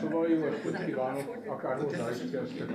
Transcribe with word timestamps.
Szóval 0.00 0.28
jó 0.28 0.44
estét 0.44 0.84
kívánok, 0.84 1.36
akár 1.46 1.80
hozzá 1.80 2.10
is 2.10 2.30
kezdtek. 2.30 2.70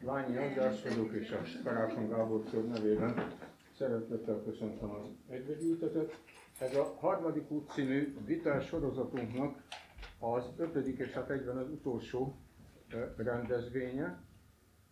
Lányi 0.00 0.36
András 0.36 0.82
vagyok, 0.82 1.12
és 1.12 1.30
a 1.30 1.62
Karácsony 1.64 2.08
Gábor 2.08 2.42
Ször 2.50 2.66
nevében 2.66 3.32
szeretettel 3.76 4.42
köszöntöm 4.44 4.90
az 4.90 5.06
egybegyűjtetet. 5.28 6.22
Ez 6.58 6.76
a 6.76 6.96
harmadik 6.98 7.50
út 7.50 7.70
című 7.70 8.16
vitás 8.24 8.66
sorozatunknak 8.66 9.62
az 10.18 10.44
ötödik 10.56 10.98
és 10.98 11.12
hát 11.12 11.30
egyben 11.30 11.56
az 11.56 11.68
utolsó 11.70 12.36
rendezvénye, 13.16 14.22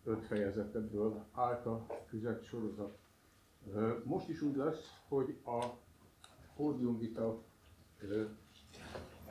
öt 0.03 0.25
fejezetből 0.25 1.25
állt 1.31 1.65
a 1.65 1.85
füzet 2.07 2.43
sorozat. 2.43 2.97
Most 4.03 4.29
is 4.29 4.41
úgy 4.41 4.55
lesz, 4.55 5.01
hogy 5.07 5.37
a 5.45 5.65
pódiumvita 6.55 7.43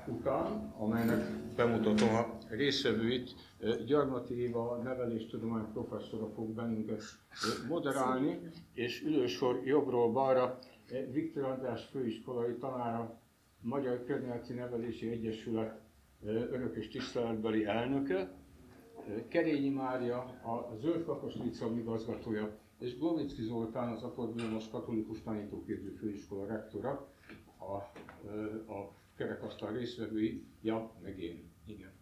után, 0.07 0.75
amelynek 0.79 1.31
bemutatom 1.57 2.09
a 2.15 2.39
részvevőit, 2.49 3.35
Gyarmati 3.87 4.41
Éva 4.41 4.81
neveléstudomány 4.83 5.73
professzora 5.73 6.29
fog 6.35 6.51
bennünket 6.51 7.03
moderálni, 7.69 8.39
és 8.73 9.03
ülősor 9.03 9.61
jobbról 9.65 10.13
balra 10.13 10.59
Viktor 11.13 11.45
András 11.45 11.85
főiskolai 11.85 12.55
tanára, 12.55 13.21
Magyar 13.61 14.05
Környezeti 14.05 14.53
Nevelési 14.53 15.09
Egyesület 15.09 15.81
örökös 16.25 16.89
tiszteletbeli 16.89 17.65
elnöke, 17.65 18.31
Kerényi 19.29 19.69
Mária, 19.69 20.19
a 20.43 20.77
Zöld 20.81 21.05
Kakos 21.05 21.35
Licom 21.35 21.79
igazgatója, 21.79 22.59
és 22.79 22.99
Govicki 22.99 23.43
Zoltán, 23.43 23.93
az 23.93 24.03
Akadémiumos 24.03 24.69
Katolikus 24.71 25.23
Tanítóképző 25.23 25.91
Főiskola 25.91 26.47
rektora, 26.47 27.09
a, 27.59 27.75
a 28.73 28.93
kerekasztal 29.19 29.73
részvevői, 29.73 30.45
ja, 30.63 30.93
meg 31.03 31.19
én, 31.21 31.51
igen. 31.67 31.93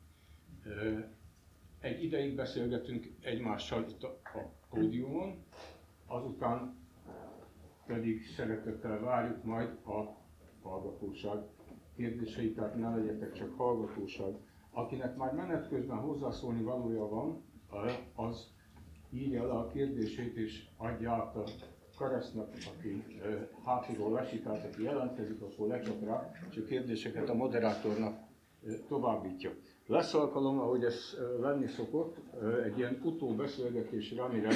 Egy 1.81 2.05
ideig 2.05 2.35
beszélgetünk 2.35 3.07
egymással 3.21 3.87
itt 3.89 4.03
a, 4.03 4.19
a 4.35 4.39
pódiumon, 4.71 5.45
azután 6.07 6.77
pedig 7.87 8.27
szeretettel 8.27 9.01
várjuk 9.01 9.45
majd 9.45 9.69
a 9.87 10.17
hallgatóság 10.63 11.39
kérdéseit, 11.97 12.55
tehát 12.55 12.77
ne 12.77 12.97
legyetek 12.97 13.33
csak 13.33 13.57
hallgatóság. 13.57 14.35
Akinek 14.71 15.17
már 15.17 15.33
menet 15.35 15.69
közben 15.69 15.97
hozzászólni 15.99 16.63
valója 16.63 17.09
van, 17.09 17.43
az 18.15 18.51
írja 19.11 19.47
le 19.47 19.53
a 19.53 19.67
kérdését 19.67 20.37
és 20.37 20.67
adja 20.77 21.13
át 21.13 21.37
a 21.37 21.45
Karasznak, 21.97 22.49
aki 22.77 23.05
hátulról 23.65 24.11
veszi, 24.11 24.41
tehát 24.41 24.65
aki 24.65 24.83
jelentkezik, 24.83 25.41
akkor 25.43 25.69
lecsap 25.69 26.05
rá, 26.05 26.31
és 26.51 26.57
a 26.57 26.65
kérdéseket 26.65 27.29
a 27.29 27.35
moderátornak 27.35 28.19
továbbítja. 28.89 29.51
Lesz 29.87 30.15
alkalom, 30.15 30.59
ahogy 30.59 30.85
ez 30.85 31.17
lenni 31.41 31.67
szokott, 31.67 32.17
egy 32.65 32.79
ilyen 32.79 33.01
utóbeszélgetésre, 33.05 34.23
amire 34.23 34.51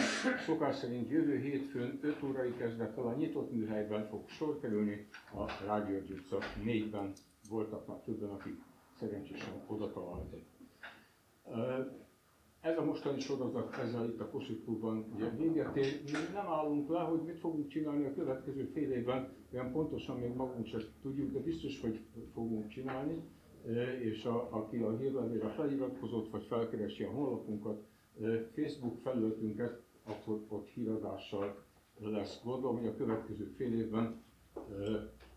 szokás 0.47 0.77
szerint 0.77 1.10
jövő 1.10 1.38
hétfőn 1.38 1.98
5 2.02 2.22
órai 2.22 2.55
kezdettel 2.56 3.06
a 3.06 3.14
nyitott 3.14 3.52
műhelyben 3.52 4.08
fog 4.08 4.28
sor 4.28 4.60
kerülni, 4.60 5.06
a 5.34 5.64
Rádió 5.66 5.98
utca 6.10 6.38
4-ben 6.64 7.12
voltak 7.48 7.86
már 7.86 7.97
többen, 7.98 8.30
akik 8.30 8.54
szerencsésen 8.98 9.62
oda 9.66 9.92
találtak. 9.92 10.41
Ez 12.61 12.78
a 12.78 12.84
mostani 12.84 13.20
sorozat 13.20 13.75
ezzel 13.75 14.08
itt 14.08 14.20
a 14.20 14.28
Kossuth 14.28 14.64
Klubban 14.64 15.05
ugye 15.14 15.30
véget 15.30 15.77
ér. 15.77 16.00
Mi 16.05 16.11
nem 16.34 16.47
állunk 16.47 16.89
le, 16.89 17.00
hogy 17.00 17.22
mit 17.22 17.39
fogunk 17.39 17.69
csinálni 17.69 18.05
a 18.06 18.14
következő 18.14 18.64
fél 18.64 18.91
évben, 18.92 19.33
olyan 19.53 19.72
pontosan 19.72 20.19
még 20.19 20.34
magunk 20.34 20.66
sem 20.66 20.81
tudjuk, 21.03 21.33
de 21.33 21.38
biztos, 21.38 21.81
hogy 21.81 22.00
fogunk 22.33 22.69
csinálni. 22.69 23.22
És 24.03 24.25
a, 24.25 24.48
aki 24.50 24.77
a 24.77 24.97
hírlevére 24.97 25.48
feliratkozott, 25.48 26.31
vagy 26.31 26.44
felkeresi 26.44 27.03
a 27.03 27.11
honlapunkat, 27.11 27.83
Facebook 28.55 28.98
felületünket, 29.03 29.83
akkor 30.05 30.44
ott 30.48 30.69
híradással 30.69 31.64
lesz. 31.98 32.41
Gondolom, 32.44 32.77
hogy 32.77 32.87
a 32.87 32.97
következő 32.97 33.44
fél 33.56 33.75
évben 33.75 34.22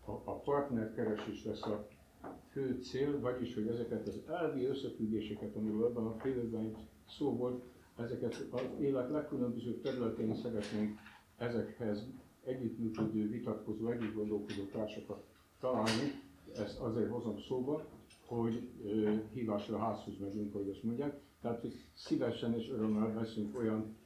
a, 0.04 0.10
a 0.10 0.38
partnerkeresés 0.40 1.44
lesz 1.44 1.66
a 1.66 1.86
fő 2.50 2.78
cél, 2.82 3.20
vagyis 3.20 3.54
hogy 3.54 3.66
ezeket 3.66 4.06
az 4.06 4.22
elvi 4.28 4.64
összefüggéseket, 4.64 5.56
amiről 5.56 5.84
ebben 5.84 6.06
a 6.06 6.16
fél 6.18 6.36
évben 6.36 6.76
szó 7.08 7.36
volt, 7.36 7.62
ezeket 7.96 8.46
az 8.50 8.60
élet 8.80 9.10
legkülönbözőbb 9.10 9.80
területén 9.80 10.34
szeretnénk 10.34 10.98
ezekhez 11.36 12.06
együttműködő, 12.44 13.28
vitatkozó, 13.28 13.88
együtt 13.90 14.14
gondolkozó 14.14 14.62
társakat 14.72 15.24
találni. 15.60 16.22
Ezt 16.56 16.78
azért 16.80 17.10
hozom 17.10 17.38
szóba, 17.38 17.86
hogy 18.26 18.68
hívásra 19.32 19.78
házhoz 19.78 20.18
megyünk, 20.18 20.54
ahogy 20.54 20.68
azt 20.68 20.82
mondják. 20.82 21.20
Tehát, 21.40 21.60
hogy 21.60 21.74
szívesen 21.94 22.54
és 22.54 22.70
örömmel 22.70 23.12
veszünk 23.14 23.58
olyan 23.58 23.96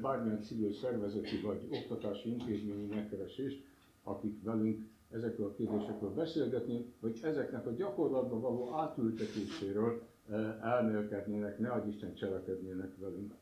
bármilyen 0.00 0.40
civil 0.42 0.72
szervezeti 0.72 1.40
vagy 1.40 1.68
oktatási 1.70 2.30
intézményi 2.30 2.86
megkeresést, 2.86 3.64
akik 4.02 4.42
velünk 4.42 4.86
ezekről 5.10 5.46
a 5.46 5.52
kérdésekről 5.52 6.14
beszélgetni, 6.14 6.92
hogy 7.00 7.18
ezeknek 7.22 7.66
a 7.66 7.70
gyakorlatban 7.70 8.40
való 8.40 8.72
átültetéséről 8.74 10.02
elmélkednének, 10.62 11.58
ne 11.58 11.70
adj 11.70 11.88
Isten 11.88 12.14
cselekednének 12.14 12.96
velünk. 12.98 13.34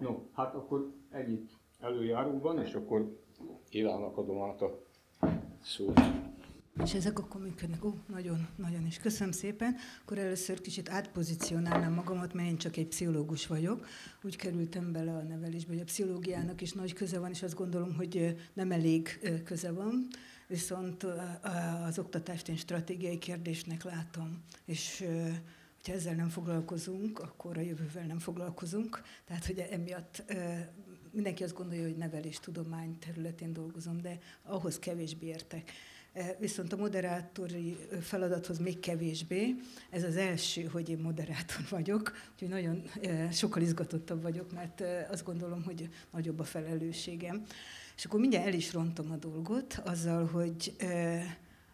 No, 0.00 0.22
hát 0.32 0.54
akkor 0.54 0.92
ennyit 1.10 1.52
előjáróban, 1.80 2.58
és 2.58 2.74
akkor 2.74 3.18
Ilának 3.70 4.16
adom 4.16 4.42
át 4.42 4.62
a 4.62 4.82
szót. 5.62 6.00
És 6.82 6.94
ezek 6.94 7.18
akkor 7.18 7.40
működnek. 7.40 7.84
Ó, 7.84 7.94
nagyon, 8.06 8.48
nagyon 8.56 8.86
is. 8.86 8.98
Köszönöm 8.98 9.32
szépen. 9.32 9.76
Akkor 10.02 10.18
először 10.18 10.60
kicsit 10.60 10.88
átpozícionálnám 10.88 11.92
magamat, 11.92 12.34
mert 12.34 12.48
én 12.48 12.56
csak 12.56 12.76
egy 12.76 12.86
pszichológus 12.86 13.46
vagyok. 13.46 13.86
Úgy 14.22 14.36
kerültem 14.36 14.92
bele 14.92 15.12
a 15.12 15.22
nevelésbe, 15.22 15.72
hogy 15.72 15.80
a 15.80 15.84
pszichológiának 15.84 16.60
is 16.60 16.72
nagy 16.72 16.92
köze 16.92 17.18
van, 17.18 17.30
és 17.30 17.42
azt 17.42 17.54
gondolom, 17.54 17.94
hogy 17.94 18.36
nem 18.52 18.70
elég 18.70 19.08
köze 19.44 19.72
van. 19.72 20.06
Viszont 20.46 21.06
az 21.86 21.98
oktatást 21.98 22.48
én 22.48 22.56
stratégiai 22.56 23.18
kérdésnek 23.18 23.84
látom. 23.84 24.42
És 24.64 25.04
hogyha 25.88 26.02
ezzel 26.02 26.18
nem 26.18 26.28
foglalkozunk, 26.28 27.18
akkor 27.18 27.58
a 27.58 27.60
jövővel 27.60 28.06
nem 28.06 28.18
foglalkozunk. 28.18 29.02
Tehát, 29.24 29.46
hogy 29.46 29.58
emiatt 29.58 30.22
mindenki 31.10 31.42
azt 31.42 31.54
gondolja, 31.54 31.82
hogy 31.82 31.96
nevelés 31.96 32.40
tudomány 32.40 32.98
területén 32.98 33.52
dolgozom, 33.52 34.00
de 34.00 34.18
ahhoz 34.42 34.78
kevésbé 34.78 35.26
értek. 35.26 35.70
Viszont 36.38 36.72
a 36.72 36.76
moderátori 36.76 37.76
feladathoz 38.00 38.58
még 38.58 38.80
kevésbé. 38.80 39.54
Ez 39.90 40.04
az 40.04 40.16
első, 40.16 40.62
hogy 40.62 40.88
én 40.88 40.98
moderátor 40.98 41.64
vagyok, 41.70 42.12
úgyhogy 42.32 42.48
nagyon 42.48 42.82
sokkal 43.32 43.62
izgatottabb 43.62 44.22
vagyok, 44.22 44.52
mert 44.52 44.82
azt 45.10 45.24
gondolom, 45.24 45.62
hogy 45.62 45.88
nagyobb 46.12 46.38
a 46.38 46.44
felelősségem. 46.44 47.44
És 47.96 48.04
akkor 48.04 48.20
mindjárt 48.20 48.46
el 48.46 48.54
is 48.54 48.72
rontom 48.72 49.10
a 49.10 49.16
dolgot 49.16 49.80
azzal, 49.84 50.26
hogy 50.26 50.76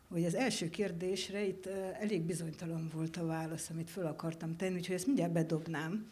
hogy 0.09 0.25
az 0.25 0.35
első 0.35 0.71
kérdésre 0.71 1.47
itt 1.47 1.67
elég 2.01 2.23
bizonytalan 2.23 2.91
volt 2.95 3.17
a 3.17 3.27
válasz, 3.27 3.71
amit 3.71 3.91
föl 3.91 4.07
akartam 4.07 4.57
tenni, 4.57 4.75
úgyhogy 4.75 4.95
ezt 4.95 5.07
mindjárt 5.07 5.33
bedobnám, 5.33 6.11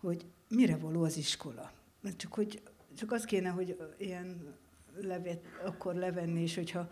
hogy 0.00 0.26
mire 0.48 0.76
való 0.76 1.02
az 1.02 1.16
iskola. 1.16 1.72
Csak, 2.16 2.34
hogy, 2.34 2.62
csak 2.96 3.12
az 3.12 3.24
kéne, 3.24 3.48
hogy 3.48 3.76
ilyen 3.98 4.54
levet, 5.00 5.44
akkor 5.64 5.94
levenni, 5.94 6.40
és 6.40 6.54
hogyha 6.54 6.90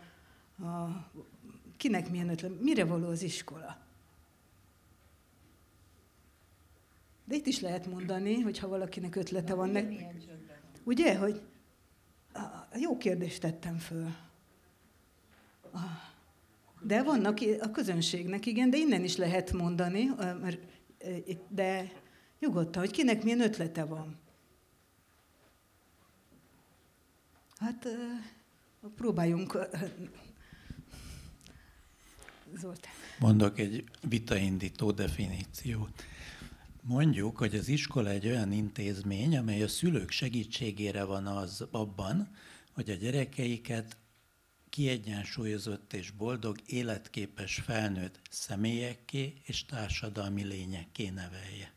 a, 0.59 1.09
kinek 1.77 2.09
milyen 2.09 2.29
ötlet, 2.29 2.59
mire 2.59 2.85
való 2.85 3.07
az 3.07 3.21
iskola? 3.21 3.87
De 7.25 7.35
itt 7.35 7.45
is 7.45 7.59
lehet 7.59 7.85
mondani, 7.85 8.39
hogyha 8.39 8.67
valakinek 8.67 9.15
ötlete 9.15 9.53
van. 9.53 9.69
Ne... 9.69 9.83
Ugye, 10.83 11.17
hogy 11.17 11.41
jó 12.79 12.97
kérdést 12.97 13.41
tettem 13.41 13.77
föl. 13.77 14.07
De 16.81 17.03
vannak 17.03 17.39
a 17.59 17.71
közönségnek, 17.71 18.45
igen, 18.45 18.69
de 18.69 18.77
innen 18.77 19.03
is 19.03 19.15
lehet 19.15 19.51
mondani, 19.51 20.09
mert, 20.41 20.59
de 21.47 21.91
nyugodtan, 22.39 22.81
hogy 22.81 22.91
kinek 22.91 23.23
milyen 23.23 23.41
ötlete 23.41 23.85
van. 23.85 24.19
Hát 27.57 27.87
próbáljunk. 28.95 29.57
Zoltán. 32.57 32.91
Mondok 33.19 33.59
egy 33.59 33.83
vitaindító 34.01 34.91
definíciót. 34.91 36.03
Mondjuk, 36.81 37.37
hogy 37.37 37.55
az 37.55 37.67
iskola 37.67 38.09
egy 38.09 38.27
olyan 38.27 38.51
intézmény, 38.51 39.37
amely 39.37 39.63
a 39.63 39.67
szülők 39.67 40.11
segítségére 40.11 41.03
van 41.03 41.27
az 41.27 41.67
abban, 41.71 42.29
hogy 42.73 42.89
a 42.89 42.93
gyerekeiket 42.93 43.97
kiegyensúlyozott 44.69 45.93
és 45.93 46.11
boldog, 46.11 46.57
életképes 46.65 47.55
felnőtt 47.55 48.19
személyekké 48.29 49.33
és 49.43 49.65
társadalmi 49.65 50.43
lényekké 50.43 51.09
nevelje. 51.09 51.73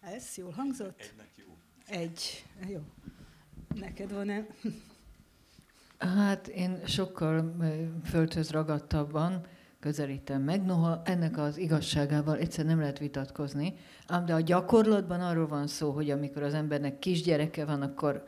Ez 0.00 0.36
jól 0.36 0.50
hangzott? 0.50 1.00
Egynek 1.00 1.30
jó. 1.36 1.56
Egy. 1.86 2.44
Jó. 2.68 2.80
Neked 3.74 4.12
van-e? 4.12 4.46
Hát 5.98 6.48
én 6.48 6.86
sokkal 6.86 7.56
földhöz 8.04 8.50
ragadtabban, 8.50 9.46
közelítem 9.80 10.42
meg. 10.42 10.64
Noha 10.64 11.02
ennek 11.04 11.38
az 11.38 11.56
igazságával 11.56 12.36
egyszer 12.36 12.64
nem 12.64 12.80
lehet 12.80 12.98
vitatkozni, 12.98 13.74
ám 14.06 14.24
de 14.24 14.34
a 14.34 14.40
gyakorlatban 14.40 15.20
arról 15.20 15.46
van 15.46 15.66
szó, 15.66 15.90
hogy 15.90 16.10
amikor 16.10 16.42
az 16.42 16.54
embernek 16.54 16.98
kisgyereke 16.98 17.64
van, 17.64 17.82
akkor 17.82 18.24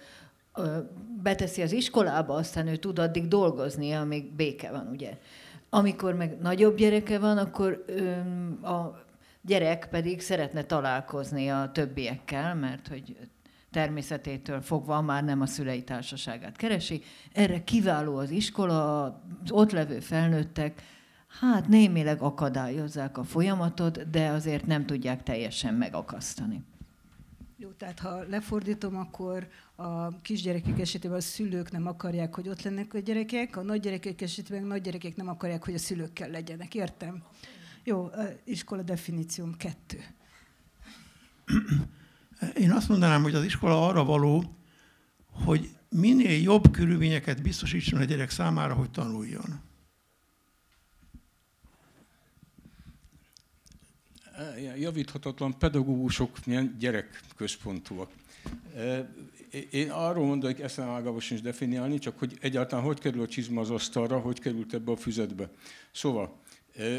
beteszi 1.22 1.62
az 1.62 1.72
iskolába, 1.72 2.34
aztán 2.34 2.66
ő 2.66 2.76
tud 2.76 2.98
addig 2.98 3.28
dolgozni, 3.28 3.92
amíg 3.92 4.32
béke 4.32 4.70
van, 4.70 4.88
ugye. 4.92 5.18
Amikor 5.70 6.14
meg 6.14 6.38
nagyobb 6.40 6.76
gyereke 6.76 7.18
van, 7.18 7.38
akkor 7.38 7.84
a 8.62 9.04
gyerek 9.42 9.88
pedig 9.90 10.20
szeretne 10.20 10.62
találkozni 10.62 11.48
a 11.48 11.70
többiekkel, 11.72 12.54
mert 12.54 12.88
hogy 12.88 13.16
természetétől 13.70 14.60
fogva 14.60 15.00
már 15.00 15.24
nem 15.24 15.40
a 15.40 15.46
szülei 15.46 15.82
társaságát 15.82 16.56
keresi. 16.56 17.02
Erre 17.32 17.64
kiváló 17.64 18.16
az 18.16 18.30
iskola, 18.30 19.04
az 19.04 19.50
ott 19.50 19.72
levő 19.72 20.00
felnőttek, 20.00 20.82
hát 21.40 21.68
némileg 21.68 22.20
akadályozzák 22.20 23.18
a 23.18 23.24
folyamatot, 23.24 24.10
de 24.10 24.28
azért 24.28 24.66
nem 24.66 24.86
tudják 24.86 25.22
teljesen 25.22 25.74
megakasztani. 25.74 26.64
Jó, 27.62 27.68
tehát 27.68 27.98
ha 27.98 28.22
lefordítom, 28.28 28.96
akkor 28.96 29.48
a 29.76 30.20
kisgyerekek 30.20 30.78
esetében 30.78 31.16
a 31.16 31.20
szülők 31.20 31.70
nem 31.70 31.86
akarják, 31.86 32.34
hogy 32.34 32.48
ott 32.48 32.62
lennek 32.62 32.94
a 32.94 32.98
gyerekek, 32.98 33.56
a 33.56 33.62
nagygyerekek 33.62 34.20
esetében 34.20 34.62
a 34.62 34.66
nagygyerekek 34.66 35.16
nem 35.16 35.28
akarják, 35.28 35.64
hogy 35.64 35.74
a 35.74 35.78
szülőkkel 35.78 36.30
legyenek. 36.30 36.74
Értem? 36.74 37.22
Jó, 37.84 38.10
iskola 38.44 38.82
definícióm 38.82 39.56
kettő. 39.56 39.98
Én 42.56 42.70
azt 42.70 42.88
mondanám, 42.88 43.22
hogy 43.22 43.34
az 43.34 43.44
iskola 43.44 43.86
arra 43.86 44.04
való, 44.04 44.56
hogy 45.26 45.70
minél 45.88 46.42
jobb 46.42 46.70
körülményeket 46.70 47.42
biztosítson 47.42 48.00
a 48.00 48.04
gyerek 48.04 48.30
számára, 48.30 48.74
hogy 48.74 48.90
tanuljon. 48.90 49.60
Javíthatatlan 54.76 55.58
pedagógusok 55.58 56.46
milyen 56.46 56.76
gyerekközpontúak. 56.78 58.10
Én 59.70 59.90
arról 59.90 60.26
mondom, 60.26 60.52
hogy 60.52 60.60
ezt 60.60 60.76
nem 60.76 61.16
is 61.16 61.40
definiálni, 61.40 61.98
csak 61.98 62.18
hogy 62.18 62.36
egyáltalán 62.40 62.84
hogy 62.84 62.98
kerül 62.98 63.22
a 63.22 63.28
csizma 63.28 63.60
az 63.60 63.70
asztalra, 63.70 64.18
hogy 64.18 64.38
került 64.38 64.74
ebbe 64.74 64.92
a 64.92 64.96
füzetbe. 64.96 65.50
Szóval, 65.92 66.40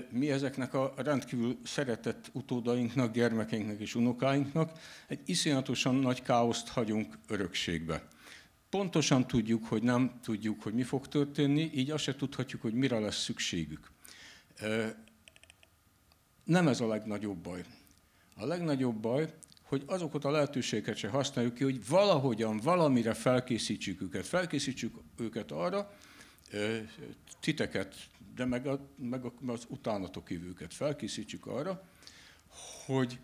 mi 0.09 0.31
ezeknek 0.31 0.73
a 0.73 0.93
rendkívül 0.97 1.57
szeretett 1.63 2.29
utódainknak, 2.33 3.13
gyermekeinknek 3.13 3.79
és 3.79 3.95
unokáinknak 3.95 4.79
egy 5.07 5.19
iszonyatosan 5.25 5.95
nagy 5.95 6.21
káoszt 6.21 6.67
hagyunk 6.67 7.17
örökségbe. 7.27 8.07
Pontosan 8.69 9.27
tudjuk, 9.27 9.65
hogy 9.65 9.83
nem 9.83 10.19
tudjuk, 10.23 10.61
hogy 10.61 10.73
mi 10.73 10.83
fog 10.83 11.07
történni, 11.07 11.71
így 11.73 11.91
azt 11.91 12.03
se 12.03 12.15
tudhatjuk, 12.15 12.61
hogy 12.61 12.73
mire 12.73 12.99
lesz 12.99 13.23
szükségük. 13.23 13.91
Nem 16.43 16.67
ez 16.67 16.79
a 16.79 16.87
legnagyobb 16.87 17.37
baj. 17.37 17.63
A 18.35 18.45
legnagyobb 18.45 18.95
baj, 18.95 19.33
hogy 19.63 19.83
azokat 19.85 20.25
a 20.25 20.31
lehetőségeket 20.31 20.97
se 20.97 21.09
használjuk 21.09 21.53
ki, 21.53 21.63
hogy 21.63 21.87
valahogyan, 21.87 22.57
valamire 22.57 23.13
felkészítsük 23.13 24.01
őket. 24.01 24.25
Felkészítsük 24.25 24.95
őket 25.17 25.51
arra, 25.51 25.93
titeket, 27.39 27.95
de 28.35 28.45
meg, 28.45 28.67
a, 28.67 28.79
meg 28.97 29.21
az 29.47 29.65
utánatok 29.67 30.31
jövőket 30.31 30.73
felkészítsük 30.73 31.45
arra, 31.45 31.83
hogy 32.85 33.19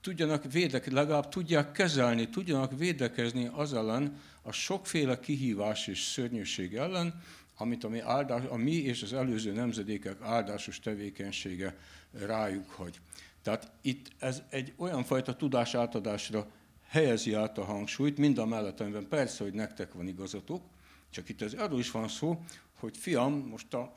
tudjanak 0.00 0.52
védek, 0.52 0.90
legalább 0.90 1.28
tudják 1.28 1.72
kezelni, 1.72 2.28
tudjanak 2.28 2.78
védekezni 2.78 3.50
az 3.52 3.74
ellen, 3.74 4.20
a 4.42 4.52
sokféle 4.52 5.20
kihívás 5.20 5.86
és 5.86 6.02
szörnyűség 6.02 6.74
ellen, 6.74 7.22
amit 7.56 7.84
a 7.84 7.88
mi, 7.88 8.00
áldás, 8.00 8.42
a 8.48 8.56
mi 8.56 8.72
és 8.72 9.02
az 9.02 9.12
előző 9.12 9.52
nemzedékek 9.52 10.20
áldásos 10.20 10.80
tevékenysége 10.80 11.76
rájuk 12.12 12.70
hagy. 12.70 13.00
Tehát 13.42 13.70
itt 13.80 14.10
ez 14.18 14.42
egy 14.48 14.72
olyan 14.76 15.04
fajta 15.04 15.36
tudásátadásra 15.36 16.46
helyezi 16.88 17.34
át 17.34 17.58
a 17.58 17.64
hangsúlyt, 17.64 18.18
mind 18.18 18.38
a 18.38 18.46
mellett, 18.46 18.80
amiben 18.80 19.08
persze, 19.08 19.44
hogy 19.44 19.52
nektek 19.52 19.92
van 19.92 20.08
igazatok, 20.08 20.62
csak 21.10 21.28
itt 21.28 21.42
ez 21.42 21.52
arról 21.52 21.78
is 21.78 21.90
van 21.90 22.08
szó, 22.08 22.44
hogy 22.78 22.96
fiam, 22.96 23.32
most 23.32 23.74
a 23.74 23.96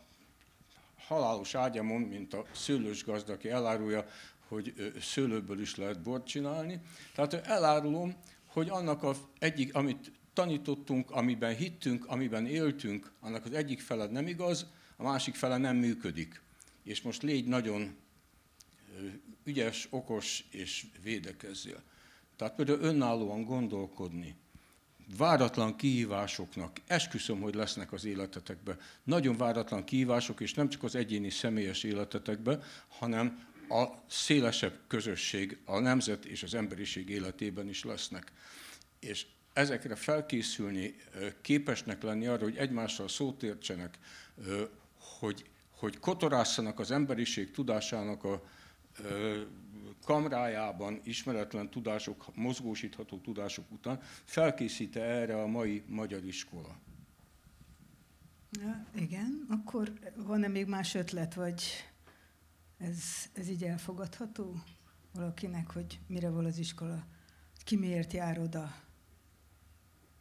halálos 1.07 1.55
ágyamon, 1.55 2.01
mint 2.01 2.33
a 2.33 2.45
szőlős 2.51 3.03
gazda, 3.03 3.33
aki 3.33 3.49
elárulja, 3.49 4.05
hogy 4.47 4.93
szőlőből 5.01 5.61
is 5.61 5.75
lehet 5.75 6.01
bort 6.01 6.27
csinálni. 6.27 6.81
Tehát 7.15 7.33
elárulom, 7.33 8.15
hogy 8.45 8.69
annak 8.69 9.03
az 9.03 9.17
egyik, 9.39 9.75
amit 9.75 10.11
tanítottunk, 10.37 11.11
amiben 11.11 11.55
hittünk, 11.55 12.05
amiben 12.05 12.45
éltünk, 12.45 13.11
annak 13.19 13.45
az 13.45 13.51
egyik 13.51 13.79
fele 13.79 14.05
nem 14.05 14.27
igaz, 14.27 14.65
a 14.95 15.03
másik 15.03 15.35
fele 15.35 15.57
nem 15.57 15.75
működik. 15.75 16.41
És 16.83 17.01
most 17.01 17.21
légy 17.21 17.45
nagyon 17.45 17.95
ügyes, 19.43 19.87
okos 19.89 20.43
és 20.51 20.85
védekezzél. 21.03 21.83
Tehát 22.35 22.55
például 22.55 22.79
önállóan 22.79 23.43
gondolkodni, 23.43 24.35
váratlan 25.17 25.75
kihívásoknak, 25.75 26.77
esküszöm, 26.87 27.41
hogy 27.41 27.55
lesznek 27.55 27.93
az 27.93 28.05
életetekben, 28.05 28.79
nagyon 29.03 29.37
váratlan 29.37 29.83
kihívások, 29.83 30.41
és 30.41 30.53
nem 30.53 30.69
csak 30.69 30.83
az 30.83 30.95
egyéni 30.95 31.29
személyes 31.29 31.83
életetekben, 31.83 32.63
hanem 32.87 33.47
a 33.69 33.85
szélesebb 34.07 34.79
közösség, 34.87 35.57
a 35.65 35.79
nemzet 35.79 36.25
és 36.25 36.43
az 36.43 36.53
emberiség 36.53 37.09
életében 37.09 37.69
is 37.69 37.83
lesznek. 37.83 38.31
És 38.99 39.25
ezekre 39.57 39.95
felkészülni, 39.95 40.95
képesnek 41.41 42.03
lenni 42.03 42.27
arra, 42.27 42.43
hogy 42.43 42.57
egymással 42.57 43.07
szót 43.07 43.43
értsenek, 43.43 43.97
hogy, 45.19 45.49
hogy 45.69 45.99
kotorászanak 45.99 46.79
az 46.79 46.91
emberiség 46.91 47.51
tudásának 47.51 48.23
a 48.23 48.43
kamrájában 50.05 50.99
ismeretlen 51.03 51.69
tudások, 51.69 52.35
mozgósítható 52.35 53.17
tudások 53.17 53.71
után 53.71 53.99
felkészíte 54.23 55.01
erre 55.01 55.41
a 55.41 55.47
mai 55.47 55.83
magyar 55.87 56.23
iskola? 56.25 56.79
Ja, 58.51 58.85
igen, 58.95 59.45
akkor 59.49 59.93
van-e 60.15 60.47
még 60.47 60.65
más 60.67 60.95
ötlet, 60.95 61.33
vagy 61.33 61.63
ez, 62.77 63.03
ez 63.33 63.49
így 63.49 63.63
elfogadható 63.63 64.55
valakinek, 65.13 65.71
hogy 65.71 65.99
mire 66.07 66.29
van 66.29 66.45
az 66.45 66.57
iskola, 66.57 67.05
ki 67.63 67.75
miért 67.75 68.13
jár 68.13 68.39
oda? 68.39 68.85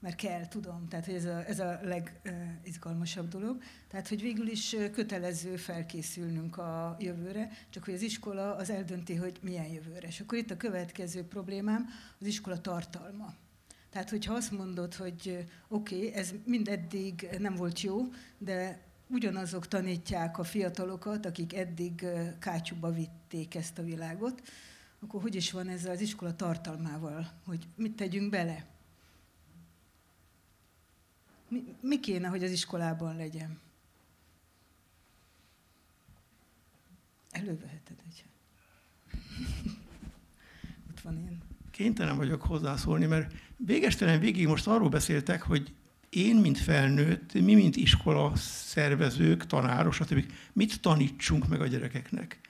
Mert 0.06 0.18
kell, 0.18 0.48
tudom, 0.48 0.88
tehát 0.88 1.04
hogy 1.04 1.14
ez 1.14 1.24
a, 1.24 1.44
ez 1.46 1.58
a 1.58 1.80
legizgalmasabb 1.82 3.28
dolog. 3.28 3.62
Tehát, 3.88 4.08
hogy 4.08 4.20
végül 4.20 4.48
is 4.48 4.76
kötelező 4.92 5.56
felkészülnünk 5.56 6.56
a 6.56 6.96
jövőre, 6.98 7.50
csak 7.70 7.84
hogy 7.84 7.94
az 7.94 8.02
iskola 8.02 8.54
az 8.54 8.70
eldönti, 8.70 9.14
hogy 9.14 9.38
milyen 9.42 9.66
jövőre. 9.66 10.06
És 10.06 10.20
akkor 10.20 10.38
itt 10.38 10.50
a 10.50 10.56
következő 10.56 11.24
problémám 11.24 11.86
az 12.20 12.26
iskola 12.26 12.60
tartalma. 12.60 13.34
Tehát, 13.90 14.10
hogyha 14.10 14.34
azt 14.34 14.50
mondod, 14.50 14.94
hogy 14.94 15.46
oké, 15.68 15.96
okay, 15.96 16.14
ez 16.14 16.34
mindeddig 16.44 17.28
nem 17.38 17.54
volt 17.54 17.80
jó, 17.80 18.00
de 18.38 18.80
ugyanazok 19.06 19.68
tanítják 19.68 20.38
a 20.38 20.44
fiatalokat, 20.44 21.26
akik 21.26 21.54
eddig 21.54 22.06
kátyúba 22.38 22.92
vitték 22.92 23.54
ezt 23.54 23.78
a 23.78 23.82
világot, 23.82 24.42
akkor 25.00 25.22
hogy 25.22 25.34
is 25.34 25.52
van 25.52 25.68
ez 25.68 25.84
az 25.84 26.00
iskola 26.00 26.34
tartalmával, 26.34 27.30
hogy 27.44 27.66
mit 27.76 27.96
tegyünk 27.96 28.30
bele? 28.30 28.74
Mi, 31.48 31.64
mi 31.80 32.00
kéne, 32.00 32.28
hogy 32.28 32.44
az 32.44 32.50
iskolában 32.50 33.16
legyen? 33.16 33.58
Előveheted 37.30 37.96
egy. 38.08 38.24
Ott 40.90 41.00
van 41.00 41.18
én. 41.18 41.42
Kénytelen 41.70 42.16
vagyok 42.16 42.42
hozzászólni, 42.42 43.06
mert 43.06 43.32
végestelen 43.56 44.20
végig 44.20 44.46
most 44.46 44.66
arról 44.66 44.88
beszéltek, 44.88 45.42
hogy 45.42 45.74
én, 46.08 46.36
mint 46.36 46.58
felnőtt, 46.58 47.32
mi, 47.32 47.54
mint 47.54 47.76
iskola 47.76 48.36
szervezők, 48.36 49.46
tanáros, 49.46 49.96
stb. 49.96 50.32
mit 50.52 50.80
tanítsunk 50.80 51.48
meg 51.48 51.60
a 51.60 51.66
gyerekeknek. 51.66 52.40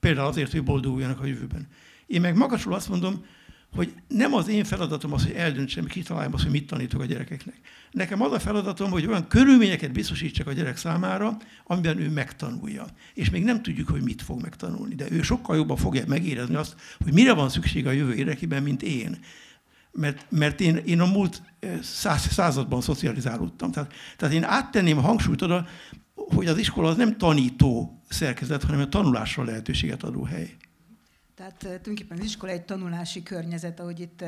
Például 0.00 0.26
azért, 0.26 0.52
hogy 0.52 0.64
boldoguljanak 0.64 1.20
a 1.20 1.24
jövőben. 1.24 1.68
Én 2.06 2.20
meg 2.20 2.36
magasról 2.36 2.74
azt 2.74 2.88
mondom, 2.88 3.24
hogy 3.76 3.92
nem 4.08 4.34
az 4.34 4.48
én 4.48 4.64
feladatom 4.64 5.12
az, 5.12 5.22
hogy 5.22 5.32
eldöntsem, 5.32 5.84
kitaláljam 5.84 6.32
azt, 6.32 6.42
hogy 6.42 6.52
mit 6.52 6.66
tanítok 6.66 7.00
a 7.00 7.04
gyerekeknek. 7.04 7.54
Nekem 7.90 8.22
az 8.22 8.32
a 8.32 8.38
feladatom, 8.38 8.90
hogy 8.90 9.06
olyan 9.06 9.28
körülményeket 9.28 9.92
biztosítsak 9.92 10.46
a 10.46 10.52
gyerek 10.52 10.76
számára, 10.76 11.36
amiben 11.64 11.98
ő 11.98 12.10
megtanulja. 12.10 12.86
És 13.14 13.30
még 13.30 13.44
nem 13.44 13.62
tudjuk, 13.62 13.88
hogy 13.88 14.02
mit 14.02 14.22
fog 14.22 14.40
megtanulni, 14.42 14.94
de 14.94 15.06
ő 15.10 15.22
sokkal 15.22 15.56
jobban 15.56 15.76
fogja 15.76 16.02
megérezni 16.06 16.54
azt, 16.54 16.76
hogy 17.04 17.12
mire 17.12 17.32
van 17.32 17.48
szüksége 17.48 17.88
a 17.88 17.92
jövő 17.92 18.14
érdekében, 18.14 18.62
mint 18.62 18.82
én. 18.82 19.18
Mert, 19.92 20.26
mert 20.28 20.60
én, 20.60 20.76
én 20.76 21.00
a 21.00 21.06
múlt 21.06 21.42
eh, 21.60 21.78
száz, 21.82 22.32
században 22.32 22.80
szocializálódtam. 22.80 23.70
Tehát, 23.70 23.92
tehát 24.16 24.34
én 24.34 24.44
áttenném 24.44 24.98
a 24.98 25.00
hangsúlyt 25.00 25.42
oda, 25.42 25.66
hogy 26.14 26.46
az 26.46 26.58
iskola 26.58 26.88
az 26.88 26.96
nem 26.96 27.18
tanító 27.18 28.02
szerkezet, 28.08 28.62
hanem 28.62 28.80
a 28.80 28.88
tanulásra 28.88 29.44
lehetőséget 29.44 30.02
adó 30.02 30.22
hely. 30.22 30.56
Tehát 31.36 31.56
tulajdonképpen 31.58 32.18
az 32.18 32.24
iskola 32.24 32.52
egy 32.52 32.64
tanulási 32.64 33.22
környezet, 33.22 33.80
ahogy 33.80 34.00
itt 34.00 34.24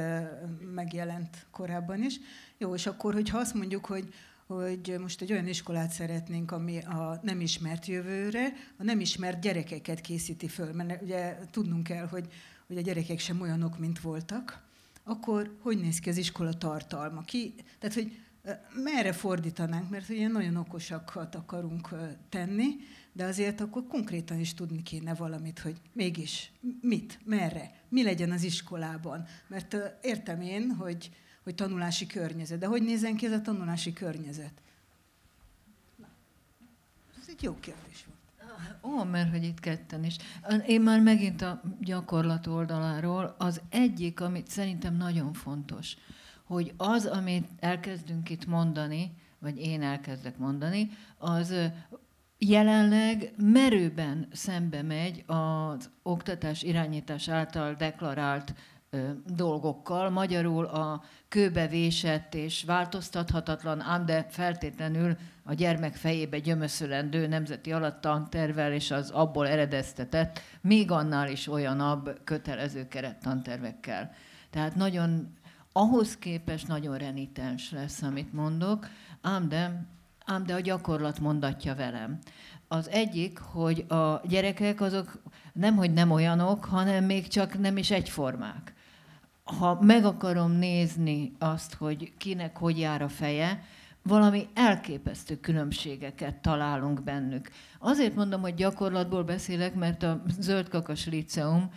megjelent 0.74 1.46
korábban 1.50 2.02
is. 2.02 2.20
Jó, 2.58 2.74
és 2.74 2.86
akkor, 2.86 3.14
hogyha 3.14 3.38
azt 3.38 3.54
mondjuk, 3.54 3.86
hogy 3.86 4.14
hogy 4.46 4.96
most 5.00 5.20
egy 5.22 5.32
olyan 5.32 5.46
iskolát 5.46 5.90
szeretnénk, 5.90 6.50
ami 6.50 6.78
a 6.78 7.20
nem 7.22 7.40
ismert 7.40 7.86
jövőre, 7.86 8.52
a 8.78 8.82
nem 8.82 9.00
ismert 9.00 9.40
gyerekeket 9.40 10.00
készíti 10.00 10.48
föl, 10.48 10.72
mert 10.72 11.02
ugye 11.02 11.38
tudnunk 11.50 11.82
kell, 11.82 12.06
hogy, 12.06 12.26
hogy 12.66 12.76
a 12.76 12.80
gyerekek 12.80 13.18
sem 13.18 13.40
olyanok, 13.40 13.78
mint 13.78 14.00
voltak, 14.00 14.62
akkor 15.04 15.56
hogy 15.62 15.78
néz 15.78 15.98
ki 15.98 16.08
az 16.08 16.16
iskola 16.16 16.52
tartalma? 16.52 17.20
Ki, 17.20 17.54
tehát, 17.78 17.94
hogy 17.94 18.20
merre 18.84 19.12
fordítanánk, 19.12 19.90
mert 19.90 20.08
ugye 20.08 20.28
nagyon 20.28 20.56
okosakat 20.56 21.34
akarunk 21.34 21.88
tenni, 22.28 22.66
de 23.12 23.24
azért 23.24 23.60
akkor 23.60 23.86
konkrétan 23.86 24.38
is 24.38 24.54
tudni 24.54 24.82
kéne 24.82 25.14
valamit, 25.14 25.58
hogy 25.58 25.80
mégis 25.92 26.52
mit, 26.80 27.18
merre, 27.24 27.70
mi 27.88 28.02
legyen 28.02 28.30
az 28.30 28.42
iskolában. 28.42 29.24
Mert 29.46 29.76
értem 30.02 30.40
én, 30.40 30.70
hogy, 30.70 31.10
hogy 31.42 31.54
tanulási 31.54 32.06
környezet, 32.06 32.58
de 32.58 32.66
hogy 32.66 32.82
nézzen 32.82 33.16
ki 33.16 33.26
ez 33.26 33.32
a 33.32 33.40
tanulási 33.40 33.92
környezet? 33.92 34.62
Na, 35.96 36.06
ez 37.20 37.28
egy 37.28 37.42
jó 37.42 37.56
kérdés 37.60 38.04
volt. 38.06 38.18
Ó, 38.82 39.04
mert 39.04 39.30
hogy 39.30 39.44
itt 39.44 39.60
ketten 39.60 40.04
is. 40.04 40.16
Én 40.66 40.80
már 40.80 41.00
megint 41.00 41.42
a 41.42 41.60
gyakorlat 41.80 42.46
oldaláról, 42.46 43.34
az 43.38 43.60
egyik, 43.68 44.20
amit 44.20 44.48
szerintem 44.48 44.96
nagyon 44.96 45.32
fontos, 45.32 45.96
hogy 46.44 46.72
az, 46.76 47.06
amit 47.06 47.48
elkezdünk 47.58 48.30
itt 48.30 48.46
mondani, 48.46 49.12
vagy 49.38 49.58
én 49.58 49.82
elkezdek 49.82 50.38
mondani, 50.38 50.90
az 51.18 51.54
jelenleg 52.38 53.32
merőben 53.36 54.28
szembe 54.32 54.82
megy 54.82 55.24
az 55.26 55.90
oktatás 56.02 56.62
irányítás 56.62 57.28
által 57.28 57.74
deklarált 57.74 58.54
ö, 58.90 59.10
dolgokkal, 59.26 60.10
magyarul 60.10 60.64
a 60.64 61.02
kőbevésett 61.28 62.34
és 62.34 62.64
változtathatatlan, 62.64 63.80
ám 63.80 64.06
de 64.06 64.26
feltétlenül 64.30 65.16
a 65.42 65.54
gyermek 65.54 65.94
fejébe 65.94 66.38
gyömöszölendő 66.38 67.26
nemzeti 67.26 67.72
alattanttervel 67.72 68.72
és 68.72 68.90
az 68.90 69.10
abból 69.10 69.48
eredeztetett, 69.48 70.40
még 70.60 70.90
annál 70.90 71.28
is 71.28 71.48
olyanabb 71.48 72.20
kötelező 72.24 72.88
kerettantervekkel. 72.88 74.10
Tehát 74.50 74.74
nagyon, 74.74 75.36
ahhoz 75.72 76.16
képest 76.16 76.68
nagyon 76.68 76.98
renitens 76.98 77.70
lesz, 77.70 78.02
amit 78.02 78.32
mondok, 78.32 78.86
ám 79.20 79.48
de 79.48 79.86
ám 80.28 80.46
de 80.46 80.54
a 80.54 80.60
gyakorlat 80.60 81.18
mondatja 81.18 81.74
velem. 81.74 82.18
Az 82.68 82.88
egyik, 82.88 83.38
hogy 83.38 83.84
a 83.88 84.20
gyerekek 84.28 84.80
azok 84.80 85.22
nem, 85.52 85.76
hogy 85.76 85.92
nem 85.92 86.10
olyanok, 86.10 86.64
hanem 86.64 87.04
még 87.04 87.28
csak 87.28 87.58
nem 87.58 87.76
is 87.76 87.90
egyformák. 87.90 88.74
Ha 89.44 89.78
meg 89.80 90.04
akarom 90.04 90.50
nézni 90.50 91.32
azt, 91.38 91.74
hogy 91.74 92.12
kinek 92.18 92.56
hogy 92.56 92.78
jár 92.78 93.02
a 93.02 93.08
feje, 93.08 93.64
valami 94.02 94.48
elképesztő 94.54 95.36
különbségeket 95.40 96.34
találunk 96.34 97.02
bennük. 97.02 97.50
Azért 97.78 98.14
mondom, 98.14 98.40
hogy 98.40 98.54
gyakorlatból 98.54 99.24
beszélek, 99.24 99.74
mert 99.74 100.02
a 100.02 100.22
Zöldkakas 100.38 101.06
Liceum, 101.06 101.70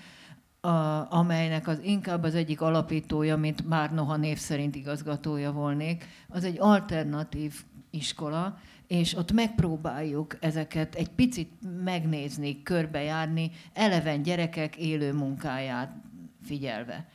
a, 0.62 1.12
amelynek 1.13 1.67
az 1.67 1.79
inkább 1.84 2.24
az 2.24 2.36
egyik 2.36 2.62
alapítója, 2.62 3.38
mint 3.38 3.67
már 3.67 3.93
noha 3.93 4.15
név 4.15 4.38
szerint 4.38 4.75
igazgatója 4.75 5.51
volnék, 5.51 6.05
az 6.27 6.43
egy 6.43 6.60
alternatív 6.60 7.63
iskola, 7.91 8.57
és 8.88 9.15
ott 9.15 9.31
megpróbáljuk 9.31 10.38
ezeket 10.39 10.95
egy 10.95 11.10
picit 11.10 11.51
megnézni, 11.83 12.63
körbejárni, 12.63 13.51
eleven 13.74 14.21
gyerekek 14.21 14.75
élő 14.75 15.13
munkáját 15.13 15.95
figyelve. 16.43 17.07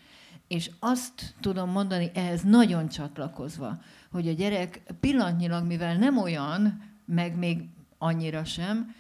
És 0.48 0.70
azt 0.78 1.34
tudom 1.40 1.70
mondani, 1.70 2.10
ehhez 2.14 2.42
nagyon 2.42 2.88
csatlakozva, 2.88 3.78
hogy 4.10 4.28
a 4.28 4.32
gyerek 4.32 4.82
pillanatnyilag, 5.00 5.66
mivel 5.66 5.96
nem 5.96 6.18
olyan, 6.18 6.82
meg 7.04 7.36
még 7.36 7.68
annyira 7.98 8.44
sem, 8.44 8.94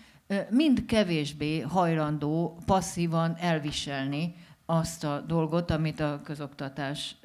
mind 0.50 0.84
kevésbé 0.84 1.60
hajlandó 1.60 2.58
passzívan 2.66 3.36
elviselni 3.38 4.34
azt 4.66 5.04
a 5.04 5.20
dolgot, 5.20 5.70
amit 5.70 6.00
a 6.00 6.20
közoktatás 6.24 7.16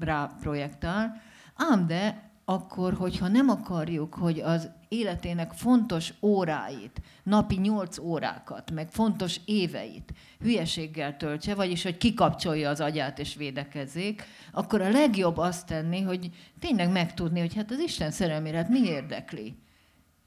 rá 0.00 0.36
projektál, 0.40 1.20
ám 1.54 1.86
de 1.86 2.30
akkor, 2.44 2.94
hogyha 2.94 3.28
nem 3.28 3.48
akarjuk, 3.48 4.14
hogy 4.14 4.40
az 4.40 4.70
életének 4.88 5.52
fontos 5.52 6.14
óráit, 6.22 7.00
napi 7.22 7.54
nyolc 7.54 7.98
órákat, 7.98 8.70
meg 8.70 8.90
fontos 8.90 9.40
éveit 9.44 10.12
hülyeséggel 10.40 11.16
töltse, 11.16 11.54
vagyis 11.54 11.82
hogy 11.82 11.96
kikapcsolja 11.96 12.68
az 12.68 12.80
agyát 12.80 13.18
és 13.18 13.34
védekezzék, 13.34 14.24
akkor 14.52 14.80
a 14.80 14.90
legjobb 14.90 15.36
azt 15.36 15.66
tenni, 15.66 16.00
hogy 16.00 16.30
tényleg 16.58 16.90
megtudni, 16.90 17.40
hogy 17.40 17.54
hát 17.54 17.70
az 17.70 17.78
Isten 17.78 18.10
szerelmére 18.10 18.56
hát 18.56 18.68
mi 18.68 18.80
érdekli. 18.80 19.54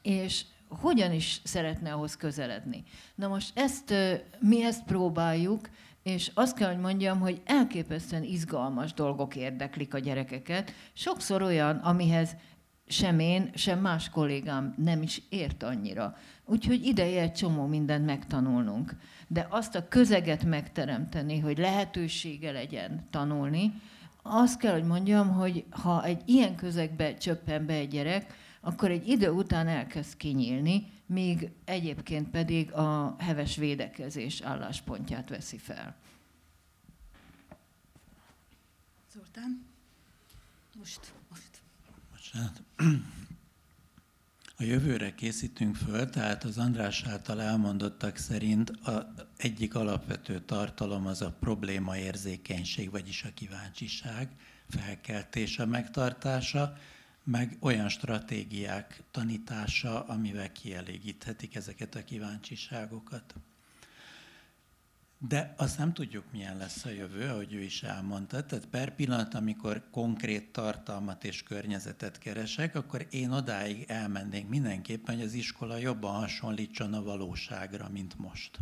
És 0.02 0.46
hogyan 0.70 1.12
is 1.12 1.42
szeretne 1.44 1.94
ahhoz 1.94 2.18
közeledni. 2.18 2.84
Na 3.16 3.28
most 3.28 3.60
ezt, 3.60 3.94
mi 4.40 4.64
ezt 4.64 4.84
próbáljuk, 4.84 5.70
és 6.08 6.32
azt 6.34 6.56
kell, 6.56 6.68
hogy 6.68 6.82
mondjam, 6.82 7.20
hogy 7.20 7.42
elképesztően 7.46 8.24
izgalmas 8.24 8.94
dolgok 8.94 9.36
érdeklik 9.36 9.94
a 9.94 10.00
gyerekeket. 10.00 10.74
Sokszor 10.94 11.42
olyan, 11.42 11.78
amihez 11.78 12.36
sem 12.88 13.20
én, 13.20 13.50
sem 13.54 13.80
más 13.80 14.10
kollégám 14.10 14.74
nem 14.78 15.02
is 15.02 15.22
ért 15.30 15.64
annyira. 15.64 16.16
Úgyhogy 16.46 16.86
ideje 16.86 17.22
egy 17.22 17.34
csomó 17.34 17.66
mindent 17.66 18.06
megtanulnunk. 18.06 18.96
De 19.28 19.48
azt 19.50 19.76
a 19.76 19.88
közeget 19.88 20.44
megteremteni, 20.44 21.40
hogy 21.40 21.58
lehetősége 21.58 22.52
legyen 22.52 23.08
tanulni, 23.10 23.74
azt 24.22 24.60
kell, 24.60 24.74
hogy 24.74 24.88
mondjam, 24.88 25.34
hogy 25.34 25.66
ha 25.70 26.04
egy 26.04 26.22
ilyen 26.26 26.56
közegbe 26.56 27.14
csöppen 27.14 27.66
be 27.66 27.74
egy 27.74 27.90
gyerek, 27.90 28.34
akkor 28.62 28.92
egy 28.92 29.08
idő 29.08 29.30
után 29.30 29.68
elkezd 29.68 30.18
kinyílni, 30.18 30.88
míg 31.08 31.52
egyébként 31.66 32.30
pedig 32.30 32.72
a 32.72 33.16
heves 33.20 33.56
védekezés 33.56 34.42
álláspontját 34.42 35.30
veszi 35.30 35.58
fel. 35.58 35.96
Zoltán? 39.14 39.66
Most, 40.78 41.14
most. 41.30 41.62
Bocsánat. 42.12 42.64
A 44.60 44.64
jövőre 44.64 45.16
készítünk 45.16 45.76
föl, 45.76 46.10
tehát 46.10 46.44
az 46.44 46.58
András 46.58 47.04
által 47.04 47.42
elmondottak 47.42 48.18
szerint 48.18 48.70
a 48.70 49.14
egyik 49.38 49.76
alapvető 49.76 50.40
tartalom 50.40 51.06
az 51.06 51.22
a 51.22 51.32
problémaérzékenység, 51.32 52.92
vagyis 52.92 53.24
a 53.24 53.34
kíváncsiság 53.34 54.30
felkeltése, 54.70 55.66
megtartása, 55.66 56.78
meg 57.28 57.58
olyan 57.60 57.90
stratégiák 57.90 59.04
tanítása, 59.12 60.04
amivel 60.04 60.52
kielégíthetik 60.52 61.56
ezeket 61.56 61.96
a 61.96 62.04
kíváncsiságokat. 62.04 63.36
De 65.18 65.54
azt 65.58 65.78
nem 65.78 65.94
tudjuk, 65.94 66.24
milyen 66.32 66.58
lesz 66.58 66.86
a 66.86 66.90
jövő, 66.90 67.30
ahogy 67.30 67.54
ő 67.54 67.62
is 67.62 67.84
elmondta. 67.84 68.46
Tehát 68.46 68.66
per 68.66 68.96
pillanat, 68.96 69.34
amikor 69.34 69.84
konkrét 69.92 70.52
tartalmat 70.52 71.24
és 71.24 71.44
környezetet 71.44 72.18
keresek, 72.18 72.76
akkor 72.76 73.08
én 73.10 73.32
odáig 73.32 73.86
elmennék 73.88 74.48
mindenképpen, 74.48 75.16
hogy 75.16 75.24
az 75.24 75.34
iskola 75.34 75.78
jobban 75.78 76.16
hasonlítson 76.16 76.94
a 76.94 77.04
valóságra, 77.04 77.90
mint 77.90 78.18
most. 78.18 78.60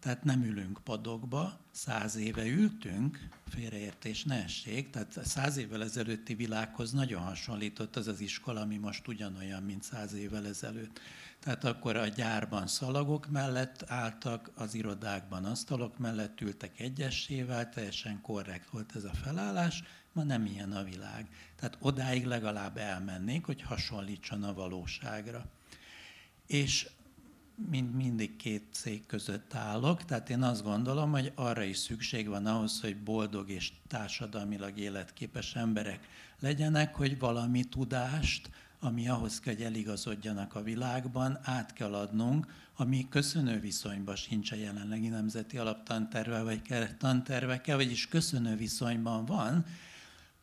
Tehát 0.00 0.24
nem 0.24 0.42
ülünk 0.42 0.80
padokba, 0.84 1.58
száz 1.70 2.16
éve 2.16 2.46
ültünk, 2.46 3.28
félreértés 3.48 4.24
ne 4.24 4.42
essék, 4.42 4.90
tehát 4.90 5.20
száz 5.24 5.56
évvel 5.56 5.82
ezelőtti 5.82 6.34
világhoz 6.34 6.92
nagyon 6.92 7.22
hasonlított 7.22 7.96
az 7.96 8.06
az 8.06 8.20
iskola, 8.20 8.60
ami 8.60 8.76
most 8.76 9.08
ugyanolyan, 9.08 9.62
mint 9.62 9.82
száz 9.82 10.12
évvel 10.12 10.46
ezelőtt. 10.46 11.00
Tehát 11.40 11.64
akkor 11.64 11.96
a 11.96 12.06
gyárban 12.06 12.66
szalagok 12.66 13.30
mellett 13.30 13.84
álltak, 13.86 14.50
az 14.54 14.74
irodákban 14.74 15.44
asztalok 15.44 15.98
mellett 15.98 16.40
ültek 16.40 16.80
egyesével, 16.80 17.68
teljesen 17.68 18.20
korrekt 18.20 18.70
volt 18.70 18.96
ez 18.96 19.04
a 19.04 19.14
felállás, 19.14 19.82
ma 20.12 20.22
nem 20.22 20.46
ilyen 20.46 20.72
a 20.72 20.82
világ. 20.82 21.28
Tehát 21.56 21.76
odáig 21.80 22.26
legalább 22.26 22.76
elmennék, 22.76 23.44
hogy 23.44 23.62
hasonlítson 23.62 24.42
a 24.42 24.54
valóságra. 24.54 25.44
És 26.46 26.88
mind, 27.70 27.94
mindig 27.94 28.36
két 28.36 28.64
szék 28.70 29.06
között 29.06 29.54
állok, 29.54 30.04
tehát 30.04 30.30
én 30.30 30.42
azt 30.42 30.62
gondolom, 30.62 31.10
hogy 31.10 31.32
arra 31.34 31.62
is 31.62 31.76
szükség 31.76 32.28
van 32.28 32.46
ahhoz, 32.46 32.80
hogy 32.80 32.96
boldog 32.96 33.50
és 33.50 33.72
társadalmilag 33.86 34.78
életképes 34.78 35.54
emberek 35.54 36.08
legyenek, 36.40 36.94
hogy 36.94 37.18
valami 37.18 37.64
tudást, 37.64 38.50
ami 38.80 39.08
ahhoz 39.08 39.40
kell, 39.40 39.54
hogy 39.54 39.62
eligazodjanak 39.62 40.54
a 40.54 40.62
világban, 40.62 41.38
át 41.42 41.72
kell 41.72 41.94
adnunk, 41.94 42.46
ami 42.76 43.06
köszönő 43.08 43.60
viszonyban 43.60 44.16
sincs 44.16 44.52
a 44.52 44.56
jelenlegi 44.56 45.08
nemzeti 45.08 45.58
alaptanterve 45.58 46.42
vagy 46.42 46.62
kerettantervekkel, 46.62 47.76
vagyis 47.76 48.08
köszönő 48.08 48.56
viszonyban 48.56 49.24
van, 49.24 49.64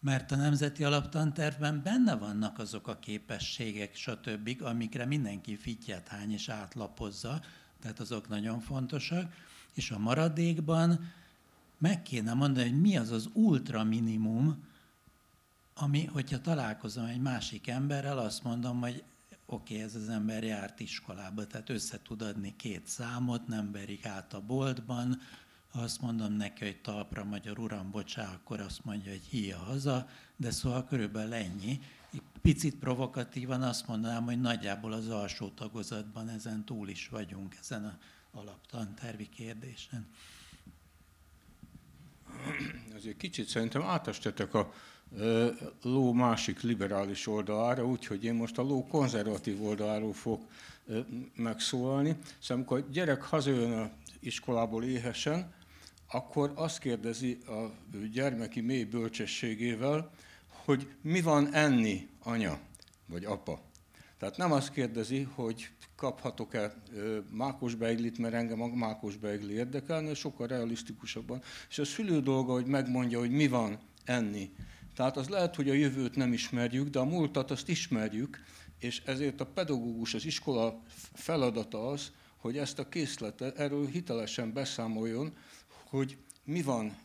mert 0.05 0.31
a 0.31 0.35
nemzeti 0.35 0.83
alaptantervben 0.83 1.81
benne 1.83 2.15
vannak 2.15 2.59
azok 2.59 2.87
a 2.87 2.99
képességek, 2.99 3.95
stb., 3.95 4.57
amikre 4.61 5.05
mindenki 5.05 5.55
fittyet 5.55 6.07
hány 6.07 6.31
és 6.31 6.49
átlapozza, 6.49 7.41
tehát 7.79 7.99
azok 7.99 8.29
nagyon 8.29 8.59
fontosak, 8.59 9.33
és 9.73 9.91
a 9.91 9.99
maradékban 9.99 11.11
meg 11.77 12.01
kéne 12.01 12.33
mondani, 12.33 12.69
hogy 12.69 12.81
mi 12.81 12.97
az 12.97 13.11
az 13.11 13.29
ultra 13.33 13.83
minimum, 13.83 14.63
ami, 15.73 16.05
hogyha 16.05 16.41
találkozom 16.41 17.05
egy 17.05 17.21
másik 17.21 17.67
emberrel, 17.67 18.17
azt 18.17 18.43
mondom, 18.43 18.79
hogy 18.81 19.03
oké, 19.45 19.73
okay, 19.73 19.85
ez 19.85 19.95
az 19.95 20.09
ember 20.09 20.43
járt 20.43 20.79
iskolába, 20.79 21.47
tehát 21.47 21.69
össze 21.69 21.99
tud 22.01 22.21
adni 22.21 22.55
két 22.55 22.87
számot, 22.87 23.47
nem 23.47 23.71
verik 23.71 24.05
át 24.05 24.33
a 24.33 24.41
boltban, 24.41 25.21
ha 25.75 25.81
azt 25.81 26.01
mondom 26.01 26.33
neki, 26.33 26.65
hogy 26.65 26.81
talpra 26.81 27.23
magyar 27.23 27.59
uram, 27.59 27.91
bocsá, 27.91 28.33
akkor 28.33 28.59
azt 28.59 28.85
mondja, 28.85 29.11
hogy 29.11 29.25
híja 29.29 29.57
haza, 29.57 30.07
de 30.35 30.51
szóval 30.51 30.85
körülbelül 30.85 31.33
ennyi. 31.33 31.79
Picit 32.41 32.75
provokatívan 32.75 33.61
azt 33.61 33.87
mondanám, 33.87 34.23
hogy 34.23 34.41
nagyjából 34.41 34.93
az 34.93 35.09
alsó 35.09 35.49
tagozatban 35.49 36.29
ezen 36.29 36.65
túl 36.65 36.89
is 36.89 37.07
vagyunk, 37.07 37.55
ezen 37.59 37.85
a 37.85 37.97
alaptantervi 38.37 39.29
kérdésen. 39.29 40.07
Azért 42.95 43.17
kicsit 43.17 43.47
szerintem 43.47 43.81
átestetek 43.81 44.53
a 44.53 44.73
ló 45.81 46.13
másik 46.13 46.61
liberális 46.61 47.27
oldalára, 47.27 47.85
úgyhogy 47.85 48.23
én 48.23 48.33
most 48.33 48.57
a 48.57 48.61
ló 48.61 48.87
konzervatív 48.87 49.63
oldaláról 49.63 50.13
fog 50.13 50.47
megszólalni. 51.35 52.17
Szóval 52.39 52.57
amikor 52.57 52.79
a 52.79 52.91
gyerek 52.91 53.21
hazajön 53.21 53.79
a 53.79 53.91
iskolából 54.19 54.83
éhesen, 54.83 55.53
akkor 56.07 56.51
azt 56.55 56.79
kérdezi 56.79 57.37
a 57.47 57.71
gyermeki 58.11 58.61
mély 58.61 58.83
bölcsességével, 58.83 60.11
hogy 60.47 60.87
mi 61.01 61.21
van 61.21 61.53
enni, 61.53 62.07
anya 62.23 62.59
vagy 63.05 63.25
apa. 63.25 63.61
Tehát 64.17 64.37
nem 64.37 64.51
azt 64.51 64.71
kérdezi, 64.71 65.21
hogy 65.21 65.69
kaphatok-e 65.95 66.73
mákos 67.31 67.75
beiglit, 67.75 68.17
mert 68.17 68.33
engem 68.33 68.61
a 68.61 68.67
mákos 68.67 69.17
beigli 69.17 69.53
érdekelne, 69.53 70.13
sokkal 70.13 70.47
realisztikusabban. 70.47 71.41
És 71.69 71.79
a 71.79 71.85
szülő 71.85 72.19
dolga, 72.19 72.51
hogy 72.51 72.65
megmondja, 72.65 73.19
hogy 73.19 73.31
mi 73.31 73.47
van 73.47 73.79
enni. 74.03 74.51
Tehát 74.95 75.17
az 75.17 75.27
lehet, 75.27 75.55
hogy 75.55 75.69
a 75.69 75.73
jövőt 75.73 76.15
nem 76.15 76.33
ismerjük, 76.33 76.89
de 76.89 76.99
a 76.99 77.05
múltat 77.05 77.51
azt 77.51 77.69
ismerjük, 77.69 78.43
és 78.79 79.01
ezért 79.05 79.41
a 79.41 79.45
pedagógus, 79.45 80.13
az 80.13 80.25
iskola 80.25 80.81
feladata 81.13 81.87
az, 81.87 82.11
hogy 82.37 82.57
ezt 82.57 82.79
a 82.79 82.89
készletet, 82.89 83.59
erről 83.59 83.87
hitelesen 83.87 84.53
beszámoljon, 84.53 85.33
hogy 85.89 86.17
mi 86.43 86.61
van, 86.61 86.97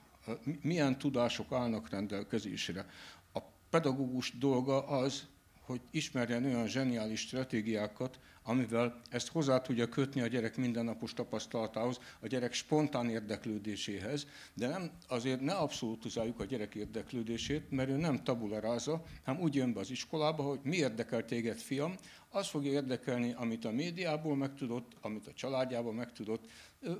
milyen 0.62 0.98
tudások 0.98 1.52
állnak 1.52 1.90
rendelkezésre. 1.90 2.86
A 3.32 3.38
pedagógus 3.70 4.38
dolga 4.38 4.86
az, 4.86 5.26
hogy 5.60 5.80
ismerjen 5.90 6.44
olyan 6.44 6.68
zseniális 6.68 7.20
stratégiákat, 7.20 8.18
amivel 8.42 9.00
ezt 9.10 9.28
hozzá 9.28 9.60
tudja 9.60 9.88
kötni 9.88 10.20
a 10.20 10.26
gyerek 10.26 10.56
mindennapos 10.56 11.12
tapasztalatához, 11.12 11.98
a 12.20 12.26
gyerek 12.26 12.52
spontán 12.52 13.08
érdeklődéséhez, 13.08 14.26
de 14.54 14.68
nem, 14.68 14.90
azért 15.08 15.40
ne 15.40 15.52
abszolútizáljuk 15.52 16.40
a 16.40 16.44
gyerek 16.44 16.74
érdeklődését, 16.74 17.70
mert 17.70 17.88
ő 17.88 17.96
nem 17.96 18.22
tabularáza, 18.22 19.02
hanem 19.24 19.40
úgy 19.40 19.54
jön 19.54 19.72
be 19.72 19.80
az 19.80 19.90
iskolába, 19.90 20.42
hogy 20.42 20.60
mi 20.62 20.76
érdekel 20.76 21.24
téged, 21.24 21.58
fiam, 21.58 21.94
az 22.28 22.48
fogja 22.48 22.72
érdekelni, 22.72 23.32
amit 23.36 23.64
a 23.64 23.70
médiából 23.70 24.36
megtudott, 24.36 24.92
amit 25.00 25.26
a 25.26 25.32
családjából 25.32 25.92
megtudott, 25.92 26.44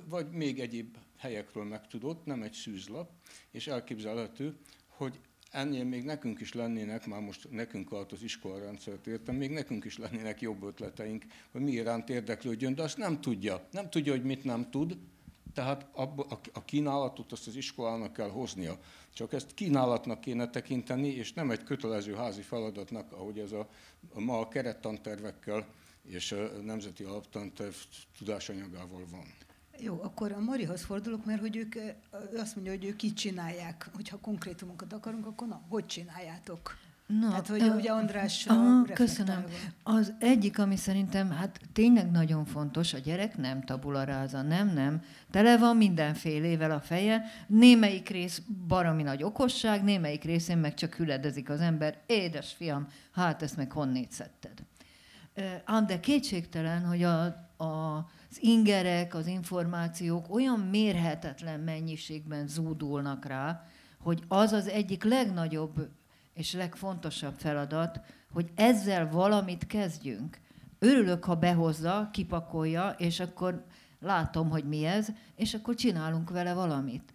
vagy 0.09 0.29
még 0.29 0.59
egyéb 0.59 0.97
helyekről 1.21 1.63
megtudott, 1.63 2.25
nem 2.25 2.41
egy 2.41 2.53
szűzlap, 2.53 3.09
és 3.51 3.67
elképzelhető, 3.67 4.57
hogy 4.87 5.19
ennél 5.51 5.83
még 5.83 6.03
nekünk 6.03 6.41
is 6.41 6.53
lennének, 6.53 7.05
már 7.05 7.21
most 7.21 7.51
nekünk 7.51 7.91
alatt 7.91 8.11
az 8.11 8.23
iskolarendszert 8.23 9.07
értem, 9.07 9.35
még 9.35 9.51
nekünk 9.51 9.85
is 9.85 9.97
lennének 9.97 10.41
jobb 10.41 10.63
ötleteink, 10.63 11.25
hogy 11.51 11.61
mi 11.61 11.71
iránt 11.71 12.09
érdeklődjön, 12.09 12.75
de 12.75 12.83
azt 12.83 12.97
nem 12.97 13.21
tudja. 13.21 13.67
Nem 13.71 13.89
tudja, 13.89 14.11
hogy 14.11 14.23
mit 14.23 14.43
nem 14.43 14.69
tud, 14.69 14.97
tehát 15.53 15.87
a 16.53 16.65
kínálatot 16.65 17.31
azt 17.31 17.47
az 17.47 17.55
iskolának 17.55 18.13
kell 18.13 18.29
hoznia. 18.29 18.79
Csak 19.13 19.33
ezt 19.33 19.53
kínálatnak 19.53 20.21
kéne 20.21 20.49
tekinteni, 20.49 21.07
és 21.07 21.33
nem 21.33 21.51
egy 21.51 21.63
kötelező 21.63 22.13
házi 22.13 22.41
feladatnak, 22.41 23.11
ahogy 23.11 23.39
ez 23.39 23.51
a, 23.51 23.69
a 24.13 24.19
ma 24.19 24.39
a 24.39 24.47
kerettantervekkel 24.47 25.67
és 26.03 26.31
a 26.31 26.61
nemzeti 26.61 27.03
alaptanterv 27.03 27.73
tudásanyagával 28.17 29.05
van. 29.11 29.25
Jó, 29.83 29.99
akkor 30.03 30.31
a 30.31 30.39
Marihoz 30.39 30.81
fordulok, 30.81 31.25
mert 31.25 31.39
hogy 31.39 31.55
ők 31.55 31.75
azt 32.37 32.55
mondja, 32.55 32.73
hogy 32.73 32.85
ők 32.85 33.03
így 33.03 33.13
csinálják. 33.13 33.89
Hogyha 33.93 34.17
konkrétumokat 34.17 34.93
akarunk, 34.93 35.25
akkor 35.25 35.47
na, 35.47 35.61
hogy 35.69 35.85
csináljátok? 35.85 36.77
Na, 37.19 37.31
hát, 37.31 37.47
hogy 37.47 37.61
uh, 37.61 37.75
ugye 37.75 37.91
András 37.91 38.45
uh, 38.45 38.91
Köszönöm. 38.93 39.45
Az 39.83 40.13
egyik, 40.19 40.59
ami 40.59 40.75
szerintem 40.75 41.31
hát 41.31 41.59
tényleg 41.73 42.11
nagyon 42.11 42.45
fontos, 42.45 42.93
a 42.93 42.97
gyerek 42.97 43.37
nem 43.37 43.63
tabularáza, 43.63 44.41
nem, 44.41 44.73
nem. 44.73 45.01
Tele 45.31 45.57
van 45.57 45.77
mindenfélével 45.77 46.71
a 46.71 46.79
feje, 46.79 47.23
némelyik 47.47 48.09
rész 48.09 48.41
baromi 48.67 49.03
nagy 49.03 49.23
okosság, 49.23 49.83
némelyik 49.83 50.23
részén 50.23 50.57
meg 50.57 50.73
csak 50.73 50.95
hüledezik 50.95 51.49
az 51.49 51.59
ember. 51.59 51.97
Édes 52.05 52.53
fiam, 52.53 52.87
hát 53.11 53.41
ezt 53.41 53.57
meg 53.57 53.71
honnét 53.71 54.11
szedted? 54.11 54.63
Ám 55.65 55.85
de 55.87 55.99
kétségtelen, 55.99 56.85
hogy 56.85 57.03
a, 57.03 57.23
a 57.63 58.05
az 58.31 58.37
ingerek, 58.43 59.15
az 59.15 59.27
információk 59.27 60.33
olyan 60.33 60.59
mérhetetlen 60.59 61.59
mennyiségben 61.59 62.47
zúdulnak 62.47 63.25
rá, 63.25 63.65
hogy 63.99 64.23
az 64.27 64.51
az 64.51 64.67
egyik 64.67 65.03
legnagyobb 65.03 65.89
és 66.33 66.53
legfontosabb 66.53 67.33
feladat, 67.37 67.99
hogy 68.31 68.49
ezzel 68.55 69.09
valamit 69.09 69.67
kezdjünk. 69.67 70.39
Örülök, 70.79 71.23
ha 71.23 71.35
behozza, 71.35 72.09
kipakolja, 72.13 72.95
és 72.97 73.19
akkor 73.19 73.65
látom, 73.99 74.49
hogy 74.49 74.63
mi 74.63 74.85
ez, 74.85 75.07
és 75.35 75.53
akkor 75.53 75.75
csinálunk 75.75 76.29
vele 76.29 76.53
valamit 76.53 77.13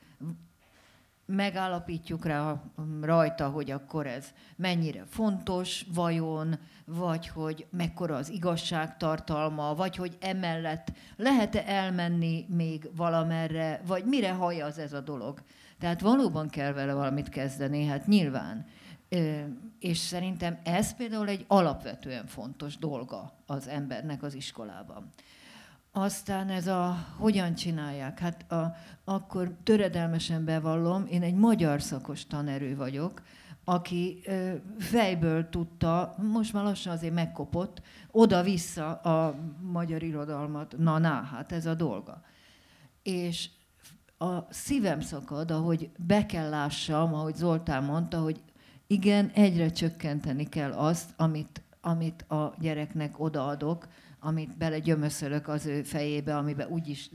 megállapítjuk 1.26 2.24
rá 2.24 2.62
rajta, 3.00 3.48
hogy 3.48 3.70
akkor 3.70 4.06
ez 4.06 4.26
mennyire 4.56 5.04
fontos, 5.08 5.86
vajon, 5.94 6.58
vagy 6.84 7.28
hogy 7.28 7.66
mekkora 7.70 8.16
az 8.16 8.28
igazságtartalma, 8.30 9.74
vagy 9.74 9.96
hogy 9.96 10.16
emellett 10.20 10.92
lehet-e 11.16 11.62
elmenni 11.66 12.46
még 12.48 12.90
valamerre, 12.96 13.80
vagy 13.86 14.04
mire 14.04 14.32
hajaz 14.32 14.78
ez 14.78 14.92
a 14.92 15.00
dolog. 15.00 15.42
Tehát 15.78 16.00
valóban 16.00 16.48
kell 16.48 16.72
vele 16.72 16.92
valamit 16.92 17.28
kezdeni, 17.28 17.84
hát 17.84 18.06
nyilván. 18.06 18.66
És 19.78 19.98
szerintem 19.98 20.58
ez 20.64 20.96
például 20.96 21.28
egy 21.28 21.44
alapvetően 21.48 22.26
fontos 22.26 22.78
dolga 22.78 23.32
az 23.46 23.68
embernek 23.68 24.22
az 24.22 24.34
iskolában. 24.34 25.12
Aztán 25.98 26.48
ez 26.48 26.66
a 26.66 27.06
hogyan 27.16 27.54
csinálják? 27.54 28.18
Hát 28.18 28.52
a, 28.52 28.74
akkor 29.04 29.56
töredelmesen 29.62 30.44
bevallom, 30.44 31.06
én 31.06 31.22
egy 31.22 31.34
magyar 31.34 31.82
szakos 31.82 32.26
tanerő 32.26 32.76
vagyok, 32.76 33.22
aki 33.64 34.20
ö, 34.26 34.52
fejből 34.78 35.48
tudta, 35.48 36.14
most 36.32 36.52
már 36.52 36.64
lassan 36.64 36.92
azért 36.92 37.14
megkopott, 37.14 37.82
oda-vissza 38.10 38.92
a 38.92 39.34
magyar 39.60 40.02
irodalmat. 40.02 40.74
Na, 40.78 40.98
na, 40.98 41.08
hát 41.08 41.52
ez 41.52 41.66
a 41.66 41.74
dolga. 41.74 42.22
És 43.02 43.50
a 44.18 44.52
szívem 44.52 45.00
szakad, 45.00 45.50
ahogy 45.50 45.90
be 45.98 46.26
kell 46.26 46.48
lássam, 46.48 47.14
ahogy 47.14 47.34
Zoltán 47.34 47.84
mondta, 47.84 48.20
hogy 48.20 48.40
igen, 48.86 49.30
egyre 49.34 49.70
csökkenteni 49.70 50.48
kell 50.48 50.72
azt, 50.72 51.10
amit, 51.16 51.62
amit 51.80 52.22
a 52.22 52.54
gyereknek 52.58 53.20
odaadok, 53.20 53.86
amit 54.26 54.56
belegyömöszölök 54.56 55.48
az 55.48 55.66
ő 55.66 55.82
fejébe, 55.82 56.36
amiben 56.36 56.68
úgyis 56.68 57.10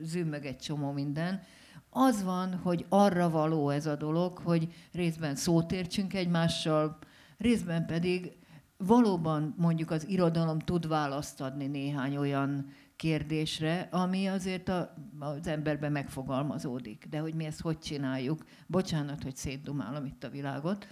zümmög 0.00 0.44
egy 0.44 0.58
csomó 0.58 0.92
minden, 0.92 1.42
az 1.90 2.22
van, 2.22 2.54
hogy 2.54 2.86
arra 2.88 3.30
való 3.30 3.70
ez 3.70 3.86
a 3.86 3.96
dolog, 3.96 4.38
hogy 4.38 4.72
részben 4.92 5.34
szót 5.34 5.72
értsünk 5.72 6.14
egymással, 6.14 6.98
részben 7.38 7.86
pedig 7.86 8.32
valóban 8.76 9.54
mondjuk 9.58 9.90
az 9.90 10.08
irodalom 10.08 10.58
tud 10.58 10.88
választ 10.88 11.40
adni 11.40 11.66
néhány 11.66 12.16
olyan 12.16 12.66
kérdésre, 12.96 13.88
ami 13.90 14.26
azért 14.26 14.68
a, 14.68 14.94
az 15.18 15.46
emberben 15.46 15.92
megfogalmazódik. 15.92 17.06
De 17.10 17.18
hogy 17.18 17.34
mi 17.34 17.44
ezt 17.44 17.60
hogy 17.60 17.78
csináljuk, 17.78 18.44
bocsánat, 18.66 19.22
hogy 19.22 19.36
szétdumálom 19.36 20.04
itt 20.04 20.24
a 20.24 20.30
világot, 20.30 20.86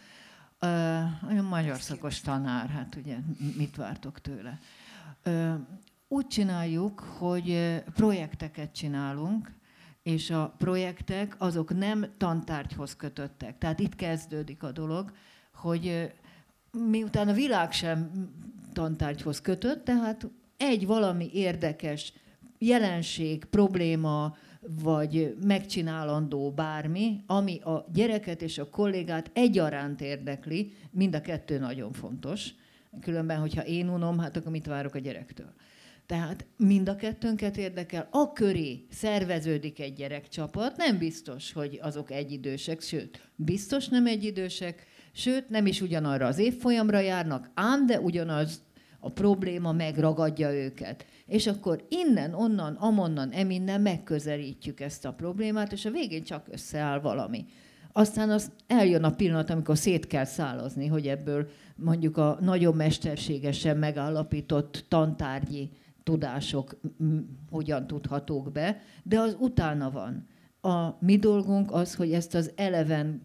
uh, 0.60 0.68
olyan 1.28 1.44
magyar 1.44 1.80
szakos 1.80 2.20
tanár, 2.20 2.68
hát 2.68 2.94
ugye 2.94 3.16
mit 3.56 3.76
vártok 3.76 4.20
tőle? 4.20 4.58
Úgy 6.08 6.26
csináljuk, 6.26 7.00
hogy 7.00 7.82
projekteket 7.94 8.72
csinálunk, 8.72 9.52
és 10.02 10.30
a 10.30 10.54
projektek 10.58 11.34
azok 11.38 11.78
nem 11.78 12.06
tantárgyhoz 12.16 12.96
kötöttek. 12.96 13.58
Tehát 13.58 13.80
itt 13.80 13.94
kezdődik 13.94 14.62
a 14.62 14.72
dolog, 14.72 15.12
hogy 15.54 16.12
miután 16.72 17.28
a 17.28 17.32
világ 17.32 17.72
sem 17.72 18.10
tantárgyhoz 18.72 19.40
kötött, 19.40 19.84
tehát 19.84 20.28
egy 20.56 20.86
valami 20.86 21.30
érdekes 21.32 22.12
jelenség, 22.58 23.44
probléma, 23.44 24.36
vagy 24.82 25.36
megcsinálandó 25.44 26.50
bármi, 26.50 27.22
ami 27.26 27.60
a 27.60 27.86
gyereket 27.92 28.42
és 28.42 28.58
a 28.58 28.68
kollégát 28.68 29.30
egyaránt 29.32 30.00
érdekli, 30.00 30.72
mind 30.90 31.14
a 31.14 31.20
kettő 31.20 31.58
nagyon 31.58 31.92
fontos, 31.92 32.54
Különben, 33.00 33.38
hogyha 33.38 33.66
én 33.66 33.88
unom, 33.88 34.18
hát 34.18 34.36
akkor 34.36 34.52
mit 34.52 34.66
várok 34.66 34.94
a 34.94 34.98
gyerektől? 34.98 35.52
Tehát 36.06 36.46
mind 36.56 36.88
a 36.88 36.96
kettőnket 36.96 37.56
érdekel. 37.56 38.08
A 38.10 38.32
köré 38.32 38.86
szerveződik 38.90 39.80
egy 39.80 39.92
gyerekcsapat, 39.92 40.76
nem 40.76 40.98
biztos, 40.98 41.52
hogy 41.52 41.78
azok 41.82 42.10
egyidősek, 42.10 42.80
sőt, 42.80 43.28
biztos 43.36 43.88
nem 43.88 44.06
egyidősek, 44.06 44.86
Sőt, 45.14 45.48
nem 45.48 45.66
is 45.66 45.80
ugyanarra 45.80 46.26
az 46.26 46.38
évfolyamra 46.38 46.98
járnak, 46.98 47.50
ám 47.54 47.86
de 47.86 48.00
ugyanaz 48.00 48.62
a 49.00 49.10
probléma 49.10 49.72
megragadja 49.72 50.54
őket. 50.54 51.06
És 51.26 51.46
akkor 51.46 51.86
innen, 51.88 52.34
onnan, 52.34 52.74
amonnan, 52.74 53.30
eminnen 53.30 53.80
megközelítjük 53.80 54.80
ezt 54.80 55.04
a 55.04 55.12
problémát, 55.12 55.72
és 55.72 55.84
a 55.84 55.90
végén 55.90 56.22
csak 56.22 56.46
összeáll 56.50 57.00
valami. 57.00 57.44
Aztán 57.92 58.30
az 58.30 58.52
eljön 58.66 59.04
a 59.04 59.14
pillanat, 59.14 59.50
amikor 59.50 59.78
szét 59.78 60.06
kell 60.06 60.24
szálazni, 60.24 60.86
hogy 60.86 61.08
ebből 61.08 61.48
mondjuk 61.76 62.16
a 62.16 62.38
nagyon 62.40 62.74
mesterségesen 62.74 63.76
megállapított 63.76 64.84
tantárgyi 64.88 65.70
tudások 66.02 66.80
hogyan 67.50 67.86
tudhatók 67.86 68.52
be, 68.52 68.80
de 69.02 69.20
az 69.20 69.36
utána 69.40 69.90
van. 69.90 70.26
A 70.60 71.04
mi 71.04 71.18
dolgunk 71.18 71.72
az, 71.72 71.94
hogy 71.94 72.12
ezt 72.12 72.34
az 72.34 72.52
eleven 72.56 73.22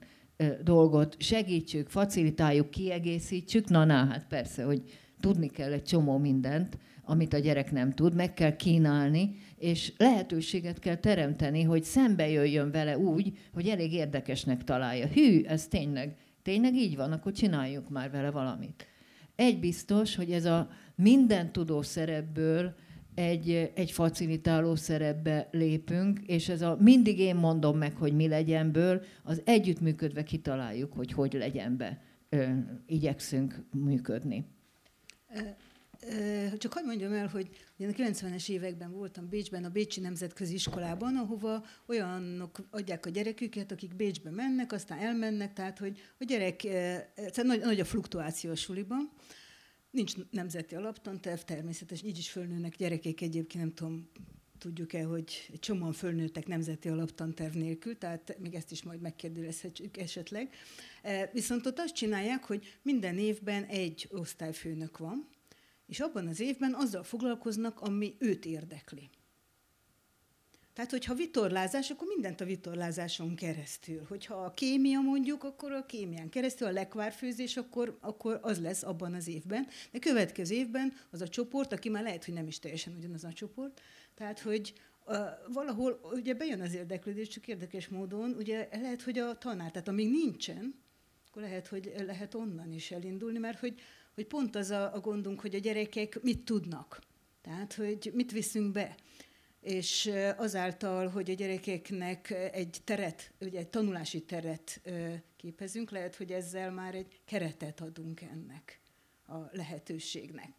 dolgot 0.64 1.16
segítsük, 1.20 1.90
facilitáljuk, 1.90 2.70
kiegészítsük. 2.70 3.70
Na, 3.70 3.86
na, 3.86 3.94
hát 3.94 4.26
persze, 4.28 4.64
hogy 4.64 4.84
tudni 5.20 5.48
kell 5.48 5.72
egy 5.72 5.84
csomó 5.84 6.18
mindent, 6.18 6.78
amit 7.04 7.34
a 7.34 7.40
gyerek 7.40 7.72
nem 7.72 7.94
tud, 7.94 8.16
meg 8.16 8.34
kell 8.34 8.56
kínálni, 8.56 9.36
és 9.58 9.94
lehetőséget 9.98 10.80
kell 10.80 10.96
teremteni, 10.96 11.64
hogy 11.64 11.84
szembe 11.84 12.30
jöjjön 12.30 12.72
vele 12.72 12.98
úgy, 12.98 13.38
hogy 13.54 13.68
elég 13.68 13.94
érdekesnek 13.94 14.64
találja. 14.64 15.08
Hű, 15.08 15.44
ez 15.44 15.68
tényleg, 15.68 16.16
tényleg 16.42 16.76
így 16.76 16.96
van, 16.96 17.12
akkor 17.12 17.32
csináljuk 17.32 17.90
már 17.90 18.12
vele 18.12 18.32
valamit. 18.32 18.88
Egy 19.36 19.60
biztos, 19.60 20.16
hogy 20.16 20.32
ez 20.32 20.46
a 20.46 20.70
minden 20.96 21.52
tudó 21.52 21.82
szerepből 21.82 22.76
egy, 23.16 23.72
egy 23.76 23.92
facilitáló 23.92 24.76
szerepbe 24.76 25.48
lépünk, 25.52 26.20
és 26.20 26.50
ez 26.50 26.62
a 26.62 26.78
mindig 26.80 27.20
én 27.20 27.36
mondom 27.36 27.78
meg, 27.78 27.96
hogy 27.96 28.14
mi 28.14 28.28
legyenből, 28.28 29.04
az 29.24 29.42
együttműködve 29.46 30.24
kitaláljuk, 30.24 30.94
hogy 30.94 31.12
hogy 31.12 31.34
legyen 31.34 31.78
be. 31.78 32.02
Ö, 32.30 32.46
igyekszünk 32.86 33.66
működni. 33.72 34.46
Csak 36.58 36.74
hogy 36.74 36.84
mondjam 36.86 37.14
el, 37.14 37.28
hogy 37.28 37.50
én 37.78 37.88
a 37.88 37.92
90-es 37.92 38.50
években 38.50 38.92
voltam 38.92 39.30
Bécsben, 39.30 39.64
a 39.64 39.70
Bécsi 39.70 40.00
Nemzetközi 40.00 40.54
Iskolában, 40.54 41.16
ahova 41.16 41.66
olyanok 41.88 42.68
adják 42.70 43.06
a 43.06 43.10
gyereküket, 43.10 43.72
akik 43.72 43.96
Bécsbe 43.96 44.30
mennek, 44.30 44.72
aztán 44.72 45.00
elmennek, 45.00 45.54
tehát 45.54 45.80
hogy 45.80 46.00
a 46.20 46.24
gyerek, 46.24 46.62
tehát 47.16 47.44
nagy, 47.44 47.60
nagy 47.60 47.80
a 47.80 47.86
fluktuáció 47.86 48.52
a 48.52 48.56
suliban, 48.56 49.12
nincs 49.92 50.14
nemzeti 50.32 50.76
alaptanterv, 50.76 51.40
természetesen 51.40 52.08
így 52.08 52.18
is 52.18 52.30
fölnőnek 52.30 52.76
gyerekek 52.76 53.22
egyébként, 53.22 53.64
nem 53.64 53.74
tudom, 53.74 54.10
tudjuk-e, 54.58 55.04
hogy 55.04 55.50
csomóan 55.60 55.94
fölnőttek 55.94 56.48
nemzeti 56.48 56.90
alaptanterv 56.90 57.56
nélkül, 57.56 57.98
tehát 57.98 58.38
még 58.40 58.54
ezt 58.54 58.72
is 58.72 58.84
majd 58.84 59.02
megkérdőjelezhetjük 59.02 59.98
esetleg. 59.98 60.54
Viszont 61.32 61.66
ott 61.66 61.80
azt 61.80 61.96
csinálják, 61.96 62.44
hogy 62.44 62.78
minden 62.82 63.18
évben 63.18 63.64
egy 63.64 64.08
osztályfőnök 64.12 64.98
van, 64.98 65.28
és 65.88 66.00
abban 66.00 66.28
az 66.28 66.40
évben 66.40 66.74
azzal 66.74 67.04
foglalkoznak, 67.04 67.82
ami 67.82 68.16
őt 68.20 68.46
érdekli. 68.46 69.10
Tehát, 70.78 70.92
hogyha 70.92 71.14
vitorlázás, 71.14 71.90
akkor 71.90 72.08
mindent 72.08 72.42
a 72.42 72.46
vitorlázáson 72.46 73.36
keresztül. 73.36 74.06
Hogyha 74.08 74.36
a 74.36 74.54
kémia 74.54 75.00
mondjuk, 75.00 75.44
akkor 75.44 75.72
a 75.72 75.86
kémián 75.86 76.30
keresztül, 76.30 76.68
a 76.68 76.72
lekvárfőzés, 76.72 77.58
akkor, 77.58 77.98
akkor 78.02 78.40
az 78.42 78.62
lesz 78.62 78.84
abban 78.84 79.14
az 79.14 79.28
évben. 79.28 79.68
De 79.92 80.00
következő 80.00 80.56
évben 80.56 80.94
az 81.10 81.22
a 81.22 81.28
csoport, 81.28 81.74
aki 81.74 81.90
már 81.90 82.04
lehet, 82.04 82.26
hogy 82.26 82.34
nem 82.34 82.48
is 82.48 82.60
teljesen 82.60 82.94
ugyanaz 82.98 83.24
a 83.24 83.34
csoport, 83.34 83.82
tehát, 84.16 84.40
hogy 84.40 84.74
uh, 85.06 85.18
valahol 85.54 86.00
ugye 86.14 86.34
bejön 86.34 86.62
az 86.62 86.74
érdeklődés, 86.74 87.28
csak 87.28 87.48
érdekes 87.48 87.88
módon, 87.88 88.36
ugye 88.38 88.70
lehet, 88.72 89.02
hogy 89.02 89.18
a 89.18 89.38
tanár, 89.38 89.72
tehát 89.72 89.88
amíg 89.88 90.10
nincsen, 90.10 90.76
akkor 91.30 91.42
lehet, 91.42 91.68
hogy 91.68 91.94
lehet 92.06 92.34
onnan 92.34 92.72
is 92.72 92.92
elindulni, 92.92 93.38
mert 93.38 93.60
hogy 93.60 93.82
hogy 94.18 94.26
pont 94.28 94.56
az 94.56 94.70
a, 94.70 94.94
a 94.94 95.00
gondunk, 95.00 95.42
hogy 95.42 95.56
a 95.56 95.60
gyerekek 95.60 96.22
mit 96.22 96.46
tudnak. 96.46 97.02
Tehát, 97.42 97.74
hogy 97.74 98.12
mit 98.14 98.32
viszünk 98.32 98.72
be. 98.72 98.96
És 99.60 100.12
azáltal, 100.38 101.08
hogy 101.08 101.30
a 101.30 101.34
gyerekeknek 101.34 102.30
egy 102.32 102.82
teret, 102.84 103.32
ugye 103.40 103.60
egy 103.60 103.68
tanulási 103.68 104.22
teret 104.22 104.82
képezünk, 105.36 105.92
lehet, 105.92 106.16
hogy 106.16 106.32
ezzel 106.32 106.72
már 106.72 106.96
egy 106.96 107.22
keretet 107.26 107.82
adunk 107.82 108.22
ennek 108.22 108.80
a 109.28 109.38
lehetőségnek. 109.52 110.54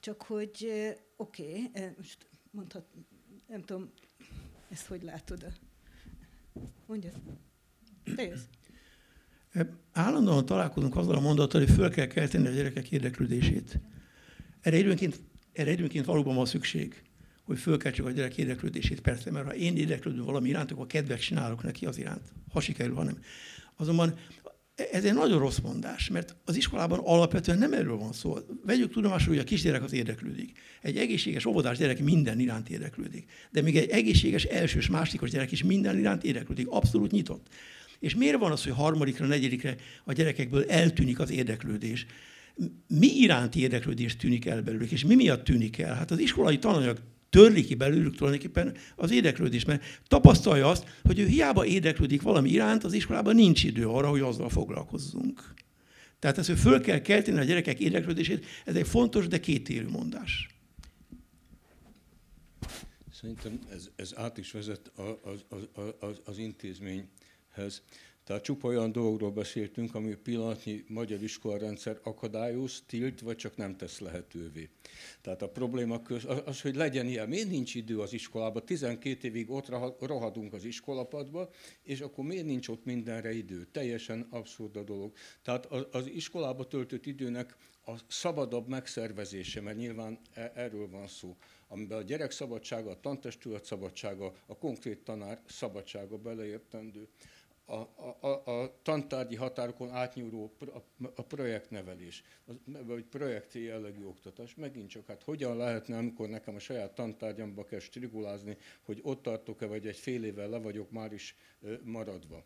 Csak 0.00 0.22
hogy 0.22 0.72
oké, 1.16 1.62
okay, 1.62 1.90
most 1.96 2.28
mondhat, 2.50 2.86
nem 3.46 3.62
tudom, 3.62 3.92
ezt 4.68 4.86
hogy 4.86 5.02
látod? 5.02 5.58
Mondjad. 6.86 7.14
Te 8.14 8.22
jössz. 8.22 8.44
Állandóan 9.92 10.46
találkozunk 10.46 10.96
azzal 10.96 11.14
a 11.14 11.20
mondattal, 11.20 11.60
hogy 11.60 11.70
föl 11.70 11.90
kell 11.90 12.06
kelteni 12.06 12.46
a 12.46 12.50
gyerekek 12.50 12.90
érdeklődését. 12.90 13.80
Erre 14.60 14.78
időnként, 14.78 15.20
erre 15.52 15.70
időnként 15.70 16.04
valóban 16.04 16.34
van 16.34 16.46
szükség, 16.46 17.02
hogy 17.44 17.58
fölkeltsük 17.58 18.06
a 18.06 18.10
gyerek 18.10 18.36
érdeklődését, 18.36 19.00
persze, 19.00 19.30
mert 19.30 19.46
ha 19.46 19.54
én 19.54 19.76
érdeklődöm 19.76 20.24
valami 20.24 20.48
iránt, 20.48 20.70
akkor 20.72 20.86
kedvet 20.86 21.20
csinálok 21.20 21.62
neki 21.62 21.86
az 21.86 21.98
iránt, 21.98 22.32
ha 22.52 22.60
sikerül, 22.60 22.94
hanem. 22.94 23.18
Azonban 23.76 24.14
ez 24.92 25.04
egy 25.04 25.14
nagyon 25.14 25.38
rossz 25.38 25.58
mondás, 25.58 26.08
mert 26.08 26.36
az 26.44 26.56
iskolában 26.56 26.98
alapvetően 26.98 27.58
nem 27.58 27.72
erről 27.72 27.96
van 27.96 28.12
szó. 28.12 28.38
Vegyük 28.66 28.92
tudomásul, 28.92 29.28
hogy 29.28 29.42
a 29.42 29.44
kisgyerek 29.44 29.82
az 29.82 29.92
érdeklődik. 29.92 30.58
Egy 30.82 30.96
egészséges 30.96 31.44
óvodás 31.44 31.78
gyerek 31.78 32.02
minden 32.02 32.38
iránt 32.38 32.68
érdeklődik. 32.68 33.30
De 33.50 33.62
még 33.62 33.76
egy 33.76 33.88
egészséges 33.88 34.44
elsős, 34.44 34.88
másodikos 34.88 35.30
gyerek 35.30 35.52
is 35.52 35.62
minden 35.62 35.98
iránt 35.98 36.24
érdeklődik. 36.24 36.68
Abszolút 36.68 37.10
nyitott. 37.10 37.46
És 38.00 38.14
miért 38.14 38.38
van 38.38 38.52
az, 38.52 38.62
hogy 38.62 38.72
harmadikra, 38.72 39.26
negyedikre 39.26 39.76
a 40.04 40.12
gyerekekből 40.12 40.64
eltűnik 40.64 41.18
az 41.18 41.30
érdeklődés? 41.30 42.06
Mi 42.86 43.06
iránti 43.06 43.60
érdeklődés 43.60 44.16
tűnik 44.16 44.46
el 44.46 44.62
belőlük, 44.62 44.90
és 44.90 45.04
mi 45.04 45.14
miatt 45.14 45.44
tűnik 45.44 45.78
el? 45.78 45.94
Hát 45.94 46.10
az 46.10 46.18
iskolai 46.18 46.58
tananyag 46.58 46.98
törli 47.30 47.64
ki 47.64 47.74
belőlük 47.74 48.16
tulajdonképpen 48.16 48.76
az 48.96 49.10
érdeklődés, 49.10 49.64
mert 49.64 50.00
tapasztalja 50.06 50.68
azt, 50.68 50.86
hogy 51.02 51.18
ő 51.18 51.26
hiába 51.26 51.66
érdeklődik 51.66 52.22
valami 52.22 52.50
iránt, 52.50 52.84
az 52.84 52.92
iskolában 52.92 53.34
nincs 53.34 53.64
idő 53.64 53.88
arra, 53.88 54.08
hogy 54.08 54.20
azzal 54.20 54.48
foglalkozzunk. 54.48 55.54
Tehát 56.18 56.38
ez, 56.38 56.46
hogy 56.46 56.58
föl 56.58 56.80
kell 56.80 57.00
kelteni 57.00 57.38
a 57.38 57.44
gyerekek 57.44 57.80
érdeklődését, 57.80 58.46
ez 58.64 58.74
egy 58.74 58.86
fontos, 58.86 59.26
de 59.26 59.40
kétérű 59.40 59.88
mondás. 59.88 60.48
Szerintem 63.12 63.58
ez, 63.72 63.90
ez 63.96 64.12
át 64.16 64.38
is 64.38 64.50
vezet 64.50 64.92
az, 65.22 65.44
az, 65.48 65.68
az, 66.00 66.20
az 66.24 66.38
intézmény 66.38 67.08
hez. 67.58 67.82
Tehát 68.28 68.42
csupa 68.42 68.68
olyan 68.68 68.92
dolgokról 68.92 69.30
beszéltünk, 69.30 69.94
ami 69.94 70.12
a 70.12 70.16
pillanatnyi 70.22 70.84
magyar 70.88 71.22
iskolarendszer 71.22 71.98
akadályoz, 72.02 72.82
tilt, 72.86 73.20
vagy 73.20 73.36
csak 73.36 73.56
nem 73.56 73.76
tesz 73.76 73.98
lehetővé. 73.98 74.68
Tehát 75.20 75.42
a 75.42 75.48
probléma 75.48 76.02
köz, 76.02 76.24
az, 76.44 76.60
hogy 76.60 76.76
legyen 76.76 77.06
ilyen, 77.06 77.28
miért 77.28 77.48
nincs 77.48 77.74
idő 77.74 78.00
az 78.00 78.12
iskolában, 78.12 78.64
12 78.64 79.28
évig 79.28 79.50
ott 79.50 79.68
rohadunk 80.00 80.52
az 80.52 80.64
iskolapadba, 80.64 81.50
és 81.82 82.00
akkor 82.00 82.24
miért 82.24 82.44
nincs 82.44 82.68
ott 82.68 82.84
mindenre 82.84 83.32
idő? 83.32 83.68
Teljesen 83.72 84.26
abszurd 84.30 84.76
a 84.76 84.82
dolog. 84.82 85.12
Tehát 85.42 85.66
az, 85.66 85.86
az 85.90 86.06
iskolába 86.06 86.66
töltött 86.66 87.06
időnek 87.06 87.56
a 87.84 87.92
szabadabb 88.08 88.68
megszervezése, 88.68 89.60
mert 89.60 89.76
nyilván 89.76 90.18
e, 90.32 90.52
erről 90.54 90.90
van 90.90 91.06
szó, 91.06 91.36
amiben 91.68 91.98
a 91.98 92.02
gyerek 92.02 92.30
szabadsága, 92.30 92.90
a 92.90 93.00
tantestület 93.00 93.64
szabadsága, 93.64 94.32
a 94.46 94.58
konkrét 94.58 94.98
tanár 94.98 95.42
szabadsága 95.46 96.16
beleértendő 96.16 97.08
a, 97.68 98.26
a, 98.26 98.50
a 98.60 98.80
tantárgyi 98.82 99.36
határokon 99.36 99.90
átnyúló 99.90 100.52
a 101.14 101.22
projektnevelés, 101.22 102.22
vagy 102.64 103.04
projekti 103.04 103.62
jellegű 103.62 104.04
oktatás. 104.04 104.54
Megint 104.54 104.88
csak, 104.90 105.06
hát 105.06 105.22
hogyan 105.22 105.56
lehetne, 105.56 105.96
amikor 105.96 106.28
nekem 106.28 106.54
a 106.54 106.58
saját 106.58 106.94
tantárgyamba 106.94 107.64
kell 107.64 107.78
strigulázni, 107.78 108.56
hogy 108.82 109.00
ott 109.02 109.22
tartok-e, 109.22 109.66
vagy 109.66 109.86
egy 109.86 109.96
fél 109.96 110.24
évvel 110.24 110.48
le 110.48 110.58
vagyok 110.58 110.90
már 110.90 111.12
is 111.12 111.36
maradva. 111.82 112.44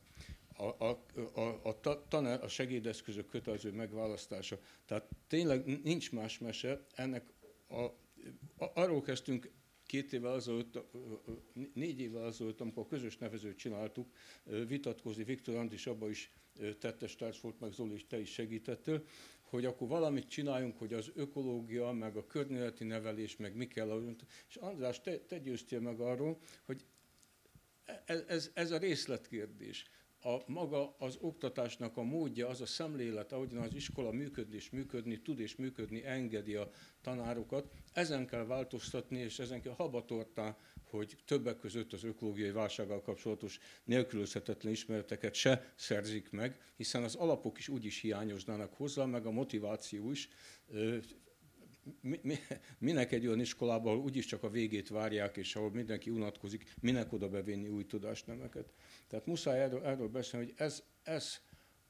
A, 0.57 0.85
a, 0.85 1.05
a, 1.35 1.61
a, 1.63 2.09
tanár, 2.09 2.43
a 2.43 2.49
segédeszközök 2.49 3.27
kötelező 3.27 3.73
megválasztása. 3.73 4.59
Tehát 4.87 5.09
tényleg 5.29 5.83
nincs 5.83 6.13
más 6.13 6.39
mese, 6.39 6.87
ennek 6.95 7.25
a, 7.69 7.81
a, 8.65 8.71
arról 8.75 9.03
kezdtünk 9.03 9.51
két 9.93 10.13
évvel 10.13 10.33
azelőtt, 10.33 10.79
négy 11.75 12.01
évvel 12.01 12.25
azelőtt, 12.25 12.61
amikor 12.61 12.87
közös 12.87 13.19
nevezőt 13.19 13.57
csináltuk, 13.57 14.13
vitatkozni, 14.67 15.25
Viktor 15.25 15.55
Andis 15.55 15.87
abba 15.87 16.11
is 16.11 16.33
tettes 16.79 17.17
társ 17.17 17.41
volt, 17.41 17.61
meg 17.61 17.73
Zoli 17.73 17.95
is 17.95 18.07
te 18.07 18.21
is 18.21 18.33
segítettél, 18.33 19.05
hogy 19.43 19.65
akkor 19.65 19.89
valamit 19.89 20.29
csináljunk, 20.29 20.79
hogy 20.79 20.93
az 20.93 21.11
ökológia, 21.15 21.91
meg 21.91 22.17
a 22.17 22.27
környezeti 22.27 22.85
nevelés, 22.85 23.37
meg 23.37 23.57
mi 23.57 23.67
kell. 23.67 24.15
És 24.49 24.57
András, 24.57 25.01
te, 25.01 25.19
te 25.19 25.39
győztél 25.39 25.81
meg 25.81 26.01
arról, 26.01 26.39
hogy 26.65 26.85
ez, 28.05 28.25
ez, 28.27 28.51
ez 28.55 28.71
a 28.71 28.79
részletkérdés 28.79 29.91
a 30.25 30.43
maga 30.47 30.95
az 30.99 31.19
oktatásnak 31.21 31.97
a 31.97 32.03
módja, 32.03 32.49
az 32.49 32.61
a 32.61 32.67
szemlélet, 32.67 33.33
ahogyan 33.33 33.63
az 33.63 33.75
iskola 33.75 34.11
működni 34.11 34.55
és 34.55 34.71
működni 34.71 35.23
tud 35.23 35.41
és 35.41 35.57
működni 35.57 36.05
engedi 36.05 36.55
a 36.55 36.71
tanárokat, 37.01 37.73
ezen 37.93 38.27
kell 38.27 38.45
változtatni, 38.45 39.19
és 39.19 39.39
ezen 39.39 39.61
kell 39.61 39.75
habatortán 39.75 40.57
hogy 40.93 41.17
többek 41.25 41.59
között 41.59 41.93
az 41.93 42.05
ökológiai 42.05 42.51
válsággal 42.51 43.03
kapcsolatos 43.03 43.59
nélkülözhetetlen 43.85 44.73
ismereteket 44.73 45.35
se 45.35 45.73
szerzik 45.77 46.31
meg, 46.31 46.61
hiszen 46.77 47.03
az 47.03 47.15
alapok 47.15 47.59
is 47.59 47.69
úgyis 47.69 48.01
hiányoznának 48.01 48.75
hozzá, 48.75 49.05
meg 49.05 49.27
a 49.27 49.31
motiváció 49.31 50.11
is. 50.11 50.29
Mi, 52.01 52.21
mi, 52.23 52.35
minek 52.79 53.13
egy 53.13 53.27
olyan 53.27 53.41
iskolában, 53.41 53.93
ahol 53.93 54.05
úgyis 54.05 54.27
csak 54.27 54.43
a 54.43 54.51
végét 54.51 54.89
várják, 54.89 55.37
és 55.37 55.57
ahol 55.57 55.71
mindenki 55.71 56.11
unatkozik, 56.11 56.75
minek 56.81 57.13
oda 57.13 57.29
bevinni 57.29 57.69
új 57.69 57.87
tudásnemeket. 57.87 58.73
Tehát 59.13 59.27
muszáj 59.27 59.61
erről, 59.61 59.85
erről 59.85 60.09
beszélni, 60.09 60.47
hogy 60.47 60.55
ez, 60.57 60.83
ez 61.03 61.41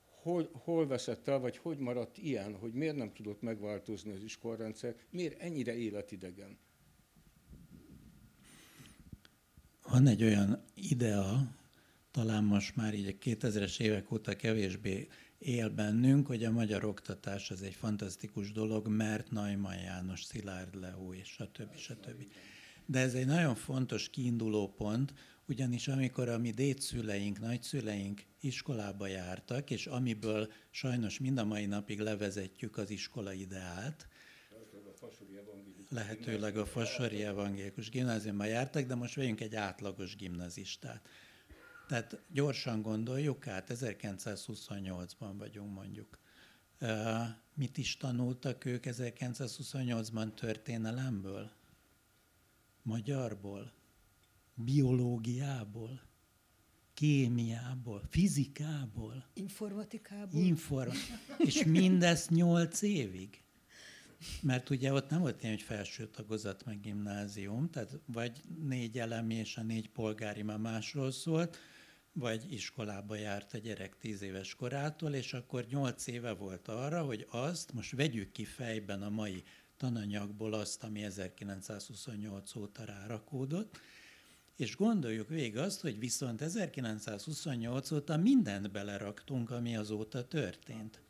hol, 0.05 0.51
hol 0.53 0.87
veszett 0.87 1.29
el, 1.29 1.39
vagy 1.39 1.57
hogy 1.57 1.79
maradt 1.79 2.19
ilyen, 2.19 2.55
hogy 2.55 2.73
miért 2.73 2.97
nem 2.97 3.13
tudott 3.13 3.43
megváltozni 3.43 4.13
az 4.13 4.23
iskolarendszer, 4.23 4.95
miért 5.11 5.41
ennyire 5.41 5.77
életidegen. 5.77 6.59
Van 9.83 10.07
egy 10.07 10.23
olyan 10.23 10.65
idea, 10.75 11.55
talán 12.11 12.45
most 12.45 12.77
már 12.77 12.95
így 12.95 13.07
a 13.07 13.25
2000-es 13.25 13.81
évek 13.81 14.13
óta 14.13 14.37
kevésbé 14.37 15.09
él 15.39 15.69
bennünk, 15.69 16.27
hogy 16.27 16.45
a 16.45 16.51
magyar 16.51 16.85
oktatás 16.85 17.51
az 17.51 17.63
egy 17.63 17.75
fantasztikus 17.75 18.53
dolog, 18.53 18.89
mert 18.89 19.31
Najman 19.31 19.77
János, 19.77 20.23
Szilárd 20.25 20.75
Leó 20.75 21.15
és 21.15 21.29
stb. 21.29 21.77
stb. 21.77 22.33
De 22.87 22.99
ez 22.99 23.15
egy 23.15 23.27
nagyon 23.27 23.55
fontos 23.55 24.11
kiinduló 24.11 24.69
pont, 24.69 25.13
ugyanis 25.53 25.89
amikor 25.89 26.29
a 26.29 26.39
mi 26.39 26.51
dédszüleink, 26.51 27.41
nagyszüleink 27.41 28.25
iskolába 28.41 29.07
jártak, 29.07 29.71
és 29.71 29.87
amiből 29.87 30.53
sajnos 30.71 31.19
mind 31.19 31.39
a 31.39 31.45
mai 31.45 31.67
napig 31.67 32.01
levezetjük 32.01 32.77
az 32.77 32.91
iskola 32.91 33.33
ideát, 33.33 34.09
lehetőleg 35.89 36.57
a 36.57 36.67
Fasori 36.67 37.25
Evangélikus 37.25 37.91
Gimnáziumban 37.91 38.47
jártak, 38.47 38.87
de 38.87 38.95
most 38.95 39.15
vegyünk 39.15 39.41
egy 39.41 39.55
átlagos 39.55 40.17
gimnazistát. 40.17 41.09
Tehát 41.89 42.21
gyorsan 42.29 42.83
gondoljuk 42.83 43.47
át, 43.47 43.71
1928-ban 43.75 45.35
vagyunk 45.39 45.75
mondjuk. 45.75 46.19
Mit 47.55 47.79
is 47.79 47.97
tanultak 47.97 48.65
ők 48.65 48.85
1928-ban 48.87 50.35
történelemből? 50.35 51.51
Magyarból? 52.83 53.73
Biológiából? 54.55 56.01
Kémiából? 56.95 58.03
Fizikából? 58.09 59.25
Informatikából? 59.35 60.41
Inform- 60.41 60.97
és 61.39 61.65
mindezt 61.65 62.31
nyolc 62.31 62.83
évig? 62.83 63.43
Mert 64.41 64.71
ugye 64.71 64.93
ott 64.93 65.11
nem 65.11 65.21
volt 65.21 65.43
ilyen, 65.43 65.55
hogy 65.55 65.63
felső 65.63 66.07
tagozat 66.07 66.65
meg 66.65 66.81
gimnázium, 66.81 67.71
tehát 67.71 67.99
vagy 68.07 68.41
négy 68.63 68.99
elemi 68.99 69.35
és 69.35 69.57
a 69.57 69.63
négy 69.63 69.89
polgári 69.91 70.43
már 70.43 70.59
másról 70.59 71.11
szólt, 71.11 71.59
vagy 72.13 72.53
iskolába 72.53 73.15
járt 73.15 73.55
a 73.55 73.59
gyerek 73.59 73.99
tíz 73.99 74.23
éves 74.23 74.55
korától, 74.55 75.15
és 75.15 75.33
akkor 75.33 75.67
nyolc 75.71 76.07
éve 76.07 76.33
volt 76.33 76.69
arra, 76.69 77.03
hogy 77.03 77.27
azt 77.31 77.73
most 77.73 77.93
vegyük 77.93 78.33
ki 78.33 78.45
fejben 78.45 79.03
a 79.03 79.09
mai 79.11 79.43
tananyagból 79.77 80.53
azt, 80.53 80.85
ami 80.85 81.03
1928 81.05 82.57
óta 82.57 82.85
rárakódott, 82.85 83.81
és 84.63 84.77
gondoljuk 84.77 85.29
végig 85.29 85.57
azt, 85.57 85.81
hogy 85.81 85.99
viszont 85.99 86.43
1928 86.43 87.91
óta 87.91 88.17
mindent 88.17 88.71
beleraktunk, 88.71 89.51
ami 89.51 89.77
azóta 89.77 90.29
történt. 90.29 91.03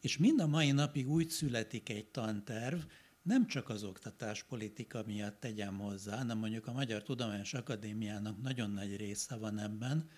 És 0.00 0.18
mind 0.18 0.40
a 0.40 0.46
mai 0.46 0.70
napig 0.70 1.10
úgy 1.10 1.30
születik 1.30 1.88
egy 1.88 2.06
tanterv, 2.06 2.80
nem 3.22 3.46
csak 3.46 3.68
az 3.68 3.82
oktatáspolitika 3.82 5.02
miatt 5.06 5.40
tegyem 5.40 5.78
hozzá, 5.78 6.16
hanem 6.16 6.38
mondjuk 6.38 6.66
a 6.66 6.72
Magyar 6.72 7.02
Tudományos 7.02 7.54
Akadémiának 7.54 8.42
nagyon 8.42 8.70
nagy 8.70 8.96
része 8.96 9.36
van 9.36 9.58
ebben, 9.58 10.10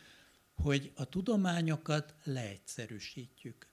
hogy 0.54 0.92
a 0.94 1.04
tudományokat 1.04 2.14
leegyszerűsítjük. 2.24 3.68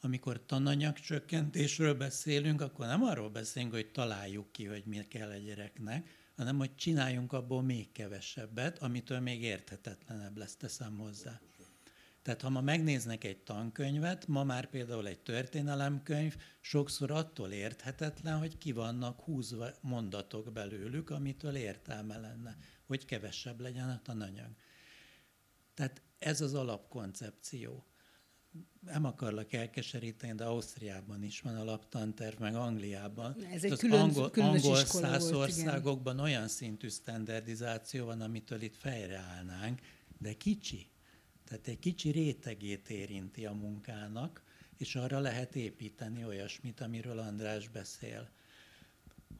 Amikor 0.00 0.46
tananyagcsökkentésről 0.46 1.94
beszélünk, 1.94 2.60
akkor 2.60 2.86
nem 2.86 3.02
arról 3.02 3.30
beszélünk, 3.30 3.72
hogy 3.72 3.90
találjuk 3.90 4.52
ki, 4.52 4.64
hogy 4.64 4.82
mi 4.84 4.98
kell 4.98 5.30
a 5.30 5.36
gyereknek, 5.36 6.24
hanem 6.36 6.58
hogy 6.58 6.74
csináljunk 6.74 7.32
abból 7.32 7.62
még 7.62 7.92
kevesebbet, 7.92 8.78
amitől 8.78 9.20
még 9.20 9.42
érthetetlenebb 9.42 10.36
lesz, 10.36 10.56
teszem 10.56 10.98
hozzá. 10.98 11.40
Tehát 12.22 12.42
ha 12.42 12.50
ma 12.50 12.60
megnéznek 12.60 13.24
egy 13.24 13.38
tankönyvet, 13.38 14.26
ma 14.26 14.44
már 14.44 14.66
például 14.66 15.06
egy 15.06 15.20
történelemkönyv 15.20 16.36
sokszor 16.60 17.10
attól 17.10 17.50
érthetetlen, 17.50 18.38
hogy 18.38 18.58
ki 18.58 18.72
vannak 18.72 19.20
húzva 19.20 19.68
mondatok 19.80 20.52
belőlük, 20.52 21.10
amitől 21.10 21.56
értelme 21.56 22.18
lenne, 22.18 22.56
hogy 22.86 23.04
kevesebb 23.04 23.60
legyen 23.60 23.88
a 23.88 24.00
tananyag. 24.02 24.50
Tehát 25.74 26.02
ez 26.18 26.40
az 26.40 26.54
alapkoncepció. 26.54 27.86
Nem 28.80 29.04
akarlak 29.04 29.52
elkeseríteni, 29.52 30.34
de 30.34 30.44
Ausztriában 30.44 31.22
is 31.22 31.40
van 31.40 31.56
alaptanterv, 31.56 32.40
meg 32.40 32.54
Angliában. 32.54 33.36
Ez 33.52 33.64
egy 33.64 33.72
az 33.72 33.78
külön, 33.78 34.00
angol, 34.00 34.30
angol 34.34 34.84
száz 34.84 35.32
országokban 35.32 36.20
olyan 36.20 36.48
szintű 36.48 36.88
standardizáció 36.88 38.04
van, 38.04 38.20
amitől 38.20 38.62
itt 38.62 38.76
fejreállnánk, 38.76 39.80
de 40.18 40.32
kicsi. 40.32 40.86
Tehát 41.44 41.68
egy 41.68 41.78
kicsi 41.78 42.10
rétegét 42.10 42.90
érinti 42.90 43.46
a 43.46 43.52
munkának, 43.52 44.42
és 44.76 44.94
arra 44.94 45.18
lehet 45.18 45.56
építeni 45.56 46.24
olyasmit, 46.24 46.80
amiről 46.80 47.18
András 47.18 47.68
beszél. 47.68 48.28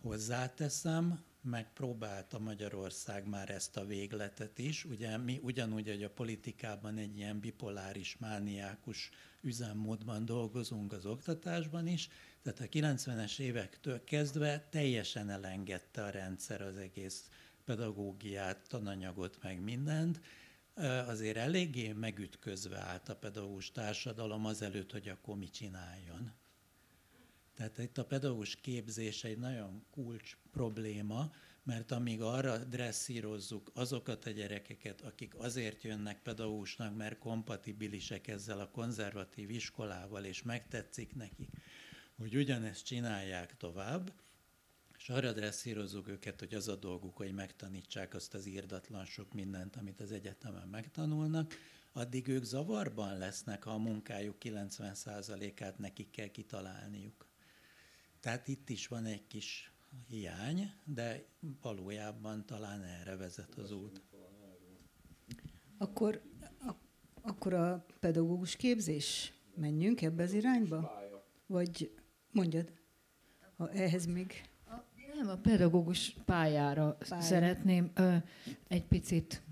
Hozzáteszem, 0.03 1.25
megpróbálta 1.47 2.39
Magyarország 2.39 3.29
már 3.29 3.51
ezt 3.51 3.77
a 3.77 3.85
végletet 3.85 4.59
is. 4.59 4.85
Ugye 4.85 5.17
mi 5.17 5.41
ugyanúgy, 5.43 5.89
hogy 5.89 6.03
a 6.03 6.11
politikában 6.11 6.97
egy 6.97 7.17
ilyen 7.17 7.41
bipoláris, 7.41 8.17
mániákus 8.19 9.11
üzemmódban 9.41 10.25
dolgozunk 10.25 10.93
az 10.93 11.07
oktatásban 11.07 11.87
is, 11.87 12.09
tehát 12.43 12.61
a 12.61 12.65
90-es 12.65 13.39
évektől 13.39 14.05
kezdve 14.05 14.69
teljesen 14.71 15.31
elengedte 15.31 16.03
a 16.03 16.11
rendszer 16.11 16.63
az 16.63 16.77
egész 16.77 17.31
pedagógiát, 17.65 18.69
tananyagot, 18.69 19.39
meg 19.43 19.61
mindent, 19.61 20.21
azért 21.07 21.37
eléggé 21.37 21.93
megütközve 21.93 22.79
állt 22.79 23.09
a 23.09 23.17
pedagógus 23.17 23.71
társadalom 23.71 24.47
azelőtt, 24.47 24.93
hogy 24.93 25.09
akkor 25.09 25.37
mit 25.37 25.53
csináljon. 25.53 26.33
Tehát 27.57 27.79
itt 27.79 27.99
a 27.99 28.05
pedagógus 28.05 28.57
képzés 28.57 29.25
egy 29.25 29.39
nagyon 29.39 29.85
kulcs 29.91 30.37
probléma, 30.51 31.31
mert 31.63 31.91
amíg 31.91 32.21
arra 32.21 32.59
dresszírozzuk 32.59 33.71
azokat 33.75 34.27
a 34.27 34.31
gyerekeket, 34.31 35.01
akik 35.01 35.35
azért 35.39 35.83
jönnek 35.83 36.23
pedagógusnak, 36.23 36.97
mert 36.97 37.19
kompatibilisek 37.19 38.29
ezzel 38.29 38.61
a 38.61 38.71
konzervatív 38.71 39.51
iskolával, 39.51 40.25
és 40.25 40.43
megtetszik 40.43 41.15
nekik, 41.15 41.49
hogy 42.17 42.37
ugyanezt 42.37 42.85
csinálják 42.85 43.57
tovább, 43.57 44.13
és 44.99 45.09
arra 45.09 45.33
dresszírozzuk 45.33 46.09
őket, 46.09 46.39
hogy 46.39 46.55
az 46.55 46.69
a 46.69 46.77
dolguk, 46.77 47.17
hogy 47.17 47.33
megtanítsák 47.33 48.15
azt 48.15 48.35
az 48.35 48.47
írdatlan 48.47 49.05
sok 49.05 49.33
mindent, 49.33 49.77
amit 49.77 50.01
az 50.01 50.13
egyetemen 50.13 50.69
megtanulnak, 50.69 51.55
addig 51.93 52.29
ők 52.29 52.45
zavarban 52.45 53.19
lesznek, 53.19 53.63
ha 53.63 53.71
a 53.71 53.79
munkájuk 53.79 54.37
90%-át 54.41 55.79
nekik 55.79 56.11
kell 56.11 56.29
kitalálniuk. 56.29 57.27
Tehát 58.27 58.49
itt 58.49 58.69
is 58.69 58.89
van 58.89 59.05
egy 59.05 59.27
kis 59.27 59.73
hiány, 60.09 60.73
de 60.85 61.25
valójában 61.61 62.47
talán 62.47 62.83
erre 62.83 63.17
vezet 63.17 63.55
az 63.55 63.73
út. 63.73 64.03
Akkor, 65.79 66.23
a, 66.59 66.73
akkor 67.23 67.55
a 67.55 67.87
pedagógus 68.01 68.57
képzés 68.57 69.33
menjünk 69.55 70.03
ebbe 70.03 70.23
az 70.23 70.33
irányba? 70.33 70.93
Vagy 71.47 71.95
mondjad, 72.31 72.73
ha 73.57 73.71
ehhez 73.71 74.07
még... 74.07 74.51
Nem, 75.15 75.29
a 75.29 75.37
pedagógus 75.37 76.17
pályára 76.25 76.97
Pálya. 77.09 77.23
szeretném 77.23 77.91
ö, 77.95 78.17
egy 78.69 78.85
picit, 78.85 79.43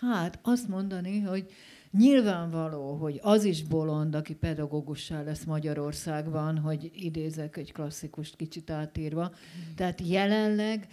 hát 0.00 0.38
azt 0.42 0.68
mondani, 0.68 1.20
hogy 1.20 1.52
nyilvánvaló, 1.90 2.94
hogy 2.94 3.18
az 3.22 3.44
is 3.44 3.62
bolond, 3.64 4.14
aki 4.14 4.34
pedagógussá 4.34 5.22
lesz 5.22 5.44
Magyarországban, 5.44 6.58
hogy 6.58 6.90
idézek 6.94 7.56
egy 7.56 7.72
klasszikust 7.72 8.36
kicsit 8.36 8.70
átírva. 8.70 9.32
Tehát 9.76 10.00
jelenleg, 10.00 10.88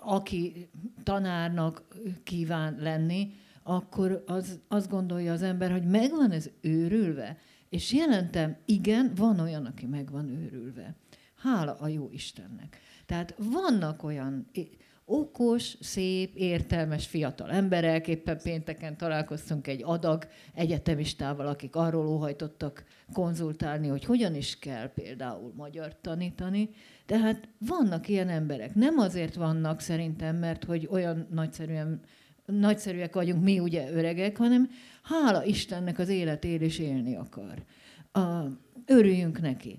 aki 0.00 0.68
tanárnak 1.02 1.82
kíván 2.24 2.76
lenni, 2.80 3.30
akkor 3.62 4.24
az, 4.26 4.58
azt 4.68 4.88
gondolja 4.88 5.32
az 5.32 5.42
ember, 5.42 5.70
hogy 5.70 5.84
megvan 5.84 6.30
ez 6.30 6.50
őrülve. 6.60 7.38
És 7.68 7.92
jelentem, 7.92 8.56
igen, 8.64 9.12
van 9.16 9.40
olyan, 9.40 9.66
aki 9.66 9.86
meg 9.86 10.10
van 10.10 10.28
őrülve. 10.28 10.94
Hála 11.36 11.76
a 11.80 11.88
jó 11.88 12.08
Istennek. 12.12 12.78
Tehát 13.06 13.34
vannak 13.38 14.02
olyan, 14.02 14.46
okos, 15.08 15.76
szép, 15.80 16.34
értelmes 16.34 17.06
fiatal 17.06 17.50
emberek. 17.50 18.08
Éppen 18.08 18.40
pénteken 18.42 18.96
találkoztunk 18.96 19.66
egy 19.66 19.82
adag 19.84 20.26
egyetemistával, 20.54 21.46
akik 21.46 21.76
arról 21.76 22.06
óhajtottak 22.06 22.84
konzultálni, 23.12 23.88
hogy 23.88 24.04
hogyan 24.04 24.34
is 24.34 24.58
kell 24.58 24.92
például 24.92 25.52
magyar 25.56 26.00
tanítani. 26.00 26.70
Tehát 27.06 27.48
vannak 27.58 28.08
ilyen 28.08 28.28
emberek. 28.28 28.74
Nem 28.74 28.98
azért 28.98 29.34
vannak 29.34 29.80
szerintem, 29.80 30.36
mert 30.36 30.64
hogy 30.64 30.88
olyan 30.90 31.26
nagyszerűen 31.30 32.00
nagyszerűek 32.46 33.14
vagyunk 33.14 33.42
mi 33.42 33.58
ugye 33.58 33.90
öregek, 33.92 34.36
hanem 34.36 34.70
hála 35.02 35.44
Istennek 35.44 35.98
az 35.98 36.08
élet 36.08 36.44
él 36.44 36.60
és 36.60 36.78
élni 36.78 37.16
akar. 37.16 37.64
A, 38.12 38.44
örüljünk 38.86 39.40
neki. 39.40 39.78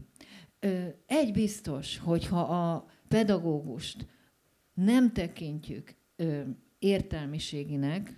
Egy 1.06 1.32
biztos, 1.32 1.98
hogyha 1.98 2.39
a 2.39 2.86
pedagógust 3.08 4.06
nem 4.84 5.12
tekintjük 5.13 5.96
ö, 6.15 6.42
értelmiséginek, 6.80 8.18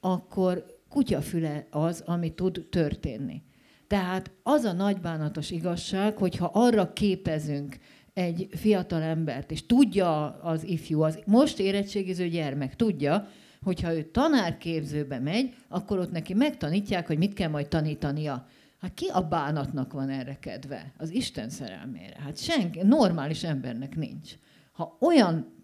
akkor 0.00 0.78
kutyafüle 0.88 1.66
az, 1.70 2.02
ami 2.06 2.34
tud 2.34 2.66
történni. 2.70 3.42
Tehát 3.86 4.30
az 4.42 4.64
a 4.64 4.72
nagybánatos 4.72 5.50
igazság, 5.50 6.16
hogyha 6.16 6.50
arra 6.52 6.92
képezünk 6.92 7.76
egy 8.12 8.48
fiatal 8.50 9.02
embert, 9.02 9.50
és 9.50 9.66
tudja 9.66 10.26
az 10.26 10.64
ifjú, 10.64 11.02
az 11.02 11.18
most 11.26 11.58
érettségiző 11.58 12.28
gyermek, 12.28 12.76
tudja, 12.76 13.28
hogyha 13.62 13.94
ő 13.94 14.02
tanárképzőbe 14.02 15.18
megy, 15.18 15.54
akkor 15.68 15.98
ott 15.98 16.10
neki 16.10 16.34
megtanítják, 16.34 17.06
hogy 17.06 17.18
mit 17.18 17.32
kell 17.34 17.48
majd 17.48 17.68
tanítania. 17.68 18.46
Hát 18.80 18.94
ki 18.94 19.06
a 19.06 19.20
bánatnak 19.20 19.92
van 19.92 20.08
erre 20.08 20.38
kedve? 20.38 20.92
Az 20.98 21.10
Isten 21.10 21.48
szerelmére. 21.48 22.20
Hát 22.20 22.38
senki, 22.38 22.80
normális 22.82 23.44
embernek 23.44 23.96
nincs. 23.96 24.34
Ha 24.72 24.96
olyan 25.00 25.59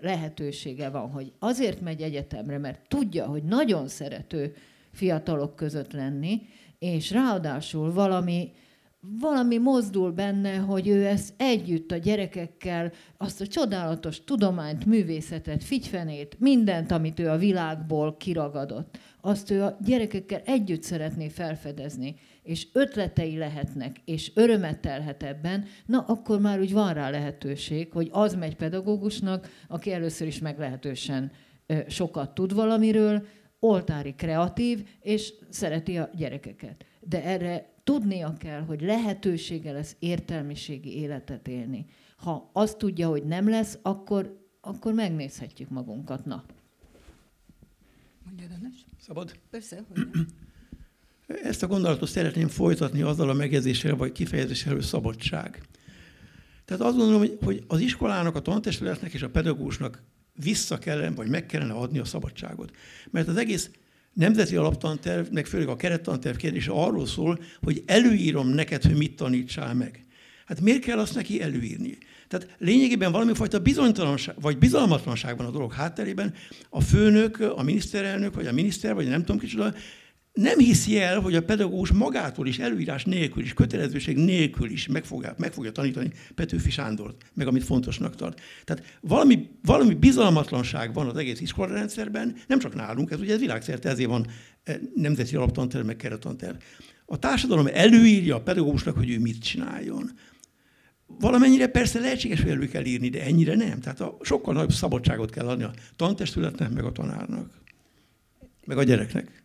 lehetősége 0.00 0.88
van, 0.88 1.10
hogy 1.10 1.32
azért 1.38 1.80
megy 1.80 2.02
egyetemre, 2.02 2.58
mert 2.58 2.88
tudja, 2.88 3.26
hogy 3.26 3.42
nagyon 3.42 3.88
szerető 3.88 4.54
fiatalok 4.92 5.56
között 5.56 5.92
lenni, 5.92 6.42
és 6.78 7.10
ráadásul 7.10 7.92
valami 7.92 8.52
valami 9.20 9.58
mozdul 9.58 10.12
benne, 10.12 10.56
hogy 10.56 10.88
ő 10.88 11.06
ezt 11.06 11.34
együtt 11.36 11.90
a 11.90 11.96
gyerekekkel, 11.96 12.92
azt 13.16 13.40
a 13.40 13.46
csodálatos 13.46 14.24
tudományt, 14.24 14.86
művészetet, 14.86 15.64
figyfenét, 15.64 16.36
mindent, 16.38 16.90
amit 16.90 17.18
ő 17.18 17.28
a 17.28 17.36
világból 17.36 18.16
kiragadott, 18.16 18.98
azt 19.20 19.50
ő 19.50 19.62
a 19.62 19.78
gyerekekkel 19.84 20.40
együtt 20.44 20.82
szeretné 20.82 21.28
felfedezni, 21.28 22.14
és 22.42 22.68
ötletei 22.72 23.36
lehetnek, 23.36 24.00
és 24.04 24.32
örömet 24.34 24.80
telhet 24.80 25.22
ebben, 25.22 25.64
na 25.86 25.98
akkor 25.98 26.40
már 26.40 26.60
úgy 26.60 26.72
van 26.72 26.94
rá 26.94 27.10
lehetőség, 27.10 27.92
hogy 27.92 28.08
az 28.12 28.34
megy 28.34 28.56
pedagógusnak, 28.56 29.48
aki 29.68 29.92
először 29.92 30.26
is 30.26 30.38
meglehetősen 30.38 31.32
sokat 31.88 32.34
tud 32.34 32.54
valamiről, 32.54 33.26
oltári 33.58 34.14
kreatív, 34.14 34.88
és 35.00 35.34
szereti 35.48 35.98
a 35.98 36.10
gyerekeket. 36.16 36.84
De 37.00 37.24
erre 37.24 37.72
tudnia 37.84 38.32
kell, 38.38 38.60
hogy 38.60 38.80
lehetősége 38.80 39.72
lesz 39.72 39.96
értelmiségi 39.98 40.96
életet 40.96 41.48
élni. 41.48 41.86
Ha 42.16 42.50
azt 42.52 42.78
tudja, 42.78 43.08
hogy 43.08 43.24
nem 43.24 43.48
lesz, 43.48 43.78
akkor, 43.82 44.46
akkor 44.60 44.92
megnézhetjük 44.92 45.68
magunkat. 45.68 46.24
Na. 46.24 46.44
Mondja. 48.24 48.46
Szabad? 48.98 49.38
Persze, 49.50 49.84
hogy 49.88 50.06
Ezt 51.42 51.62
a 51.62 51.66
gondolatot 51.66 52.08
szeretném 52.08 52.48
folytatni 52.48 53.02
azzal 53.02 53.30
a 53.30 53.34
megjegyzéssel, 53.34 53.96
vagy 53.96 54.12
kifejezéssel, 54.12 54.72
hogy 54.72 54.82
szabadság. 54.82 55.60
Tehát 56.64 56.82
azt 56.82 56.96
gondolom, 56.96 57.26
hogy 57.44 57.64
az 57.66 57.80
iskolának, 57.80 58.36
a 58.36 58.40
tantestületnek 58.40 59.12
és 59.12 59.22
a 59.22 59.30
pedagógusnak 59.30 60.02
vissza 60.34 60.78
kellene, 60.78 61.14
vagy 61.14 61.28
meg 61.28 61.46
kellene 61.46 61.72
adni 61.72 61.98
a 61.98 62.04
szabadságot. 62.04 62.70
Mert 63.10 63.28
az 63.28 63.36
egész 63.36 63.70
nemzeti 64.12 64.56
alaptanterv, 64.56 65.32
meg 65.32 65.46
főleg 65.46 65.68
a 65.68 65.76
kerettanterv 65.76 66.36
kérdése 66.36 66.70
arról 66.72 67.06
szól, 67.06 67.38
hogy 67.60 67.82
előírom 67.86 68.48
neked, 68.48 68.82
hogy 68.82 68.96
mit 68.96 69.16
tanítsál 69.16 69.74
meg. 69.74 70.06
Hát 70.46 70.60
miért 70.60 70.82
kell 70.82 70.98
azt 70.98 71.14
neki 71.14 71.42
előírni? 71.42 71.98
Tehát 72.28 72.56
lényegében 72.58 73.12
valami 73.12 73.34
fajta 73.34 73.58
bizonytalanság, 73.58 74.34
vagy 74.40 74.58
bizalmatlanság 74.58 75.36
van 75.36 75.46
a 75.46 75.50
dolog 75.50 75.72
hátterében. 75.72 76.34
A 76.70 76.80
főnök, 76.80 77.40
a 77.40 77.62
miniszterelnök, 77.62 78.34
vagy 78.34 78.46
a 78.46 78.52
miniszter, 78.52 78.94
vagy 78.94 79.08
nem 79.08 79.20
tudom 79.20 79.38
kicsoda, 79.38 79.74
nem 80.32 80.58
hiszi 80.58 81.00
el, 81.00 81.20
hogy 81.20 81.34
a 81.34 81.42
pedagógus 81.42 81.90
magától 81.90 82.46
is, 82.46 82.58
előírás 82.58 83.04
nélkül 83.04 83.42
is, 83.42 83.54
kötelezőség 83.54 84.16
nélkül 84.16 84.70
is 84.70 84.86
meg 84.86 85.04
fogja, 85.04 85.34
meg 85.38 85.52
fogja 85.52 85.72
tanítani 85.72 86.12
Petőfi 86.34 86.70
Sándort, 86.70 87.22
meg 87.34 87.46
amit 87.46 87.64
fontosnak 87.64 88.14
tart. 88.14 88.40
Tehát 88.64 88.98
valami, 89.00 89.48
valami 89.62 89.94
bizalmatlanság 89.94 90.94
van 90.94 91.08
az 91.08 91.16
egész 91.16 91.40
iskolarendszerben, 91.40 92.36
nem 92.46 92.58
csak 92.58 92.74
nálunk, 92.74 93.10
ez 93.10 93.20
ugye 93.20 93.36
világszerte, 93.36 93.88
ezért 93.88 94.08
van 94.08 94.26
eh, 94.62 94.76
nemzeti 94.94 95.36
alaptanterv, 95.36 95.86
meg 95.86 95.96
keretanterv. 95.96 96.56
A 97.06 97.18
társadalom 97.18 97.68
előírja 97.72 98.36
a 98.36 98.42
pedagógusnak, 98.42 98.96
hogy 98.96 99.10
ő 99.10 99.18
mit 99.18 99.42
csináljon. 99.42 100.10
Valamennyire 101.06 101.66
persze 101.66 102.00
lehetséges, 102.00 102.40
hogy 102.40 102.50
elő 102.50 102.66
kell 102.66 102.84
írni, 102.84 103.08
de 103.08 103.22
ennyire 103.22 103.54
nem. 103.54 103.80
Tehát 103.80 104.00
a, 104.00 104.16
sokkal 104.20 104.54
nagyobb 104.54 104.72
szabadságot 104.72 105.30
kell 105.30 105.48
adni 105.48 105.62
a 105.62 105.72
tantestületnek, 105.96 106.72
meg 106.72 106.84
a 106.84 106.92
tanárnak, 106.92 107.50
meg 108.64 108.78
a 108.78 108.82
gyereknek. 108.82 109.41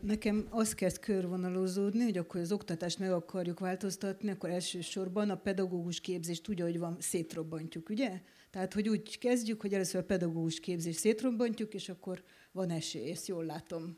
Nekem 0.00 0.46
az 0.50 0.74
kezd 0.74 0.98
körvonalozódni, 0.98 2.02
hogy 2.02 2.18
akkor 2.18 2.40
az 2.40 2.52
oktatást 2.52 2.98
meg 2.98 3.12
akarjuk 3.12 3.58
változtatni, 3.58 4.30
akkor 4.30 4.50
elsősorban 4.50 5.30
a 5.30 5.36
pedagógus 5.36 6.00
képzést 6.00 6.48
úgy, 6.48 6.60
hogy 6.60 6.78
van, 6.78 6.96
szétrobbantjuk, 7.00 7.88
ugye? 7.88 8.20
Tehát, 8.50 8.74
hogy 8.74 8.88
úgy 8.88 9.18
kezdjük, 9.18 9.60
hogy 9.60 9.72
először 9.72 10.00
a 10.00 10.04
pedagógus 10.04 10.60
képzést 10.60 10.98
szétrobbantjuk, 10.98 11.74
és 11.74 11.88
akkor 11.88 12.22
van 12.52 12.70
esély, 12.70 13.10
ezt 13.10 13.26
jól 13.26 13.44
látom. 13.44 13.94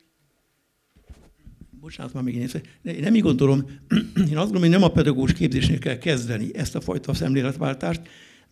Bocsánat, 1.70 2.12
már 2.12 2.22
még 2.22 2.34
én, 2.34 2.48
én 2.82 3.00
nem 3.00 3.14
így 3.14 3.22
gondolom, 3.22 3.58
én 4.30 4.36
azt 4.36 4.50
gondolom, 4.52 4.60
hogy 4.60 4.70
nem 4.70 4.82
a 4.82 4.90
pedagógus 4.90 5.32
képzésnél 5.32 5.78
kell 5.78 5.98
kezdeni 5.98 6.54
ezt 6.54 6.74
a 6.74 6.80
fajta 6.80 7.14
szemléletváltást, 7.14 8.00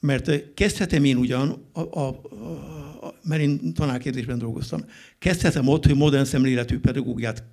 mert 0.00 0.54
kezdhetem 0.54 1.04
én 1.04 1.16
ugyan, 1.16 1.68
a, 1.72 1.80
a, 1.80 2.08
a, 2.08 3.14
mert 3.22 3.42
én 3.42 3.74
tanárképzésben 3.74 4.38
dolgoztam, 4.38 4.84
kezdhetem 5.18 5.68
ott, 5.68 5.86
hogy 5.86 5.96
modern 5.96 6.24
szemléletű 6.24 6.78
pedagógiát 6.78 7.44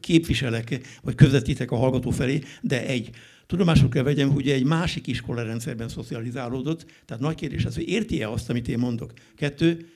képviselek, 0.00 0.80
vagy 1.02 1.14
közvetítek 1.14 1.70
a 1.70 1.76
hallgató 1.76 2.10
felé, 2.10 2.40
de 2.60 2.86
egy, 2.86 3.10
tudomásul 3.46 3.88
kell 3.88 4.02
vegyem, 4.02 4.30
hogy 4.30 4.48
egy 4.48 4.64
másik 4.64 5.06
iskolarendszerben 5.06 5.88
szocializálódott, 5.88 6.86
tehát 7.04 7.22
nagy 7.22 7.34
kérdés 7.34 7.64
az, 7.64 7.74
hogy 7.74 7.88
érti-e 7.88 8.30
azt, 8.30 8.50
amit 8.50 8.68
én 8.68 8.78
mondok. 8.78 9.12
Kettő, 9.36 9.88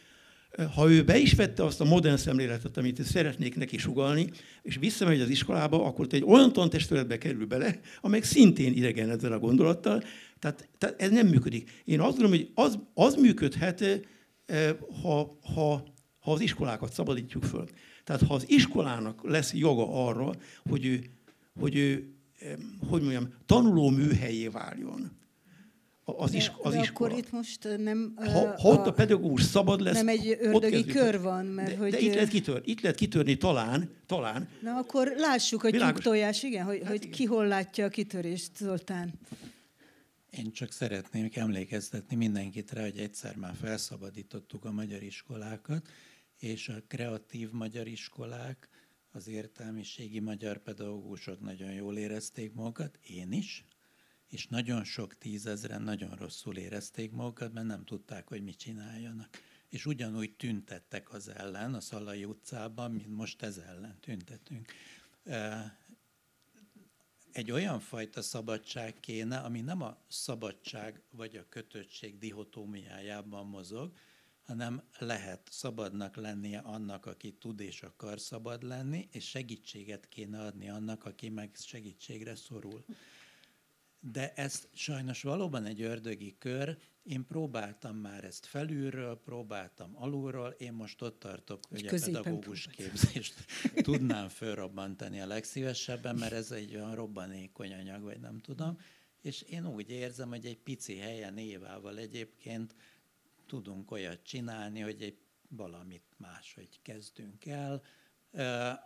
ha 0.74 0.90
ő 0.90 1.04
be 1.04 1.18
is 1.18 1.32
vette 1.32 1.64
azt 1.64 1.80
a 1.80 1.84
modern 1.84 2.16
szemléletet, 2.16 2.76
amit 2.76 3.04
szeretnék 3.04 3.56
neki 3.56 3.78
sugalni, 3.78 4.30
és 4.62 4.76
visszamegy 4.76 5.20
az 5.20 5.28
iskolába, 5.28 5.84
akkor 5.84 6.06
egy 6.10 6.24
olyan 6.26 6.52
tantestületbe 6.52 7.18
kerül 7.18 7.46
bele, 7.46 7.78
amely 8.00 8.20
szintén 8.20 8.72
idegen 8.72 9.10
ezzel 9.10 9.32
a 9.32 9.38
gondolattal, 9.38 10.02
tehát, 10.44 10.68
tehát 10.78 11.02
ez 11.02 11.10
nem 11.10 11.26
működik. 11.26 11.70
Én 11.84 12.00
azt 12.00 12.16
gondolom, 12.18 12.30
hogy 12.30 12.50
az, 12.54 12.78
az 12.94 13.14
működhet, 13.14 13.84
ha, 15.02 15.38
ha, 15.54 15.84
ha 16.20 16.32
az 16.32 16.40
iskolákat 16.40 16.92
szabadítjuk 16.92 17.44
föl. 17.44 17.64
Tehát 18.04 18.22
ha 18.22 18.34
az 18.34 18.44
iskolának 18.46 19.20
lesz 19.22 19.54
joga 19.54 20.06
arra, 20.06 20.34
hogy 20.68 20.86
ő, 20.86 21.04
hogy 21.60 21.76
ő 21.76 22.08
hogy 22.88 23.00
mondjam, 23.00 23.28
tanuló 23.46 23.88
műhelyé 23.88 24.48
váljon, 24.48 25.10
az, 26.04 26.34
is, 26.34 26.52
az 26.62 26.72
de 26.72 26.80
iskola. 26.80 27.10
akkor 27.10 27.24
itt 27.24 27.32
most 27.32 27.68
nem... 27.78 28.14
Ha, 28.16 28.60
ha 28.60 28.68
ott 28.68 28.86
a 28.86 28.92
pedagógus 28.92 29.42
szabad 29.42 29.80
lesz... 29.80 29.94
Nem 29.94 30.08
egy 30.08 30.36
ördögi 30.40 30.84
kör 30.84 31.20
van, 31.20 31.46
mert 31.46 31.70
de, 31.70 31.76
hogy... 31.76 31.90
De 31.90 31.98
itt 31.98 32.14
lehet, 32.14 32.28
kitör, 32.28 32.62
itt 32.64 32.80
lehet 32.80 32.96
kitörni 32.96 33.36
talán, 33.36 33.90
talán. 34.06 34.48
Na 34.62 34.76
akkor 34.76 35.14
lássuk 35.16 35.64
a 35.64 35.70
tyúktojás, 35.70 36.42
igen, 36.42 36.64
hogy, 36.64 36.78
hát 36.78 36.88
hogy 36.88 37.02
igen. 37.02 37.10
ki 37.10 37.24
hol 37.24 37.46
látja 37.46 37.84
a 37.84 37.88
kitörést, 37.88 38.50
Zoltán. 38.56 39.12
Én 40.36 40.52
csak 40.52 40.72
szeretném 40.72 41.28
emlékeztetni 41.34 42.16
mindenkit 42.16 42.72
rá, 42.72 42.82
hogy 42.82 42.98
egyszer 42.98 43.36
már 43.36 43.54
felszabadítottuk 43.54 44.64
a 44.64 44.72
magyar 44.72 45.02
iskolákat, 45.02 45.88
és 46.38 46.68
a 46.68 46.82
kreatív 46.86 47.50
magyar 47.50 47.86
iskolák, 47.86 48.68
az 49.10 49.28
értelmiségi 49.28 50.20
magyar 50.20 50.58
pedagógusok 50.58 51.40
nagyon 51.40 51.72
jól 51.72 51.96
érezték 51.96 52.52
magukat, 52.52 52.98
én 53.02 53.32
is, 53.32 53.64
és 54.28 54.46
nagyon 54.46 54.84
sok 54.84 55.18
tízezren 55.18 55.82
nagyon 55.82 56.16
rosszul 56.16 56.56
érezték 56.56 57.10
magukat, 57.10 57.52
mert 57.52 57.66
nem 57.66 57.84
tudták, 57.84 58.28
hogy 58.28 58.42
mit 58.42 58.58
csináljanak. 58.58 59.42
És 59.68 59.86
ugyanúgy 59.86 60.36
tüntettek 60.36 61.12
az 61.12 61.28
ellen 61.28 61.74
a 61.74 61.80
Szalai 61.80 62.24
utcában, 62.24 62.90
mint 62.90 63.16
most 63.16 63.42
ez 63.42 63.56
ellen 63.56 63.96
tüntetünk 64.00 64.72
egy 67.34 67.50
olyan 67.50 67.80
fajta 67.80 68.22
szabadság 68.22 69.00
kéne, 69.00 69.38
ami 69.38 69.60
nem 69.60 69.82
a 69.82 69.98
szabadság 70.08 71.02
vagy 71.10 71.36
a 71.36 71.48
kötöttség 71.48 72.18
dihotómiájában 72.18 73.46
mozog, 73.46 73.92
hanem 74.42 74.82
lehet 74.98 75.48
szabadnak 75.50 76.16
lennie 76.16 76.58
annak, 76.58 77.06
aki 77.06 77.32
tud 77.32 77.60
és 77.60 77.82
akar 77.82 78.20
szabad 78.20 78.62
lenni, 78.62 79.08
és 79.12 79.28
segítséget 79.28 80.08
kéne 80.08 80.40
adni 80.40 80.68
annak, 80.68 81.04
aki 81.04 81.28
meg 81.28 81.50
segítségre 81.54 82.34
szorul. 82.34 82.84
De 84.00 84.32
ez 84.32 84.68
sajnos 84.72 85.22
valóban 85.22 85.64
egy 85.64 85.82
ördögi 85.82 86.36
kör, 86.38 86.78
Én 87.04 87.26
próbáltam 87.26 87.96
már 87.96 88.24
ezt 88.24 88.46
felülről, 88.46 89.20
próbáltam 89.20 89.96
alulról, 89.96 90.48
én 90.58 90.72
most 90.72 91.02
ott 91.02 91.18
tartok, 91.18 91.60
hogy 91.68 91.86
a 91.86 91.90
pedagógus 91.90 92.66
képzést 92.66 93.34
tudnám 93.82 94.28
felrobbantani 94.28 95.20
a 95.20 95.26
legszívesebben, 95.26 96.16
mert 96.16 96.32
ez 96.32 96.50
egy 96.50 96.74
olyan 96.74 96.94
robbanékony 96.94 97.72
anyag, 97.72 98.02
vagy 98.02 98.20
nem 98.20 98.38
tudom. 98.40 98.78
És 99.20 99.42
én 99.42 99.66
úgy 99.66 99.90
érzem, 99.90 100.28
hogy 100.28 100.46
egy 100.46 100.58
pici 100.58 100.96
helyen 100.96 101.38
évával 101.38 101.98
egyébként 101.98 102.74
tudunk 103.46 103.90
olyat 103.90 104.22
csinálni, 104.22 104.80
hogy 104.80 105.02
egy 105.02 105.18
valamit 105.48 106.04
máshogy 106.16 106.80
kezdünk 106.82 107.46
el, 107.46 107.82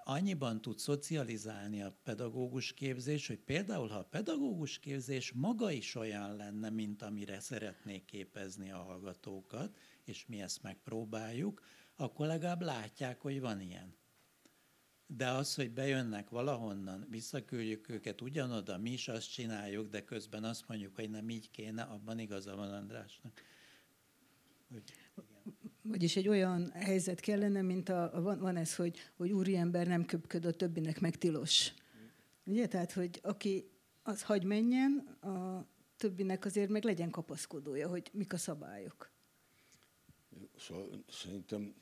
annyiban 0.04 0.60
tud 0.60 0.78
szocializálni 0.78 1.82
a 1.82 1.98
pedagógus 2.02 2.72
képzés, 2.72 3.26
hogy 3.26 3.38
például, 3.38 3.88
ha 3.88 3.98
a 3.98 4.04
pedagógus 4.04 4.78
képzés 4.78 5.32
maga 5.32 5.70
is 5.70 5.94
olyan 5.94 6.36
lenne, 6.36 6.70
mint 6.70 7.02
amire 7.02 7.40
szeretnék 7.40 8.04
képezni 8.04 8.70
a 8.70 8.82
hallgatókat, 8.82 9.78
és 10.04 10.26
mi 10.26 10.40
ezt 10.40 10.62
megpróbáljuk, 10.62 11.62
akkor 11.96 12.26
legalább 12.26 12.62
látják, 12.62 13.20
hogy 13.20 13.40
van 13.40 13.60
ilyen. 13.60 13.96
De 15.06 15.28
az, 15.28 15.54
hogy 15.54 15.70
bejönnek 15.70 16.30
valahonnan, 16.30 17.06
visszaküldjük 17.10 17.88
őket 17.88 18.20
ugyanoda, 18.20 18.78
mi 18.78 18.90
is 18.90 19.08
azt 19.08 19.32
csináljuk, 19.32 19.88
de 19.88 20.04
közben 20.04 20.44
azt 20.44 20.68
mondjuk, 20.68 20.94
hogy 20.94 21.10
nem 21.10 21.30
így 21.30 21.50
kéne, 21.50 21.82
abban 21.82 22.18
igaza 22.18 22.56
van 22.56 22.72
Andrásnak. 22.72 23.42
Hogy, 24.72 24.82
vagyis 25.88 26.16
egy 26.16 26.28
olyan 26.28 26.70
helyzet 26.74 27.20
kellene, 27.20 27.62
mint 27.62 27.88
a, 27.88 28.10
van, 28.22 28.38
van 28.38 28.56
ez, 28.56 28.74
hogy, 28.74 28.98
hogy 29.16 29.32
úriember 29.32 29.86
nem 29.86 30.04
köpköd, 30.04 30.44
a 30.44 30.52
többinek 30.52 31.00
meg 31.00 31.16
tilos. 31.16 31.72
Ugye? 32.44 32.66
Tehát, 32.66 32.92
hogy 32.92 33.20
aki 33.22 33.70
az 34.02 34.22
hagy 34.22 34.44
menjen, 34.44 34.96
a 35.20 35.66
többinek 35.96 36.44
azért 36.44 36.68
meg 36.68 36.84
legyen 36.84 37.10
kapaszkodója, 37.10 37.88
hogy 37.88 38.10
mik 38.12 38.32
a 38.32 38.36
szabályok. 38.36 39.10
Szóval 40.56 41.04
szerintem 41.08 41.74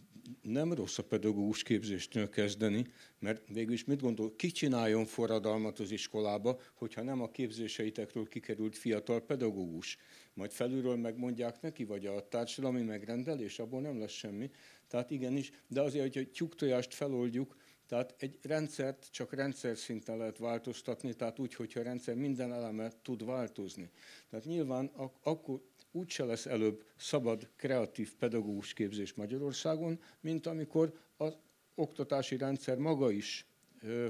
nem 0.42 0.72
rossz 0.72 0.98
a 0.98 1.04
pedagógus 1.04 1.62
képzéstől 1.62 2.28
kezdeni, 2.28 2.86
mert 3.18 3.48
végül 3.48 3.72
is 3.72 3.84
mit 3.84 4.00
gondol, 4.00 4.36
ki 4.36 4.50
csináljon 4.50 5.04
forradalmat 5.04 5.78
az 5.78 5.90
iskolába, 5.90 6.60
hogyha 6.74 7.02
nem 7.02 7.20
a 7.20 7.30
képzéseitekről 7.30 8.28
kikerült 8.28 8.76
fiatal 8.76 9.20
pedagógus. 9.20 9.96
Majd 10.36 10.50
felülről 10.50 10.96
megmondják 10.96 11.60
neki, 11.60 11.84
vagy 11.84 12.06
a 12.06 12.28
társadalmi 12.28 12.82
megrendelés, 12.82 13.58
abból 13.58 13.80
nem 13.80 13.98
lesz 13.98 14.12
semmi. 14.12 14.50
Tehát 14.88 15.10
igenis, 15.10 15.50
de 15.68 15.80
azért, 15.80 16.14
hogy 16.14 16.22
a 16.22 16.30
tyúktojást 16.30 16.94
feloldjuk, 16.94 17.56
tehát 17.86 18.14
egy 18.18 18.38
rendszert 18.42 19.08
csak 19.10 19.34
rendszer 19.34 19.76
szinten 19.76 20.16
lehet 20.16 20.38
változtatni, 20.38 21.14
tehát 21.14 21.38
úgy, 21.38 21.54
hogyha 21.54 21.80
a 21.80 21.82
rendszer 21.82 22.14
minden 22.14 22.52
eleme 22.52 22.90
tud 23.02 23.24
változni. 23.24 23.90
Tehát 24.30 24.44
nyilván 24.44 24.90
ak- 24.94 25.18
akkor 25.22 25.60
úgyse 25.92 26.24
lesz 26.24 26.46
előbb 26.46 26.84
szabad, 26.96 27.50
kreatív 27.56 28.14
pedagógus 28.14 28.72
képzés 28.72 29.14
Magyarországon, 29.14 30.00
mint 30.20 30.46
amikor 30.46 30.98
az 31.16 31.36
oktatási 31.74 32.36
rendszer 32.36 32.78
maga 32.78 33.10
is 33.10 33.46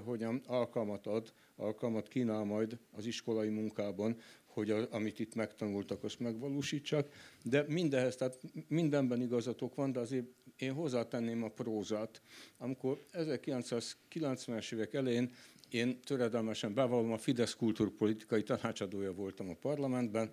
hogyan 0.04 0.42
alkalmat 0.46 1.06
ad, 1.06 1.32
alkalmat 1.56 2.08
kínál 2.08 2.44
majd 2.44 2.78
az 2.90 3.06
iskolai 3.06 3.48
munkában, 3.48 4.16
hogy 4.56 4.70
a, 4.70 4.86
amit 4.90 5.18
itt 5.18 5.34
megtanultak, 5.34 6.04
azt 6.04 6.20
megvalósítsák. 6.20 7.12
De 7.42 7.64
mindehez, 7.68 8.16
tehát 8.16 8.38
mindenben 8.68 9.20
igazatok 9.20 9.74
van, 9.74 9.92
de 9.92 10.00
azért 10.00 10.26
én 10.56 10.72
hozzátenném 10.72 11.42
a 11.42 11.48
prózát. 11.48 12.22
Amikor 12.58 13.04
1990-es 13.12 14.72
évek 14.72 14.94
elején 14.94 15.32
én 15.70 16.00
töredelmesen 16.00 16.74
bevallom, 16.74 17.12
a 17.12 17.18
Fidesz 17.18 17.54
kultúrpolitikai 17.54 18.42
tanácsadója 18.42 19.12
voltam 19.12 19.48
a 19.48 19.54
parlamentben, 19.54 20.30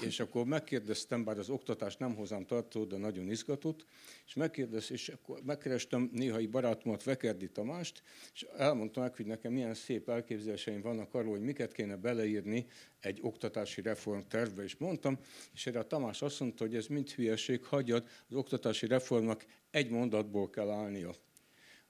és 0.00 0.20
akkor 0.20 0.44
megkérdeztem, 0.44 1.24
bár 1.24 1.38
az 1.38 1.48
oktatást 1.48 1.98
nem 1.98 2.14
hozzám 2.14 2.46
tartó, 2.46 2.84
de 2.84 2.96
nagyon 2.96 3.30
izgatott, 3.30 3.86
és 4.26 4.34
megkérdeztem, 4.34 4.96
és 4.96 5.08
akkor 5.08 5.40
megkerestem 5.44 6.10
néhai 6.12 6.46
barátomat, 6.46 7.02
Vekerdi 7.02 7.48
Tamást, 7.48 8.02
és 8.34 8.46
elmondtam 8.56 9.02
meg, 9.02 9.14
hogy 9.14 9.26
nekem 9.26 9.52
milyen 9.52 9.74
szép 9.74 10.08
elképzeléseim 10.08 10.80
vannak 10.80 11.14
arról, 11.14 11.30
hogy 11.30 11.44
miket 11.44 11.72
kéne 11.72 11.96
beleírni 11.96 12.66
egy 13.00 13.18
oktatási 13.22 13.82
reformtervbe, 13.82 14.62
és 14.62 14.76
mondtam, 14.76 15.18
és 15.54 15.66
erre 15.66 15.78
a 15.78 15.86
Tamás 15.86 16.22
azt 16.22 16.40
mondta, 16.40 16.64
hogy 16.64 16.74
ez 16.74 16.86
mind 16.86 17.10
hülyeség, 17.10 17.64
hagyjad, 17.64 18.08
az 18.28 18.36
oktatási 18.36 18.86
reformnak 18.86 19.46
egy 19.70 19.90
mondatból 19.90 20.50
kell 20.50 20.70
állnia 20.70 21.14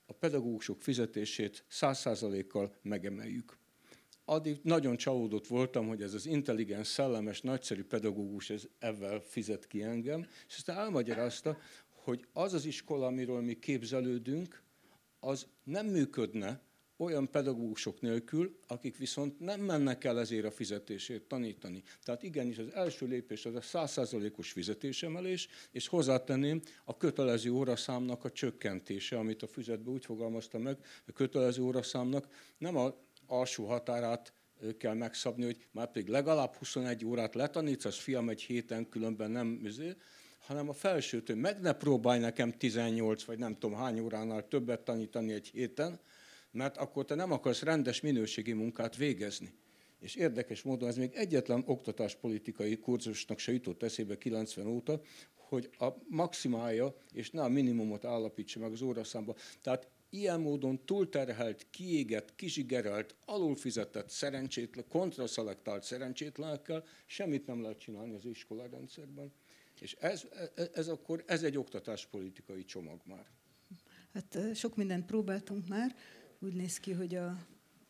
a 0.07 0.13
pedagógusok 0.13 0.83
fizetését 0.83 1.65
100%-kal 1.71 2.75
megemeljük. 2.83 3.59
Addig 4.29 4.59
nagyon 4.63 4.97
csalódott 4.97 5.47
voltam, 5.47 5.89
hogy 5.89 6.03
ez 6.03 6.15
az 6.15 6.27
intelligens, 6.27 6.87
szellemes, 6.87 7.41
nagyszerű 7.41 7.85
pedagógus 7.85 8.51
ez 8.51 8.69
ebben 8.79 9.21
fizet 9.21 9.67
ki 9.67 9.83
engem, 9.83 10.27
és 10.49 10.57
aztán 10.57 10.79
elmagyarázta, 10.79 11.59
hogy 11.91 12.27
az 12.33 12.53
az 12.53 12.65
iskola, 12.65 13.07
amiről 13.07 13.41
mi 13.41 13.59
képzelődünk, 13.59 14.63
az 15.21 15.47
nem 15.65 15.87
működne, 15.87 16.61
olyan 16.97 17.31
pedagógusok 17.31 18.01
nélkül, 18.01 18.59
akik 18.67 18.97
viszont 18.97 19.41
nem 19.41 19.61
mennek 19.61 20.05
el 20.05 20.21
ezért 20.21 20.45
a 20.45 20.51
fizetésért 20.51 21.23
tanítani. 21.23 21.83
Tehát 22.03 22.23
igenis 22.23 22.59
az 22.59 22.73
első 22.73 23.07
lépés 23.07 23.47
az 23.47 23.55
a 23.55 23.61
százszázalékos 23.61 24.53
fizetésemelés, 24.53 25.49
és 25.71 25.89
hozzátenném 25.89 26.61
a 26.85 26.97
kötelező 26.97 27.51
óraszámnak 27.51 28.25
a 28.25 28.31
csökkentése, 28.31 29.19
amit 29.19 29.43
a 29.43 29.47
füzetbe 29.47 29.91
úgy 29.91 30.05
fogalmazta 30.05 30.59
meg, 30.59 30.79
a 31.07 31.13
kötelező 31.13 31.63
óraszámnak 31.63 32.29
nem 32.59 32.77
a 32.77 33.05
alsó 33.27 33.67
határát 33.67 34.33
kell 34.79 34.95
megszabni, 34.95 35.45
hogy 35.45 35.67
már 35.71 35.91
pedig 35.91 36.09
legalább 36.09 36.55
21 36.55 37.05
órát 37.05 37.35
letanítsz, 37.35 37.85
az 37.85 37.97
fiam 37.97 38.29
egy 38.29 38.43
héten 38.43 38.89
különben 38.89 39.31
nem 39.31 39.47
műző, 39.47 39.97
hanem 40.47 40.69
a 40.69 40.73
felsőtől 40.73 41.37
meg 41.37 41.61
ne 41.61 41.73
próbálj 41.73 42.19
nekem 42.21 42.53
18 42.53 43.25
vagy 43.25 43.39
nem 43.39 43.59
tudom 43.59 43.77
hány 43.77 44.01
óránál 44.01 44.49
többet 44.49 44.81
tanítani 44.81 45.33
egy 45.33 45.49
héten, 45.49 46.01
mert 46.51 46.77
akkor 46.77 47.05
te 47.05 47.15
nem 47.15 47.33
akarsz 47.33 47.63
rendes 47.63 48.01
minőségi 48.01 48.53
munkát 48.53 48.97
végezni. 48.97 49.55
És 49.99 50.15
érdekes 50.15 50.63
módon 50.63 50.89
ez 50.89 50.97
még 50.97 51.13
egyetlen 51.15 51.63
oktatáspolitikai 51.67 52.79
kurzusnak 52.79 53.39
se 53.39 53.53
jutott 53.53 53.83
eszébe 53.83 54.19
90 54.19 54.67
óta, 54.67 55.01
hogy 55.35 55.71
a 55.79 55.89
maximálja 56.09 56.97
és 57.13 57.31
ne 57.31 57.43
a 57.43 57.49
minimumot 57.49 58.05
állapítsa 58.05 58.61
meg 58.61 58.73
az 58.73 58.83
óraszámba. 58.83 59.35
Tehát 59.63 59.89
ilyen 60.17 60.41
módon 60.41 60.85
túlterhelt, 60.85 61.67
kiégett, 61.71 62.35
kizsigerelt, 62.35 63.15
alulfizetett, 63.25 64.09
szerencsétlen, 64.09 64.85
kontraszelektált 64.89 65.83
szerencsétlenekkel 65.83 66.85
semmit 67.07 67.47
nem 67.47 67.63
lehet 67.63 67.79
csinálni 67.79 68.15
az 68.15 68.25
iskolarendszerben. 68.25 69.33
És 69.81 69.97
ez, 70.01 70.23
ez, 70.55 70.71
ez 70.75 70.89
akkor 70.89 71.25
ez 71.27 71.43
egy 71.43 71.57
oktatáspolitikai 71.57 72.65
csomag 72.65 73.01
már. 73.05 73.27
Hát 74.13 74.39
sok 74.55 74.77
mindent 74.77 75.07
próbáltunk 75.07 75.69
már, 75.69 75.97
úgy 76.39 76.55
néz 76.55 76.79
ki, 76.79 76.93
hogy 76.93 77.15
a, 77.15 77.27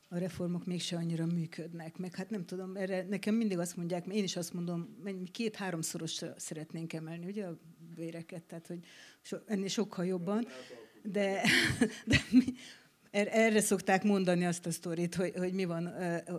a 0.09 0.19
reformok 0.19 0.67
mégse 0.67 0.97
annyira 0.97 1.27
működnek. 1.27 1.97
Meg 1.97 2.15
hát 2.15 2.31
nem 2.31 2.45
tudom, 2.45 2.77
erre 2.77 3.07
nekem 3.09 3.35
mindig 3.35 3.59
azt 3.59 3.77
mondják, 3.77 4.07
én 4.07 4.25
is 4.25 4.37
azt 4.37 4.53
mondom, 4.53 4.97
két-háromszorosra 5.33 6.35
szeretnénk 6.37 6.93
emelni, 6.93 7.27
ugye 7.27 7.47
a 7.47 7.59
véreket, 7.95 8.43
tehát 8.43 8.67
hogy 8.67 8.85
so, 9.23 9.37
ennél 9.47 9.69
sokkal 9.69 10.07
jobban. 10.07 10.47
De, 11.11 11.41
de 12.07 12.17
mi, 12.31 12.45
er, 13.11 13.29
erre 13.31 13.61
szokták 13.61 14.05
mondani 14.05 14.47
azt 14.47 14.67
a 14.67 14.71
sztorit, 14.71 15.15
hogy, 15.15 15.33
hogy 15.37 15.53
mi 15.53 15.65
van, 15.65 15.93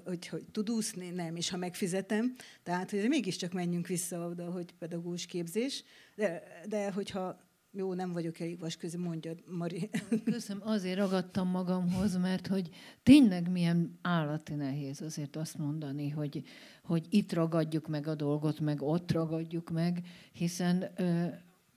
hogy, 0.06 0.28
hogy 0.28 0.46
tud 0.52 0.70
úszni, 0.70 1.10
nem, 1.10 1.36
és 1.36 1.50
ha 1.50 1.58
megfizetem, 1.58 2.36
tehát 2.64 2.92
hogy 2.92 3.08
mégiscsak 3.08 3.54
menjünk 3.54 3.88
vissza 3.88 4.28
oda, 4.28 4.52
hogy 4.52 4.74
pedagógus 4.80 5.26
képzés, 5.26 5.84
de, 6.16 6.44
de 6.68 6.92
hogyha 6.92 7.46
jó, 7.72 7.94
nem 7.94 8.12
vagyok 8.12 8.40
elég 8.40 8.60
vasközi, 8.60 8.98
mondja 8.98 9.34
Mari. 9.46 9.90
Köszönöm, 10.24 10.68
azért 10.68 10.98
ragadtam 10.98 11.48
magamhoz, 11.48 12.18
mert 12.18 12.48
hogy 12.48 12.70
tényleg 13.04 13.52
milyen 13.52 14.00
állati 14.02 14.54
nehéz 14.54 15.02
azért 15.02 15.36
azt 15.36 15.58
mondani, 15.58 16.10
hogy, 16.10 16.44
hogy 16.84 17.06
itt 17.10 17.34
ragadjuk 17.34 17.88
meg 17.88 18.08
a 18.08 18.16
dolgot, 18.16 18.60
meg 18.60 18.82
ott 18.82 19.12
ragadjuk 19.12 19.70
meg, 19.70 20.02
hiszen 20.32 20.94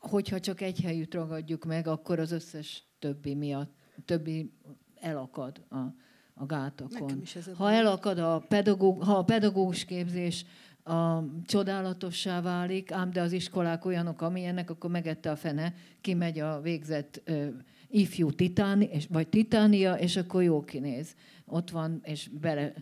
hogyha 0.00 0.40
csak 0.40 0.60
egy 0.60 0.80
helyütt 0.80 1.14
ragadjuk 1.14 1.64
meg, 1.64 1.86
akkor 1.86 2.18
az 2.18 2.32
összes 2.32 2.82
többi 2.98 3.34
miatt, 3.34 3.72
többi 4.04 4.52
elakad 5.00 5.60
a, 5.68 5.76
a 6.34 6.46
gátokon. 6.46 7.22
Ha 7.56 7.72
elakad 7.72 8.18
a 8.18 8.44
pedagóg, 8.48 9.02
ha 9.02 9.14
a 9.18 9.24
pedagógus 9.24 9.84
képzés 9.84 10.44
a 10.84 11.24
csodálatossá 11.46 12.40
válik, 12.40 12.92
ám 12.92 13.10
de 13.10 13.20
az 13.20 13.32
iskolák 13.32 13.84
olyanok, 13.84 14.22
amilyenek, 14.22 14.70
akkor 14.70 14.90
megette 14.90 15.30
a 15.30 15.36
fene, 15.36 15.74
kimegy 16.00 16.38
a 16.38 16.60
végzett 16.60 17.20
ö, 17.24 17.46
ifjú 17.88 18.30
titáni, 18.30 18.84
és, 18.84 19.06
vagy 19.06 19.28
titánia, 19.28 19.94
és 19.94 20.16
akkor 20.16 20.42
jó 20.42 20.64
kinéz. 20.64 21.14
Ott 21.44 21.70
van, 21.70 22.00
és 22.04 22.28
bele... 22.40 22.72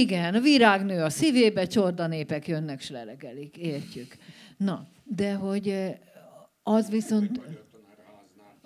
Igen, 0.00 0.34
a 0.34 0.40
virágnő 0.40 1.02
a 1.02 1.10
szívébe, 1.10 1.66
csordanépek 1.66 2.48
jönnek, 2.48 2.80
s 2.80 2.90
lelegelik, 2.90 3.56
értjük. 3.56 4.16
Na, 4.56 4.86
de 5.04 5.34
hogy 5.34 5.94
az 6.62 6.90
viszont... 6.90 7.40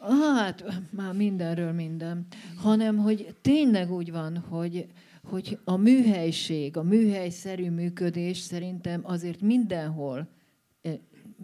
Hát, 0.01 0.65
már 0.91 1.13
mindenről 1.13 1.73
minden. 1.73 2.27
Hanem, 2.57 2.97
hogy 2.97 3.35
tényleg 3.43 3.93
úgy 3.93 4.13
van, 4.13 4.39
hogy, 4.39 4.87
hogy 5.23 5.59
a 5.65 5.77
műhelység, 5.77 6.77
a 6.77 6.83
műhelyszerű 6.83 7.71
működés 7.71 8.39
szerintem 8.39 9.01
azért 9.05 9.41
mindenhol 9.41 10.29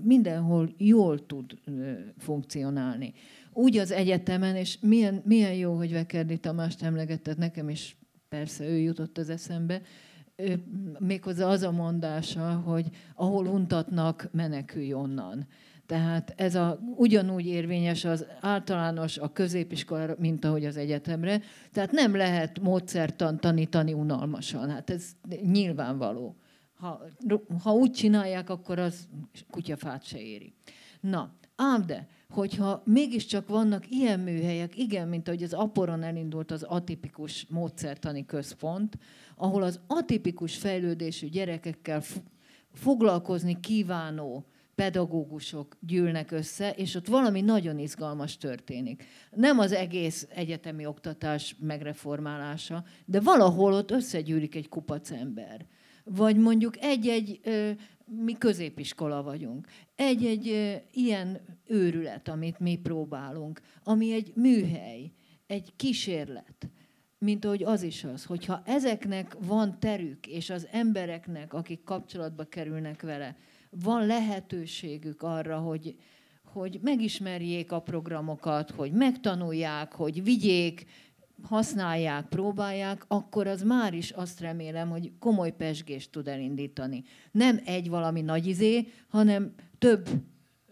mindenhol 0.04 0.74
jól 0.76 1.26
tud 1.26 1.58
funkcionálni. 2.18 3.12
Úgy 3.52 3.78
az 3.78 3.90
egyetemen, 3.90 4.56
és 4.56 4.78
milyen, 4.80 5.22
milyen 5.24 5.54
jó, 5.54 5.76
hogy 5.76 5.92
Vekerdi 5.92 6.38
Tamást 6.38 6.82
emlegetted, 6.82 7.38
nekem 7.38 7.68
is 7.68 7.96
persze 8.30 8.64
ő 8.64 8.78
jutott 8.78 9.18
az 9.18 9.30
eszembe, 9.30 9.82
méghozzá 10.98 11.46
az 11.46 11.62
a 11.62 11.70
mondása, 11.70 12.52
hogy 12.52 12.86
ahol 13.14 13.46
untatnak, 13.46 14.28
menekülj 14.32 14.92
onnan. 14.92 15.46
Tehát 15.86 16.32
ez 16.36 16.54
a, 16.54 16.78
ugyanúgy 16.96 17.46
érvényes 17.46 18.04
az 18.04 18.26
általános, 18.40 19.18
a 19.18 19.32
középiskolára, 19.32 20.14
mint 20.18 20.44
ahogy 20.44 20.64
az 20.64 20.76
egyetemre. 20.76 21.40
Tehát 21.72 21.90
nem 21.90 22.16
lehet 22.16 22.60
módszertan 22.60 23.40
tanítani 23.40 23.92
unalmasan. 23.92 24.70
Hát 24.70 24.90
ez 24.90 25.04
nyilvánvaló. 25.42 26.36
Ha, 26.74 27.00
ha 27.62 27.72
úgy 27.72 27.90
csinálják, 27.90 28.50
akkor 28.50 28.78
az 28.78 29.08
kutyafát 29.50 30.04
se 30.04 30.20
éri. 30.20 30.54
Na, 31.00 31.32
ám 31.56 31.86
de, 31.86 32.08
hogyha 32.30 32.82
mégiscsak 32.84 33.48
vannak 33.48 33.90
ilyen 33.90 34.20
műhelyek, 34.20 34.78
igen, 34.78 35.08
mint 35.08 35.28
ahogy 35.28 35.42
az 35.42 35.52
Aporon 35.52 36.02
elindult 36.02 36.50
az 36.50 36.62
atipikus 36.62 37.46
módszertani 37.48 38.26
központ, 38.26 38.98
ahol 39.36 39.62
az 39.62 39.80
atipikus 39.86 40.56
fejlődésű 40.56 41.28
gyerekekkel 41.28 42.02
foglalkozni 42.72 43.60
kívánó 43.60 44.44
pedagógusok 44.74 45.76
gyűlnek 45.80 46.30
össze, 46.30 46.70
és 46.70 46.94
ott 46.94 47.06
valami 47.06 47.40
nagyon 47.40 47.78
izgalmas 47.78 48.36
történik. 48.36 49.04
Nem 49.30 49.58
az 49.58 49.72
egész 49.72 50.28
egyetemi 50.34 50.86
oktatás 50.86 51.56
megreformálása, 51.58 52.84
de 53.04 53.20
valahol 53.20 53.72
ott 53.72 53.90
összegyűlik 53.90 54.54
egy 54.54 54.68
kupac 54.68 55.10
ember. 55.10 55.66
Vagy 56.04 56.36
mondjuk 56.36 56.76
egy-egy, 56.78 57.40
mi 58.04 58.32
középiskola 58.32 59.22
vagyunk, 59.22 59.68
egy-egy 60.00 60.80
ilyen 60.92 61.40
őrület, 61.66 62.28
amit 62.28 62.58
mi 62.58 62.76
próbálunk, 62.76 63.60
ami 63.84 64.12
egy 64.12 64.32
műhely, 64.34 65.12
egy 65.46 65.72
kísérlet, 65.76 66.68
mint 67.18 67.44
ahogy 67.44 67.62
az 67.62 67.82
is 67.82 68.04
az, 68.04 68.24
hogyha 68.24 68.62
ezeknek 68.64 69.36
van 69.40 69.78
terük, 69.80 70.26
és 70.26 70.50
az 70.50 70.68
embereknek, 70.70 71.54
akik 71.54 71.82
kapcsolatba 71.84 72.44
kerülnek 72.44 73.02
vele, 73.02 73.36
van 73.70 74.06
lehetőségük 74.06 75.22
arra, 75.22 75.58
hogy, 75.58 75.96
hogy 76.44 76.78
megismerjék 76.82 77.72
a 77.72 77.80
programokat, 77.80 78.70
hogy 78.70 78.92
megtanulják, 78.92 79.92
hogy 79.92 80.22
vigyék, 80.24 80.86
használják, 81.42 82.26
próbálják, 82.28 83.04
akkor 83.08 83.46
az 83.46 83.62
már 83.62 83.94
is 83.94 84.10
azt 84.10 84.40
remélem, 84.40 84.90
hogy 84.90 85.12
komoly 85.18 85.50
pesgést 85.56 86.10
tud 86.10 86.28
elindítani. 86.28 87.02
Nem 87.32 87.60
egy 87.64 87.88
valami 87.88 88.20
nagy 88.20 88.46
izé, 88.46 88.88
hanem 89.08 89.54
több, 89.80 90.08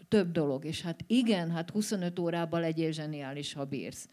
több 0.07 0.31
dolog. 0.31 0.65
És 0.65 0.81
hát 0.81 1.03
igen, 1.07 1.51
hát 1.51 1.69
25 1.69 2.19
órában 2.19 2.59
legyél 2.59 2.91
zseniális, 2.91 3.53
ha 3.53 3.65
bírsz. 3.65 4.09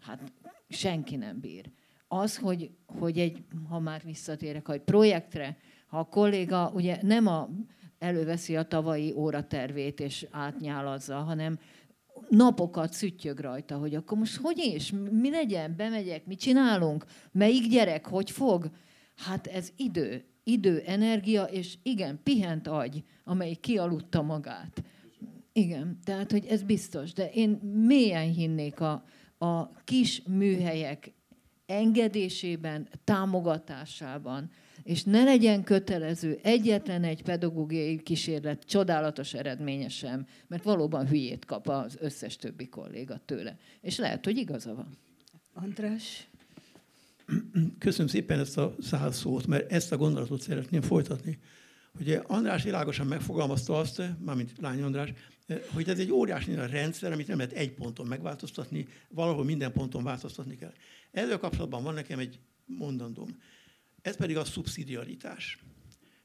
Hát 0.00 0.32
senki 0.68 1.16
nem 1.16 1.40
bír. 1.40 1.70
Az, 2.08 2.36
hogy, 2.36 2.70
hogy 2.86 3.18
egy, 3.18 3.44
ha 3.68 3.78
már 3.78 4.02
visszatérek, 4.04 4.66
hogy 4.66 4.80
projektre, 4.80 5.56
ha 5.86 5.98
a 5.98 6.04
kolléga 6.04 6.70
ugye 6.74 6.98
nem 7.02 7.26
a, 7.26 7.48
előveszi 7.98 8.56
a 8.56 8.62
tavalyi 8.62 9.12
óratervét 9.12 10.00
és 10.00 10.26
átnyálazza, 10.30 11.16
hanem 11.16 11.58
napokat 12.28 12.92
szüttyög 12.92 13.38
rajta, 13.38 13.76
hogy 13.76 13.94
akkor 13.94 14.18
most 14.18 14.36
hogy 14.36 14.58
is, 14.58 14.92
mi 15.10 15.30
legyen, 15.30 15.76
bemegyek, 15.76 16.26
mit 16.26 16.40
csinálunk, 16.40 17.04
melyik 17.32 17.68
gyerek, 17.68 18.06
hogy 18.06 18.30
fog. 18.30 18.70
Hát 19.16 19.46
ez 19.46 19.72
idő, 19.76 20.24
idő, 20.52 20.82
energia, 20.86 21.44
és 21.44 21.78
igen, 21.82 22.20
pihent 22.22 22.68
agy, 22.68 23.04
amely 23.24 23.54
kialudta 23.54 24.22
magát. 24.22 24.82
Igen, 25.52 25.98
tehát, 26.04 26.30
hogy 26.30 26.46
ez 26.46 26.62
biztos, 26.62 27.12
de 27.12 27.30
én 27.30 27.50
mélyen 27.86 28.32
hinnék 28.32 28.80
a, 28.80 29.04
a 29.38 29.72
kis 29.84 30.22
műhelyek 30.26 31.12
engedésében, 31.66 32.88
támogatásában, 33.04 34.50
és 34.82 35.04
ne 35.04 35.24
legyen 35.24 35.62
kötelező 35.62 36.38
egyetlen 36.42 37.04
egy 37.04 37.22
pedagógiai 37.22 38.02
kísérlet 38.02 38.64
csodálatos 38.64 39.34
eredménye 39.34 39.88
sem, 39.88 40.26
mert 40.46 40.62
valóban 40.62 41.08
hülyét 41.08 41.44
kap 41.44 41.68
az 41.68 41.96
összes 42.00 42.36
többi 42.36 42.68
kolléga 42.68 43.20
tőle. 43.24 43.56
És 43.80 43.98
lehet, 43.98 44.24
hogy 44.24 44.36
igaza 44.36 44.74
van. 44.74 44.88
András? 45.52 46.29
Köszönöm 47.78 48.06
szépen 48.06 48.38
ezt 48.38 48.58
a 48.58 48.74
száz 48.80 49.16
szót, 49.16 49.46
mert 49.46 49.72
ezt 49.72 49.92
a 49.92 49.96
gondolatot 49.96 50.40
szeretném 50.40 50.82
folytatni. 50.82 51.38
Ugye 52.00 52.18
András 52.18 52.62
világosan 52.62 53.06
megfogalmazta 53.06 53.78
azt, 53.78 54.02
mármint 54.18 54.52
Lány 54.60 54.82
András, 54.82 55.12
hogy 55.72 55.88
ez 55.88 55.98
egy 55.98 56.10
óriási 56.10 56.54
rendszer, 56.54 57.12
amit 57.12 57.26
nem 57.26 57.36
lehet 57.36 57.52
egy 57.52 57.72
ponton 57.74 58.06
megváltoztatni, 58.06 58.86
valahol 59.08 59.44
minden 59.44 59.72
ponton 59.72 60.04
változtatni 60.04 60.56
kell. 60.56 60.72
Ezzel 61.10 61.38
kapcsolatban 61.38 61.82
van 61.82 61.94
nekem 61.94 62.18
egy 62.18 62.38
mondandóm. 62.64 63.28
Ez 64.02 64.16
pedig 64.16 64.36
a 64.36 64.44
szubszidiaritás. 64.44 65.58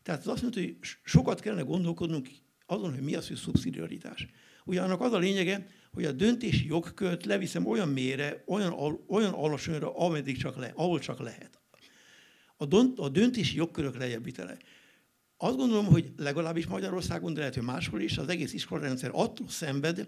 Tehát 0.03 0.21
az 0.21 0.27
azt 0.27 0.41
mondja, 0.41 0.61
hogy 0.61 0.77
sokat 1.03 1.39
kellene 1.39 1.61
gondolkodnunk 1.61 2.27
azon, 2.65 2.93
hogy 2.93 3.03
mi 3.03 3.15
az, 3.15 3.27
hogy 3.27 3.37
szubszidiaritás. 3.37 4.27
Ugye 4.65 4.81
annak 4.81 5.01
az 5.01 5.13
a 5.13 5.17
lényege, 5.17 5.67
hogy 5.95 6.05
a 6.05 6.11
döntési 6.11 6.67
jogkört 6.67 7.25
leviszem 7.25 7.65
olyan 7.65 7.89
mélyre, 7.89 8.43
olyan, 8.47 9.01
olyan 9.07 9.33
alacsonyra, 9.33 9.95
ameddig 9.95 10.37
csak 10.37 10.57
le, 10.57 10.71
ahol 10.75 10.99
csak 10.99 11.19
lehet. 11.19 11.59
A, 12.57 12.65
dont, 12.65 12.99
a 12.99 13.09
döntési 13.09 13.55
jogkörök 13.55 13.97
lejebbitele. 13.97 14.57
Azt 15.37 15.57
gondolom, 15.57 15.85
hogy 15.85 16.13
legalábbis 16.17 16.67
Magyarországon, 16.67 17.33
de 17.33 17.39
lehet, 17.39 17.55
hogy 17.55 17.63
máshol 17.63 18.01
is, 18.01 18.17
az 18.17 18.27
egész 18.27 18.53
iskolarendszer 18.53 19.09
attól 19.13 19.47
szenved, 19.49 20.07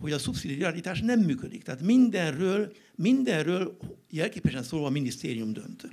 hogy 0.00 0.12
a 0.12 0.18
szubszidiaritás 0.18 1.00
nem 1.00 1.20
működik. 1.20 1.62
Tehát 1.62 1.80
mindenről, 1.80 2.72
mindenről 2.94 3.76
jelképesen 4.10 4.62
szólva 4.62 4.86
a 4.86 4.90
minisztérium 4.90 5.52
dönt. 5.52 5.88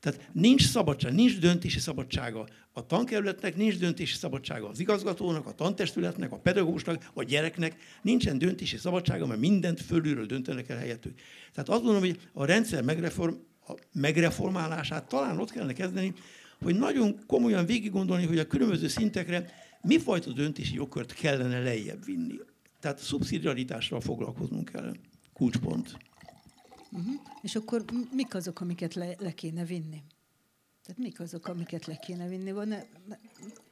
Tehát 0.00 0.28
nincs 0.32 0.66
szabadság, 0.66 1.14
nincs 1.14 1.38
döntési 1.38 1.78
szabadsága 1.78 2.48
a 2.72 2.86
tankerületnek, 2.86 3.56
nincs 3.56 3.78
döntési 3.78 4.16
szabadsága 4.16 4.68
az 4.68 4.80
igazgatónak, 4.80 5.46
a 5.46 5.52
tantestületnek, 5.52 6.32
a 6.32 6.38
pedagógusnak, 6.38 7.10
a 7.14 7.22
gyereknek, 7.22 7.76
nincsen 8.02 8.38
döntési 8.38 8.76
szabadsága, 8.76 9.26
mert 9.26 9.40
mindent 9.40 9.80
fölülről 9.80 10.26
döntenek 10.26 10.68
el 10.68 10.78
helyettük. 10.78 11.18
Tehát 11.52 11.68
azt 11.68 11.82
gondolom, 11.82 12.00
hogy 12.00 12.20
a 12.32 12.44
rendszer 12.44 12.82
megreform, 12.82 13.34
a 13.66 13.72
megreformálását 13.92 15.08
talán 15.08 15.38
ott 15.38 15.50
kellene 15.50 15.72
kezdeni, 15.72 16.12
hogy 16.62 16.78
nagyon 16.78 17.18
komolyan 17.26 17.66
végig 17.66 17.90
gondolni, 17.90 18.26
hogy 18.26 18.38
a 18.38 18.46
különböző 18.46 18.88
szintekre 18.88 19.50
mi 19.82 19.98
fajta 19.98 20.32
döntési 20.32 20.74
jogkört 20.74 21.12
kellene 21.12 21.62
lejjebb 21.62 22.04
vinni. 22.04 22.34
Tehát 22.80 22.98
szubszidiaritással 22.98 24.00
foglalkoznunk 24.00 24.68
kell. 24.68 24.94
Kulcspont. 25.32 25.96
Uh-huh. 26.92 27.14
És 27.42 27.56
akkor 27.56 27.84
mik 28.12 28.34
azok, 28.34 28.60
amiket 28.60 28.94
le, 28.94 29.14
le 29.18 29.32
kéne 29.32 29.64
vinni? 29.64 30.02
Tehát 30.88 31.02
mik 31.02 31.20
azok, 31.20 31.46
amiket 31.46 31.86
le 31.86 31.96
kéne 31.96 32.28
vinni? 32.28 32.52
Van, 32.52 32.74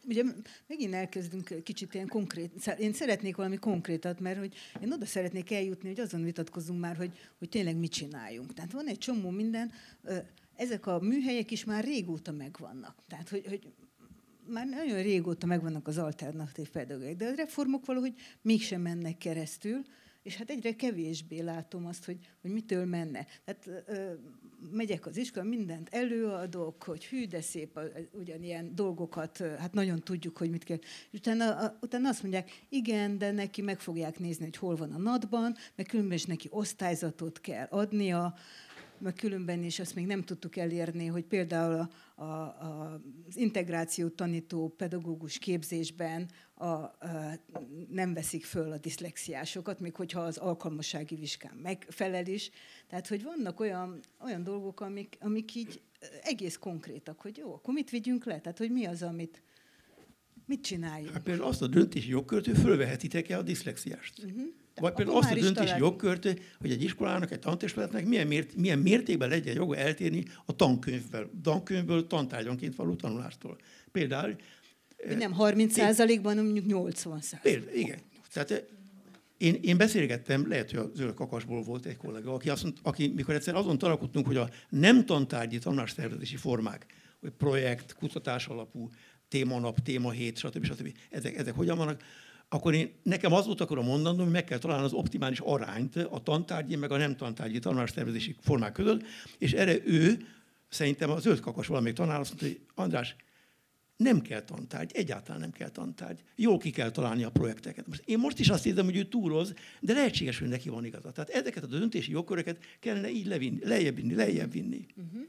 ugye 0.07 0.23
megint 0.67 0.95
elkezdünk 0.95 1.63
kicsit 1.63 1.95
ilyen 1.95 2.09
konkrét, 2.09 2.77
én 2.79 2.93
szeretnék 2.93 3.37
valami 3.37 3.57
konkrétat, 3.57 4.21
mert 4.21 4.39
hogy 4.39 4.55
én 4.83 4.93
oda 4.93 5.07
szeretnék 5.07 5.51
eljutni, 5.51 5.89
hogy 5.89 6.01
azon 6.01 6.23
vitatkozunk 6.23 6.81
már, 6.81 6.97
hogy, 6.97 7.19
hogy 7.39 7.49
tényleg 7.49 7.77
mit 7.77 7.93
csináljunk. 7.93 8.55
Tehát 8.55 8.73
van 8.73 8.87
egy 8.87 8.99
csomó 8.99 9.31
minden, 9.31 9.73
ezek 10.57 10.87
a 10.87 10.99
műhelyek 11.01 11.51
is 11.51 11.65
már 11.65 11.85
régóta 11.85 12.33
megvannak. 12.33 13.03
Tehát, 13.09 13.29
hogy, 13.29 13.47
hogy 13.47 13.73
már 14.47 14.67
nagyon 14.67 15.03
régóta 15.03 15.47
megvannak 15.47 15.89
az 15.89 15.99
alternatív 15.99 16.71
pedagógiák, 16.71 17.17
de 17.17 17.27
a 17.27 17.35
reformok 17.35 17.87
valahogy 17.87 18.15
mégsem 18.43 18.81
mennek 18.81 19.19
keresztül, 19.19 19.85
és 20.27 20.37
hát 20.37 20.51
egyre 20.51 20.75
kevésbé 20.77 21.41
látom 21.41 21.87
azt, 21.87 22.05
hogy, 22.05 22.19
hogy 22.41 22.51
mitől 22.51 22.85
menne. 22.85 23.27
Tehát 23.45 23.85
ö, 23.87 24.13
megyek 24.71 25.07
az 25.07 25.17
iskola, 25.17 25.45
mindent 25.45 25.89
előadok, 25.93 26.83
hogy 26.83 27.05
hű, 27.05 27.27
de 27.27 27.41
szép, 27.41 27.81
ugyanilyen 28.13 28.75
dolgokat, 28.75 29.39
hát 29.39 29.73
nagyon 29.73 30.01
tudjuk, 30.01 30.37
hogy 30.37 30.51
mit 30.51 30.65
kell. 30.65 30.79
És 31.11 31.19
utána, 31.19 31.57
a, 31.57 31.79
utána 31.81 32.09
azt 32.09 32.23
mondják, 32.23 32.51
igen, 32.69 33.19
de 33.19 33.31
neki 33.31 33.63
meg 33.63 33.81
fogják 33.81 34.19
nézni, 34.19 34.45
hogy 34.45 34.57
hol 34.57 34.77
van 34.77 34.93
a 34.93 34.99
nadban, 34.99 35.57
meg 35.75 35.87
különben 35.87 36.17
is 36.17 36.25
neki 36.25 36.49
osztályzatot 36.51 37.41
kell 37.41 37.67
adnia, 37.71 38.35
mert 38.99 39.19
különben 39.19 39.63
is 39.63 39.79
azt 39.79 39.95
még 39.95 40.07
nem 40.07 40.23
tudtuk 40.23 40.57
elérni, 40.57 41.07
hogy 41.07 41.25
például 41.25 41.75
a, 41.75 41.91
a, 42.19 42.25
a, 42.25 43.01
az 43.29 43.37
integrációt 43.37 44.13
tanító 44.13 44.75
pedagógus 44.77 45.39
képzésben 45.39 46.31
a, 46.55 46.67
a, 46.67 46.93
nem 47.89 48.15
veszik 48.15 48.45
föl 48.45 48.73
a 48.73 48.79
diszlexiásokat, 48.79 49.81
még 49.81 49.95
hogyha 49.95 50.21
az 50.21 50.37
alkalmassági 50.37 51.15
vizsgán 51.15 51.57
megfelel 51.57 52.27
is. 52.27 52.51
Tehát, 52.89 53.07
hogy 53.09 53.23
vannak 53.23 53.61
olyan, 53.61 54.01
olyan 54.25 54.43
dolgok, 54.43 54.81
amik, 54.81 55.17
amik 55.21 55.55
így 55.55 55.81
egész 56.23 56.57
konkrétak, 56.57 57.21
hogy 57.21 57.37
jó, 57.37 57.55
akkor 57.55 57.75
mit 57.75 57.91
vigyünk 57.91 58.25
le? 58.25 58.41
Tehát, 58.41 58.59
hogy 58.59 58.71
mi 58.71 58.85
az, 58.85 59.03
amit, 59.03 59.43
mit 60.47 60.63
csináljunk? 60.63 61.13
Hát 61.13 61.23
például 61.23 61.49
azt 61.49 61.63
a 61.63 61.67
döntési 61.67 62.11
jogkört, 62.11 62.47
hogy 62.47 62.59
fölvehetitek-e 62.59 63.37
a 63.39 63.43
diszlexiást. 63.43 64.25
Uh-huh 64.25 64.47
Vagy 64.81 64.93
például 64.93 65.17
azt 65.19 65.31
a 65.31 65.35
döntési 65.35 65.79
jogkört, 65.79 66.25
hogy 66.61 66.71
egy 66.71 66.83
iskolának, 66.83 67.31
egy 67.31 67.39
tantestületnek 67.39 68.07
milyen, 68.07 68.27
mért, 68.27 68.55
milyen 68.55 68.79
mértékben 68.79 69.29
legyen 69.29 69.55
joga 69.55 69.77
eltérni 69.77 70.25
a 70.45 70.57
tankönyvből, 70.57 71.31
tankönyvből 71.43 72.07
tantárgyanként 72.07 72.77
való 72.77 72.95
tanulástól. 72.95 73.57
Például... 73.93 74.37
Nem 75.19 75.33
30 75.33 75.73
százalékban, 75.73 76.37
mondjuk 76.37 76.67
80 76.67 77.21
százalékban. 77.21 77.75
Igen. 77.75 77.99
Tehát 78.33 78.65
én, 79.37 79.55
én 79.63 79.77
beszélgettem, 79.77 80.49
lehet, 80.49 80.71
hogy 80.71 80.79
a 80.79 80.91
zöld 80.95 81.15
kakasból 81.15 81.63
volt 81.63 81.87
egy 81.87 81.97
kollega, 81.97 82.33
aki, 82.33 82.51
azt 82.51 82.63
mondta, 82.63 82.81
aki 82.85 83.13
mikor 83.17 83.35
egyszer 83.35 83.55
azon 83.55 83.79
találkoztunk, 83.79 84.27
hogy 84.27 84.37
a 84.37 84.51
nem 84.69 85.05
tantárgyi 85.05 85.59
tanástervezési 85.59 86.37
formák, 86.37 86.87
hogy 87.21 87.31
projekt, 87.31 87.95
kutatás 87.95 88.47
alapú, 88.47 88.91
témanap, 89.29 89.81
témahét, 89.81 90.39
stb. 90.39 90.65
stb. 90.65 90.93
Ezek, 91.11 91.37
ezek 91.37 91.55
hogyan 91.55 91.77
vannak, 91.77 92.03
akkor 92.49 92.75
én, 92.75 92.91
nekem 93.03 93.33
az 93.33 93.47
volt 93.47 93.61
akkor 93.61 93.79
a 93.79 93.83
mondanom, 93.83 94.23
hogy 94.23 94.33
meg 94.33 94.45
kell 94.45 94.59
találni 94.59 94.85
az 94.85 94.93
optimális 94.93 95.41
arányt 95.41 95.97
a 95.97 96.23
tantárgyi 96.23 96.77
meg 96.77 96.91
a 96.93 96.97
nem 96.97 97.17
tantárgyi 97.17 97.59
tanulástervezési 97.59 98.37
formák 98.41 98.73
között, 98.73 99.03
és 99.39 99.53
erre 99.53 99.77
ő, 99.85 100.27
szerintem 100.69 101.11
a 101.11 101.19
zöld 101.19 101.41
kakas 101.41 101.67
valamelyik 101.67 101.97
tanár 101.97 102.21
azt 102.21 102.29
mondta, 102.29 102.47
hogy 102.47 102.61
András, 102.75 103.17
nem 103.97 104.21
kell 104.23 104.41
tantárgy, 104.41 104.91
egyáltalán 104.95 105.41
nem 105.41 105.51
kell 105.51 105.69
tantárgy. 105.69 106.23
Jól 106.37 106.59
ki 106.59 106.71
kell 106.71 106.91
találni 106.91 107.25
a 107.25 107.31
projekteket. 107.31 107.87
Most 107.87 108.03
én 108.05 108.19
most 108.19 108.39
is 108.39 108.49
azt 108.49 108.67
érzem, 108.67 108.85
hogy 108.85 108.97
ő 108.97 109.05
túroz, 109.05 109.55
de 109.81 109.93
lehetséges, 109.93 110.39
hogy 110.39 110.49
neki 110.49 110.69
van 110.69 110.85
igaza. 110.85 111.13
Tehát 111.13 111.31
ezeket 111.31 111.63
a 111.63 111.67
döntési 111.67 112.11
jogköröket 112.11 112.59
kellene 112.81 113.11
így 113.11 113.27
levinni, 113.27 113.59
lejjebb 113.65 113.97
vinni, 113.97 114.15
lejjebb 114.15 114.53
vinni. 114.53 114.87
Uh-huh. 114.97 115.23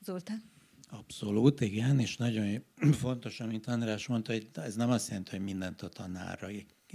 Zoltán? 0.00 0.42
Abszolút, 0.88 1.60
igen, 1.60 2.00
és 2.00 2.16
nagyon 2.16 2.64
fontos, 3.02 3.40
amit 3.40 3.66
András 3.66 4.06
mondta, 4.06 4.32
hogy 4.32 4.48
ez 4.54 4.74
nem 4.74 4.90
azt 4.90 5.08
jelenti, 5.08 5.30
hogy 5.30 5.40
mindent 5.40 5.82
a 5.82 5.88
tanárra, 5.88 6.48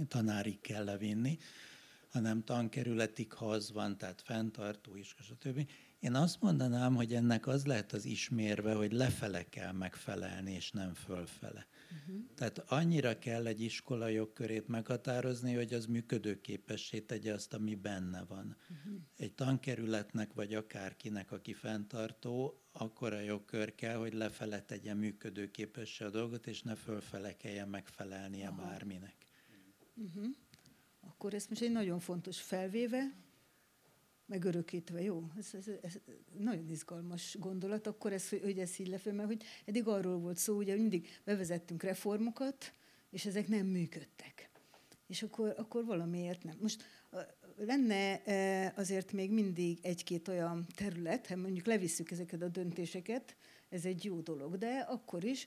tanárig 0.08 0.60
kell 0.60 0.84
levinni, 0.84 1.38
hanem 2.10 2.44
tankerületig, 2.44 3.32
ha 3.32 3.46
az 3.50 3.72
van, 3.72 3.98
tehát 3.98 4.22
fenntartó 4.22 4.96
is, 4.96 5.14
stb. 5.20 5.68
Én 6.00 6.14
azt 6.14 6.40
mondanám, 6.40 6.94
hogy 6.94 7.14
ennek 7.14 7.46
az 7.46 7.66
lehet 7.66 7.92
az 7.92 8.04
ismérve, 8.04 8.74
hogy 8.74 8.92
lefele 8.92 9.48
kell 9.48 9.72
megfelelni, 9.72 10.52
és 10.52 10.70
nem 10.70 10.94
fölfele. 10.94 11.66
Uh-huh. 11.92 12.24
Tehát 12.34 12.58
annyira 12.58 13.18
kell 13.18 13.46
egy 13.46 13.60
iskola 13.60 14.08
jogkörét 14.08 14.68
meghatározni, 14.68 15.54
hogy 15.54 15.72
az 15.74 15.86
működőképessé 15.86 17.00
tegye 17.00 17.32
azt, 17.32 17.54
ami 17.54 17.74
benne 17.74 18.24
van. 18.24 18.56
Uh-huh. 18.70 19.00
Egy 19.16 19.32
tankerületnek, 19.32 20.32
vagy 20.32 20.54
akárkinek, 20.54 21.32
aki 21.32 21.52
fenntartó, 21.52 22.62
akkor 22.72 23.12
a 23.12 23.20
jogkör 23.20 23.74
kell, 23.74 23.96
hogy 23.96 24.12
lefele 24.12 24.62
tegye 24.62 24.94
működőképessé 24.94 26.04
a 26.04 26.10
dolgot, 26.10 26.46
és 26.46 26.62
ne 26.62 26.74
fölfele 26.74 27.36
kelljen 27.36 27.68
megfelelnie 27.68 28.48
Aha. 28.48 28.62
bárminek. 28.62 29.16
Uh-huh. 29.94 30.26
Akkor 31.00 31.34
ez 31.34 31.46
most 31.48 31.62
egy 31.62 31.72
nagyon 31.72 32.00
fontos 32.00 32.40
felvéve, 32.40 33.21
megörökítve, 34.32 35.02
jó? 35.02 35.30
Ez, 35.38 35.50
ez, 35.54 35.66
ez 35.82 35.98
nagyon 36.38 36.68
izgalmas 36.68 37.36
gondolat, 37.38 37.86
akkor 37.86 38.12
ez, 38.12 38.28
hogy 38.28 38.58
ez 38.58 38.78
így 38.78 38.88
lefő, 38.88 39.12
mert 39.12 39.28
hogy 39.28 39.42
eddig 39.64 39.86
arról 39.86 40.18
volt 40.18 40.36
szó, 40.36 40.56
ugye 40.56 40.74
mindig 40.74 41.08
bevezettünk 41.24 41.82
reformokat, 41.82 42.72
és 43.10 43.26
ezek 43.26 43.48
nem 43.48 43.66
működtek. 43.66 44.50
És 45.06 45.22
akkor, 45.22 45.54
akkor 45.56 45.84
valamiért 45.84 46.42
nem. 46.42 46.56
Most 46.60 46.84
lenne 47.56 48.22
azért 48.76 49.12
még 49.12 49.30
mindig 49.30 49.78
egy-két 49.82 50.28
olyan 50.28 50.66
terület, 50.74 51.26
ha 51.26 51.36
mondjuk 51.36 51.66
levisszük 51.66 52.10
ezeket 52.10 52.42
a 52.42 52.48
döntéseket, 52.48 53.36
ez 53.68 53.84
egy 53.84 54.04
jó 54.04 54.20
dolog, 54.20 54.56
de 54.56 54.86
akkor 54.88 55.24
is 55.24 55.46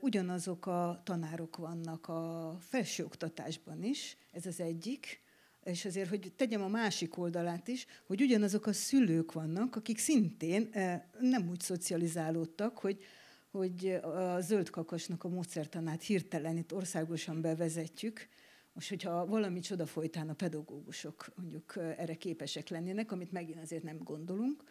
ugyanazok 0.00 0.66
a 0.66 1.00
tanárok 1.04 1.56
vannak 1.56 2.08
a 2.08 2.56
felsőoktatásban 2.60 3.82
is, 3.82 4.16
ez 4.32 4.46
az 4.46 4.60
egyik, 4.60 5.20
és 5.68 5.84
azért, 5.84 6.08
hogy 6.08 6.32
tegyem 6.36 6.62
a 6.62 6.68
másik 6.68 7.18
oldalát 7.18 7.68
is, 7.68 7.86
hogy 8.06 8.22
ugyanazok 8.22 8.66
a 8.66 8.72
szülők 8.72 9.32
vannak, 9.32 9.76
akik 9.76 9.98
szintén 9.98 10.68
eh, 10.72 11.02
nem 11.20 11.48
úgy 11.48 11.60
szocializálódtak, 11.60 12.78
hogy, 12.78 13.04
hogy 13.50 13.88
a 14.02 14.40
zöld 14.40 14.70
kakasnak 14.70 15.24
a 15.24 15.28
módszertanát 15.28 16.02
hirtelen 16.02 16.56
itt 16.56 16.74
országosan 16.74 17.40
bevezetjük, 17.40 18.28
most, 18.72 18.88
hogyha 18.88 19.26
valami 19.26 19.60
csoda 19.60 19.86
folytán 19.86 20.28
a 20.28 20.34
pedagógusok 20.34 21.32
mondjuk 21.34 21.76
eh, 21.76 21.98
erre 21.98 22.14
képesek 22.14 22.68
lennének, 22.68 23.12
amit 23.12 23.32
megint 23.32 23.62
azért 23.62 23.82
nem 23.82 23.98
gondolunk. 23.98 24.62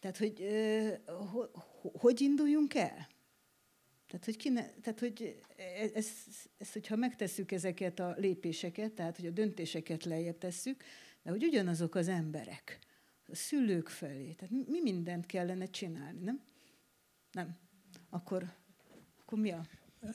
Tehát, 0.00 0.16
hogy 0.16 0.40
eh, 0.40 0.98
hogy 1.80 2.20
induljunk 2.20 2.74
el? 2.74 3.08
Tehát, 4.12 4.26
hogy, 4.26 4.36
kine, 4.36 4.70
tehát, 4.82 5.00
hogy 5.00 5.38
ezt, 5.94 5.96
ez, 5.96 6.14
ez, 6.58 6.72
hogyha 6.72 6.96
megtesszük 6.96 7.52
ezeket 7.52 7.98
a 7.98 8.14
lépéseket, 8.18 8.92
tehát, 8.92 9.16
hogy 9.16 9.26
a 9.26 9.30
döntéseket 9.30 10.04
lejjebb 10.04 10.38
tesszük, 10.38 10.84
de 11.22 11.30
hogy 11.30 11.44
ugyanazok 11.44 11.94
az 11.94 12.08
emberek, 12.08 12.78
a 13.26 13.34
szülők 13.34 13.88
felé, 13.88 14.32
tehát 14.32 14.54
mi 14.66 14.80
mindent 14.82 15.26
kellene 15.26 15.66
csinálni, 15.66 16.20
nem? 16.24 16.42
Nem. 17.30 17.56
Akkor, 18.10 18.52
akkor 19.20 19.38
mi 19.38 19.50
a... 19.50 19.66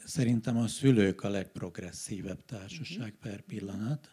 Szerintem 0.05 0.57
a 0.57 0.67
szülők 0.67 1.23
a 1.23 1.29
legprogresszívebb 1.29 2.45
társaság 2.45 3.13
uh-huh. 3.13 3.31
per 3.31 3.41
pillanat. 3.41 4.11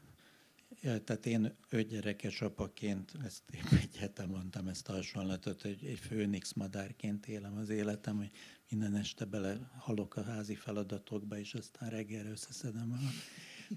Tehát 0.81 1.27
én 1.27 1.57
ötgyerekes 1.69 2.41
apaként, 2.41 3.13
ezt 3.25 3.43
egy 3.71 3.97
hete 3.97 4.27
mondtam 4.27 4.69
ezt 4.69 4.89
a 4.89 4.93
hasonlatot, 4.93 5.63
hogy 5.63 5.85
egy 5.85 5.99
főnix 5.99 6.53
madárként 6.53 7.27
élem 7.27 7.57
az 7.57 7.69
életem, 7.69 8.17
hogy 8.17 8.31
minden 8.69 8.97
este 8.97 9.25
bele 9.25 9.71
halok 9.79 10.17
a 10.17 10.23
házi 10.23 10.55
feladatokba, 10.55 11.39
és 11.39 11.55
aztán 11.55 11.91
reggel 11.91 12.27
összeszedem. 12.27 12.93
A... 12.93 12.97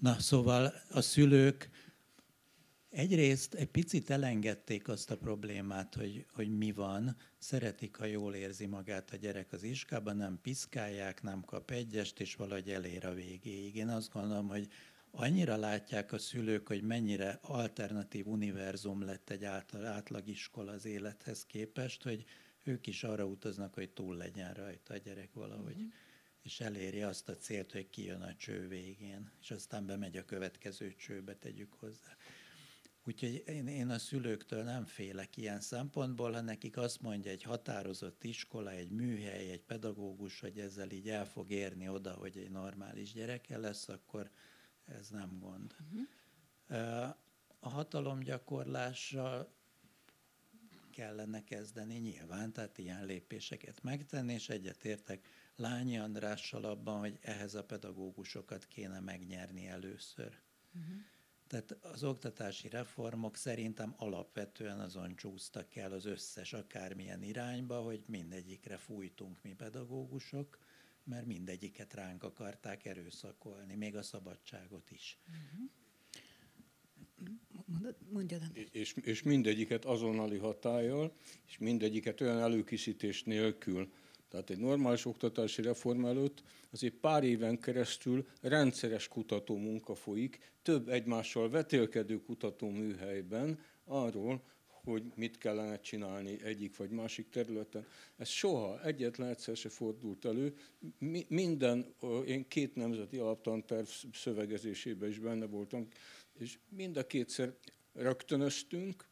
Na, 0.01 0.19
szóval 0.19 0.73
a 0.91 1.01
szülők 1.01 1.69
egyrészt 2.89 3.53
egy 3.53 3.67
picit 3.67 4.09
elengedték 4.09 4.87
azt 4.87 5.11
a 5.11 5.17
problémát, 5.17 5.95
hogy, 5.95 6.25
hogy 6.33 6.57
mi 6.57 6.71
van, 6.71 7.15
szeretik, 7.37 7.95
ha 7.95 8.05
jól 8.05 8.35
érzi 8.35 8.65
magát 8.65 9.11
a 9.11 9.15
gyerek 9.15 9.53
az 9.53 9.63
iskában, 9.63 10.17
nem 10.17 10.39
piszkálják, 10.41 11.21
nem 11.21 11.43
kap 11.45 11.71
egyest, 11.71 12.19
és 12.19 12.35
valahogy 12.35 12.69
elér 12.69 13.05
a 13.05 13.13
végéig. 13.13 13.75
Én 13.75 13.89
azt 13.89 14.11
gondolom, 14.13 14.47
hogy 14.47 14.67
annyira 15.11 15.57
látják 15.57 16.11
a 16.11 16.17
szülők, 16.17 16.67
hogy 16.67 16.81
mennyire 16.81 17.39
alternatív 17.41 18.27
univerzum 18.27 19.01
lett 19.01 19.29
egy 19.29 19.43
átlagiskola 19.83 20.71
az 20.71 20.85
élethez 20.85 21.45
képest, 21.45 22.03
hogy 22.03 22.25
ők 22.67 22.87
is 22.87 23.03
arra 23.03 23.25
utaznak, 23.25 23.73
hogy 23.73 23.89
túl 23.89 24.15
legyen 24.15 24.53
rajta 24.53 24.93
a 24.93 24.97
gyerek 24.97 25.33
valahogy, 25.33 25.75
uh-huh. 25.75 25.91
és 26.41 26.59
eléri 26.59 27.01
azt 27.01 27.29
a 27.29 27.37
célt, 27.37 27.71
hogy 27.71 27.89
kijön 27.89 28.21
a 28.21 28.35
cső 28.35 28.67
végén, 28.67 29.31
és 29.41 29.51
aztán 29.51 29.85
bemegy 29.85 30.17
a 30.17 30.25
következő 30.25 30.95
csőbe, 30.95 31.35
tegyük 31.35 31.73
hozzá. 31.73 32.17
Úgyhogy 33.07 33.43
én, 33.47 33.67
én 33.67 33.89
a 33.89 33.97
szülőktől 33.97 34.63
nem 34.63 34.85
félek 34.85 35.37
ilyen 35.37 35.59
szempontból, 35.59 36.31
ha 36.31 36.41
nekik 36.41 36.77
azt 36.77 37.01
mondja 37.01 37.31
egy 37.31 37.43
határozott 37.43 38.23
iskola, 38.23 38.71
egy 38.71 38.91
műhely, 38.91 39.51
egy 39.51 39.61
pedagógus, 39.61 40.39
hogy 40.39 40.59
ezzel 40.59 40.91
így 40.91 41.09
el 41.09 41.25
fog 41.25 41.51
érni 41.51 41.89
oda, 41.89 42.13
hogy 42.13 42.37
egy 42.37 42.49
normális 42.49 43.13
gyereke 43.13 43.57
lesz, 43.57 43.89
akkor 43.89 44.31
ez 44.85 45.09
nem 45.09 45.39
gond. 45.39 45.75
Uh-huh. 45.79 47.15
A 47.59 47.69
hatalomgyakorlással 47.69 49.56
kellene 50.97 51.43
kezdeni 51.43 51.97
nyilván, 51.97 52.53
tehát 52.53 52.77
ilyen 52.77 53.05
lépéseket 53.05 53.83
megtenni, 53.83 54.33
és 54.33 54.49
egyetértek 54.49 55.27
Lányi 55.55 55.97
Andrással 55.97 56.63
abban, 56.63 56.99
hogy 56.99 57.17
ehhez 57.21 57.55
a 57.55 57.63
pedagógusokat 57.63 58.67
kéne 58.67 58.99
megnyerni 58.99 59.67
először. 59.67 60.39
Uh-huh. 60.73 60.95
Tehát 61.47 61.71
az 61.71 62.03
oktatási 62.03 62.69
reformok 62.69 63.35
szerintem 63.35 63.93
alapvetően 63.97 64.79
azon 64.79 65.15
csúsztak 65.15 65.75
el 65.75 65.91
az 65.91 66.05
összes 66.05 66.53
akármilyen 66.53 67.23
irányba, 67.23 67.81
hogy 67.81 68.03
mindegyikre 68.07 68.77
fújtunk 68.77 69.41
mi 69.41 69.53
pedagógusok, 69.53 70.57
mert 71.03 71.25
mindegyiket 71.25 71.93
ránk 71.93 72.23
akarták 72.23 72.85
erőszakolni, 72.85 73.75
még 73.75 73.95
a 73.95 74.03
szabadságot 74.03 74.91
is. 74.91 75.19
Uh-huh. 75.27 75.69
Mondjad, 78.09 78.41
és, 78.71 78.93
és 79.01 79.23
mindegyiket 79.23 79.85
azonnali 79.85 80.37
hatállyal, 80.37 81.13
és 81.47 81.57
mindegyiket 81.57 82.21
olyan 82.21 82.39
előkészítés 82.39 83.23
nélkül. 83.23 83.91
Tehát 84.29 84.49
egy 84.49 84.57
normális 84.57 85.05
oktatási 85.05 85.61
reform 85.61 86.05
előtt 86.05 86.43
azért 86.71 86.93
pár 86.93 87.23
éven 87.23 87.59
keresztül 87.59 88.27
rendszeres 88.41 89.07
kutató 89.07 89.57
munka 89.57 89.95
folyik, 89.95 90.39
több 90.61 90.89
egymással 90.89 91.49
vetélkedő 91.49 92.21
kutató 92.21 92.69
műhelyben 92.69 93.59
arról, 93.83 94.41
hogy 94.87 95.03
mit 95.15 95.37
kellene 95.37 95.79
csinálni 95.79 96.43
egyik 96.43 96.77
vagy 96.77 96.89
másik 96.89 97.29
területen. 97.29 97.85
Ez 98.17 98.27
soha 98.27 98.83
egyetlen 98.83 99.27
egyszer 99.27 99.55
se 99.55 99.69
fordult 99.69 100.25
elő. 100.25 100.53
Mi, 100.99 101.25
minden, 101.29 101.93
én 102.25 102.47
két 102.47 102.75
nemzeti 102.75 103.17
alaptanterv 103.17 103.87
szövegezésében 104.13 105.09
is 105.09 105.19
benne 105.19 105.45
voltam, 105.45 105.87
és 106.39 106.57
mind 106.69 106.97
a 106.97 107.07
kétszer 107.07 107.53
rögtönöztünk, 107.93 109.05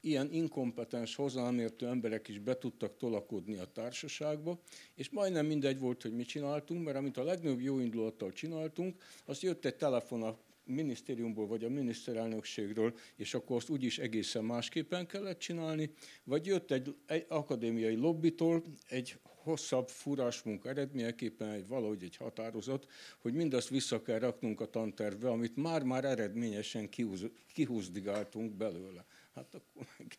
ilyen 0.00 0.32
inkompetens, 0.32 1.14
hozzámértő 1.14 1.86
emberek 1.86 2.28
is 2.28 2.38
be 2.38 2.58
tudtak 2.58 2.96
tolakodni 2.96 3.56
a 3.56 3.64
társaságba, 3.64 4.60
és 4.94 5.10
majdnem 5.10 5.46
mindegy 5.46 5.78
volt, 5.78 6.02
hogy 6.02 6.12
mit 6.12 6.26
csináltunk, 6.26 6.84
mert 6.84 6.96
amit 6.96 7.16
a 7.16 7.22
legnagyobb 7.22 7.60
jó 7.60 7.78
indulattal 7.78 8.32
csináltunk, 8.32 9.02
azt 9.24 9.42
jött 9.42 9.64
egy 9.64 9.76
telefon 9.76 10.22
a 10.22 10.38
minisztériumból 10.70 11.46
vagy 11.46 11.64
a 11.64 11.68
miniszterelnökségről, 11.68 12.94
és 13.16 13.34
akkor 13.34 13.56
azt 13.56 13.70
úgyis 13.70 13.98
egészen 13.98 14.44
másképpen 14.44 15.06
kellett 15.06 15.38
csinálni, 15.38 15.90
vagy 16.24 16.46
jött 16.46 16.70
egy, 16.70 16.94
egy 17.06 17.24
akadémiai 17.28 17.94
lobbitól 17.94 18.62
egy 18.88 19.18
hosszabb 19.22 19.88
furás 19.88 20.42
munka 20.42 20.68
eredményeképpen 20.68 21.50
egy, 21.50 21.66
valahogy 21.66 22.02
egy 22.02 22.16
határozat, 22.16 22.86
hogy 23.18 23.34
mindazt 23.34 23.68
vissza 23.68 24.02
kell 24.02 24.18
raknunk 24.18 24.60
a 24.60 24.70
tantervbe, 24.70 25.28
amit 25.30 25.56
már-már 25.56 26.04
eredményesen 26.04 26.88
kihúz, 26.88 27.26
kihúzdigáltunk 27.52 28.52
belőle. 28.52 29.04
Hát 29.34 29.54
akkor 29.54 29.86
meg. 29.98 30.18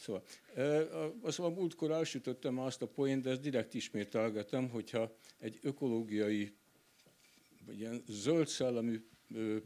Szóval, 0.00 0.22
azt 1.22 1.38
a 1.38 1.48
múltkor 1.48 1.90
elsütöttem 1.90 2.58
azt 2.58 2.82
a 2.82 2.86
poént, 2.86 3.22
de 3.22 3.30
ezt 3.30 3.40
direkt 3.40 3.74
ismételgetem, 3.74 4.68
hogyha 4.68 5.16
egy 5.38 5.58
ökológiai, 5.62 6.52
vagy 7.66 7.78
ilyen 7.78 8.02
zöld 8.06 8.48
szellemű 8.48 9.04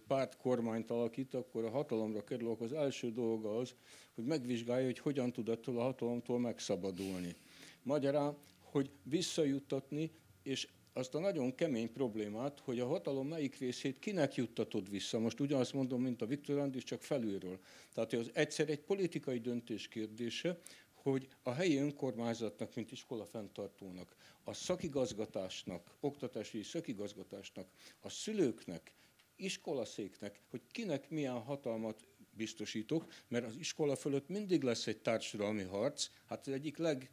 párt 0.07 0.37
kormányt 0.37 0.91
alakít, 0.91 1.35
akkor 1.35 1.65
a 1.65 1.71
hatalomra 1.71 2.25
kerül, 2.25 2.51
akkor 2.51 2.67
az 2.67 2.73
első 2.73 3.13
dolga 3.13 3.57
az, 3.57 3.75
hogy 4.15 4.25
megvizsgálja, 4.25 4.85
hogy 4.85 4.99
hogyan 4.99 5.33
tud 5.33 5.49
ettől 5.49 5.79
a 5.79 5.83
hatalomtól 5.83 6.39
megszabadulni. 6.39 7.37
Magyarán, 7.83 8.37
hogy 8.61 8.91
visszajuttatni, 9.03 10.11
és 10.43 10.69
azt 10.93 11.15
a 11.15 11.19
nagyon 11.19 11.55
kemény 11.55 11.93
problémát, 11.93 12.61
hogy 12.61 12.81
a 12.81 12.87
hatalom 12.87 13.29
melyik 13.29 13.59
részét 13.59 13.99
kinek 13.99 14.35
juttatod 14.35 14.91
vissza. 14.91 15.19
Most 15.19 15.41
ugyanazt 15.41 15.73
mondom, 15.73 16.03
mint 16.03 16.23
a 16.23 16.27
Viktor 16.27 16.59
Andis, 16.59 16.85
csak 16.85 17.03
felülről. 17.03 17.59
Tehát 17.93 18.13
az 18.13 18.31
egyszer 18.33 18.69
egy 18.69 18.81
politikai 18.81 19.39
döntés 19.39 19.89
kérdése, 19.89 20.59
hogy 20.95 21.29
a 21.43 21.51
helyi 21.51 21.77
önkormányzatnak, 21.77 22.75
mint 22.75 22.93
iskola 22.93 23.25
fenntartónak, 23.25 24.17
a 24.45 24.53
szakigazgatásnak, 24.53 25.97
oktatási 26.01 26.63
szakigazgatásnak, 26.63 27.69
a 28.01 28.09
szülőknek, 28.09 28.93
iskolaszéknek, 29.37 30.41
hogy 30.51 30.61
kinek 30.71 31.11
milyen 31.11 31.41
hatalmat 31.41 32.07
biztosítok, 32.31 33.13
mert 33.29 33.47
az 33.47 33.57
iskola 33.57 33.97
fölött 33.97 34.29
mindig 34.29 34.63
lesz 34.63 34.87
egy 34.87 34.99
társadalmi 34.99 35.63
harc. 35.63 36.09
Hát 36.27 36.47
az 36.47 36.53
egyik 36.53 36.77
leg 36.77 37.11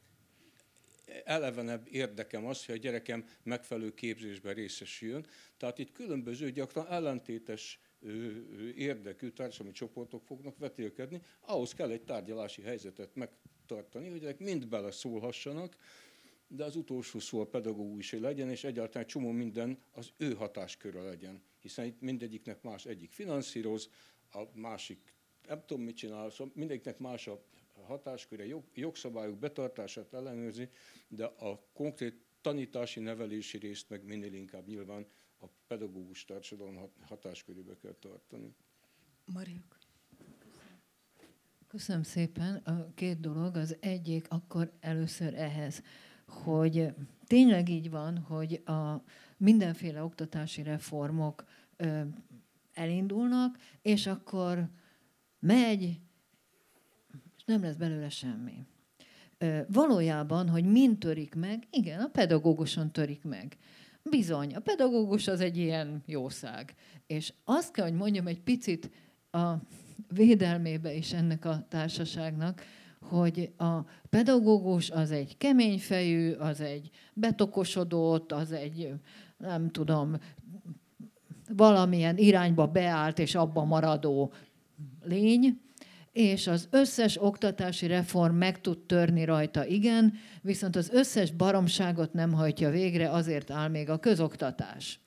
elevenebb 1.24 1.88
érdekem 1.92 2.46
az, 2.46 2.66
hogy 2.66 2.76
a 2.76 2.78
gyerekem 2.78 3.26
megfelelő 3.44 3.94
képzésben 3.94 4.54
részesüljön. 4.54 5.26
Tehát 5.58 5.80
itt 5.80 5.92
különböző, 5.92 6.52
gyakran 6.52 6.88
ellentétes 6.88 7.80
érdekű 8.76 9.30
társadalmi 9.30 9.74
csoportok 9.74 10.24
fognak 10.24 10.58
vetélkedni, 10.58 11.22
ahhoz 11.40 11.74
kell 11.74 11.90
egy 11.90 12.04
tárgyalási 12.04 12.62
helyzetet 12.62 13.16
megtartani, 13.16 14.10
hogy 14.10 14.24
ezek 14.24 14.40
mind 14.40 14.68
beleszólhassanak, 14.68 15.76
de 16.54 16.64
az 16.64 16.76
utolsó 16.76 17.20
szó 17.20 17.40
a 17.40 17.48
pedagógus 17.48 18.12
legyen, 18.12 18.50
és 18.50 18.64
egyáltalán 18.64 19.08
csomó 19.08 19.32
minden 19.32 19.78
az 19.92 20.12
ő 20.18 20.34
hatásköre 20.34 21.02
legyen. 21.02 21.42
Hiszen 21.60 21.86
itt 21.86 22.02
mindegyiknek 22.02 22.62
más 22.62 22.86
egyik 22.86 23.12
finanszíroz, 23.12 23.90
a 24.32 24.44
másik 24.54 25.14
nem 25.48 25.64
tudom 25.66 25.84
mit 25.84 25.96
csinál, 25.96 26.30
szóval 26.30 26.54
mindegyiknek 26.56 26.98
más 26.98 27.28
a 27.28 27.44
hatásköre, 27.86 28.46
jog, 28.46 28.64
jogszabályok 28.74 29.38
betartását 29.38 30.14
ellenőrzi, 30.14 30.70
de 31.08 31.26
a 31.26 31.64
konkrét 31.74 32.22
tanítási, 32.42 33.00
nevelési 33.00 33.58
részt 33.58 33.90
meg 33.90 34.04
minél 34.04 34.34
inkább 34.34 34.68
nyilván 34.68 35.06
a 35.40 35.46
pedagógus 35.68 36.26
társadalom 36.26 36.90
hatáskörébe 37.02 37.78
kell 37.78 37.96
tartani. 38.00 38.56
Mariuk. 39.26 39.78
Köszönöm 41.68 42.04
szépen. 42.04 42.56
A 42.56 42.94
két 42.94 43.20
dolog, 43.20 43.56
az 43.56 43.78
egyik 43.80 44.26
akkor 44.30 44.72
először 44.80 45.34
ehhez, 45.34 45.84
hogy 46.32 46.94
tényleg 47.28 47.70
így 47.70 47.90
van, 47.90 48.18
hogy 48.18 48.62
a 48.66 49.04
mindenféle 49.38 50.04
oktatási 50.04 50.64
reformok 50.64 51.44
elindulnak, 52.74 53.58
és 53.82 54.08
akkor 54.08 54.68
megy, 55.40 56.00
és 57.38 57.44
nem 57.46 57.62
lesz 57.62 57.76
belőle 57.76 58.10
semmi. 58.10 58.66
Valójában, 59.68 60.50
hogy 60.50 60.64
mind 60.64 60.98
törik 60.98 61.36
meg, 61.36 61.68
igen, 61.72 62.00
a 62.00 62.08
pedagóguson 62.08 62.92
törik 62.92 63.24
meg. 63.24 63.58
Bizony, 64.04 64.56
a 64.56 64.60
pedagógus 64.60 65.28
az 65.28 65.40
egy 65.40 65.58
ilyen 65.58 66.04
jószág. 66.06 66.76
És 67.08 67.34
azt 67.44 67.72
kell, 67.72 67.86
hogy 67.86 67.98
mondjam 67.98 68.28
egy 68.28 68.40
picit 68.40 68.92
a 69.32 69.54
védelmébe 70.14 70.94
is 70.94 71.14
ennek 71.14 71.46
a 71.46 71.66
társaságnak, 71.70 72.62
hogy 73.02 73.52
a 73.58 73.80
pedagógus 74.10 74.90
az 74.90 75.12
egy 75.12 75.38
keményfejű, 75.38 76.32
az 76.32 76.62
egy 76.62 76.90
betokosodott, 77.14 78.32
az 78.32 78.52
egy, 78.52 78.94
nem 79.38 79.72
tudom, 79.72 80.18
valamilyen 81.56 82.18
irányba 82.18 82.68
beállt 82.68 83.20
és 83.20 83.36
abba 83.36 83.64
maradó 83.64 84.34
lény, 85.04 85.62
és 86.12 86.48
az 86.48 86.68
összes 86.72 87.24
oktatási 87.24 87.88
reform 87.88 88.36
meg 88.36 88.62
tud 88.62 88.78
törni 88.78 89.26
rajta, 89.26 89.66
igen, 89.66 90.14
viszont 90.42 90.76
az 90.76 90.90
összes 90.90 91.32
baromságot 91.32 92.14
nem 92.14 92.34
hajtja 92.34 92.70
végre, 92.70 93.10
azért 93.10 93.52
áll 93.52 93.68
még 93.68 93.90
a 93.90 94.00
közoktatás. 94.00 95.00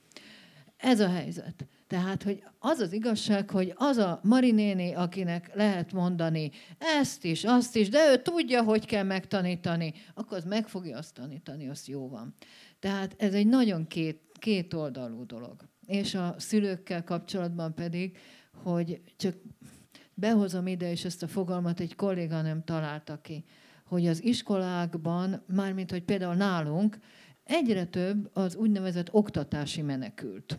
Ez 0.76 1.00
a 1.00 1.08
helyzet. 1.08 1.66
Tehát, 1.94 2.22
hogy 2.22 2.42
az 2.58 2.78
az 2.78 2.92
igazság, 2.92 3.50
hogy 3.50 3.72
az 3.76 3.96
a 3.96 4.20
Marinéni, 4.22 4.94
akinek 4.94 5.54
lehet 5.54 5.92
mondani 5.92 6.50
ezt 6.78 7.24
is, 7.24 7.44
azt 7.44 7.76
is, 7.76 7.88
de 7.88 8.10
ő 8.12 8.22
tudja, 8.22 8.62
hogy 8.62 8.86
kell 8.86 9.02
megtanítani, 9.02 9.92
akkor 10.14 10.36
az 10.36 10.44
meg 10.44 10.68
fogja 10.68 10.98
azt 10.98 11.14
tanítani, 11.14 11.68
azt 11.68 11.86
jó 11.86 12.08
van. 12.08 12.34
Tehát 12.78 13.14
ez 13.18 13.34
egy 13.34 13.46
nagyon 13.46 13.86
két, 13.86 14.20
két 14.32 14.74
oldalú 14.74 15.26
dolog. 15.26 15.68
És 15.86 16.14
a 16.14 16.34
szülőkkel 16.38 17.04
kapcsolatban 17.04 17.74
pedig, 17.74 18.18
hogy 18.62 19.00
csak 19.16 19.34
behozom 20.14 20.66
ide, 20.66 20.90
és 20.90 21.04
ezt 21.04 21.22
a 21.22 21.28
fogalmat 21.28 21.80
egy 21.80 21.94
kolléga 21.94 22.42
nem 22.42 22.64
találta 22.64 23.20
ki, 23.20 23.44
hogy 23.84 24.06
az 24.06 24.24
iskolákban, 24.24 25.42
mármint 25.46 25.90
hogy 25.90 26.02
például 26.02 26.34
nálunk, 26.34 26.98
egyre 27.44 27.84
több 27.84 28.30
az 28.32 28.56
úgynevezett 28.56 29.12
oktatási 29.12 29.82
menekült. 29.82 30.58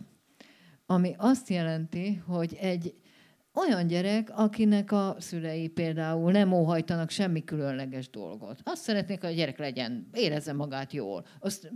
Ami 0.86 1.14
azt 1.18 1.48
jelenti, 1.48 2.14
hogy 2.14 2.56
egy 2.60 2.94
olyan 3.54 3.86
gyerek, 3.86 4.30
akinek 4.34 4.92
a 4.92 5.16
szülei 5.18 5.68
például 5.68 6.32
nem 6.32 6.52
óhajtanak 6.52 7.10
semmi 7.10 7.44
különleges 7.44 8.10
dolgot. 8.10 8.60
Azt 8.62 8.82
szeretnék, 8.82 9.20
hogy 9.20 9.30
a 9.30 9.34
gyerek 9.34 9.58
legyen, 9.58 10.08
érezze 10.12 10.52
magát 10.52 10.92
jól, 10.92 11.26
azt 11.40 11.70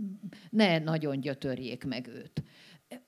ne 0.49 0.79
nagyon 0.79 1.19
gyötörjék 1.19 1.83
meg 1.83 2.07
őt. 2.07 2.43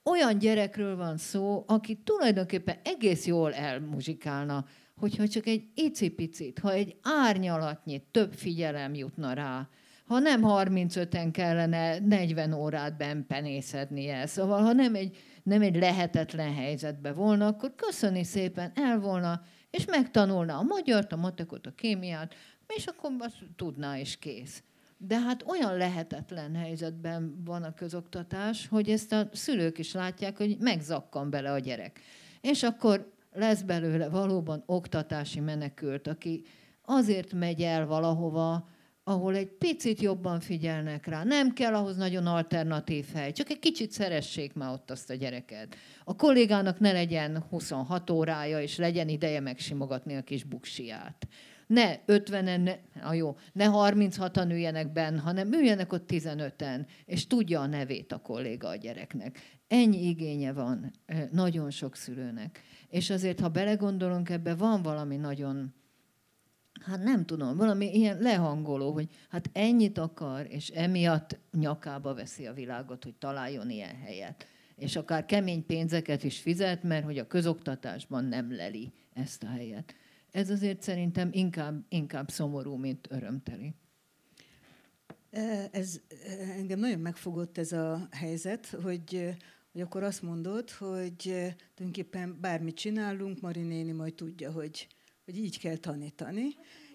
Olyan 0.03 0.37
gyerekről 0.37 0.95
van 0.95 1.17
szó, 1.17 1.63
aki 1.67 1.95
tulajdonképpen 2.03 2.77
egész 2.83 3.25
jól 3.25 3.53
elmuzsikálna, 3.53 4.65
hogyha 4.95 5.27
csak 5.27 5.47
egy 5.47 5.63
icipicit, 5.75 6.59
ha 6.59 6.71
egy 6.71 6.95
árnyalatnyi 7.01 8.03
több 8.11 8.33
figyelem 8.33 8.93
jutna 8.93 9.33
rá, 9.33 9.69
ha 10.05 10.19
nem 10.19 10.41
35-en 10.43 11.29
kellene 11.31 11.99
40 11.99 12.53
órát 12.53 12.97
benpenészednie, 12.97 14.25
szóval 14.25 14.61
ha 14.61 14.73
nem 14.73 14.95
egy, 14.95 15.17
nem 15.43 15.61
egy 15.61 15.75
lehetetlen 15.75 16.53
helyzetbe 16.53 17.13
volna, 17.13 17.47
akkor 17.47 17.75
köszöni 17.75 18.23
szépen, 18.23 18.71
el 18.75 18.99
volna, 18.99 19.41
és 19.69 19.85
megtanulna 19.85 20.57
a 20.57 20.61
magyart, 20.61 21.11
a 21.11 21.15
matekot, 21.15 21.67
a 21.67 21.75
kémiát, 21.75 22.33
és 22.67 22.85
akkor 22.85 23.11
azt 23.19 23.37
tudná, 23.55 23.97
és 23.97 24.17
kész. 24.17 24.63
De 24.97 25.19
hát 25.19 25.43
olyan 25.47 25.77
lehetetlen 25.77 26.55
helyzetben 26.55 27.43
van 27.45 27.63
a 27.63 27.73
közoktatás, 27.73 28.67
hogy 28.67 28.89
ezt 28.89 29.11
a 29.11 29.29
szülők 29.31 29.77
is 29.77 29.93
látják, 29.93 30.37
hogy 30.37 30.57
megzakkan 30.59 31.29
bele 31.29 31.51
a 31.51 31.59
gyerek. 31.59 31.99
És 32.41 32.63
akkor 32.63 33.11
lesz 33.33 33.61
belőle 33.61 34.09
valóban 34.09 34.63
oktatási 34.65 35.39
menekült, 35.39 36.07
aki 36.07 36.43
azért 36.85 37.33
megy 37.33 37.61
el 37.61 37.85
valahova, 37.85 38.69
ahol 39.03 39.35
egy 39.35 39.51
picit 39.51 40.01
jobban 40.01 40.39
figyelnek 40.39 41.05
rá. 41.05 41.23
Nem 41.23 41.53
kell 41.53 41.73
ahhoz 41.73 41.95
nagyon 41.95 42.27
alternatív 42.27 43.05
hely, 43.13 43.31
csak 43.31 43.49
egy 43.49 43.59
kicsit 43.59 43.91
szeressék 43.91 44.53
már 44.53 44.71
ott 44.71 44.91
azt 44.91 45.09
a 45.09 45.13
gyereket. 45.13 45.75
A 46.03 46.15
kollégának 46.15 46.79
ne 46.79 46.91
legyen 46.91 47.43
26 47.49 48.09
órája, 48.09 48.61
és 48.61 48.77
legyen 48.77 49.09
ideje 49.09 49.39
megsimogatni 49.39 50.15
a 50.15 50.21
kis 50.21 50.43
buksiát 50.43 51.27
ne 51.67 51.97
50-en, 52.07 52.63
ne, 52.63 52.75
a 53.01 53.13
jó, 53.13 53.37
ne 53.53 53.65
36-an 53.69 54.49
üljenek 54.49 54.91
benn, 54.91 55.17
hanem 55.17 55.53
üljenek 55.53 55.93
ott 55.93 56.09
15-en, 56.11 56.85
és 57.05 57.27
tudja 57.27 57.61
a 57.61 57.65
nevét 57.65 58.11
a 58.11 58.17
kolléga 58.17 58.67
a 58.67 58.75
gyereknek. 58.75 59.39
Ennyi 59.67 60.07
igénye 60.07 60.53
van 60.53 60.91
nagyon 61.31 61.69
sok 61.69 61.95
szülőnek. 61.95 62.61
És 62.87 63.09
azért, 63.09 63.39
ha 63.39 63.49
belegondolunk 63.49 64.29
ebbe, 64.29 64.55
van 64.55 64.81
valami 64.81 65.15
nagyon, 65.15 65.73
hát 66.83 67.03
nem 67.03 67.25
tudom, 67.25 67.57
valami 67.57 67.95
ilyen 67.95 68.17
lehangoló, 68.17 68.91
hogy 68.91 69.07
hát 69.29 69.49
ennyit 69.53 69.97
akar, 69.97 70.47
és 70.49 70.69
emiatt 70.69 71.39
nyakába 71.51 72.13
veszi 72.13 72.45
a 72.45 72.53
világot, 72.53 73.03
hogy 73.03 73.15
találjon 73.15 73.69
ilyen 73.69 73.95
helyet. 73.95 74.47
És 74.75 74.95
akár 74.95 75.25
kemény 75.25 75.65
pénzeket 75.65 76.23
is 76.23 76.39
fizet, 76.39 76.83
mert 76.83 77.05
hogy 77.05 77.17
a 77.17 77.27
közoktatásban 77.27 78.25
nem 78.25 78.55
leli 78.55 78.93
ezt 79.13 79.43
a 79.43 79.47
helyet. 79.47 79.95
Ez 80.31 80.49
azért 80.49 80.81
szerintem 80.81 81.29
inkább, 81.31 81.85
inkább 81.89 82.29
szomorú, 82.29 82.75
mint 82.75 83.07
örömteli. 83.11 83.73
Ez 85.71 86.01
engem 86.57 86.79
nagyon 86.79 86.99
megfogott 86.99 87.57
ez 87.57 87.71
a 87.71 88.07
helyzet, 88.11 88.67
hogy 88.83 89.35
hogy 89.73 89.81
akkor 89.81 90.03
azt 90.03 90.21
mondod, 90.21 90.69
hogy 90.69 91.15
tulajdonképpen 91.73 92.37
bármit 92.41 92.75
csinálunk, 92.75 93.41
Mari 93.41 93.61
néni 93.61 93.91
majd 93.91 94.13
tudja, 94.13 94.51
hogy, 94.51 94.87
hogy 95.25 95.37
így 95.37 95.59
kell 95.59 95.77
tanítani. 95.77 96.47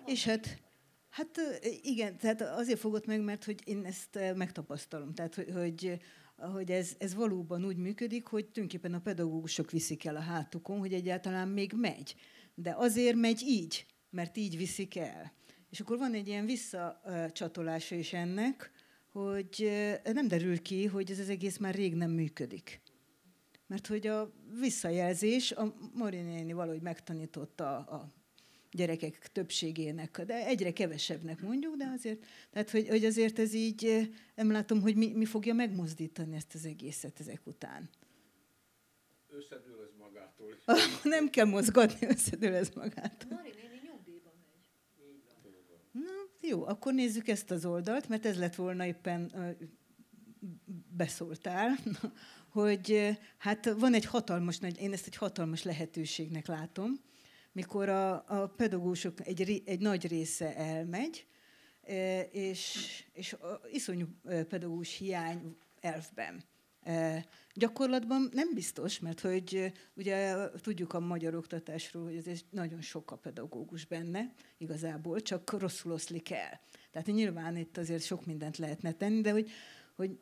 És 0.07 0.24
hát 0.24 0.62
Hát 1.11 1.41
igen, 1.83 2.18
tehát 2.18 2.41
azért 2.41 2.79
fogott 2.79 3.07
meg, 3.07 3.20
mert 3.20 3.45
hogy 3.45 3.61
én 3.64 3.85
ezt 3.85 4.18
megtapasztalom. 4.35 5.14
Tehát, 5.14 5.35
hogy, 5.35 5.99
hogy, 6.37 6.70
ez, 6.70 6.95
ez 6.99 7.14
valóban 7.14 7.64
úgy 7.64 7.76
működik, 7.76 8.26
hogy 8.26 8.47
tulajdonképpen 8.47 8.95
a 8.95 9.01
pedagógusok 9.01 9.70
viszik 9.70 10.05
el 10.05 10.16
a 10.16 10.20
hátukon, 10.20 10.79
hogy 10.79 10.93
egyáltalán 10.93 11.49
még 11.49 11.72
megy. 11.76 12.14
De 12.55 12.74
azért 12.76 13.16
megy 13.16 13.43
így, 13.43 13.87
mert 14.11 14.37
így 14.37 14.57
viszik 14.57 14.97
el. 14.97 15.33
És 15.70 15.81
akkor 15.81 15.99
van 15.99 16.14
egy 16.14 16.29
ilyen 16.29 16.47
visszacsatolása 16.47 17.95
is 17.95 18.12
ennek, 18.12 18.70
hogy 19.12 19.70
nem 20.05 20.29
derül 20.29 20.62
ki, 20.62 20.87
hogy 20.87 21.11
ez 21.11 21.18
az 21.18 21.29
egész 21.29 21.57
már 21.57 21.74
rég 21.74 21.95
nem 21.95 22.11
működik. 22.11 22.81
Mert 23.66 23.87
hogy 23.87 24.07
a 24.07 24.33
visszajelzés, 24.61 25.53
a 25.53 25.74
Marinéni 25.95 26.53
valahogy 26.53 26.83
megtanította 26.83 27.79
a 27.79 28.18
gyerekek 28.71 29.33
többségének, 29.33 30.23
de 30.23 30.47
egyre 30.47 30.73
kevesebbnek 30.73 31.41
mondjuk, 31.41 31.77
de 31.77 31.91
azért, 31.95 32.25
tehát 32.51 32.71
hogy, 32.71 32.89
hogy 32.89 33.05
azért 33.05 33.39
ez 33.39 33.55
így, 33.55 34.11
nem 34.35 34.51
látom, 34.51 34.81
hogy 34.81 34.97
mi, 34.97 35.12
mi 35.12 35.25
fogja 35.25 35.55
megmozdítani 35.55 36.37
ezt 36.37 36.55
az 36.55 36.64
egészet 36.64 37.21
ezek 37.21 37.47
után. 37.47 37.91
Összedől 39.29 39.81
ez 39.83 39.95
magától. 39.99 40.55
nem 41.16 41.31
kell 41.31 41.47
mozgatni, 41.47 42.07
összedől 42.07 42.55
ez 42.55 42.71
magától. 42.75 43.31
Mari 43.31 43.51
néni 43.62 43.81
nyugdíjba 43.85 44.33
megy. 44.41 46.03
Na, 46.05 46.49
jó, 46.49 46.66
akkor 46.66 46.95
nézzük 46.95 47.29
ezt 47.29 47.51
az 47.51 47.64
oldalt, 47.64 48.09
mert 48.09 48.27
ez 48.27 48.39
lett 48.39 48.55
volna 48.55 48.87
éppen 48.87 49.33
beszóltál, 50.97 51.77
hogy 52.59 53.19
hát 53.39 53.71
van 53.79 53.95
egy 53.95 54.05
hatalmas, 54.05 54.59
én 54.79 54.93
ezt 54.93 55.07
egy 55.07 55.16
hatalmas 55.16 55.62
lehetőségnek 55.62 56.47
látom, 56.47 56.93
mikor 57.53 57.89
a, 57.89 58.25
a 58.27 58.47
pedagógusok 58.57 59.27
egy, 59.27 59.63
egy 59.65 59.81
nagy 59.81 60.07
része 60.07 60.57
elmegy, 60.57 61.27
e, 61.83 62.21
és, 62.21 62.89
és 63.13 63.37
iszonyú 63.73 64.07
e, 64.25 64.45
pedagógus 64.45 64.97
hiány 64.97 65.57
elfben. 65.81 66.45
E, 66.83 67.25
gyakorlatban 67.55 68.29
nem 68.33 68.55
biztos, 68.55 68.99
mert 68.99 69.21
hogy 69.21 69.73
ugye 69.95 70.35
tudjuk 70.61 70.93
a 70.93 71.01
magyar 71.01 71.35
oktatásról, 71.35 72.05
hogy 72.05 72.29
ez 72.29 72.41
nagyon 72.51 72.81
sok 72.81 73.11
a 73.11 73.17
pedagógus 73.17 73.85
benne, 73.85 74.33
igazából, 74.59 75.21
csak 75.21 75.61
rosszul 75.61 75.93
oszlik 75.93 76.31
el. 76.31 76.61
Tehát 76.91 77.07
nyilván 77.07 77.57
itt 77.57 77.77
azért 77.77 78.03
sok 78.03 78.27
mindent 78.27 78.57
lehetne 78.57 78.93
tenni, 78.93 79.21
de 79.21 79.31
hogy 79.31 79.51
hogy 79.99 80.19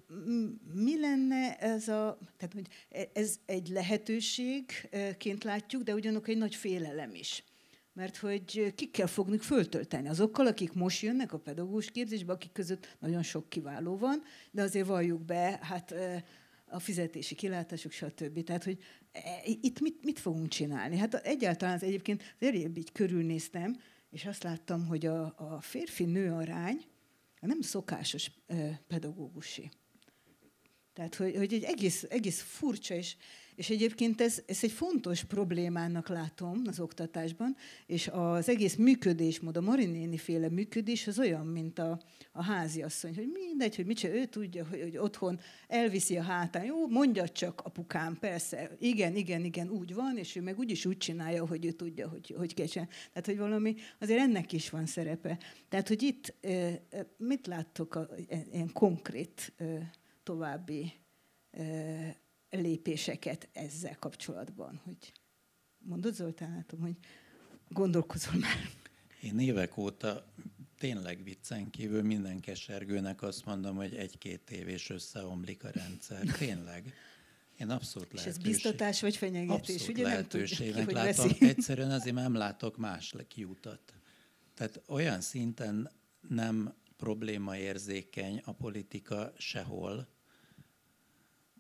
mi 0.75 1.01
lenne 1.01 1.57
ez 1.57 1.89
a, 1.89 2.19
tehát 2.37 2.53
hogy 2.53 2.67
e, 2.91 3.09
ez 3.13 3.39
egy 3.47 3.69
lehetőségként 3.69 5.45
látjuk, 5.45 5.83
de 5.83 5.95
ugyanakkor 5.95 6.29
egy 6.29 6.39
nagy 6.39 6.55
félelem 6.55 7.15
is. 7.15 7.45
Mert 7.93 8.17
hogy 8.17 8.75
ki 8.75 8.91
kell 8.91 9.07
fogni 9.07 9.39
föltölteni 9.39 10.09
azokkal, 10.09 10.47
akik 10.47 10.73
most 10.73 11.03
jönnek 11.03 11.33
a 11.33 11.39
pedagógus 11.39 11.91
képzésbe, 11.91 12.33
akik 12.33 12.53
között 12.53 12.97
nagyon 12.99 13.23
sok 13.23 13.49
kiváló 13.49 13.97
van, 13.97 14.23
de 14.51 14.63
azért 14.63 14.87
valljuk 14.87 15.25
be, 15.25 15.59
hát 15.63 15.93
e, 15.93 16.25
a 16.67 16.79
fizetési 16.79 17.35
kilátások, 17.35 17.93
stb. 17.93 18.45
Tehát, 18.45 18.65
hogy 18.65 18.79
e, 19.13 19.21
itt 19.45 19.81
mit, 19.81 20.05
mit 20.05 20.19
fogunk 20.19 20.49
csinálni? 20.49 20.97
Hát 20.97 21.15
egyáltalán 21.15 21.75
az 21.75 21.83
egyébként 21.83 22.35
azért 22.41 22.77
így 22.79 22.93
körülnéztem, 22.93 23.77
és 24.11 24.25
azt 24.25 24.43
láttam, 24.43 24.87
hogy 24.87 25.07
a, 25.07 25.35
a 25.37 25.61
férfi-nő 25.61 26.33
arány 26.33 26.85
nem 27.47 27.61
szokásos 27.61 28.31
pedagógusi. 28.87 29.71
Tehát, 30.93 31.15
hogy, 31.15 31.37
hogy 31.37 31.55
egy 31.55 31.65
egész, 31.65 32.07
egész 32.09 32.41
furcsa, 32.41 32.95
és, 32.95 33.17
és 33.57 33.71
egyébként 33.71 34.21
ez, 34.21 34.43
ez 34.47 34.59
egy 34.63 34.71
fontos 34.71 35.25
problémának 35.25 36.09
látom 36.09 36.63
az 36.67 36.81
oktatásban, 36.81 37.57
és 37.87 38.09
az 38.13 38.49
egész 38.49 38.75
működésmód, 38.75 39.57
a 39.57 39.61
Marinéni 39.61 40.17
féle 40.17 40.49
működés 40.49 41.07
az 41.07 41.19
olyan, 41.19 41.47
mint 41.47 41.79
a, 41.79 42.01
a 42.33 42.43
háziasszony, 42.43 43.15
hogy 43.15 43.29
mindegy, 43.33 43.77
hogy 43.77 43.87
mit 43.87 43.97
csinál, 43.97 44.17
ő 44.17 44.25
tudja, 44.25 44.67
hogy, 44.67 44.81
hogy 44.83 44.97
otthon 44.97 45.41
elviszi 45.69 46.17
a 46.17 46.23
hátán, 46.23 46.65
jó, 46.65 46.89
mondja 46.89 47.29
csak 47.29 47.61
apukám, 47.61 48.19
persze, 48.19 48.71
igen, 48.79 49.17
igen, 49.17 49.45
igen, 49.45 49.69
úgy 49.69 49.95
van, 49.95 50.17
és 50.19 50.37
ő 50.37 50.41
meg 50.41 50.59
úgyis 50.59 50.87
úgy 50.87 50.97
csinálja, 50.97 51.47
hogy 51.47 51.65
ő 51.65 51.71
tudja, 51.71 52.09
hogy, 52.09 52.35
hogy 52.39 52.55
kell 52.55 52.67
csinálni. 52.67 52.93
Tehát, 53.09 53.27
hogy 53.27 53.39
valami, 53.39 53.75
azért 53.99 54.21
ennek 54.21 54.53
is 54.53 54.71
van 54.71 54.87
szerepe. 54.87 55.39
Tehát, 55.69 55.89
hogy 55.89 56.03
itt 56.03 56.35
mit 57.17 57.47
láttok 57.47 57.95
a, 57.95 58.09
ilyen 58.53 58.73
konkrét 58.73 59.53
további 60.23 60.93
lépéseket 62.57 63.49
ezzel 63.53 63.97
kapcsolatban. 63.99 64.81
Hogy 64.85 65.13
mondod 65.79 66.15
Zoltán, 66.15 66.55
látom, 66.55 66.81
hogy 66.81 66.97
gondolkozol 67.69 68.35
már. 68.35 68.71
Én 69.23 69.39
évek 69.39 69.77
óta 69.77 70.27
tényleg 70.79 71.23
viccen 71.23 71.71
kívül 71.71 72.03
minden 72.03 72.41
kesergőnek 72.41 73.23
azt 73.23 73.45
mondom, 73.45 73.77
hogy 73.77 73.95
egy-két 73.95 74.51
évés 74.51 74.91
összeomlik 74.91 75.65
a 75.65 75.71
rendszer. 75.71 76.27
Tényleg. 76.39 76.95
Én 77.59 77.71
abszolút 77.71 78.13
És 78.13 78.25
ez 78.25 78.39
biztatás 78.39 79.01
vagy 79.01 79.17
fenyegetés? 79.17 79.59
Abszolút 79.59 79.89
Ugye 79.89 80.03
lehetőségnek 80.03 80.87
nem 80.87 80.95
látom. 80.95 81.29
Veszi. 81.29 81.47
Egyszerűen 81.47 81.91
azért 81.91 82.15
nem 82.15 82.35
látok 82.35 82.77
más 82.77 83.15
kiutat. 83.29 83.95
Tehát 84.55 84.83
olyan 84.89 85.21
szinten 85.21 85.91
nem 86.29 86.75
problémaérzékeny 86.97 88.43
a 88.45 88.53
politika 88.53 89.33
sehol, 89.37 90.09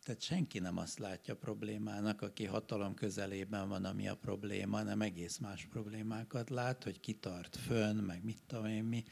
tehát 0.07 0.22
senki 0.22 0.59
nem 0.59 0.76
azt 0.76 0.98
látja 0.98 1.36
problémának, 1.36 2.22
aki 2.22 2.44
hatalom 2.44 2.94
közelében 2.94 3.68
van, 3.68 3.84
ami 3.84 4.09
a 4.09 4.16
probléma, 4.16 4.82
nem 4.82 5.00
egész 5.00 5.38
más 5.38 5.66
problémákat 5.70 6.50
lát, 6.50 6.84
hogy 6.84 7.00
kitart 7.00 7.57
fönn, 7.57 7.96
meg 7.96 8.24
mit 8.24 8.42
tudom 8.46 8.66
én 8.66 8.84
mi. 8.84 9.04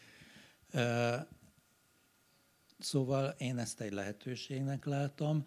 Szóval 2.78 3.34
én 3.38 3.58
ezt 3.58 3.80
egy 3.80 3.92
lehetőségnek 3.92 4.84
látom, 4.84 5.46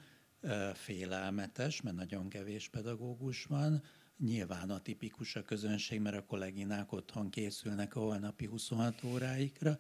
félelmetes, 0.74 1.82
mert 1.82 1.96
nagyon 1.96 2.30
kevés 2.30 2.70
pedagógus 2.70 3.46
van, 3.46 3.84
nyilván 4.18 4.70
a 4.70 4.82
tipikus 4.82 5.36
a 5.36 5.44
közönség, 5.44 6.00
mert 6.00 6.18
a 6.18 6.26
kolléginák 6.26 6.92
otthon 6.92 7.30
készülnek 7.30 7.96
a 7.96 8.00
holnapi 8.00 8.46
26 8.46 9.04
óráikra, 9.04 9.78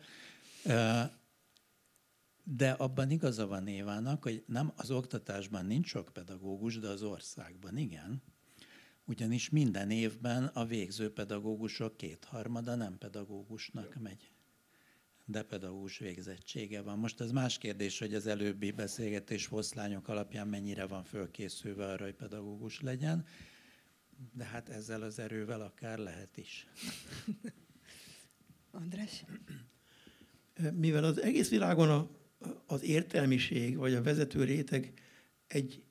de 2.56 2.72
abban 2.72 3.12
igaza 3.12 3.48
van 3.48 3.68
Évának, 3.68 4.24
hogy 4.24 4.44
nem 4.48 4.72
az 4.76 4.92
oktatásban 4.92 5.66
nincs 5.66 5.88
sok 5.88 6.10
pedagógus, 6.14 6.80
de 6.80 6.88
az 6.88 7.04
országban 7.04 7.78
igen. 7.78 8.22
Ugyanis 9.06 9.50
minden 9.50 9.90
évben 9.90 10.46
a 10.46 10.66
végző 10.66 11.14
pedagógusok 11.14 11.98
kétharmada 11.98 12.76
nem 12.76 12.98
pedagógusnak 12.98 13.96
megy 14.02 14.32
de 15.30 15.44
pedagógus 15.44 15.98
végzettsége 15.98 16.82
van. 16.82 17.00
Most 17.00 17.22
ez 17.22 17.32
más 17.32 17.58
kérdés, 17.58 18.00
hogy 18.00 18.14
az 18.14 18.28
előbbi 18.28 18.72
beszélgetés 18.72 19.46
foszlányok 19.46 20.08
alapján 20.08 20.48
mennyire 20.48 20.86
van 20.86 21.04
fölkészülve 21.04 21.86
arra, 21.86 22.04
hogy 22.04 22.14
pedagógus 22.14 22.82
legyen, 22.82 23.26
de 24.34 24.44
hát 24.44 24.70
ezzel 24.70 25.02
az 25.02 25.20
erővel 25.20 25.62
akár 25.62 25.98
lehet 25.98 26.38
is. 26.38 26.68
András? 28.72 29.26
Mivel 30.74 31.04
az 31.04 31.22
egész 31.22 31.50
világon 31.50 31.90
a 31.90 32.10
az 32.66 32.84
értelmiség 32.84 33.78
vagy 33.78 33.94
a 33.94 34.02
vezető 34.02 34.44
réteg 34.44 34.94
egy, 35.48 35.84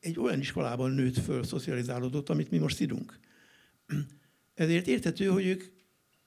egy 0.00 0.18
olyan 0.18 0.38
iskolában 0.38 0.90
nőtt 0.90 1.18
föl, 1.18 1.44
szocializálódott, 1.44 2.28
amit 2.28 2.50
mi 2.50 2.58
most 2.58 2.76
szidunk. 2.76 3.18
Ezért 4.54 4.86
értető, 4.86 5.26
hogy 5.26 5.46
ők 5.46 5.64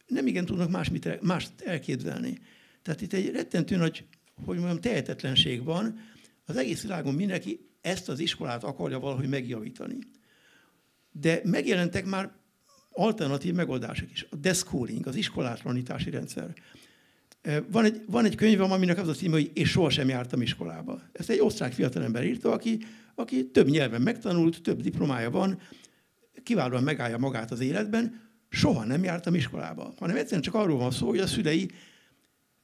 nem 0.05 0.27
igen 0.27 0.45
tudnak 0.45 0.69
más, 0.69 0.89
mit, 0.89 1.21
mást 1.21 1.61
elképzelni. 1.61 2.39
Tehát 2.81 3.01
itt 3.01 3.13
egy 3.13 3.31
rettentő 3.31 3.75
nagy, 3.75 4.05
hogy 4.45 4.57
mondjam, 4.57 4.81
tehetetlenség 4.81 5.63
van. 5.63 5.99
Az 6.45 6.55
egész 6.55 6.81
világon 6.81 7.13
mindenki 7.13 7.69
ezt 7.81 8.09
az 8.09 8.19
iskolát 8.19 8.63
akarja 8.63 8.99
valahogy 8.99 9.29
megjavítani. 9.29 9.97
De 11.11 11.41
megjelentek 11.43 12.05
már 12.05 12.31
alternatív 12.89 13.53
megoldások 13.53 14.11
is. 14.11 14.25
A 14.29 14.35
deschooling, 14.35 15.07
az 15.07 15.15
iskolátlanítási 15.15 16.09
rendszer. 16.09 16.53
Van 17.71 17.85
egy, 17.85 18.01
van 18.05 18.25
egy 18.25 18.35
könyvem, 18.35 18.71
aminek 18.71 18.97
az 18.97 19.07
a 19.07 19.13
címe, 19.13 19.33
hogy 19.33 19.51
És 19.53 19.69
sohasem 19.69 20.09
jártam 20.09 20.41
iskolába. 20.41 21.01
Ezt 21.11 21.29
egy 21.29 21.39
osztrák 21.39 21.73
fiatalember 21.73 22.25
írta, 22.25 22.51
aki, 22.51 22.79
aki 23.15 23.49
több 23.49 23.69
nyelven 23.69 24.01
megtanult, 24.01 24.61
több 24.61 24.81
diplomája 24.81 25.29
van, 25.29 25.59
kiválóan 26.43 26.83
megállja 26.83 27.17
magát 27.17 27.51
az 27.51 27.59
életben, 27.59 28.21
soha 28.49 28.85
nem 28.85 29.03
jártam 29.03 29.35
iskolába, 29.35 29.93
hanem 29.97 30.15
egyszerűen 30.15 30.41
csak 30.41 30.53
arról 30.53 30.77
van 30.77 30.91
szó, 30.91 31.07
hogy 31.07 31.19
a 31.19 31.27
szülei 31.27 31.69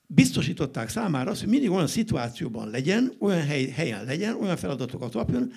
biztosították 0.08 0.90
számára 0.90 1.32
azt, 1.32 1.40
hogy 1.40 1.50
mindig 1.50 1.70
olyan 1.70 1.88
szituációban 1.88 2.70
legyen, 2.70 3.14
olyan 3.20 3.42
hely, 3.42 3.66
helyen 3.66 4.06
legyen, 4.06 4.36
olyan 4.36 4.58
feladatokat 4.58 5.12
kapjon, 5.12 5.52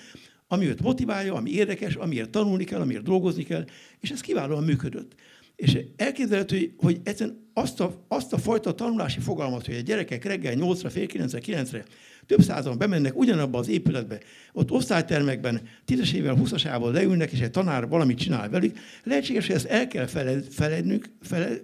ami 0.47 0.65
őt 0.67 0.81
motiválja, 0.81 1.33
ami 1.33 1.51
érdekes, 1.51 1.95
amiért 1.95 2.29
tanulni 2.29 2.63
kell, 2.63 2.81
amiért 2.81 3.03
dolgozni 3.03 3.43
kell, 3.43 3.65
és 3.99 4.09
ez 4.11 4.21
kiválóan 4.21 4.63
működött. 4.63 5.15
És 5.59 5.79
elképzelhető, 5.95 6.73
hogy 6.77 6.99
egyszerűen 7.03 7.49
azt 7.53 7.79
a, 7.79 8.05
azt 8.07 8.33
a 8.33 8.37
fajta 8.37 8.73
tanulási 8.73 9.19
fogalmat, 9.19 9.65
hogy 9.65 9.75
a 9.75 9.81
gyerekek 9.81 10.25
reggel 10.25 10.53
8-ra, 10.57 10.89
fél 10.91 11.05
9-re, 11.07 11.39
9-re 11.45 11.83
több 12.25 12.41
százan 12.41 12.77
bemennek 12.77 13.17
ugyanabba 13.17 13.59
az 13.59 13.67
épületbe, 13.67 14.19
ott 14.53 14.71
osztálytermekben 14.71 15.61
tízesével, 15.85 16.35
húszasával 16.35 16.91
leülnek, 16.91 17.31
és 17.31 17.39
egy 17.39 17.51
tanár 17.51 17.87
valamit 17.87 18.17
csinál 18.17 18.49
velük, 18.49 18.77
lehetséges, 19.03 19.47
hogy 19.47 19.55
ezt 19.55 19.65
el 19.65 19.87
kell 19.87 20.05
felednünk, 20.49 21.09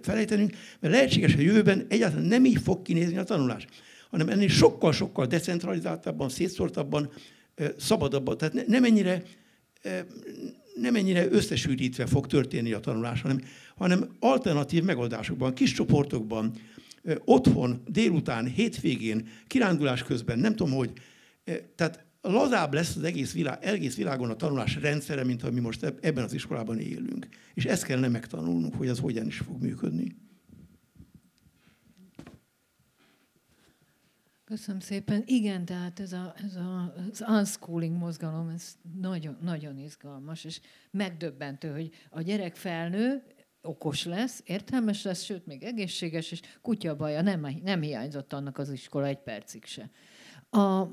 felejtenünk, 0.02 0.52
mert 0.80 0.94
lehetséges, 0.94 1.34
hogy 1.34 1.44
jövőben 1.44 1.86
egyáltalán 1.88 2.24
nem 2.24 2.44
így 2.44 2.60
fog 2.62 2.82
kinézni 2.82 3.16
a 3.16 3.24
tanulás, 3.24 3.66
hanem 4.10 4.28
ennél 4.28 4.48
sokkal-sokkal 4.48 5.26
decentralizáltabban, 5.26 6.28
szétszórtabban, 6.28 7.10
szabadabban. 7.76 8.38
Tehát 8.38 8.66
nem 8.66 8.84
ennyire 8.84 9.22
nem 10.80 10.94
ennyire 10.94 11.30
összesűrítve 11.30 12.06
fog 12.06 12.26
történni 12.26 12.72
a 12.72 12.80
tanulás, 12.80 13.22
hanem, 13.22 13.40
hanem 13.76 14.08
alternatív 14.18 14.82
megoldásokban, 14.82 15.54
kis 15.54 15.72
csoportokban, 15.72 16.52
otthon, 17.24 17.82
délután, 17.86 18.46
hétvégén, 18.46 19.28
kirándulás 19.46 20.02
közben, 20.02 20.38
nem 20.38 20.56
tudom, 20.56 20.72
hogy. 20.74 20.92
Tehát 21.74 22.04
lazább 22.20 22.74
lesz 22.74 22.96
az 22.96 23.02
egész, 23.02 23.32
világ, 23.32 23.58
egész 23.64 23.96
világon 23.96 24.30
a 24.30 24.36
tanulás 24.36 24.76
rendszere, 24.80 25.24
mint 25.24 25.42
ha 25.42 25.50
mi 25.50 25.60
most 25.60 25.94
ebben 26.00 26.24
az 26.24 26.32
iskolában 26.32 26.78
élünk. 26.78 27.28
És 27.54 27.64
ezt 27.64 27.84
kellene 27.84 28.08
megtanulnunk, 28.08 28.74
hogy 28.74 28.88
ez 28.88 28.98
hogyan 28.98 29.26
is 29.26 29.38
fog 29.38 29.62
működni. 29.62 30.16
Köszönöm 34.46 34.80
szépen. 34.80 35.22
Igen, 35.26 35.64
tehát 35.64 36.00
ez, 36.00 36.12
a, 36.12 36.34
ez 36.44 36.56
a, 36.56 36.94
az 37.10 37.24
unschooling 37.28 37.96
mozgalom, 37.96 38.48
ez 38.48 38.76
nagyon, 39.00 39.36
nagyon 39.42 39.78
izgalmas, 39.78 40.44
és 40.44 40.60
megdöbbentő, 40.90 41.72
hogy 41.72 41.90
a 42.10 42.20
gyerek 42.20 42.56
felnő, 42.56 43.22
okos 43.62 44.04
lesz, 44.04 44.42
értelmes 44.44 45.02
lesz, 45.02 45.22
sőt, 45.22 45.46
még 45.46 45.62
egészséges, 45.62 46.30
és 46.30 46.40
kutya 46.62 46.96
baja 46.96 47.22
nem, 47.22 47.46
nem 47.62 47.80
hiányzott 47.80 48.32
annak 48.32 48.58
az 48.58 48.70
iskola 48.70 49.06
egy 49.06 49.22
percig 49.22 49.64
se. 49.64 49.90
A, 50.50 50.88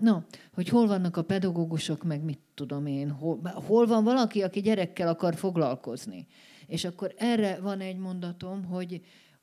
no, 0.00 0.18
hogy 0.52 0.68
hol 0.68 0.86
vannak 0.86 1.16
a 1.16 1.24
pedagógusok, 1.24 2.04
meg 2.04 2.22
mit 2.22 2.40
tudom 2.54 2.86
én, 2.86 3.10
hol, 3.10 3.40
hol 3.66 3.86
van 3.86 4.04
valaki, 4.04 4.42
aki 4.42 4.60
gyerekkel 4.60 5.08
akar 5.08 5.34
foglalkozni. 5.34 6.26
És 6.66 6.84
akkor 6.84 7.14
erre 7.16 7.60
van 7.60 7.80
egy 7.80 7.96
mondatom, 7.96 8.64
hogy 8.64 9.00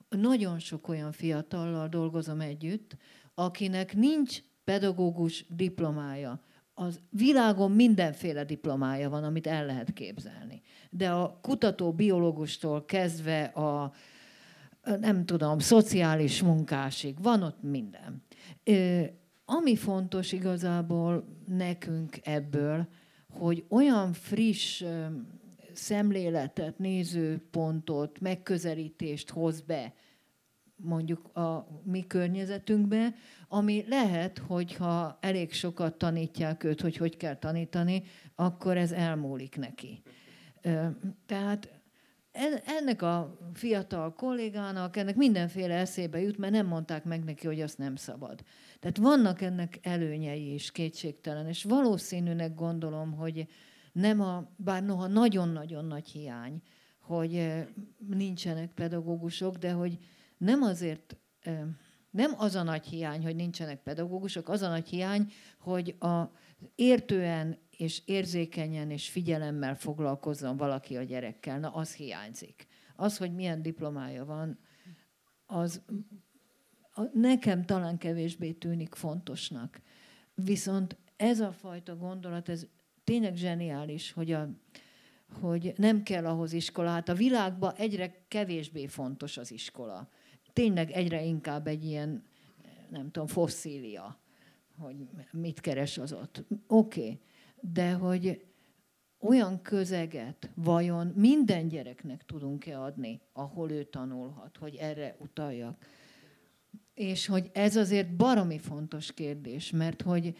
nagyon 0.10 0.60
sok 0.60 0.88
olyan 0.88 1.12
fiatallal 1.12 1.88
dolgozom 1.88 2.40
együtt, 2.42 2.98
akinek 3.40 3.96
nincs 3.96 4.40
pedagógus 4.64 5.46
diplomája. 5.50 6.42
Az 6.74 7.00
világon 7.10 7.72
mindenféle 7.72 8.44
diplomája 8.44 9.10
van, 9.10 9.24
amit 9.24 9.48
el 9.48 9.66
lehet 9.66 9.94
képzelni. 9.94 10.62
De 10.90 11.10
a 11.10 11.40
kutató 11.42 11.94
biológustól 11.94 12.86
kezdve 12.86 13.44
a 13.44 13.94
nem 15.00 15.26
tudom, 15.26 15.60
szociális 15.60 16.42
munkásig, 16.42 17.22
van 17.22 17.44
ott 17.44 17.62
minden. 17.62 18.24
Ami 19.46 19.76
fontos 19.76 20.32
igazából 20.32 21.28
nekünk 21.48 22.18
ebből, 22.24 22.88
hogy 23.30 23.66
olyan 23.70 24.14
friss 24.14 24.84
szemléletet, 25.74 26.78
nézőpontot, 26.78 28.20
megközelítést 28.20 29.30
hoz 29.30 29.62
be 29.62 29.94
mondjuk 30.78 31.38
a 31.38 31.68
mi 31.84 32.08
környezetünkbe, 32.08 33.14
ami 33.48 33.86
lehet, 33.88 34.38
hogyha 34.38 35.18
elég 35.22 35.54
sokat 35.54 35.98
tanítják 35.98 36.64
őt, 36.64 36.82
hogy 36.82 36.98
hogy 36.98 37.18
kell 37.18 37.36
tanítani, 37.36 38.04
akkor 38.36 38.78
ez 38.78 38.92
elmúlik 38.92 39.58
neki. 39.58 40.02
Tehát 41.26 41.82
ennek 42.66 43.02
a 43.02 43.38
fiatal 43.54 44.14
kollégának, 44.14 44.98
ennek 44.98 45.16
mindenféle 45.16 45.76
eszébe 45.76 46.22
jut, 46.22 46.38
mert 46.38 46.54
nem 46.54 46.68
mondták 46.68 47.04
meg 47.04 47.24
neki, 47.24 47.48
hogy 47.48 47.62
azt 47.62 47.78
nem 47.78 47.96
szabad. 47.96 48.44
Tehát 48.80 48.98
vannak 48.98 49.42
ennek 49.42 49.80
előnyei 49.82 50.54
is, 50.54 50.72
kétségtelen, 50.72 51.48
és 51.48 51.64
valószínűnek 51.64 52.56
gondolom, 52.56 53.14
hogy 53.14 53.48
nem 53.92 54.22
a, 54.22 54.52
bár 54.56 54.84
noha 54.84 55.08
nagyon-nagyon 55.08 55.86
nagy 55.86 56.08
hiány, 56.08 56.62
hogy 57.02 57.64
nincsenek 58.08 58.72
pedagógusok, 58.72 59.56
de 59.56 59.72
hogy 59.72 59.98
nem 60.38 60.62
azért, 60.62 61.18
nem 62.10 62.34
az 62.38 62.56
a 62.56 62.64
nagy 62.64 62.86
hiány, 62.86 63.24
hogy 63.24 63.36
nincsenek 63.36 63.84
pedagógusok, 63.84 64.50
az 64.50 64.62
a 64.62 64.70
nagy 64.70 64.90
hiány, 64.90 65.32
hogy 65.60 65.96
a 66.00 66.32
értően 66.76 67.58
és 67.70 68.02
érzékenyen 68.06 68.92
és 68.92 69.10
figyelemmel 69.10 69.76
foglalkozzon 69.76 70.58
valaki 70.58 70.98
a 70.98 71.04
gyerekkel. 71.04 71.60
Na, 71.60 71.70
az 71.70 71.94
hiányzik. 71.94 72.68
Az, 72.96 73.18
hogy 73.18 73.34
milyen 73.34 73.62
diplomája 73.62 74.26
van, 74.26 74.60
az 75.46 75.82
nekem 77.14 77.66
talán 77.66 77.98
kevésbé 77.98 78.52
tűnik 78.52 78.96
fontosnak. 78.96 79.82
Viszont 80.34 80.98
ez 81.16 81.40
a 81.40 81.52
fajta 81.52 81.96
gondolat, 81.96 82.50
ez 82.50 82.68
tényleg 83.04 83.36
zseniális, 83.36 84.12
hogy, 84.12 84.32
a, 84.32 84.50
hogy 85.42 85.74
nem 85.76 86.04
kell 86.04 86.26
ahhoz 86.26 86.54
iskola. 86.54 86.90
Hát 86.90 87.10
a 87.10 87.14
világban 87.14 87.74
egyre 87.76 88.26
kevésbé 88.28 88.88
fontos 88.88 89.38
az 89.38 89.52
iskola 89.52 90.10
tényleg 90.58 90.92
egyre 90.92 91.24
inkább 91.24 91.68
egy 91.68 91.86
ilyen, 91.86 92.24
nem 92.90 93.12
tudom, 93.12 93.28
fosszília, 93.28 94.20
hogy 94.78 94.96
mit 95.32 95.60
keres 95.60 95.98
az 95.98 96.14
ott. 96.14 96.44
Oké, 96.68 97.00
okay. 97.00 97.20
de 97.62 97.92
hogy 97.92 98.46
olyan 99.20 99.62
közeget 99.62 100.50
vajon 100.56 101.08
minden 101.08 101.68
gyereknek 101.68 102.26
tudunk-e 102.26 102.82
adni, 102.82 103.22
ahol 103.34 103.72
ő 103.72 103.84
tanulhat, 103.84 104.58
hogy 104.58 104.76
erre 104.76 105.16
utaljak. 105.20 105.86
És 106.94 107.26
hogy 107.26 107.50
ez 107.54 107.76
azért 107.76 108.16
baromi 108.16 108.58
fontos 108.58 109.14
kérdés, 109.14 109.72
mert 109.72 110.02
hogy 110.02 110.38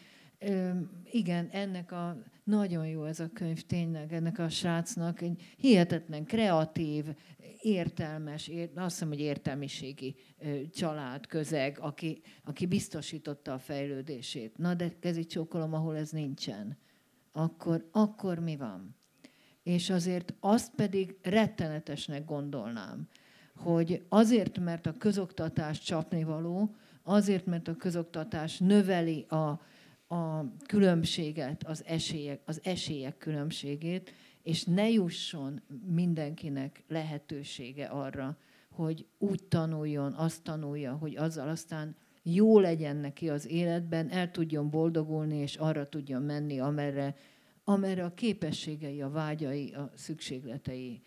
igen, 1.12 1.48
ennek 1.52 1.92
a 1.92 2.18
nagyon 2.48 2.88
jó 2.88 3.04
ez 3.04 3.20
a 3.20 3.30
könyv 3.34 3.62
tényleg, 3.62 4.14
ennek 4.14 4.40
a 4.40 4.50
srácnak 4.50 5.22
egy 5.22 5.54
hihetetlen 5.58 6.26
kreatív, 6.26 7.06
értelmes, 7.62 8.48
ér, 8.48 8.70
azt 8.76 8.94
hiszem, 8.94 9.08
hogy 9.08 9.20
értelmiségi 9.20 10.16
család, 10.74 11.28
közeg, 11.28 11.78
aki, 11.80 12.22
aki 12.44 12.66
biztosította 12.66 13.54
a 13.54 13.60
fejlődését. 13.60 14.58
Na, 14.58 14.74
de 14.74 14.92
kezi 15.00 15.26
csókolom, 15.26 15.74
ahol 15.74 15.96
ez 15.98 16.10
nincsen. 16.10 16.78
Akkor, 17.32 17.88
akkor 17.92 18.40
mi 18.40 18.56
van? 18.56 18.96
És 19.64 19.90
azért 19.90 20.34
azt 20.40 20.76
pedig 20.76 21.18
rettenetesnek 21.22 22.26
gondolnám, 22.26 23.08
hogy 23.56 24.06
azért, 24.10 24.60
mert 24.60 24.86
a 24.86 24.94
közoktatás 24.94 25.80
csapnivaló, 25.80 26.76
azért, 27.04 27.46
mert 27.46 27.68
a 27.68 27.76
közoktatás 27.76 28.58
növeli 28.58 29.26
a, 29.30 29.62
a 30.08 30.56
különbséget, 30.66 31.64
az 31.64 31.84
esélyek, 31.86 32.42
az 32.46 32.60
esélyek 32.64 33.18
különbségét, 33.18 34.12
és 34.44 34.64
ne 34.64 34.90
jusson 34.90 35.62
mindenkinek 35.86 36.84
lehetősége 36.88 37.86
arra, 37.86 38.38
hogy 38.70 39.06
úgy 39.18 39.44
tanuljon, 39.44 40.14
azt 40.14 40.44
tanulja, 40.44 40.94
hogy 40.94 41.16
azzal 41.16 41.50
aztán 41.50 41.96
jó 42.24 42.60
legyen 42.60 42.96
neki 42.96 43.30
az 43.30 43.48
életben, 43.48 44.10
el 44.10 44.32
tudjon 44.32 44.70
boldogulni, 44.70 45.38
és 45.38 45.56
arra 45.56 45.90
tudjon 45.90 46.22
menni, 46.22 46.60
amerre, 46.60 47.16
amerre 47.64 48.04
a 48.04 48.14
képességei, 48.14 49.02
a 49.02 49.10
vágyai, 49.10 49.74
a 49.74 49.92
szükségletei 49.96 51.02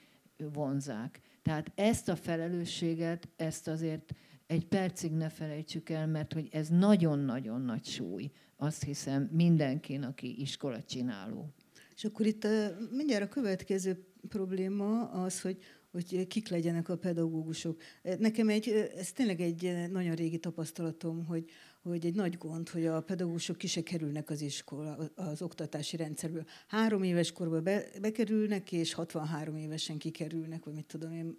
vonzák. 0.53 1.20
Tehát 1.42 1.72
ezt 1.74 2.09
a 2.09 2.16
felelősséget, 2.16 3.28
ezt 3.36 3.68
azért 3.68 4.14
egy 4.46 4.66
percig 4.66 5.12
ne 5.12 5.28
felejtsük 5.28 5.90
el, 5.90 6.07
mert 6.07 6.32
hogy 6.32 6.48
ez 6.53 6.68
nagyon-nagyon 6.68 7.61
nagy 7.61 7.84
súly, 7.84 8.30
azt 8.61 8.84
hiszem 8.84 9.28
mindenkin, 9.32 10.02
aki 10.02 10.40
iskola 10.40 10.82
csináló. 10.82 11.54
És 11.96 12.04
akkor 12.04 12.26
itt 12.26 12.46
mindjárt 12.90 13.24
a 13.24 13.28
következő 13.28 14.04
probléma 14.28 15.11
az, 15.11 15.40
hogy 15.40 15.58
hogy 15.92 16.26
kik 16.26 16.48
legyenek 16.48 16.88
a 16.88 16.96
pedagógusok. 16.96 17.80
Nekem 18.18 18.48
egy, 18.48 18.68
ez 18.96 19.12
tényleg 19.12 19.40
egy 19.40 19.90
nagyon 19.90 20.14
régi 20.14 20.38
tapasztalatom, 20.38 21.24
hogy, 21.24 21.50
hogy 21.82 22.06
egy 22.06 22.14
nagy 22.14 22.38
gond, 22.38 22.68
hogy 22.68 22.86
a 22.86 23.00
pedagógusok 23.00 23.58
ki 23.58 23.66
se 23.66 23.82
kerülnek 23.82 24.30
az 24.30 24.40
iskola, 24.40 25.11
az 25.14 25.42
oktatási 25.42 25.96
rendszerből. 25.96 26.44
Három 26.66 27.02
éves 27.02 27.32
korban 27.32 27.62
be, 27.62 27.84
bekerülnek, 28.00 28.72
és 28.72 28.92
63 28.92 29.56
évesen 29.56 29.98
kikerülnek, 29.98 30.64
vagy 30.64 30.74
mit 30.74 30.86
tudom 30.86 31.12
én, 31.12 31.36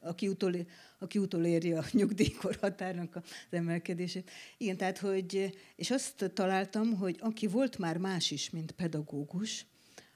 aki, 0.00 0.28
utol, 0.28 0.54
aki 0.98 1.18
utoléri 1.18 1.72
a 1.72 1.84
nyugdíjkorhatárnak 1.92 3.16
az 3.16 3.22
emelkedését. 3.50 4.30
Igen, 4.58 4.76
tehát, 4.76 4.98
hogy, 4.98 5.58
és 5.76 5.90
azt 5.90 6.30
találtam, 6.34 6.94
hogy 6.94 7.16
aki 7.20 7.46
volt 7.46 7.78
már 7.78 7.96
más 7.96 8.30
is, 8.30 8.50
mint 8.50 8.70
pedagógus, 8.72 9.66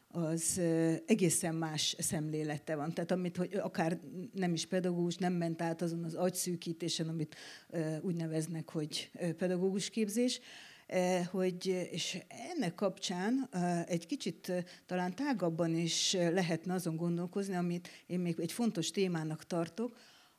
az 0.09 0.61
egészen 1.07 1.55
más 1.55 1.97
szemlélete 1.99 2.75
van. 2.75 2.93
Tehát 2.93 3.11
amit, 3.11 3.37
hogy 3.37 3.55
akár 3.55 3.99
nem 4.33 4.53
is 4.53 4.67
pedagógus, 4.67 5.17
nem 5.17 5.33
ment 5.33 5.63
át 5.63 5.83
azon 5.83 6.05
az 6.05 6.15
agyszűkítésen, 6.15 7.09
amit 7.09 7.37
úgy 8.01 8.15
neveznek, 8.15 8.71
hogy 8.71 9.11
pedagógus 9.39 9.91
képzés, 9.91 10.41
hogy, 11.31 11.67
és 11.91 12.19
ennek 12.53 12.75
kapcsán 12.75 13.49
egy 13.87 14.07
kicsit 14.07 14.53
talán 14.87 15.15
tágabban 15.15 15.75
is 15.75 16.13
lehetne 16.13 16.75
azon 16.75 16.97
gondolkozni, 16.97 17.55
amit 17.55 17.89
én 18.07 18.21
még 18.21 18.41
egy 18.41 18.53
fontos 18.53 18.91
témának 18.91 19.47
tartok, 19.47 19.97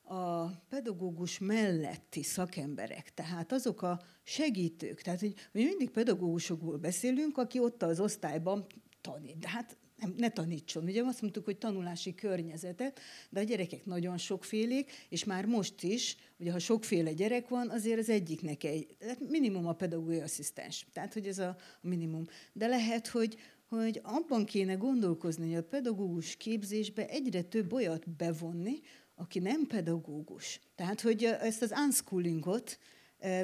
a 0.08 0.46
pedagógus 0.68 1.38
melletti 1.38 2.22
szakemberek, 2.22 3.14
tehát 3.14 3.52
azok 3.52 3.82
a 3.82 4.00
segítők, 4.22 5.00
tehát 5.02 5.20
hogy 5.20 5.34
mi 5.52 5.64
mindig 5.64 5.90
pedagógusokból 5.90 6.76
beszélünk, 6.76 7.38
aki 7.38 7.58
ott 7.58 7.82
az 7.82 8.00
osztályban 8.00 8.66
tanít, 9.00 9.38
de 9.38 9.48
hát 9.48 9.76
nem, 9.96 10.14
ne 10.16 10.30
tanítson. 10.30 10.84
Ugye 10.84 11.02
azt 11.02 11.20
mondtuk, 11.20 11.44
hogy 11.44 11.56
tanulási 11.58 12.14
környezetet, 12.14 13.00
de 13.30 13.40
a 13.40 13.42
gyerekek 13.42 13.84
nagyon 13.84 14.18
sokfélék, 14.18 14.90
és 15.08 15.24
már 15.24 15.44
most 15.44 15.82
is, 15.82 16.16
ugye 16.38 16.52
ha 16.52 16.58
sokféle 16.58 17.12
gyerek 17.12 17.48
van, 17.48 17.70
azért 17.70 17.98
az 17.98 18.08
egyiknek 18.08 18.64
egy, 18.64 18.96
minimum 19.28 19.66
a 19.66 19.72
pedagógiai 19.72 20.20
asszisztens. 20.20 20.86
Tehát, 20.92 21.12
hogy 21.12 21.26
ez 21.26 21.38
a 21.38 21.56
minimum. 21.80 22.24
De 22.52 22.66
lehet, 22.66 23.06
hogy, 23.06 23.36
hogy 23.68 24.00
abban 24.02 24.44
kéne 24.44 24.74
gondolkozni, 24.74 25.46
hogy 25.46 25.56
a 25.56 25.68
pedagógus 25.68 26.36
képzésbe 26.36 27.08
egyre 27.08 27.42
több 27.42 27.72
olyat 27.72 28.10
bevonni, 28.10 28.80
aki 29.14 29.38
nem 29.38 29.66
pedagógus. 29.66 30.60
Tehát, 30.74 31.00
hogy 31.00 31.24
ezt 31.24 31.62
az 31.62 31.72
unschoolingot, 31.84 32.78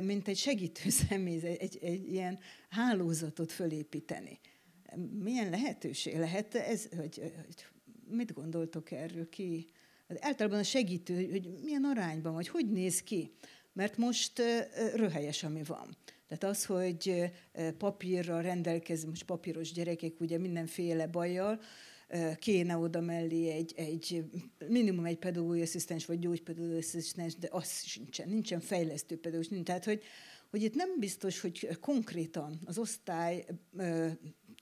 mint 0.02 0.28
egy 0.28 0.36
segítő 0.36 0.88
személy, 1.08 1.46
egy, 1.46 1.78
egy 1.82 2.12
ilyen 2.12 2.38
hálózatot 2.68 3.52
fölépíteni. 3.52 4.40
Milyen 5.18 5.50
lehetőség 5.50 6.16
lehet 6.16 6.54
ez, 6.54 6.88
hogy, 6.96 7.32
hogy 7.46 7.66
mit 8.10 8.32
gondoltok 8.32 8.90
erről 8.90 9.28
ki? 9.28 9.66
Hát 10.08 10.24
általában 10.24 10.58
a 10.58 10.62
segítő, 10.62 11.30
hogy 11.30 11.48
milyen 11.62 11.84
arányban, 11.84 12.32
vagy 12.32 12.48
hogy 12.48 12.70
néz 12.70 13.02
ki. 13.02 13.32
Mert 13.72 13.96
most 13.96 14.42
röhelyes, 14.94 15.42
ami 15.42 15.62
van. 15.62 15.96
Tehát 16.28 16.56
az, 16.56 16.64
hogy 16.64 17.32
papírral 17.78 18.42
rendelkezünk, 18.42 19.08
most 19.10 19.24
papíros 19.24 19.72
gyerekek 19.72 20.20
ugye 20.20 20.38
mindenféle 20.38 21.06
bajjal, 21.06 21.60
kéne 22.38 22.76
oda 22.76 23.00
mellé 23.00 23.48
egy, 23.48 23.72
egy 23.76 24.24
minimum 24.68 25.04
egy 25.04 25.18
pedagógiai 25.18 25.62
asszisztens 25.62 26.06
vagy 26.06 26.18
gyógypedagógiai 26.18 26.78
asszisztens, 26.78 27.36
de 27.36 27.48
az 27.50 27.82
sincsen, 27.82 28.28
nincsen 28.28 28.60
fejlesztő 28.60 29.18
pedagógus, 29.18 29.62
tehát 29.64 29.84
hogy, 29.84 30.02
hogy 30.50 30.62
itt 30.62 30.74
nem 30.74 30.98
biztos, 30.98 31.40
hogy 31.40 31.78
konkrétan 31.80 32.60
az 32.64 32.78
osztály 32.78 33.44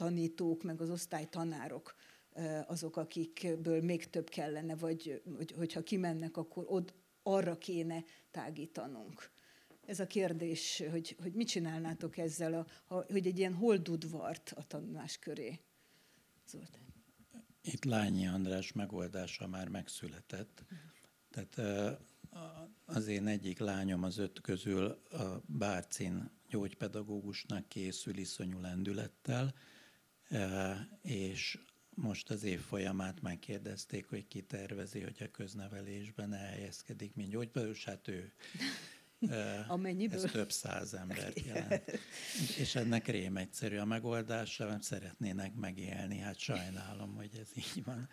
tanítók, 0.00 0.62
meg 0.62 0.80
az 0.80 0.90
osztály 0.90 1.28
tanárok 1.28 1.94
azok, 2.66 2.96
akikből 2.96 3.82
még 3.82 4.10
több 4.10 4.28
kellene, 4.28 4.76
vagy 4.76 5.22
hogy, 5.36 5.52
hogyha 5.52 5.82
kimennek, 5.82 6.36
akkor 6.36 6.64
od, 6.68 6.94
arra 7.22 7.58
kéne 7.58 8.04
tágítanunk. 8.30 9.30
Ez 9.86 10.00
a 10.00 10.06
kérdés, 10.06 10.82
hogy, 10.90 11.16
hogy 11.22 11.32
mit 11.32 11.48
csinálnátok 11.48 12.16
ezzel, 12.16 12.54
a, 12.54 12.94
a, 12.94 13.12
hogy 13.12 13.26
egy 13.26 13.38
ilyen 13.38 13.54
holdudvart 13.54 14.52
a 14.56 14.66
tanulás 14.66 15.18
köré. 15.18 15.60
Zoltán. 16.48 16.86
Itt 17.62 17.84
Lányi 17.84 18.26
András 18.26 18.72
megoldása 18.72 19.46
már 19.46 19.68
megszületett. 19.68 20.64
Tehát 21.30 21.88
az 22.84 23.06
én 23.06 23.26
egyik 23.26 23.58
lányom 23.58 24.02
az 24.02 24.18
öt 24.18 24.40
közül 24.40 24.84
a 25.10 25.42
Bárcin 25.46 26.30
gyógypedagógusnak 26.48 27.68
készül 27.68 28.16
iszonyú 28.16 28.60
lendülettel, 28.60 29.54
és 31.02 31.58
most 31.94 32.30
az 32.30 32.42
év 32.42 32.60
folyamát 32.60 33.22
megkérdezték, 33.22 34.06
hogy 34.08 34.26
ki 34.28 34.42
tervezi, 34.42 35.00
hogy 35.00 35.16
a 35.20 35.30
köznevelésben 35.30 36.32
elhelyezkedik, 36.32 37.14
mint 37.14 37.30
gyógypedagógus, 37.30 37.84
hát 37.84 38.08
ő 38.08 38.32
Amennyiből? 39.68 40.24
Ez 40.24 40.30
több 40.30 40.52
száz 40.52 40.94
embert 40.94 41.40
jelent. 41.46 42.00
És 42.58 42.74
ennek 42.74 43.06
rém 43.06 43.36
egyszerű 43.36 43.76
a 43.76 43.84
megoldása, 43.84 44.66
mert 44.66 44.82
szeretnének 44.82 45.54
megélni. 45.54 46.18
Hát 46.18 46.38
sajnálom, 46.38 47.14
hogy 47.14 47.30
ez 47.40 47.48
így 47.56 47.84
van. 47.84 48.08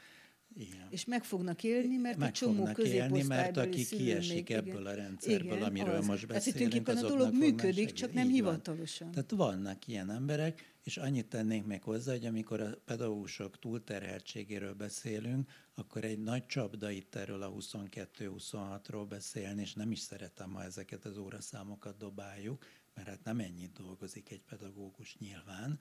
Igen. 0.55 0.87
És 0.89 1.05
meg 1.05 1.23
fognak 1.23 1.63
élni, 1.63 1.97
mert 1.97 2.17
meg 2.17 2.29
a 2.29 2.31
csomó 2.31 2.69
élni, 2.83 3.23
mert 3.23 3.57
aki 3.57 3.85
kiesik 3.85 4.47
még, 4.47 4.51
ebből 4.51 4.81
igen. 4.81 4.85
a 4.85 4.95
rendszerből, 4.95 5.55
igen, 5.55 5.67
amiről 5.67 5.95
az. 5.95 6.05
most 6.05 6.27
beszélünk, 6.27 6.83
Tehát 6.83 7.03
a 7.03 7.07
dolog 7.07 7.33
működik, 7.33 7.91
csak 7.91 8.13
nem 8.13 8.27
hivatalosan. 8.27 9.11
Tehát 9.11 9.31
vannak 9.31 9.87
ilyen 9.87 10.11
emberek, 10.11 10.75
és 10.87 10.97
annyit 10.97 11.29
tennénk 11.29 11.65
még 11.65 11.83
hozzá, 11.83 12.11
hogy 12.11 12.25
amikor 12.25 12.61
a 12.61 12.75
pedagógusok 12.85 13.59
túlterheltségéről 13.59 14.73
beszélünk, 14.73 15.51
akkor 15.75 16.03
egy 16.03 16.19
nagy 16.19 16.45
csapda 16.45 16.89
itt 16.89 17.15
erről 17.15 17.41
a 17.41 17.51
22-26-ról 17.51 19.05
beszélni, 19.09 19.61
és 19.61 19.73
nem 19.73 19.91
is 19.91 19.99
szeretem, 19.99 20.53
ha 20.53 20.63
ezeket 20.63 21.05
az 21.05 21.17
óraszámokat 21.17 21.97
dobáljuk, 21.97 22.65
mert 22.93 23.07
hát 23.07 23.23
nem 23.23 23.39
ennyit 23.39 23.73
dolgozik 23.73 24.29
egy 24.29 24.41
pedagógus 24.41 25.17
nyilván, 25.17 25.79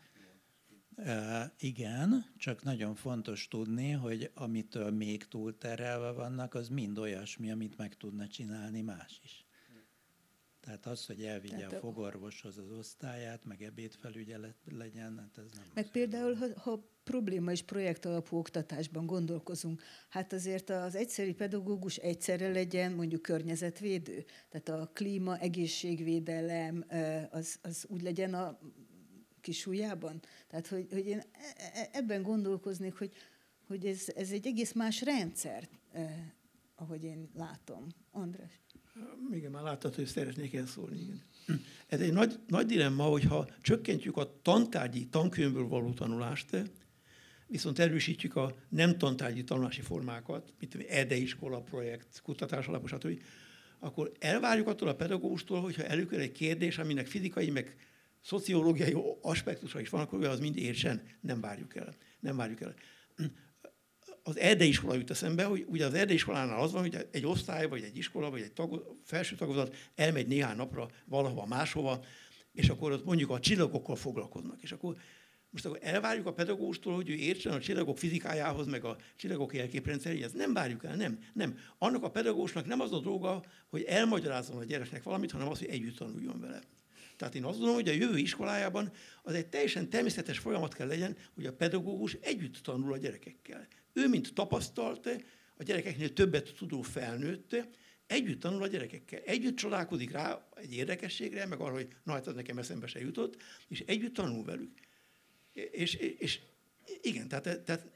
igen, 1.59 2.35
csak 2.37 2.63
nagyon 2.63 2.95
fontos 2.95 3.49
tudni, 3.49 3.91
hogy 3.91 4.31
amitől 4.35 4.91
még 4.91 5.29
túlterelve 5.29 6.11
vannak, 6.11 6.55
az 6.55 6.69
mind 6.69 6.99
olyasmi, 6.99 7.51
amit 7.51 7.77
meg 7.77 7.97
tudna 7.97 8.29
csinálni 8.29 8.81
más 8.81 9.21
is. 9.23 9.46
Tehát 10.67 10.87
az, 10.87 11.07
hogy 11.07 11.23
elvigye 11.23 11.57
Tehát 11.57 11.73
a 11.73 11.79
fogorvoshoz 11.79 12.59
az 12.59 12.71
osztályát, 12.79 13.45
meg 13.45 13.63
ebédfelügyelet 13.63 14.57
legyen, 14.65 15.19
hát 15.19 15.39
ez 15.39 15.53
nem... 15.55 15.65
Meg 15.75 15.91
például, 15.91 16.35
ha, 16.35 16.47
ha 16.61 16.89
probléma 17.05 17.51
és 17.51 17.63
projekt 17.63 18.05
alapú 18.05 18.37
oktatásban 18.37 19.07
gondolkozunk, 19.07 19.83
hát 20.09 20.33
azért 20.33 20.71
az 20.71 20.95
egyszerű 20.95 21.35
pedagógus 21.35 21.97
egyszerre 21.97 22.49
legyen 22.49 22.93
mondjuk 22.93 23.23
környezetvédő. 23.23 24.25
Tehát 24.49 24.69
a 24.69 24.91
klíma, 24.93 25.39
egészségvédelem, 25.39 26.85
az, 27.31 27.59
az 27.63 27.87
úgy 27.89 28.03
legyen 28.03 28.35
a 28.35 28.59
kis 29.41 29.67
ujjában. 29.67 30.21
Tehát, 30.49 30.67
hogy, 30.67 30.87
hogy 30.91 31.07
én 31.07 31.19
e, 31.19 31.71
e, 31.75 31.89
ebben 31.93 32.23
gondolkoznék, 32.23 32.95
hogy, 32.95 33.13
hogy 33.67 33.87
ez, 33.87 34.05
ez 34.15 34.31
egy 34.31 34.47
egész 34.47 34.73
más 34.73 35.03
rendszer, 35.03 35.69
eh, 35.93 36.33
ahogy 36.75 37.05
én 37.05 37.31
látom. 37.35 37.87
András. 38.11 38.61
Igen, 39.33 39.51
már 39.51 39.63
láttad, 39.63 39.95
hogy 39.95 40.07
szeretnék 40.07 40.55
el 40.55 40.67
szólni. 40.67 41.01
Igen. 41.01 41.23
Ez 41.87 42.01
egy 42.01 42.13
nagy, 42.13 42.39
nagy 42.47 42.67
dilemma, 42.67 43.05
hogyha 43.05 43.49
csökkentjük 43.63 44.17
a 44.17 44.41
tantárgyi 44.43 45.07
tankönyvből 45.07 45.69
való 45.69 45.93
tanulást, 45.93 46.57
viszont 47.47 47.79
erősítjük 47.79 48.37
a 48.37 48.57
nem 48.69 48.99
tantárgyi 48.99 49.45
tanulási 49.45 49.81
formákat, 49.81 50.53
mint 50.59 50.75
EDE 50.75 51.17
iskola 51.17 51.61
projekt, 51.61 52.21
kutatás 52.23 52.67
alapú, 52.67 52.87
stb., 52.87 53.23
akkor 53.79 54.13
elvárjuk 54.19 54.69
attól 54.69 54.89
a 54.89 54.95
pedagógustól, 54.95 55.61
hogyha 55.61 55.85
előkerül 55.85 56.25
egy 56.25 56.33
kérdés, 56.33 56.79
aminek 56.79 57.07
fizikai, 57.07 57.51
meg 57.51 57.77
szociológiai 58.21 58.97
aspektusa 59.23 59.81
is 59.81 59.89
van, 59.89 60.01
akkor 60.01 60.25
az 60.25 60.41
mind 60.41 60.57
értsen, 60.57 61.03
nem 61.21 61.41
várjuk 61.41 61.77
el. 61.77 61.97
Nem 62.21 62.37
várjuk 62.37 62.61
el. 62.61 62.75
Az 64.29 64.39
erdeiskola 64.39 64.95
jut 64.95 65.11
eszembe, 65.11 65.45
hogy 65.45 65.65
ugye 65.69 65.87
az 65.87 65.95
erdeiskolánál 65.95 66.61
az 66.61 66.73
van, 66.73 66.81
hogy 66.81 67.07
egy 67.11 67.27
osztály, 67.27 67.69
vagy 67.69 67.83
egy 67.83 67.97
iskola, 67.97 68.31
vagy 68.31 68.41
egy 68.41 68.53
tag, 68.53 68.97
felső 69.05 69.37
tagozat 69.37 69.77
elmegy 69.95 70.27
néhány 70.27 70.57
napra 70.57 70.89
valahova 71.05 71.47
máshova, 71.47 72.05
és 72.53 72.69
akkor 72.69 72.93
ott 72.93 73.05
mondjuk 73.05 73.31
a 73.31 73.41
csillagokkal 73.41 73.97
foglalkoznak. 73.97 74.63
És 74.63 74.73
akkor 74.73 74.97
most 75.51 75.67
akkor 75.67 75.79
elvárjuk 75.83 76.27
a 76.27 76.33
pedagógustól, 76.33 76.95
hogy 76.95 77.11
ő 77.11 77.15
értsen 77.15 77.53
a 77.53 77.61
csillagok 77.61 77.99
fizikájához, 77.99 78.67
meg 78.67 78.85
a 78.85 78.97
csillagok 79.17 79.55
jelképrendszeréhez. 79.55 80.33
Nem 80.33 80.53
várjuk 80.53 80.85
el, 80.85 80.97
nem. 80.97 81.19
Nem. 81.33 81.59
Annak 81.79 82.03
a 82.03 82.11
pedagógusnak 82.11 82.67
nem 82.67 82.81
az 82.81 82.93
a 82.93 83.01
dolga, 83.01 83.45
hogy 83.69 83.83
elmagyarázzon 83.83 84.57
a 84.57 84.65
gyereknek 84.65 85.03
valamit, 85.03 85.31
hanem 85.31 85.49
az, 85.49 85.59
hogy 85.59 85.69
együtt 85.69 85.97
tanuljon 85.97 86.41
vele. 86.41 86.61
Tehát 87.17 87.35
én 87.35 87.45
azt 87.45 87.59
gondolom, 87.59 87.75
hogy 87.75 87.89
a 87.89 87.93
jövő 87.93 88.19
iskolájában 88.19 88.93
az 89.23 89.35
egy 89.35 89.47
teljesen 89.47 89.89
természetes 89.89 90.39
folyamat 90.39 90.75
kell 90.75 90.87
legyen, 90.87 91.17
hogy 91.35 91.47
a 91.47 91.53
pedagógus 91.53 92.17
együtt 92.21 92.57
tanul 92.57 92.93
a 92.93 92.97
gyerekekkel. 92.97 93.67
Ő, 93.97 94.09
mint 94.09 94.35
tapasztalt, 94.35 95.09
a 95.57 95.63
gyerekeknél 95.63 96.13
többet 96.13 96.55
tudó 96.59 96.83
felnőtt, 96.83 97.57
együtt 98.07 98.41
tanul 98.41 98.63
a 98.63 98.67
gyerekekkel. 98.67 99.21
Együtt 99.21 99.57
csodálkozik 99.57 100.11
rá 100.11 100.49
egy 100.55 100.75
érdekességre, 100.75 101.47
meg 101.47 101.61
arra, 101.61 101.73
hogy 101.73 101.89
na 102.05 102.13
hát 102.13 102.27
az 102.27 102.35
nekem 102.35 102.59
eszembe 102.59 102.87
se 102.87 103.01
jutott, 103.01 103.37
és 103.69 103.83
együtt 103.87 104.15
tanul 104.15 104.45
velük. 104.45 104.71
És, 105.53 105.95
és 105.95 106.41
igen, 107.01 107.29
tehát, 107.29 107.61
tehát 107.61 107.87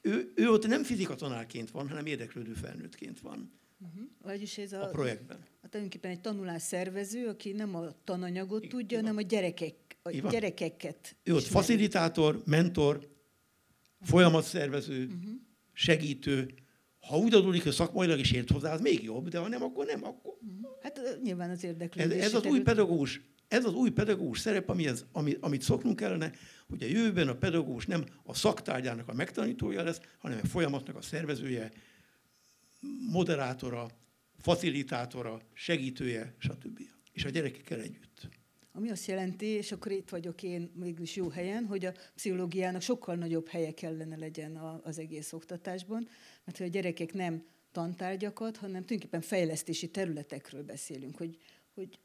ő, 0.00 0.32
ő 0.34 0.48
ott 0.48 0.66
nem 0.66 0.82
fizikatanárként 0.82 1.70
van, 1.70 1.88
hanem 1.88 2.06
érdeklődő 2.06 2.52
felnőttként 2.52 3.20
van. 3.20 3.60
Uh-huh. 3.78 4.08
Vagyis 4.22 4.58
ez 4.58 4.72
a, 4.72 4.82
a 4.82 4.88
projektben. 4.88 5.36
A 5.60 5.68
tulajdonképpen 5.68 6.10
egy 6.10 6.20
tanulás 6.20 6.62
szervező, 6.62 7.26
aki 7.26 7.52
nem 7.52 7.74
a 7.74 8.02
tananyagot 8.04 8.64
I, 8.64 8.68
tudja, 8.68 8.98
hanem 8.98 9.16
a 9.16 9.22
gyerekek, 9.22 9.74
a 10.02 10.10
gyerekeket. 10.10 11.16
Ő 11.22 11.34
ott 11.34 11.44
facilitátor, 11.44 12.42
mentor, 12.44 13.15
folyamatszervező, 14.06 15.04
uh-huh. 15.04 15.30
segítő. 15.72 16.54
Ha 17.00 17.18
úgy 17.18 17.34
adódik, 17.34 17.62
hogy 17.62 17.72
szakmailag 17.72 18.18
is 18.18 18.32
ért 18.32 18.50
hozzá, 18.50 18.72
az 18.72 18.80
még 18.80 19.02
jobb, 19.02 19.28
de 19.28 19.38
ha 19.38 19.48
nem, 19.48 19.62
akkor 19.62 19.86
nem. 19.86 20.04
Akkor... 20.04 20.32
Uh-huh. 20.32 20.70
Hát 20.82 21.18
nyilván 21.22 21.50
az 21.50 21.64
érdeklődés. 21.64 22.18
Ez, 22.18 22.24
ez 22.24 22.34
az 22.34 22.44
új 22.44 22.60
pedagógus, 22.60 23.20
ez 23.48 23.64
az 23.64 23.74
új 23.74 23.90
pedagógus 23.90 24.38
szerep, 24.38 24.68
ami 24.68 24.86
ez, 24.86 25.04
ami, 25.12 25.36
amit 25.40 25.62
szoknunk 25.62 25.96
kellene, 25.96 26.32
hogy 26.68 26.82
a 26.82 26.86
jövőben 26.86 27.28
a 27.28 27.34
pedagógus 27.34 27.86
nem 27.86 28.04
a 28.22 28.34
szaktárgyának 28.34 29.08
a 29.08 29.12
megtanítója 29.12 29.82
lesz, 29.82 30.00
hanem 30.18 30.38
a 30.42 30.46
folyamatnak 30.46 30.96
a 30.96 31.02
szervezője, 31.02 31.72
moderátora, 33.10 33.88
facilitátora, 34.38 35.40
segítője, 35.52 36.34
stb. 36.38 36.80
És 37.12 37.24
a 37.24 37.28
gyerekekkel 37.28 37.80
együtt. 37.80 38.28
Ami 38.76 38.90
azt 38.90 39.06
jelenti, 39.06 39.46
és 39.46 39.72
akkor 39.72 39.92
itt 39.92 40.08
vagyok 40.08 40.42
én 40.42 40.70
mégis 40.74 41.16
jó 41.16 41.28
helyen, 41.28 41.64
hogy 41.64 41.84
a 41.84 41.92
pszichológiának 42.14 42.80
sokkal 42.80 43.14
nagyobb 43.14 43.48
helye 43.48 43.74
kellene 43.74 44.16
legyen 44.16 44.56
az 44.82 44.98
egész 44.98 45.32
oktatásban, 45.32 46.08
mert 46.44 46.58
hogy 46.58 46.66
a 46.66 46.70
gyerekek 46.70 47.12
nem 47.12 47.44
tantárgyakat, 47.72 48.56
hanem 48.56 48.84
tulajdonképpen 48.84 49.20
fejlesztési 49.20 49.90
területekről 49.90 50.62
beszélünk, 50.62 51.16
hogy, 51.16 51.38
hogy 51.74 51.98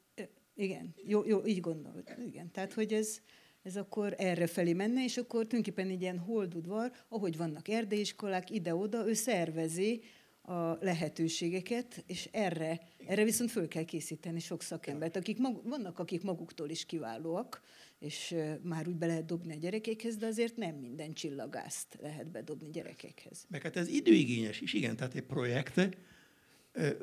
igen, 0.54 0.94
jó, 1.04 1.24
jó, 1.26 1.46
így 1.46 1.60
gondolod. 1.60 2.14
Igen, 2.26 2.50
tehát 2.50 2.72
hogy 2.72 2.92
ez, 2.92 3.20
ez 3.62 3.76
akkor 3.76 4.14
erre 4.18 4.46
felé 4.46 4.72
menne, 4.72 5.04
és 5.04 5.16
akkor 5.16 5.46
tulajdonképpen 5.46 5.90
egy 5.90 6.00
ilyen 6.00 6.18
holdudvar, 6.18 6.92
ahogy 7.08 7.36
vannak 7.36 7.68
erdélyiskolák, 7.68 8.50
ide-oda, 8.50 9.08
ő 9.08 9.12
szervezi 9.12 10.02
a 10.42 10.78
lehetőségeket, 10.80 12.04
és 12.06 12.28
erre, 12.32 12.80
erre 13.06 13.24
viszont 13.24 13.50
föl 13.50 13.68
kell 13.68 13.84
készíteni 13.84 14.40
sok 14.40 14.62
szakembert, 14.62 15.16
akik 15.16 15.38
mag, 15.38 15.68
vannak, 15.68 15.98
akik 15.98 16.22
maguktól 16.22 16.68
is 16.68 16.84
kiválóak, 16.84 17.60
és 17.98 18.34
már 18.62 18.88
úgy 18.88 18.96
be 18.96 19.06
lehet 19.06 19.24
dobni 19.24 19.52
a 19.52 19.58
gyerekekhez, 19.58 20.16
de 20.16 20.26
azért 20.26 20.56
nem 20.56 20.74
minden 20.74 21.12
csillagást 21.12 21.86
lehet 22.00 22.30
bedobni 22.30 22.70
gyerekekhez. 22.70 23.46
Meg 23.48 23.62
hát 23.62 23.76
ez 23.76 23.88
időigényes 23.88 24.60
is, 24.60 24.72
igen, 24.72 24.96
tehát 24.96 25.14
egy 25.14 25.22
projekt, 25.22 25.96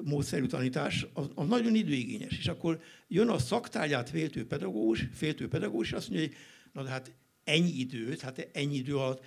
módszerű 0.03 0.45
tanítás, 0.45 1.05
az, 1.13 1.29
az 1.35 1.47
nagyon 1.47 1.75
időigényes. 1.75 2.37
És 2.37 2.47
akkor 2.47 2.81
jön 3.07 3.29
a 3.29 3.37
szaktárgyát 3.37 4.09
féltő 4.09 4.47
pedagógus, 4.47 5.07
féltő 5.13 5.47
pedagógus, 5.47 5.93
azt 5.93 6.09
mondja, 6.09 6.27
hogy 6.27 6.37
na 6.73 6.83
de 6.83 6.89
hát 6.89 7.13
ennyi 7.43 7.71
időt, 7.79 8.21
hát 8.21 8.49
ennyi 8.53 8.75
idő 8.75 8.97
alatt 8.97 9.25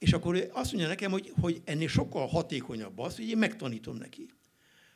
és 0.00 0.12
akkor 0.12 0.48
azt 0.52 0.72
mondja 0.72 0.88
nekem, 0.88 1.10
hogy, 1.10 1.32
hogy 1.40 1.62
ennél 1.64 1.88
sokkal 1.88 2.26
hatékonyabb 2.26 2.98
az, 2.98 3.16
hogy 3.16 3.28
én 3.28 3.38
megtanítom 3.38 3.96
neki. 3.96 4.28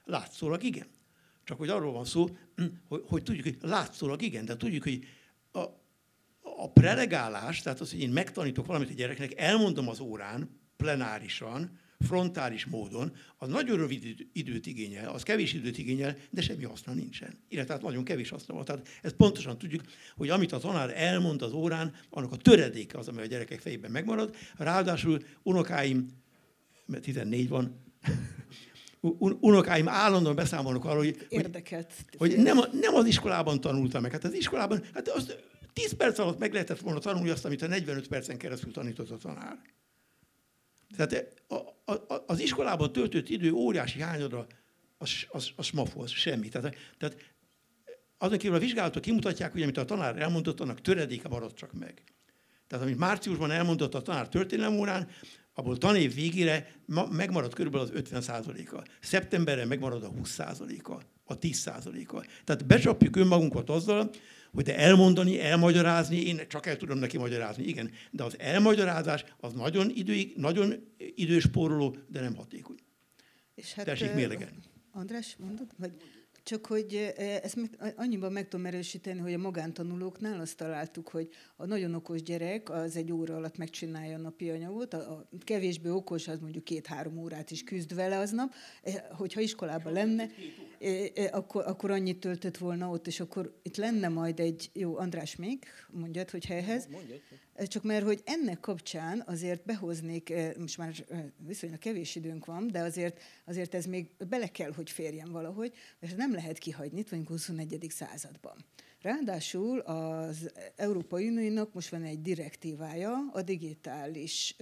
Látszólag 0.05 0.63
igen. 0.63 0.87
Csak 1.45 1.59
hogy 1.59 1.69
arról 1.69 1.93
van 1.93 2.05
szó, 2.05 2.37
hogy, 2.89 3.03
hogy 3.07 3.23
tudjuk, 3.23 3.45
hogy 3.45 3.59
látszólag 3.61 4.23
igen, 4.23 4.45
de 4.45 4.57
tudjuk, 4.57 4.83
hogy 4.83 5.05
a, 5.53 5.59
a 6.41 6.71
prelegálás, 6.73 7.63
tehát 7.63 7.81
az, 7.81 7.91
hogy 7.91 8.01
én 8.01 8.11
megtanítok 8.11 8.67
valamit 8.67 8.91
a 8.91 8.95
gyereknek, 8.95 9.41
elmondom 9.41 9.89
az 9.89 10.01
órán, 10.01 10.61
plenárisan, 10.77 11.79
frontális 12.01 12.65
módon, 12.65 13.13
az 13.39 13.49
nagyon 13.49 13.77
rövid 13.77 14.29
időt 14.33 14.67
igényel, 14.67 15.09
az 15.09 15.23
kevés 15.23 15.53
időt 15.53 15.79
igényel, 15.79 16.17
de 16.31 16.43
semmi 16.43 16.65
haszna 16.65 16.93
nincsen. 16.93 17.39
Illetve 17.49 17.73
hát 17.73 17.83
nagyon 17.83 18.05
kevés 18.05 18.29
haszna 18.29 18.55
van. 18.55 18.65
Tehát 18.65 18.89
ezt 19.03 19.15
pontosan 19.15 19.59
tudjuk, 19.59 19.83
hogy 20.17 20.29
amit 20.29 20.53
a 20.53 20.59
tanár 20.59 20.93
elmond 20.97 21.43
az 21.43 21.53
órán, 21.53 21.95
annak 22.11 22.33
a 22.33 22.37
töredéke 22.37 22.99
az, 22.99 23.09
ami 23.09 23.21
a 23.21 23.27
gyerekek 23.27 23.61
fejében 23.61 23.91
megmarad. 23.91 24.37
Ráadásul 24.57 25.23
unokáim, 25.43 26.09
mert 26.87 27.03
14 27.03 27.49
van, 27.49 27.83
unokáim 29.41 29.89
állandóan 29.89 30.35
beszámolnak 30.35 30.85
arról, 30.85 31.05
hogy, 31.05 31.27
Érdekelt. 31.29 31.93
hogy 32.17 32.37
nem, 32.37 32.59
nem 32.73 32.95
az 32.95 33.07
iskolában 33.07 33.61
tanultam 33.61 34.03
meg. 34.03 34.13
Hát 34.13 34.25
az 34.25 34.35
iskolában, 34.35 34.83
hát 34.93 35.09
az 35.09 35.35
10 35.73 35.93
perc 35.93 36.19
alatt 36.19 36.39
meg 36.39 36.53
lehetett 36.53 36.81
volna 36.81 36.99
tanulni 36.99 37.31
azt, 37.31 37.45
amit 37.45 37.63
a 37.63 37.67
45 37.67 38.09
percen 38.09 38.39
keresztül 38.39 38.73
tanított 38.73 39.11
a 39.11 39.17
tanár. 39.17 39.59
Tehát 40.97 41.43
a, 41.49 41.93
a, 41.93 42.25
az 42.27 42.41
iskolában 42.41 42.93
töltött 42.93 43.29
idő 43.29 43.53
óriási 43.53 44.01
hányadra 44.01 44.47
az, 44.99 45.11
az, 45.29 45.51
az 45.57 45.67
smafu, 45.67 46.01
az 46.03 46.11
semmi. 46.11 46.49
Tehát, 46.49 46.77
tehát 46.99 47.17
azon 48.19 48.39
kívül 48.39 48.57
a 48.57 48.61
vizsgálatok 48.61 49.03
kimutatják, 49.03 49.53
hogy 49.53 49.63
amit 49.63 49.77
a 49.77 49.85
tanár 49.85 50.19
elmondott, 50.19 50.61
annak 50.61 50.81
töredéke 50.81 51.29
maradt 51.29 51.57
csak 51.57 51.73
meg. 51.73 52.03
Tehát 52.67 52.85
amit 52.85 52.99
márciusban 52.99 53.51
elmondott 53.51 53.95
a 53.95 54.03
tanár 54.03 54.29
történelem 54.29 54.79
órán, 54.79 55.09
abból 55.55 55.79
tanév 55.79 56.15
végére 56.15 56.75
ma, 56.87 57.07
megmarad 57.07 57.55
körülbelül 57.55 57.87
az 57.87 58.03
50%-a. 58.11 58.89
Szeptemberre 59.01 59.65
megmarad 59.65 60.03
a 60.03 60.11
20%-a, 60.11 60.93
a 61.25 61.39
10%-a. 61.39 62.27
Tehát 62.45 62.67
becsapjuk 62.67 63.17
önmagunkat 63.17 63.71
azzal, 63.71 64.11
hogy 64.55 64.65
de 64.65 64.77
elmondani, 64.79 65.41
elmagyarázni, 65.41 66.17
én 66.27 66.41
csak 66.49 66.67
el 66.67 66.77
tudom 66.77 66.99
neki 66.99 67.19
magyarázni, 67.19 67.65
igen, 67.65 67.91
de 68.11 68.23
az 68.23 68.39
elmagyarázás 68.39 69.25
az 69.41 69.53
nagyon, 69.53 69.91
időig, 69.95 70.33
nagyon 70.37 70.75
időspóroló, 71.15 71.97
de 72.09 72.21
nem 72.21 72.35
hatékony. 72.35 72.77
És 73.55 73.73
hát, 73.73 73.85
Tessék 73.85 74.15
mérlegelni. 74.15 74.57
András, 74.91 75.37
mondod? 75.39 75.67
Vagy 75.79 75.93
csak 76.45 76.67
hogy 76.67 77.15
ezt 77.43 77.57
meg, 77.57 77.95
annyiban 77.97 78.33
meg 78.33 78.49
tudom 78.49 78.67
erősíteni, 78.67 79.21
hogy 79.21 79.33
a 79.33 79.39
magántanulóknál 79.39 80.41
azt 80.41 80.57
találtuk, 80.57 81.09
hogy 81.09 81.29
a 81.57 81.67
nagyon 81.67 81.95
okos 81.95 82.23
gyerek 82.23 82.71
az 82.71 82.97
egy 82.97 83.13
óra 83.13 83.37
alatt 83.37 83.57
megcsinálja 83.57 84.17
a 84.17 84.21
napi 84.21 84.51
anyagot, 84.51 84.95
a, 84.95 84.99
a 85.11 85.29
kevésbé 85.45 85.89
okos 85.89 86.29
az 86.29 86.39
mondjuk 86.39 86.65
két-három 86.65 87.19
órát 87.19 87.51
is 87.51 87.65
küzd 87.65 87.95
vele 87.95 88.19
aznap, 88.19 88.55
hogyha 89.11 89.41
iskolában 89.41 89.93
lenne, 89.93 90.29
akkor, 91.31 91.65
akkor 91.67 91.91
annyit 91.91 92.21
töltött 92.21 92.57
volna 92.57 92.89
ott, 92.91 93.07
és 93.07 93.21
akkor 93.21 93.59
itt 93.63 93.77
lenne 93.77 94.09
majd 94.09 94.41
egy, 94.41 94.71
jó, 94.73 94.97
András 94.97 95.37
még, 95.37 95.65
mondjad, 95.91 96.31
hogy 96.31 96.45
helyhez. 96.45 96.87
Mondjad. 96.87 97.21
Csak 97.67 97.83
mert, 97.83 98.05
hogy 98.05 98.23
ennek 98.25 98.61
kapcsán 98.61 99.23
azért 99.27 99.65
behoznék, 99.65 100.33
most 100.59 100.79
már 100.79 100.95
viszonylag 101.37 101.79
kevés 101.79 102.15
időnk 102.15 102.45
van, 102.45 102.67
de 102.67 102.81
azért, 102.81 103.21
azért 103.45 103.75
ez 103.75 103.85
még 103.85 104.11
bele 104.29 104.47
kell, 104.47 104.73
hogy 104.73 104.91
férjen 104.91 105.31
valahogy, 105.31 105.75
és 106.01 106.15
nem 106.15 106.33
lehet 106.33 106.59
kihagyni, 106.59 106.99
itt 106.99 107.09
vagyunk 107.09 107.29
21. 107.29 107.87
században. 107.89 108.57
Ráadásul 109.01 109.79
az 109.79 110.53
Európai 110.77 111.29
Uniónak 111.29 111.75
most 111.75 111.89
van 111.89 112.03
egy 112.03 112.21
direktívája 112.21 113.31
a 113.33 113.43
digitális 113.43 114.57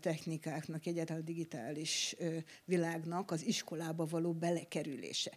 technikáknak, 0.00 0.86
egyáltalán 0.86 1.22
a 1.22 1.24
digitális 1.24 2.16
világnak 2.64 3.30
az 3.30 3.46
iskolába 3.46 4.04
való 4.04 4.32
belekerülése. 4.32 5.32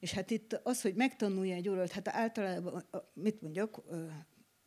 És 0.00 0.12
hát 0.12 0.30
itt 0.30 0.60
az, 0.62 0.80
hogy 0.82 0.94
megtanulja 0.94 1.54
egy 1.54 1.68
órát, 1.68 1.92
hát 1.92 2.08
általában, 2.08 2.84
mit 3.14 3.42
mondjak, 3.42 3.82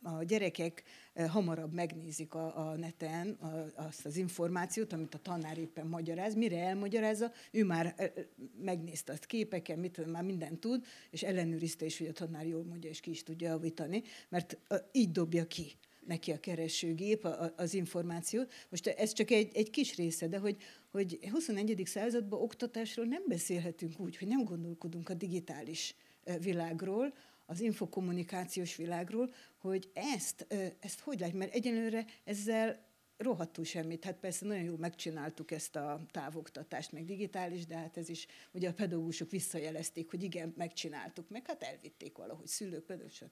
a 0.02 0.22
gyerekek 0.24 0.82
hamarabb 1.28 1.72
megnézik 1.72 2.34
a, 2.34 2.68
a 2.68 2.76
neten 2.76 3.28
a, 3.28 3.82
azt 3.82 4.06
az 4.06 4.16
információt, 4.16 4.92
amit 4.92 5.14
a 5.14 5.18
tanár 5.18 5.58
éppen 5.58 5.86
magyaráz. 5.86 6.34
Mire 6.34 6.58
elmagyarázza, 6.58 7.32
ő 7.50 7.64
már 7.64 8.12
megnézte 8.60 9.12
azt 9.12 9.26
képeken, 9.26 9.78
mit, 9.78 10.06
már 10.06 10.22
mindent 10.22 10.60
tud, 10.60 10.84
és 11.10 11.22
ellenőrizte 11.22 11.84
is, 11.84 11.98
hogy 11.98 12.06
a 12.06 12.12
tanár 12.12 12.46
jól 12.46 12.64
mondja, 12.64 12.90
és 12.90 13.00
ki 13.00 13.10
is 13.10 13.22
tudja 13.22 13.48
javítani, 13.48 14.02
mert 14.28 14.58
így 14.92 15.10
dobja 15.10 15.46
ki 15.46 15.72
neki 16.06 16.32
a 16.32 16.40
keresőgép 16.40 17.28
az 17.56 17.74
információt. 17.74 18.52
Most 18.68 18.86
ez 18.86 19.12
csak 19.12 19.30
egy, 19.30 19.50
egy 19.54 19.70
kis 19.70 19.96
része, 19.96 20.28
de 20.28 20.38
hogy, 20.38 20.56
hogy 20.90 21.18
21. 21.30 21.82
században 21.84 22.40
oktatásról 22.40 23.06
nem 23.06 23.22
beszélhetünk 23.28 24.00
úgy, 24.00 24.16
hogy 24.16 24.28
nem 24.28 24.44
gondolkodunk 24.44 25.08
a 25.08 25.14
digitális 25.14 25.94
világról, 26.40 27.12
az 27.46 27.60
infokommunikációs 27.60 28.76
világról, 28.76 29.34
hogy 29.58 29.90
ezt, 29.94 30.46
ezt 30.80 31.00
hogy 31.00 31.18
lehet, 31.18 31.34
mert 31.34 31.54
egyelőre 31.54 32.04
ezzel 32.24 32.90
rohadtul 33.22 33.64
semmit. 33.64 34.04
Hát 34.04 34.18
persze 34.18 34.46
nagyon 34.46 34.64
jól 34.64 34.78
megcsináltuk 34.78 35.50
ezt 35.50 35.76
a 35.76 36.00
távoktatást, 36.10 36.92
meg 36.92 37.04
digitális, 37.04 37.66
de 37.66 37.76
hát 37.76 37.96
ez 37.96 38.08
is, 38.08 38.26
ugye 38.52 38.68
a 38.68 38.72
pedagógusok 38.72 39.30
visszajelezték, 39.30 40.10
hogy 40.10 40.22
igen, 40.22 40.54
megcsináltuk, 40.56 41.28
meg 41.28 41.46
hát 41.46 41.62
elvitték 41.62 42.16
valahogy 42.16 42.46
szülők, 42.46 42.84
pedagógusok. 42.84 43.30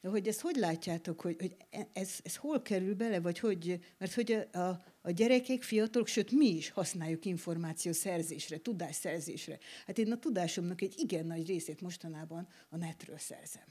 De 0.00 0.08
hogy 0.08 0.28
ezt 0.28 0.40
hogy 0.40 0.56
látjátok, 0.56 1.20
hogy, 1.20 1.36
hogy 1.38 1.56
e, 1.70 1.88
ez, 1.92 2.18
ez 2.22 2.36
hol 2.36 2.62
kerül 2.62 2.94
bele, 2.94 3.20
vagy 3.20 3.38
hogy, 3.38 3.80
mert 3.98 4.14
hogy 4.14 4.32
a, 4.32 4.58
a, 4.58 4.84
a 5.02 5.10
gyerekek, 5.10 5.62
fiatalok, 5.62 6.06
sőt 6.06 6.30
mi 6.30 6.46
is 6.46 6.70
használjuk 6.70 7.24
információ 7.24 7.92
szerzésre, 7.92 8.58
tudás 8.58 8.96
szerzésre. 8.96 9.58
Hát 9.86 9.98
én 9.98 10.12
a 10.12 10.18
tudásomnak 10.18 10.80
egy 10.80 10.94
igen 10.96 11.26
nagy 11.26 11.46
részét 11.46 11.80
mostanában 11.80 12.48
a 12.68 12.76
netről 12.76 13.18
szerzem. 13.18 13.64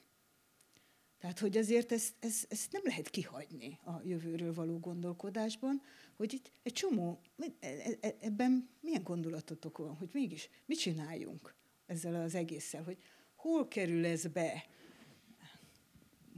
Tehát, 1.19 1.39
hogy 1.39 1.57
azért 1.57 1.91
ezt, 1.91 2.13
ezt, 2.19 2.45
ezt 2.49 2.71
nem 2.71 2.81
lehet 2.85 3.09
kihagyni 3.09 3.79
a 3.83 3.91
jövőről 4.03 4.53
való 4.53 4.79
gondolkodásban, 4.79 5.81
hogy 6.15 6.33
itt 6.33 6.51
egy 6.63 6.73
csomó, 6.73 7.19
e, 7.59 7.67
e, 8.01 8.15
ebben 8.19 8.69
milyen 8.81 9.03
gondolatotok 9.03 9.77
van, 9.77 9.95
hogy 9.95 10.09
mégis 10.13 10.49
mit 10.65 10.79
csináljunk 10.79 11.55
ezzel 11.85 12.21
az 12.21 12.35
egésszel, 12.35 12.83
hogy 12.83 12.97
hol 13.35 13.67
kerül 13.67 14.05
ez 14.05 14.27
be 14.27 14.65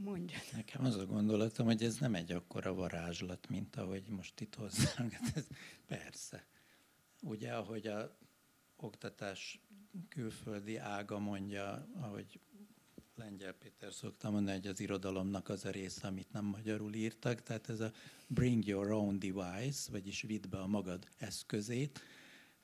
Mondja. 0.04 0.38
Nekem 0.52 0.84
az 0.84 0.96
a 0.96 1.06
gondolatom, 1.06 1.66
hogy 1.66 1.82
ez 1.82 1.98
nem 1.98 2.14
egy 2.14 2.32
akkora 2.32 2.74
varázslat, 2.74 3.48
mint 3.48 3.76
ahogy 3.76 4.08
most 4.08 4.40
itt 4.40 4.54
hozzánk. 4.54 5.14
Ez, 5.34 5.46
persze. 5.86 6.46
Ugye, 7.22 7.52
ahogy 7.52 7.86
a 7.86 8.16
oktatás 8.76 9.60
külföldi 10.08 10.76
ága 10.76 11.18
mondja, 11.18 11.88
ahogy 12.00 12.40
Lengyel 13.16 13.52
Péter 13.52 13.92
szokta 13.92 14.30
mondani, 14.30 14.56
hogy 14.56 14.66
az 14.66 14.80
irodalomnak 14.80 15.48
az 15.48 15.64
a 15.64 15.70
része, 15.70 16.06
amit 16.06 16.32
nem 16.32 16.44
magyarul 16.44 16.94
írtak, 16.94 17.42
tehát 17.42 17.68
ez 17.68 17.80
a 17.80 17.92
bring 18.26 18.66
your 18.66 18.90
own 18.90 19.18
device, 19.18 19.90
vagyis 19.90 20.22
vidd 20.22 20.48
be 20.50 20.58
a 20.58 20.66
magad 20.66 21.08
eszközét, 21.16 22.00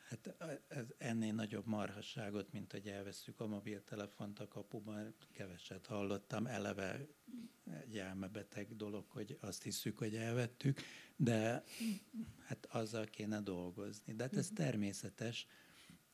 Hát 0.09 0.35
ez 0.69 0.85
ennél 0.99 1.33
nagyobb 1.33 1.67
marhasságot, 1.67 2.53
mint 2.53 2.73
hogy 2.73 2.89
elveszük 2.89 3.41
a 3.41 3.47
mobiltelefont 3.47 4.39
a 4.39 4.49
kapuban, 4.49 5.15
keveset 5.33 5.87
hallottam. 5.87 6.47
Eleve 6.47 7.07
egy 7.83 7.99
elmebeteg 7.99 8.77
dolog, 8.77 9.05
hogy 9.09 9.39
azt 9.41 9.63
hiszük, 9.63 9.99
hogy 9.99 10.15
elvettük, 10.15 10.81
de 11.17 11.65
hát 12.45 12.67
azzal 12.71 13.05
kéne 13.05 13.41
dolgozni. 13.41 14.15
De 14.15 14.23
hát 14.23 14.37
ez 14.37 14.49
természetes, 14.55 15.47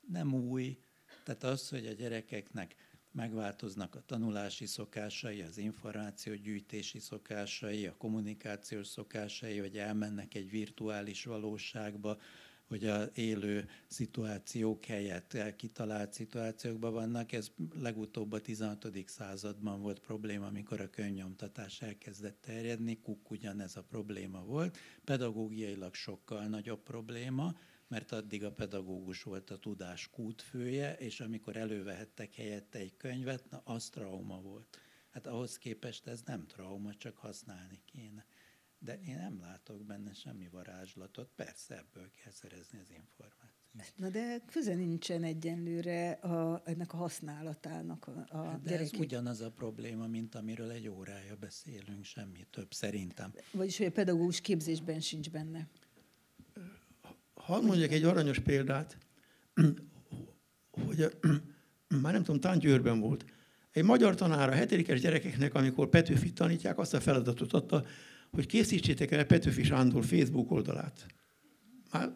nem 0.09 0.35
új. 0.35 0.79
Tehát 1.25 1.43
az, 1.43 1.69
hogy 1.69 1.87
a 1.87 1.93
gyerekeknek 1.93 2.75
megváltoznak 3.11 3.95
a 3.95 4.03
tanulási 4.07 4.67
szokásai, 4.67 5.43
az 5.43 5.59
információgyűjtési 5.59 6.99
szokásai, 6.99 7.87
a 7.87 7.97
kommunikációs 7.97 8.87
szokásai, 8.87 9.59
hogy 9.59 9.79
elmennek 9.79 10.35
egy 10.35 10.51
virtuális 10.51 11.25
valóságba, 11.25 12.19
hogy 12.75 12.87
a 12.87 13.05
élő 13.15 13.69
szituációk 13.87 14.85
helyett 14.85 15.57
kitalált 15.57 16.13
szituációkban 16.13 16.93
vannak. 16.93 17.33
Ez 17.33 17.51
legutóbb 17.81 18.33
a 18.33 18.41
16. 18.41 18.89
században 19.07 19.81
volt 19.81 20.01
probléma, 20.01 20.47
amikor 20.47 20.81
a 20.81 20.91
könyvnyomtatás 20.91 21.83
elkezdett 21.83 22.41
terjedni. 22.41 23.01
Kuk 23.01 23.31
ugyanez 23.31 23.77
a 23.77 23.83
probléma 23.83 24.45
volt. 24.45 24.79
Pedagógiailag 25.05 25.95
sokkal 25.95 26.47
nagyobb 26.47 26.83
probléma, 26.83 27.55
mert 27.89 28.13
addig 28.13 28.45
a 28.45 28.53
pedagógus 28.53 29.23
volt 29.23 29.51
a 29.51 29.59
tudás 29.59 30.11
kútfője, 30.11 30.97
és 30.97 31.21
amikor 31.21 31.57
elővehettek 31.57 32.35
helyette 32.35 32.79
egy 32.79 32.97
könyvet, 32.97 33.51
na 33.51 33.63
az 33.65 33.89
trauma 33.89 34.41
volt. 34.41 34.79
Hát 35.11 35.27
ahhoz 35.27 35.59
képest 35.59 36.07
ez 36.07 36.23
nem 36.25 36.47
trauma, 36.47 36.95
csak 36.95 37.17
használni 37.17 37.81
kéne. 37.85 38.25
De 38.85 38.99
én 39.07 39.17
nem 39.17 39.41
látok 39.41 39.85
benne 39.85 40.13
semmi 40.13 40.49
varázslatot. 40.49 41.31
Persze 41.37 41.77
ebből 41.77 42.11
kell 42.23 42.33
szerezni 42.33 42.79
az 42.79 42.91
információt. 42.91 43.99
Na 43.99 44.09
de 44.09 44.41
köze 44.53 44.75
nincsen 44.75 45.23
egyenlőre 45.23 46.11
a, 46.11 46.63
ennek 46.65 46.93
a 46.93 46.97
használatának 46.97 48.07
a, 48.07 48.27
a 48.29 48.45
hát 48.45 48.63
de 48.63 48.71
gyerekek. 48.71 48.93
ez 48.93 49.01
ugyanaz 49.01 49.41
a 49.41 49.51
probléma, 49.51 50.07
mint 50.07 50.35
amiről 50.35 50.71
egy 50.71 50.89
órája 50.89 51.37
beszélünk, 51.37 52.05
semmi 52.05 52.47
több 52.51 52.73
szerintem. 52.73 53.33
Vagyis, 53.53 53.77
hogy 53.77 53.87
a 53.87 53.91
pedagógus 53.91 54.41
képzésben 54.41 55.01
sincs 55.01 55.31
benne. 55.31 55.69
Hadd 57.35 57.65
mondjak 57.65 57.91
egy 57.91 58.05
aranyos 58.05 58.39
példát, 58.39 58.99
hogy 60.71 61.19
már 62.03 62.13
nem 62.13 62.23
tudom, 62.23 62.41
talán 62.41 62.59
Győrben 62.59 63.01
volt. 63.01 63.25
Egy 63.71 63.85
magyar 63.85 64.15
tanár 64.15 64.49
a 64.49 64.55
hetedikes 64.55 65.01
gyerekeknek, 65.01 65.55
amikor 65.55 65.89
Petőfit 65.89 66.35
tanítják, 66.35 66.79
azt 66.79 66.95
a 66.95 67.01
feladatot 67.01 67.53
adta, 67.53 67.85
hogy 68.35 68.47
készítsétek 68.47 69.11
el 69.11 69.25
Petőfi 69.25 69.65
Sándor 69.65 70.05
Facebook 70.05 70.51
oldalát. 70.51 71.07
Már 71.93 72.13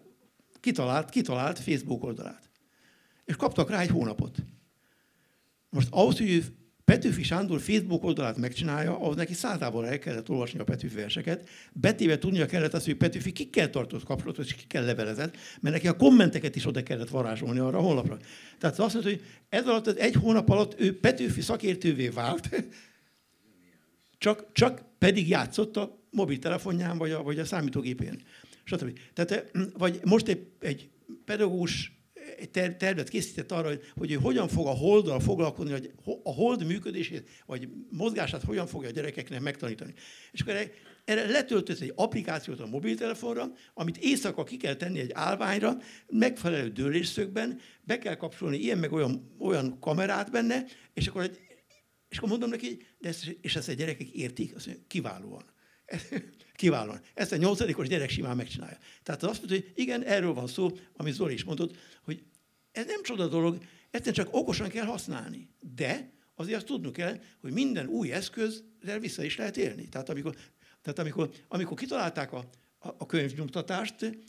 kitalált, 0.60 1.10
kitalált 1.10 1.58
Facebook 1.58 2.04
oldalát. 2.04 2.50
És 3.24 3.36
kaptak 3.36 3.70
rá 3.70 3.80
egy 3.80 3.90
hónapot. 3.90 4.36
Most 5.70 5.88
ahhoz, 5.90 6.18
hogy 6.18 6.44
Petőfi 6.84 7.22
Sándor 7.22 7.60
Facebook 7.60 8.04
oldalát 8.04 8.36
megcsinálja, 8.36 8.98
ahhoz 8.98 9.16
neki 9.16 9.34
százával 9.34 9.86
el 9.86 9.98
kellett 9.98 10.28
olvasni 10.28 10.58
a 10.58 10.64
Petőfi 10.64 10.94
verseket, 10.94 11.48
betéve 11.72 12.18
tudnia 12.18 12.46
kellett 12.46 12.74
azt, 12.74 12.84
hogy 12.84 12.96
Petőfi 12.96 13.32
kikkel 13.32 13.70
tartott 13.70 14.04
kapcsolatot, 14.04 14.44
és 14.44 14.54
kikkel 14.54 14.84
levelezett, 14.84 15.36
mert 15.60 15.74
neki 15.74 15.88
a 15.88 15.96
kommenteket 15.96 16.56
is 16.56 16.66
oda 16.66 16.82
kellett 16.82 17.08
varázsolni 17.08 17.58
arra 17.58 17.78
a 17.78 17.82
honlapra. 17.82 18.18
Tehát 18.58 18.78
azt 18.78 18.94
mondta, 18.94 19.12
hogy 19.12 19.22
ez 19.48 19.66
alatt, 19.66 19.86
az 19.86 19.96
egy 19.96 20.14
hónap 20.14 20.48
alatt 20.48 20.80
ő 20.80 20.98
Petőfi 20.98 21.40
szakértővé 21.40 22.08
vált, 22.08 22.48
csak, 24.18 24.52
csak 24.52 24.82
pedig 24.98 25.28
játszott 25.28 25.76
a 25.76 26.06
mobiltelefonján, 26.10 26.98
vagy 26.98 27.10
a, 27.10 27.22
vagy 27.22 27.38
a 27.38 27.44
számítógépén. 27.44 28.22
Stb. 28.64 28.98
Tehát, 29.12 29.50
vagy 29.78 30.00
most 30.04 30.28
egy, 30.28 30.46
egy 30.60 30.90
pedagógus 31.24 31.98
egy 32.38 32.76
tervet 32.76 33.08
készített 33.08 33.52
arra, 33.52 33.68
hogy, 33.68 33.80
hogy 33.96 34.12
ő 34.12 34.14
hogyan 34.14 34.48
fog 34.48 34.66
a 34.66 34.70
holddal 34.70 35.20
foglalkozni, 35.20 35.72
hogy 35.72 35.92
a 36.22 36.32
hold 36.32 36.66
működését, 36.66 37.28
vagy 37.46 37.68
mozgását 37.90 38.42
hogyan 38.42 38.66
fogja 38.66 38.88
a 38.88 38.92
gyerekeknek 38.92 39.40
megtanítani. 39.40 39.92
És 40.32 40.40
akkor 40.40 40.54
erre, 41.04 41.30
letöltött 41.30 41.80
egy 41.80 41.92
applikációt 41.94 42.60
a 42.60 42.66
mobiltelefonra, 42.66 43.52
amit 43.74 43.96
éjszaka 43.96 44.44
ki 44.44 44.56
kell 44.56 44.74
tenni 44.74 44.98
egy 44.98 45.10
állványra, 45.14 45.76
megfelelő 46.06 46.68
dőlésszögben, 46.68 47.60
be 47.82 47.98
kell 47.98 48.14
kapcsolni 48.14 48.56
ilyen 48.56 48.78
meg 48.78 48.92
olyan, 48.92 49.34
olyan 49.38 49.78
kamerát 49.80 50.30
benne, 50.30 50.64
és 50.94 51.06
akkor, 51.06 51.30
és 52.08 52.16
akkor 52.16 52.28
mondom 52.28 52.50
neki, 52.50 52.82
de 52.98 53.08
ezt, 53.08 53.36
és 53.40 53.56
ezt 53.56 53.68
a 53.68 53.72
gyerekek 53.72 54.08
értik, 54.08 54.54
azt 54.54 54.66
mondja, 54.66 54.84
kiválóan. 54.86 55.44
Kiválóan. 56.54 57.00
Ezt 57.14 57.32
a 57.32 57.36
nyolcadikos 57.36 57.88
gyerek 57.88 58.10
simán 58.10 58.36
megcsinálja. 58.36 58.78
Tehát 59.02 59.22
azt 59.22 59.38
mondja, 59.38 59.56
hogy 59.56 59.72
igen, 59.74 60.02
erről 60.02 60.34
van 60.34 60.46
szó, 60.46 60.70
amit 60.96 61.14
Zoli 61.14 61.32
is 61.32 61.44
mondott, 61.44 61.76
hogy 62.02 62.22
ez 62.72 62.86
nem 62.86 63.02
csoda 63.02 63.26
dolog, 63.26 63.58
ezt 63.90 64.10
csak 64.10 64.28
okosan 64.30 64.68
kell 64.68 64.84
használni. 64.84 65.48
De 65.74 66.12
azért 66.34 66.56
azt 66.56 66.66
tudnunk 66.66 66.94
kell, 66.94 67.20
hogy 67.40 67.52
minden 67.52 67.86
új 67.86 68.12
eszközzel 68.12 68.98
vissza 69.00 69.22
is 69.22 69.36
lehet 69.36 69.56
élni. 69.56 69.88
Tehát 69.88 70.08
amikor, 70.08 70.36
tehát 70.82 70.98
amikor, 70.98 71.30
amikor 71.48 71.76
kitalálták 71.76 72.32
a, 72.32 72.48
a, 72.78 72.88
a 72.98 73.06
könyvnyomtatást, 73.06 74.20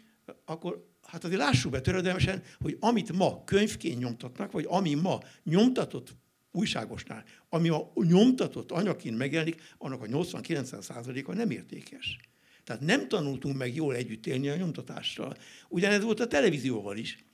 akkor 0.45 0.88
hát 1.03 1.23
azért 1.23 1.39
lássuk 1.39 1.72
be 1.72 1.81
töredelmesen, 1.81 2.43
hogy 2.60 2.77
amit 2.80 3.11
ma 3.11 3.43
könyvként 3.43 3.99
nyomtatnak, 3.99 4.51
vagy 4.51 4.65
ami 4.68 4.93
ma 4.93 5.19
nyomtatott 5.43 6.15
újságosnál, 6.51 7.23
ami 7.49 7.69
a 7.69 7.91
nyomtatott 7.95 8.71
anyagként 8.71 9.17
megjelenik, 9.17 9.61
annak 9.77 10.01
a 10.01 10.05
80-90%-a 10.05 11.34
nem 11.34 11.49
értékes. 11.49 12.19
Tehát 12.63 12.81
nem 12.81 13.07
tanultunk 13.07 13.57
meg 13.57 13.76
jól 13.76 13.95
együtt 13.95 14.27
élni 14.27 14.49
a 14.49 14.55
nyomtatással. 14.55 15.38
Ugyanez 15.69 16.03
volt 16.03 16.19
a 16.19 16.27
televízióval 16.27 16.97
is. 16.97 17.26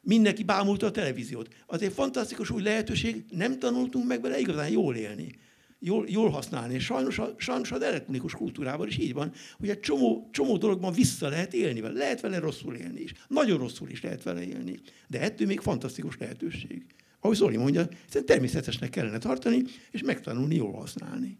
Mindenki 0.00 0.44
bámulta 0.44 0.86
a 0.86 0.90
televíziót. 0.90 1.48
Az 1.66 1.82
egy 1.82 1.92
fantasztikus 1.92 2.50
új 2.50 2.62
lehetőség, 2.62 3.24
nem 3.30 3.58
tanultunk 3.58 4.06
meg 4.06 4.20
vele 4.20 4.38
igazán 4.38 4.70
jól 4.70 4.96
élni. 4.96 5.38
Jól, 5.78 6.06
jól 6.08 6.30
használni. 6.30 6.74
És 6.74 6.84
sajnos, 6.84 7.18
a, 7.18 7.34
sajnos 7.36 7.72
az 7.72 7.82
elektronikus 7.82 8.32
kultúrával 8.32 8.86
is 8.86 8.98
így 8.98 9.12
van, 9.12 9.32
hogy 9.58 9.68
egy 9.68 9.80
csomó, 9.80 10.28
csomó 10.32 10.56
dologban 10.56 10.92
vissza 10.92 11.28
lehet 11.28 11.54
élni 11.54 11.80
vele. 11.80 11.98
Lehet 11.98 12.20
vele 12.20 12.38
rosszul 12.38 12.74
élni 12.74 13.00
is. 13.00 13.12
Nagyon 13.28 13.58
rosszul 13.58 13.88
is 13.88 14.02
lehet 14.02 14.22
vele 14.22 14.46
élni. 14.46 14.80
De 15.08 15.20
ettől 15.20 15.46
még 15.46 15.60
fantasztikus 15.60 16.16
lehetőség. 16.18 16.84
Ahogy 17.20 17.36
Zoli 17.36 17.56
mondja, 17.56 17.82
szerintem 17.82 18.24
természetesnek 18.24 18.90
kellene 18.90 19.18
tartani, 19.18 19.62
és 19.90 20.02
megtanulni 20.02 20.54
jól 20.54 20.72
használni. 20.72 21.38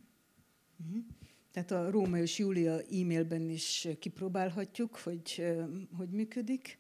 Mhm. 0.77 0.98
Tehát 1.52 1.70
a 1.70 1.90
Róma 1.90 2.19
és 2.19 2.39
Júlia 2.39 2.81
e-mailben 2.81 3.51
is 3.51 3.89
kipróbálhatjuk, 3.98 4.97
hogy 4.97 5.44
hogy 5.97 6.11
működik. 6.11 6.78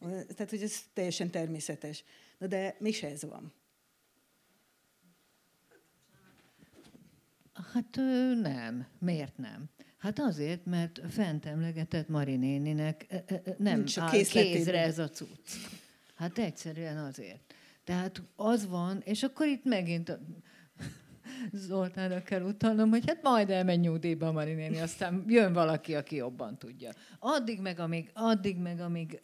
Tehát, 0.00 0.50
hogy 0.50 0.62
ez 0.62 0.80
teljesen 0.92 1.30
természetes. 1.30 2.04
Na 2.38 2.46
de 2.46 2.76
mégse 2.78 3.08
ez 3.08 3.22
van. 3.22 3.52
Hát 7.72 7.96
nem. 8.42 8.86
Miért 8.98 9.36
nem? 9.38 9.68
Hát 9.96 10.18
azért, 10.18 10.64
mert 10.66 11.00
fent 11.10 11.46
emlegetett 11.46 12.08
Mari 12.08 12.36
néninek 12.36 13.06
nem 13.58 13.76
Nincs 13.76 13.98
áll 13.98 14.10
kézre 14.10 14.78
ez 14.78 14.98
a 14.98 15.08
cucc. 15.08 15.50
Hát 16.14 16.38
egyszerűen 16.38 16.96
azért. 16.96 17.51
Tehát 17.84 18.22
az 18.36 18.68
van, 18.68 19.00
és 19.04 19.22
akkor 19.22 19.46
itt 19.46 19.64
megint 19.64 20.18
Zoltánra 21.52 22.22
kell 22.22 22.42
utalnom, 22.42 22.90
hogy 22.90 23.04
hát 23.06 23.22
majd 23.22 23.50
elmegy 23.50 23.80
nyugdíjba 23.80 24.26
a 24.26 24.32
Mari 24.32 24.52
néni, 24.52 24.78
aztán 24.78 25.24
jön 25.28 25.52
valaki, 25.52 25.94
aki 25.94 26.16
jobban 26.16 26.58
tudja. 26.58 26.90
Addig 27.18 27.60
meg, 27.60 27.78
amíg, 27.78 28.10
addig 28.14 28.58
meg, 28.58 28.80
amíg 28.80 29.20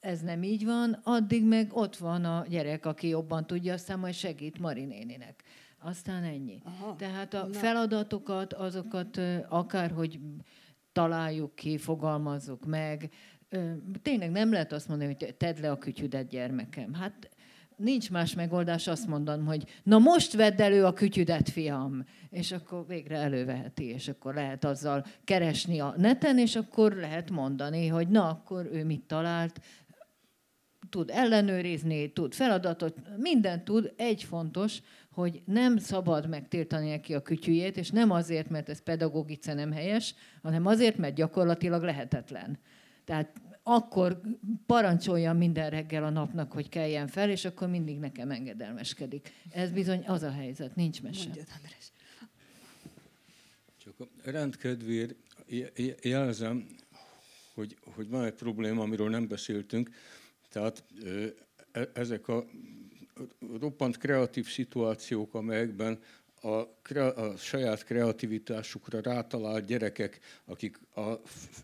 ez 0.00 0.20
nem 0.20 0.42
így 0.42 0.64
van, 0.64 1.00
addig 1.02 1.44
meg 1.44 1.70
ott 1.72 1.96
van 1.96 2.24
a 2.24 2.44
gyerek, 2.48 2.86
aki 2.86 3.08
jobban 3.08 3.46
tudja, 3.46 3.72
aztán 3.72 3.98
majd 3.98 4.14
segít 4.14 4.58
Mari 4.58 4.84
néninek. 4.84 5.42
Aztán 5.80 6.24
ennyi. 6.24 6.60
Aha. 6.64 6.96
Tehát 6.96 7.34
a 7.34 7.46
Na. 7.46 7.52
feladatokat, 7.52 8.52
azokat 8.52 9.20
akárhogy 9.48 10.20
találjuk 10.92 11.54
ki, 11.54 11.78
fogalmazzuk 11.78 12.66
meg. 12.66 13.10
Tényleg 14.02 14.30
nem 14.30 14.52
lehet 14.52 14.72
azt 14.72 14.88
mondani, 14.88 15.16
hogy 15.18 15.34
tedd 15.34 15.60
le 15.60 15.70
a 15.70 15.78
kütyüdet, 15.78 16.28
gyermekem. 16.28 16.94
Hát 16.94 17.28
nincs 17.78 18.10
más 18.10 18.34
megoldás 18.34 18.86
azt 18.86 19.06
mondanom, 19.06 19.46
hogy 19.46 19.64
na 19.82 19.98
most 19.98 20.32
vedd 20.32 20.62
elő 20.62 20.84
a 20.84 20.92
kütyüdet, 20.92 21.48
fiam, 21.48 22.04
és 22.30 22.52
akkor 22.52 22.86
végre 22.86 23.16
előveheti, 23.16 23.84
és 23.84 24.08
akkor 24.08 24.34
lehet 24.34 24.64
azzal 24.64 25.04
keresni 25.24 25.80
a 25.80 25.94
neten, 25.96 26.38
és 26.38 26.56
akkor 26.56 26.92
lehet 26.92 27.30
mondani, 27.30 27.86
hogy 27.86 28.08
na, 28.08 28.28
akkor 28.28 28.68
ő 28.72 28.84
mit 28.84 29.02
talált, 29.02 29.60
tud 30.90 31.10
ellenőrizni, 31.10 32.12
tud 32.12 32.34
feladatot, 32.34 32.96
mindent 33.16 33.64
tud. 33.64 33.92
Egy 33.96 34.22
fontos, 34.22 34.78
hogy 35.12 35.42
nem 35.44 35.76
szabad 35.76 36.28
megtiltani 36.28 36.88
neki 36.88 37.14
a 37.14 37.22
kütyüjét, 37.22 37.76
és 37.76 37.90
nem 37.90 38.10
azért, 38.10 38.50
mert 38.50 38.68
ez 38.68 38.82
pedagogice 38.82 39.54
nem 39.54 39.72
helyes, 39.72 40.14
hanem 40.42 40.66
azért, 40.66 40.96
mert 40.96 41.14
gyakorlatilag 41.14 41.82
lehetetlen. 41.82 42.58
Tehát 43.04 43.40
akkor 43.68 44.20
parancsolja 44.66 45.32
minden 45.32 45.70
reggel 45.70 46.04
a 46.04 46.10
napnak, 46.10 46.52
hogy 46.52 46.68
keljen 46.68 47.06
fel, 47.06 47.30
és 47.30 47.44
akkor 47.44 47.68
mindig 47.68 47.98
nekem 47.98 48.30
engedelmeskedik. 48.30 49.32
Ez 49.50 49.70
bizony 49.70 50.04
az 50.06 50.22
a 50.22 50.30
helyzet, 50.30 50.76
nincs 50.76 51.02
mese. 51.02 51.24
Mondjad, 51.24 51.46
András. 51.56 51.92
Csak 53.76 53.94
a 54.00 54.30
rendkedvéért 54.30 55.14
jelzem, 56.02 56.66
hogy, 57.54 57.76
hogy 57.94 58.08
van 58.08 58.24
egy 58.24 58.34
probléma, 58.34 58.82
amiről 58.82 59.08
nem 59.10 59.28
beszéltünk. 59.28 59.90
Tehát 60.48 60.84
e, 61.72 61.88
ezek 61.94 62.28
a 62.28 62.44
roppant 63.60 63.96
kreatív 63.96 64.48
szituációk, 64.48 65.34
amelyekben 65.34 65.98
a, 66.42 66.68
a 67.00 67.36
saját 67.36 67.84
kreativitásukra 67.84 69.00
rátalált 69.00 69.64
gyerekek, 69.64 70.20
akik 70.44 70.80
a 70.94 71.20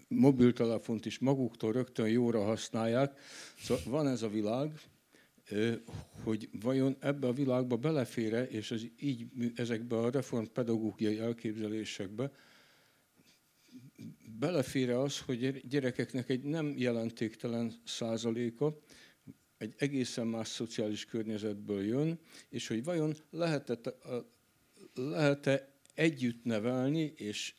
mobiltelefont 0.09 1.07
is 1.07 1.19
maguktól 1.19 1.73
rögtön 1.73 2.09
jóra 2.09 2.43
használják. 2.43 3.21
Szóval 3.59 3.83
van 3.87 4.07
ez 4.07 4.23
a 4.23 4.29
világ, 4.29 4.81
hogy 6.23 6.49
vajon 6.61 6.97
ebbe 7.01 7.27
a 7.27 7.33
világba 7.33 7.77
belefére, 7.77 8.47
és 8.47 8.71
ez 8.71 8.83
így 8.99 9.27
ezekbe 9.57 9.97
a 9.97 10.11
reformpedagógiai 10.11 11.19
elképzelésekbe 11.19 12.31
belefér 14.39 14.91
az, 14.91 15.19
hogy 15.19 15.69
gyerekeknek 15.69 16.29
egy 16.29 16.43
nem 16.43 16.75
jelentéktelen 16.77 17.73
százaléka 17.85 18.79
egy 19.59 19.75
egészen 19.79 20.27
más 20.27 20.49
szociális 20.49 21.05
környezetből 21.05 21.85
jön, 21.85 22.19
és 22.49 22.69
hogy 22.69 22.85
vajon 22.85 23.15
lehet-e, 23.31 23.79
lehet-e 24.95 25.69
együtt 25.95 26.45
nevelni, 26.45 27.13
és 27.17 27.55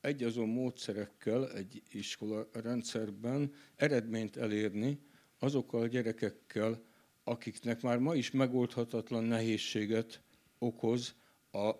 egy 0.00 0.22
azon 0.22 0.48
módszerekkel 0.48 1.52
egy 1.52 1.82
iskola 1.90 2.48
rendszerben 2.52 3.54
eredményt 3.76 4.36
elérni 4.36 4.98
azokkal 5.38 5.80
a 5.80 5.86
gyerekekkel, 5.86 6.82
akiknek 7.24 7.82
már 7.82 7.98
ma 7.98 8.14
is 8.14 8.30
megoldhatatlan 8.30 9.24
nehézséget 9.24 10.22
okoz 10.58 11.14
a 11.52 11.70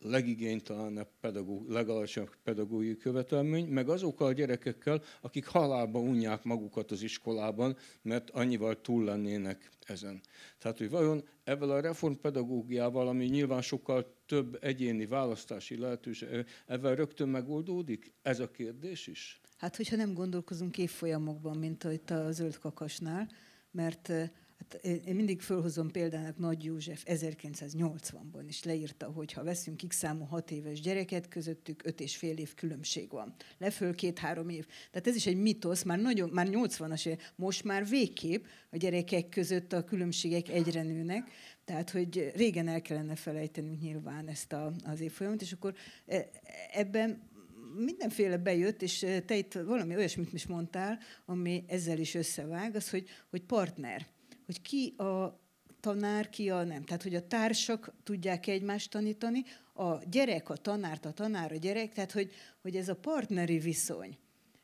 legigénytelenebb 0.00 1.08
pedagóg, 1.20 1.70
legalacsonyabb 1.70 2.36
pedagógiai 2.44 2.96
követelmény, 2.96 3.66
meg 3.66 3.88
azokkal 3.88 4.26
a 4.26 4.32
gyerekekkel, 4.32 5.02
akik 5.20 5.46
halálba 5.46 5.98
unják 5.98 6.42
magukat 6.44 6.90
az 6.90 7.02
iskolában, 7.02 7.76
mert 8.02 8.30
annyival 8.30 8.80
túl 8.80 9.04
lennének 9.04 9.70
ezen. 9.86 10.20
Tehát, 10.58 10.78
hogy 10.78 10.90
vajon 10.90 11.24
ezzel 11.44 11.70
a 11.70 11.80
reformpedagógiával, 11.80 13.08
ami 13.08 13.24
nyilván 13.24 13.62
sokkal 13.62 14.14
több 14.26 14.58
egyéni 14.60 15.06
választási 15.06 15.76
lehetőség, 15.76 16.28
ezzel 16.66 16.94
rögtön 16.94 17.28
megoldódik? 17.28 18.12
Ez 18.22 18.40
a 18.40 18.50
kérdés 18.50 19.06
is? 19.06 19.40
Hát, 19.58 19.76
hogyha 19.76 19.96
nem 19.96 20.14
gondolkozunk 20.14 20.78
évfolyamokban, 20.78 21.56
mint 21.56 21.84
itt 21.84 22.10
a 22.10 22.32
zöld 22.32 22.58
kakasnál, 22.58 23.28
mert 23.70 24.12
Hát 24.60 24.84
én 24.84 25.14
mindig 25.14 25.40
fölhozom 25.40 25.90
példának 25.90 26.38
Nagy 26.38 26.64
József 26.64 27.02
1980-ban 27.06 28.44
is 28.48 28.64
leírta, 28.64 29.06
hogy 29.06 29.32
ha 29.32 29.44
veszünk 29.44 29.80
x 29.88 29.96
számú 29.96 30.24
hat 30.24 30.50
éves 30.50 30.80
gyereket, 30.80 31.28
közöttük 31.28 31.82
öt 31.84 32.00
és 32.00 32.16
fél 32.16 32.36
év 32.36 32.54
különbség 32.54 33.10
van. 33.10 33.34
Leföl 33.58 33.94
két-három 33.94 34.48
év. 34.48 34.66
Tehát 34.90 35.06
ez 35.06 35.14
is 35.14 35.26
egy 35.26 35.36
mitosz, 35.36 35.82
már, 35.82 35.98
nagyon, 35.98 36.28
már 36.28 36.48
80-as 36.50 37.06
év, 37.06 37.16
most 37.36 37.64
már 37.64 37.88
végképp 37.88 38.44
a 38.70 38.76
gyerekek 38.76 39.28
között 39.28 39.72
a 39.72 39.84
különbségek 39.84 40.48
egyre 40.48 40.82
nőnek, 40.82 41.30
tehát, 41.64 41.90
hogy 41.90 42.32
régen 42.34 42.68
el 42.68 42.82
kellene 42.82 43.14
felejtenünk 43.16 43.80
nyilván 43.80 44.28
ezt 44.28 44.52
a, 44.52 44.72
az 44.84 45.00
évfolyamot, 45.00 45.42
és 45.42 45.52
akkor 45.52 45.74
e, 46.06 46.30
ebben 46.72 47.28
mindenféle 47.76 48.36
bejött, 48.36 48.82
és 48.82 49.06
te 49.26 49.36
itt 49.36 49.52
valami 49.52 49.96
olyasmit 49.96 50.32
is 50.32 50.46
mondtál, 50.46 50.98
ami 51.26 51.64
ezzel 51.66 51.98
is 51.98 52.14
összevág, 52.14 52.74
az, 52.74 52.90
hogy, 52.90 53.08
hogy 53.30 53.42
partner 53.42 54.06
hogy 54.50 54.62
ki 54.62 54.94
a 54.96 55.40
tanár, 55.80 56.28
ki 56.28 56.50
a 56.50 56.64
nem. 56.64 56.84
Tehát, 56.84 57.02
hogy 57.02 57.14
a 57.14 57.26
társak 57.26 57.92
tudják 58.02 58.46
egymást 58.46 58.90
tanítani, 58.90 59.44
a 59.74 60.04
gyerek, 60.10 60.48
a 60.48 60.56
tanárt, 60.56 61.04
a 61.04 61.12
tanár, 61.12 61.52
a 61.52 61.56
gyerek, 61.56 61.92
tehát, 61.92 62.12
hogy, 62.12 62.32
hogy 62.62 62.76
ez 62.76 62.88
a 62.88 62.96
partneri 62.96 63.58
viszony. 63.58 64.18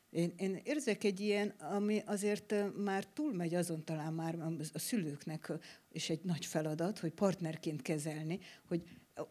Én, 0.09 0.33
én 0.37 0.59
érzek 0.63 1.03
egy 1.03 1.19
ilyen, 1.19 1.49
ami 1.49 2.01
azért 2.05 2.53
már 2.83 3.05
túlmegy 3.05 3.55
azon 3.55 3.83
talán 3.83 4.13
már 4.13 4.35
a 4.73 4.79
szülőknek 4.79 5.51
is 5.91 6.09
egy 6.09 6.23
nagy 6.23 6.45
feladat, 6.45 6.99
hogy 6.99 7.11
partnerként 7.11 7.81
kezelni, 7.81 8.39
hogy 8.67 8.83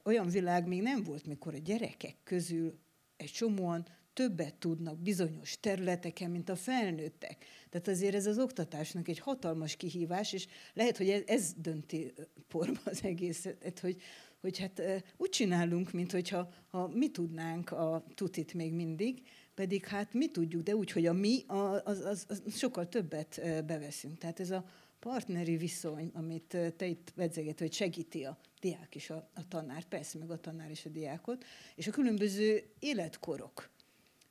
olyan 0.04 0.28
világ 0.28 0.66
még 0.66 0.82
nem 0.82 1.02
volt, 1.02 1.26
mikor 1.26 1.54
a 1.54 1.58
gyerekek 1.58 2.16
közül 2.24 2.78
egy 3.16 3.30
csomóan 3.30 3.86
többet 4.16 4.54
tudnak 4.54 4.98
bizonyos 4.98 5.60
területeken, 5.60 6.30
mint 6.30 6.48
a 6.48 6.56
felnőttek. 6.56 7.44
Tehát 7.70 7.88
azért 7.88 8.14
ez 8.14 8.26
az 8.26 8.38
oktatásnak 8.38 9.08
egy 9.08 9.18
hatalmas 9.18 9.76
kihívás, 9.76 10.32
és 10.32 10.46
lehet, 10.74 10.96
hogy 10.96 11.08
ez, 11.08 11.22
ez 11.26 11.52
dönti 11.56 12.12
porba 12.48 12.80
az 12.84 13.04
egészet, 13.04 13.78
hogy, 13.80 14.02
hogy 14.40 14.58
hát 14.58 14.82
úgy 15.16 15.28
csinálunk, 15.28 15.92
mint 15.92 16.12
hogyha 16.12 16.52
ha 16.70 16.88
mi 16.88 17.10
tudnánk 17.10 17.70
a 17.70 18.04
tutit 18.14 18.54
még 18.54 18.72
mindig, 18.72 19.22
pedig 19.54 19.86
hát 19.86 20.12
mi 20.14 20.30
tudjuk, 20.30 20.62
de 20.62 20.76
úgy, 20.76 20.90
hogy 20.90 21.06
a 21.06 21.12
mi, 21.12 21.44
az, 21.46 22.04
az, 22.04 22.26
az 22.28 22.42
sokkal 22.56 22.88
többet 22.88 23.40
beveszünk. 23.66 24.18
Tehát 24.18 24.40
ez 24.40 24.50
a 24.50 24.64
partneri 24.98 25.56
viszony, 25.56 26.10
amit 26.14 26.56
te 26.76 26.86
itt 26.86 27.12
vedzeget, 27.14 27.58
hogy 27.58 27.72
segíti 27.72 28.24
a 28.24 28.38
diák 28.60 28.94
is 28.94 29.10
a, 29.10 29.30
a 29.34 29.48
tanárt, 29.48 29.88
persze 29.88 30.18
meg 30.18 30.30
a 30.30 30.40
tanár 30.40 30.70
is 30.70 30.84
a 30.86 30.88
diákot, 30.88 31.44
és 31.74 31.86
a 31.86 31.90
különböző 31.90 32.70
életkorok 32.78 33.74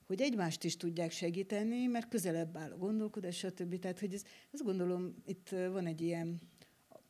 hogy 0.07 0.21
egymást 0.21 0.63
is 0.63 0.77
tudják 0.77 1.11
segíteni, 1.11 1.85
mert 1.85 2.07
közelebb 2.07 2.57
áll 2.57 2.71
a 2.71 2.77
gondolkodás, 2.77 3.37
stb. 3.37 3.79
Tehát, 3.79 3.99
hogy 3.99 4.13
ez, 4.13 4.23
azt 4.53 4.63
gondolom, 4.63 5.15
itt 5.25 5.49
van 5.49 5.85
egy 5.85 6.01
ilyen, 6.01 6.39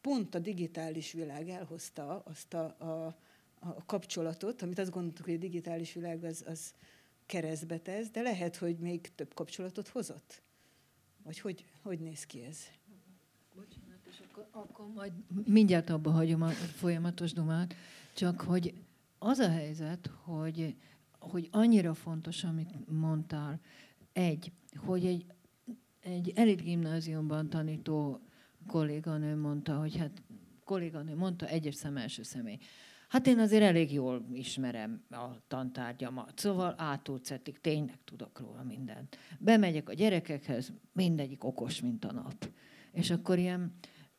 pont 0.01 0.35
a 0.35 0.39
digitális 0.39 1.11
világ 1.11 1.49
elhozta 1.49 2.23
azt 2.25 2.53
a, 2.53 2.63
a, 2.79 3.17
a 3.59 3.85
kapcsolatot, 3.85 4.61
amit 4.61 4.79
azt 4.79 4.91
gondoltuk, 4.91 5.25
hogy 5.25 5.33
a 5.33 5.37
digitális 5.37 5.93
világ 5.93 6.23
az, 6.23 6.43
az 6.47 6.73
keresztbe 7.25 7.77
tesz, 7.77 8.09
de 8.09 8.21
lehet, 8.21 8.55
hogy 8.55 8.77
még 8.77 9.15
több 9.15 9.33
kapcsolatot 9.33 9.87
hozott? 9.87 10.41
Vagy 11.23 11.39
hogy, 11.39 11.65
hogy 11.81 11.99
néz 11.99 12.25
ki 12.25 12.43
ez? 12.43 12.57
Bocsánat, 13.55 13.99
és 14.09 14.21
akkor, 14.29 14.47
akkor 14.51 14.87
majd 14.93 15.11
mindjárt 15.45 15.89
abba 15.89 16.11
hagyom 16.11 16.41
a 16.41 16.49
folyamatos 16.49 17.33
dumát, 17.33 17.75
csak 18.13 18.41
hogy 18.41 18.73
az 19.19 19.39
a 19.39 19.49
helyzet, 19.49 20.09
hogy 20.23 20.75
hogy 21.25 21.47
annyira 21.51 21.93
fontos, 21.93 22.43
amit 22.43 22.89
mondtál. 22.99 23.59
Egy, 24.13 24.51
hogy 24.75 25.05
egy, 25.05 25.25
egy 25.99 26.31
elit 26.35 26.61
gimnáziumban 26.61 27.49
tanító 27.49 28.19
kolléganő 28.67 29.35
mondta, 29.35 29.79
hogy 29.79 29.97
hát 29.97 30.23
kolléganő 30.63 31.15
mondta, 31.15 31.47
egyes 31.47 31.75
szem 31.75 31.97
első 31.97 32.23
személy. 32.23 32.57
Hát 33.07 33.27
én 33.27 33.39
azért 33.39 33.63
elég 33.63 33.93
jól 33.93 34.25
ismerem 34.33 35.03
a 35.09 35.47
tantárgyamat, 35.47 36.39
szóval 36.39 36.75
átútszetik, 36.77 37.59
tényleg 37.61 37.97
tudok 38.03 38.39
róla 38.39 38.63
mindent. 38.63 39.17
Bemegyek 39.39 39.89
a 39.89 39.93
gyerekekhez, 39.93 40.73
mindegyik 40.91 41.43
okos, 41.43 41.81
mint 41.81 42.05
a 42.05 42.11
nap. 42.11 42.49
És 42.91 43.11
akkor 43.11 43.37
ilyen 43.37 43.73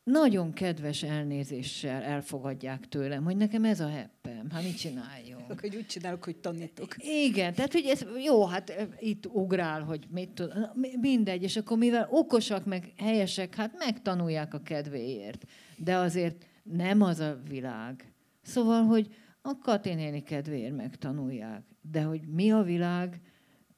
nagyon 0.07 0.53
kedves 0.53 1.03
elnézéssel 1.03 2.01
elfogadják 2.01 2.87
tőlem, 2.87 3.23
hogy 3.23 3.37
nekem 3.37 3.65
ez 3.65 3.79
a 3.79 3.89
heppem, 3.89 4.49
hát 4.49 4.63
mit 4.63 4.77
csináljon? 4.77 5.41
Hogy 5.59 5.75
úgy 5.75 5.85
csinálok, 5.85 6.23
hogy 6.23 6.35
tanítok. 6.35 6.95
Igen, 7.25 7.53
tehát 7.53 7.71
hogy 7.71 7.85
ez 7.85 8.05
jó, 8.23 8.45
hát 8.45 8.87
itt 8.99 9.25
ugrál, 9.25 9.81
hogy 9.81 10.07
mit 10.09 10.29
tud, 10.29 10.51
mindegy, 10.99 11.43
és 11.43 11.57
akkor 11.57 11.77
mivel 11.77 12.07
okosak, 12.11 12.65
meg 12.65 12.93
helyesek, 12.97 13.55
hát 13.55 13.73
megtanulják 13.77 14.53
a 14.53 14.61
kedvéért. 14.61 15.45
De 15.77 15.95
azért 15.95 16.45
nem 16.63 17.01
az 17.01 17.19
a 17.19 17.39
világ. 17.49 18.13
Szóval, 18.41 18.83
hogy 18.83 19.15
a 19.41 19.57
Kati 19.57 19.93
néni 19.93 20.23
kedvéért 20.23 20.75
megtanulják. 20.75 21.63
De 21.81 22.01
hogy 22.01 22.21
mi 22.27 22.51
a 22.51 22.61
világ, 22.61 23.21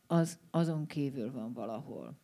az 0.07 0.39
azon 0.51 0.85
kívül 0.85 1.31
van 1.31 1.53
valahol. 1.53 2.17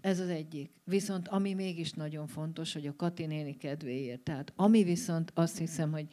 Ez 0.00 0.20
az 0.20 0.28
egyik. 0.28 0.70
Viszont 0.84 1.28
ami 1.28 1.54
mégis 1.54 1.92
nagyon 1.92 2.26
fontos, 2.26 2.72
hogy 2.72 2.86
a 2.86 2.96
Kati 2.96 3.26
néni 3.26 3.56
kedvéért. 3.56 4.20
Tehát 4.20 4.52
ami 4.56 4.82
viszont 4.82 5.30
azt 5.34 5.58
hiszem, 5.58 5.92
hogy 5.92 6.06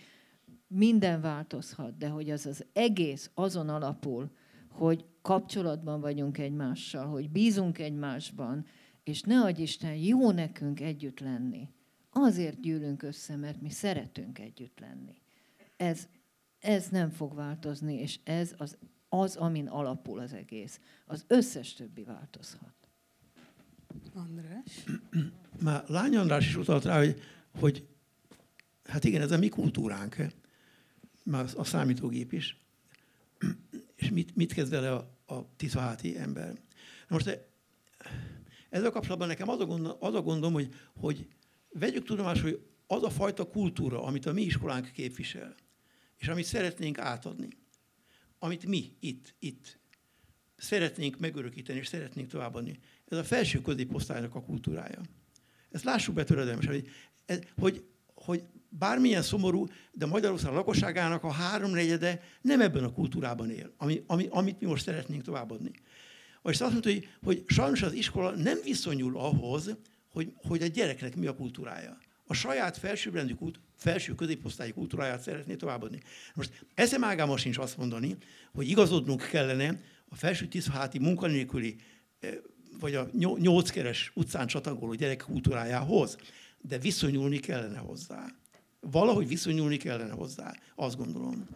minden 0.68 1.22
változhat, 1.22 1.98
de 1.98 2.08
hogy 2.08 2.30
az 2.30 2.46
az 2.46 2.66
egész 2.74 3.32
azon 3.34 3.70
alapul, 3.70 4.32
hogy 4.70 5.06
kapcsolatban 5.22 6.02
vagyunk 6.02 6.38
egymással, 6.38 7.06
hogy 7.06 7.30
bízunk 7.30 7.80
egymásban, 7.80 8.66
és 9.04 9.22
ne 9.22 9.42
adj 9.42 9.62
Isten, 9.62 9.96
jó 9.96 10.32
nekünk 10.32 10.80
együtt 10.80 11.20
lenni. 11.20 11.70
Azért 12.10 12.62
gyűlünk 12.62 13.04
össze, 13.04 13.36
mert 13.36 13.62
mi 13.62 13.70
szeretünk 13.70 14.40
együtt 14.40 14.80
lenni. 14.80 15.22
Ez, 15.76 16.08
ez 16.60 16.90
nem 16.90 17.10
fog 17.10 17.36
változni, 17.36 17.94
és 17.94 18.20
ez 18.24 18.54
az, 18.58 18.78
az, 19.10 19.36
amin 19.36 19.68
alapul 19.68 20.20
az 20.20 20.34
egész. 20.34 20.80
Az 21.06 21.26
összes 21.28 21.74
többi 21.74 22.04
változhat. 22.04 22.77
András? 24.14 24.84
Már 25.62 25.84
Lány 25.88 26.16
András 26.16 26.48
is 26.48 26.56
utalt 26.56 26.84
rá, 26.84 26.98
hogy, 26.98 27.22
hogy 27.60 27.88
hát 28.84 29.04
igen, 29.04 29.22
ez 29.22 29.32
a 29.32 29.38
mi 29.38 29.50
kultúránk, 29.50 30.16
már 31.24 31.46
a 31.56 31.64
számítógép 31.64 32.34
is. 32.34 32.58
És 33.96 34.10
mit, 34.10 34.36
mit 34.36 34.54
kezd 34.54 34.72
vele 34.72 34.92
a, 34.92 35.18
a 35.26 35.56
tisztaháti 35.56 36.18
ember? 36.18 36.54
Na 37.08 37.16
most 37.16 37.48
ezzel 38.70 38.92
kapcsolatban 38.92 39.28
nekem 39.28 39.50
az 39.50 39.60
a, 39.60 39.66
gondom, 39.66 39.96
az 40.00 40.14
a 40.14 40.22
gondom, 40.22 40.54
hogy, 40.54 40.74
hogy 40.96 41.28
vegyük 41.70 42.04
tudomásul, 42.04 42.50
hogy 42.50 42.62
az 42.88 43.04
a 43.04 43.10
fajta 43.10 43.48
kultúra, 43.50 44.04
amit 44.04 44.26
a 44.26 44.34
mi 44.34 44.42
iskolánk 44.42 44.92
képvisel, 44.92 45.56
és 46.18 46.28
amit 46.28 46.46
szeretnénk 46.46 46.98
átadni, 46.98 47.48
amit 48.40 48.66
mi 48.66 48.96
itt, 49.00 49.36
itt 49.40 49.80
szeretnénk 50.58 51.20
megörökíteni, 51.20 51.80
és 51.80 51.88
szeretnénk 51.88 52.30
továbbadni, 52.30 52.80
ez 53.10 53.18
a 53.18 53.24
felső 53.24 53.62
középosztálynak 53.62 54.36
a 54.36 54.42
kultúrája. 54.42 55.02
Ezt 55.72 55.84
lássuk 55.84 56.16
be 56.16 56.24
töredelmesen, 56.24 56.72
hogy, 56.72 56.88
hogy, 57.56 57.84
hogy 58.14 58.44
bármilyen 58.70 59.22
szomorú, 59.22 59.68
de 59.92 60.06
Magyarország 60.06 60.54
lakosságának 60.54 61.24
a 61.24 61.32
háromnegyede 61.32 62.22
nem 62.42 62.62
ebben 62.62 62.84
a 62.84 62.92
kultúrában 62.92 63.52
él, 63.52 63.74
ami, 63.78 64.04
ami, 64.08 64.28
amit 64.30 64.60
mi 64.60 64.68
most 64.68 64.84
szeretnénk 64.84 65.24
továbbadni. 65.24 65.72
És 66.44 66.62
azt 66.62 66.72
mondta, 66.72 66.90
hogy, 66.90 67.10
hogy 67.24 67.44
sajnos 67.48 67.82
az 67.82 67.94
iskola 67.94 68.32
nem 68.32 68.58
viszonyul 68.64 69.18
ahhoz, 69.18 69.76
hogy, 70.12 70.34
hogy 70.36 70.62
a 70.62 70.68
gyereknek 70.68 71.16
mi 71.16 71.26
a 71.26 71.36
kultúrája. 71.36 71.98
A 72.26 72.34
saját 72.34 72.78
felsőbbrendű 72.78 73.34
kult, 73.34 73.60
felső 73.76 74.16
középosztályi 74.16 74.72
kultúráját 74.72 75.22
szeretné 75.22 75.56
továbbadni. 75.56 76.02
Most 76.36 76.66
eszem 76.74 77.04
ágáma 77.04 77.38
sincs 77.38 77.58
azt 77.58 77.78
mondani, 77.78 78.18
hogy 78.54 78.70
igazodnunk 78.70 79.28
kellene 79.30 79.80
a 80.10 80.16
felső 80.16 80.48
tisztháti 80.48 81.00
munkanélküli 81.00 81.76
vagy 82.80 82.96
a 82.96 83.10
nyolckeres 83.38 84.12
utcán 84.16 84.48
csatagoló 84.48 84.94
gyerek 84.94 85.24
kultúrájához, 85.28 86.18
de 86.62 86.78
viszonyulni 86.78 87.40
kellene 87.40 87.78
hozzá. 87.78 88.26
Valahogy 88.80 89.28
viszonyulni 89.28 89.78
kellene 89.78 90.14
hozzá, 90.14 90.54
azt 90.76 90.98
gondolom. 90.98 91.48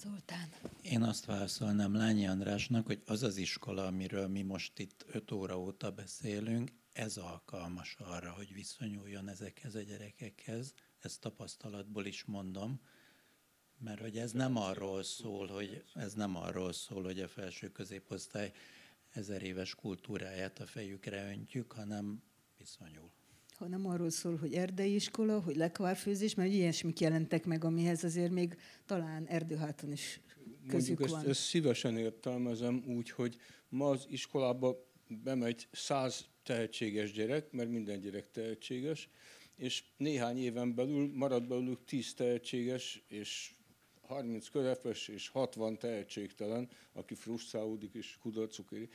Zoltán. 0.00 0.48
Én 0.82 1.02
azt 1.02 1.24
válaszolnám 1.24 1.94
Lányi 1.94 2.26
Andrásnak, 2.26 2.86
hogy 2.86 3.02
az 3.06 3.22
az 3.22 3.36
iskola, 3.36 3.86
amiről 3.86 4.28
mi 4.28 4.42
most 4.42 4.78
itt 4.78 5.04
öt 5.12 5.30
óra 5.30 5.58
óta 5.58 5.90
beszélünk, 5.90 6.72
ez 6.92 7.16
alkalmas 7.16 7.96
arra, 7.98 8.30
hogy 8.30 8.52
viszonyuljon 8.52 9.28
ezekhez 9.28 9.74
a 9.74 9.80
gyerekekhez. 9.80 10.74
Ezt 10.98 11.20
tapasztalatból 11.20 12.06
is 12.06 12.24
mondom, 12.24 12.80
mert 13.78 14.00
hogy 14.00 14.18
ez 14.18 14.32
nem 14.32 14.56
arról 14.56 15.02
szól, 15.02 15.46
hogy 15.46 15.84
ez 15.94 16.12
nem 16.12 16.36
arról 16.36 16.72
szól, 16.72 17.02
hogy 17.02 17.20
a 17.20 17.28
felső 17.28 17.68
középosztály 17.68 18.52
ezer 19.12 19.42
éves 19.42 19.74
kultúráját 19.74 20.58
a 20.58 20.66
fejükre 20.66 21.30
öntjük, 21.30 21.72
hanem 21.72 22.22
viszonyul. 22.58 23.10
nem 23.58 23.86
arról 23.86 24.10
szól, 24.10 24.36
hogy 24.36 24.54
erdei 24.54 24.94
iskola, 24.94 25.40
hogy 25.40 25.56
lekvárfőzés, 25.56 26.34
mert 26.34 26.52
ilyesmik 26.52 27.00
jelentek 27.00 27.44
meg, 27.44 27.64
amihez 27.64 28.04
azért 28.04 28.30
még 28.30 28.56
talán 28.86 29.26
erdőháton 29.26 29.92
is 29.92 30.20
közük 30.66 30.98
Mondjuk 30.98 31.08
van. 31.08 31.18
Ezt, 31.18 31.28
ezt 31.28 31.48
szívesen 31.48 31.96
értelmezem 31.96 32.84
úgy, 32.86 33.10
hogy 33.10 33.36
ma 33.68 33.88
az 33.88 34.06
iskolába 34.08 34.86
bemegy 35.08 35.68
száz 35.72 36.24
tehetséges 36.42 37.12
gyerek, 37.12 37.52
mert 37.52 37.70
minden 37.70 38.00
gyerek 38.00 38.30
tehetséges, 38.30 39.08
és 39.56 39.84
néhány 39.96 40.38
éven 40.38 40.74
belül 40.74 41.10
marad 41.14 41.46
belőlük 41.46 41.84
10 41.84 42.14
tehetséges, 42.14 43.04
és 43.08 43.54
30 44.08 44.48
közepes 44.48 45.08
és 45.08 45.28
60 45.28 45.78
tehetségtelen, 45.78 46.68
aki 46.92 47.14
frusztrálódik 47.14 47.94
és 47.94 48.16
kudarcuk 48.20 48.70
éri. 48.70 48.88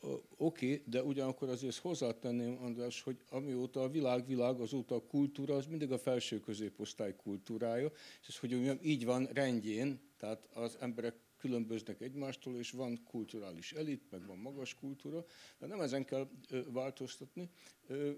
Oké, 0.00 0.26
okay, 0.36 0.82
de 0.86 1.02
ugyanakkor 1.02 1.48
azért 1.48 1.76
hozzátenném, 1.76 2.58
András, 2.62 3.02
hogy 3.02 3.16
amióta 3.30 3.82
a 3.82 3.88
világ 3.88 4.26
világ, 4.26 4.60
azóta 4.60 4.94
a 4.94 5.02
kultúra 5.02 5.54
az 5.54 5.66
mindig 5.66 5.92
a 5.92 5.98
felső 5.98 6.40
középosztály 6.40 7.16
kultúrája, 7.16 7.90
és 8.20 8.28
ez, 8.28 8.38
hogy 8.38 8.50
mondjam, 8.50 8.78
így 8.82 9.04
van 9.04 9.24
rendjén, 9.32 10.00
tehát 10.16 10.48
az 10.54 10.76
emberek 10.80 11.14
különböznek 11.38 12.00
egymástól, 12.00 12.56
és 12.56 12.70
van 12.70 13.02
kulturális 13.04 13.72
elit, 13.72 14.10
meg 14.10 14.26
van 14.26 14.38
magas 14.38 14.74
kultúra, 14.74 15.24
de 15.58 15.66
nem 15.66 15.80
ezen 15.80 16.04
kell 16.04 16.28
ö, 16.50 16.60
változtatni. 16.72 17.50
Ö, 17.86 18.10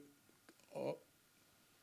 a, 0.69 0.91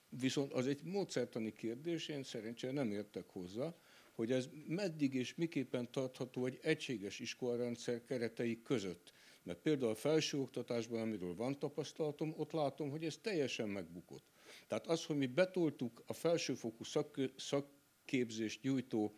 viszont 0.10 0.54
az 0.54 0.68
egy 0.68 0.84
módszertani 0.84 1.54
kérdés, 1.54 2.08
én 2.08 2.24
szerencsére 2.24 2.74
nem 2.74 2.92
értek 2.92 3.26
hozzá, 3.28 3.76
hogy 4.16 4.32
ez 4.32 4.50
meddig 4.68 5.14
és 5.14 5.36
miképpen 5.36 5.92
tartható 5.92 6.46
egy 6.46 6.60
egységes 6.62 7.20
iskolarendszer 7.20 8.04
keretei 8.04 8.62
között. 8.62 9.12
Mert 9.44 9.60
például 9.60 9.92
a 9.92 9.96
felsőoktatásban, 9.96 11.02
amiről 11.02 11.36
van 11.36 11.60
tapasztalatom, 11.60 12.34
ott 12.38 12.52
látom, 12.52 12.90
hogy 12.90 13.06
ez 13.06 13.18
teljesen 13.18 13.70
megbukott. 13.70 14.26
Tehát 14.68 14.88
az, 14.88 15.06
hogy 15.06 15.18
mi 15.18 15.28
betoltuk 15.28 16.04
a 16.06 16.14
felsőfokú 16.14 16.84
szak, 16.84 17.20
szakképzést 17.36 18.62
nyújtó 18.62 19.16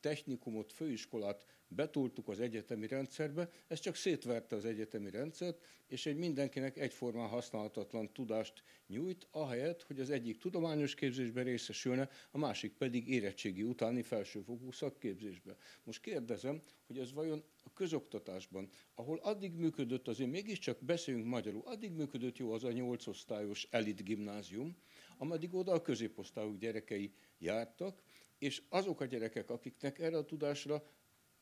technikumot, 0.00 0.72
főiskolát 0.72 1.46
betoltuk 1.68 2.28
az 2.28 2.40
egyetemi 2.40 2.86
rendszerbe, 2.86 3.50
ez 3.68 3.80
csak 3.80 3.94
szétverte 3.94 4.56
az 4.56 4.64
egyetemi 4.64 5.10
rendszert, 5.10 5.64
és 5.86 6.06
egy 6.06 6.16
mindenkinek 6.16 6.78
egyformán 6.78 7.28
használhatatlan 7.28 8.12
tudást 8.12 8.62
nyújt, 8.86 9.26
ahelyett, 9.30 9.82
hogy 9.82 10.00
az 10.00 10.10
egyik 10.10 10.38
tudományos 10.38 10.94
képzésben 10.94 11.44
részesülne, 11.44 12.08
a 12.30 12.38
másik 12.38 12.72
pedig 12.72 13.08
érettségi 13.08 13.62
utáni 13.62 14.02
felsőfokú 14.02 14.70
szakképzésbe. 14.70 15.56
Most 15.84 16.00
kérdezem, 16.00 16.62
hogy 16.86 16.98
ez 16.98 17.12
vajon 17.12 17.44
a 17.64 17.72
közoktatásban, 17.72 18.68
ahol 18.94 19.18
addig 19.18 19.54
működött, 19.54 20.08
azért 20.08 20.30
mégiscsak 20.30 20.84
beszéljünk 20.84 21.26
magyarul, 21.26 21.62
addig 21.64 21.92
működött 21.92 22.36
jó 22.36 22.52
az 22.52 22.64
a 22.64 22.72
nyolcosztályos 22.72 23.66
elit 23.70 24.04
gimnázium, 24.04 24.76
ameddig 25.18 25.54
oda 25.54 25.72
a 25.72 25.82
középosztályok 25.82 26.56
gyerekei 26.58 27.12
jártak, 27.38 28.02
és 28.38 28.62
azok 28.68 29.00
a 29.00 29.04
gyerekek, 29.04 29.50
akiknek 29.50 29.98
erre 29.98 30.16
a 30.16 30.24
tudásra 30.24 30.82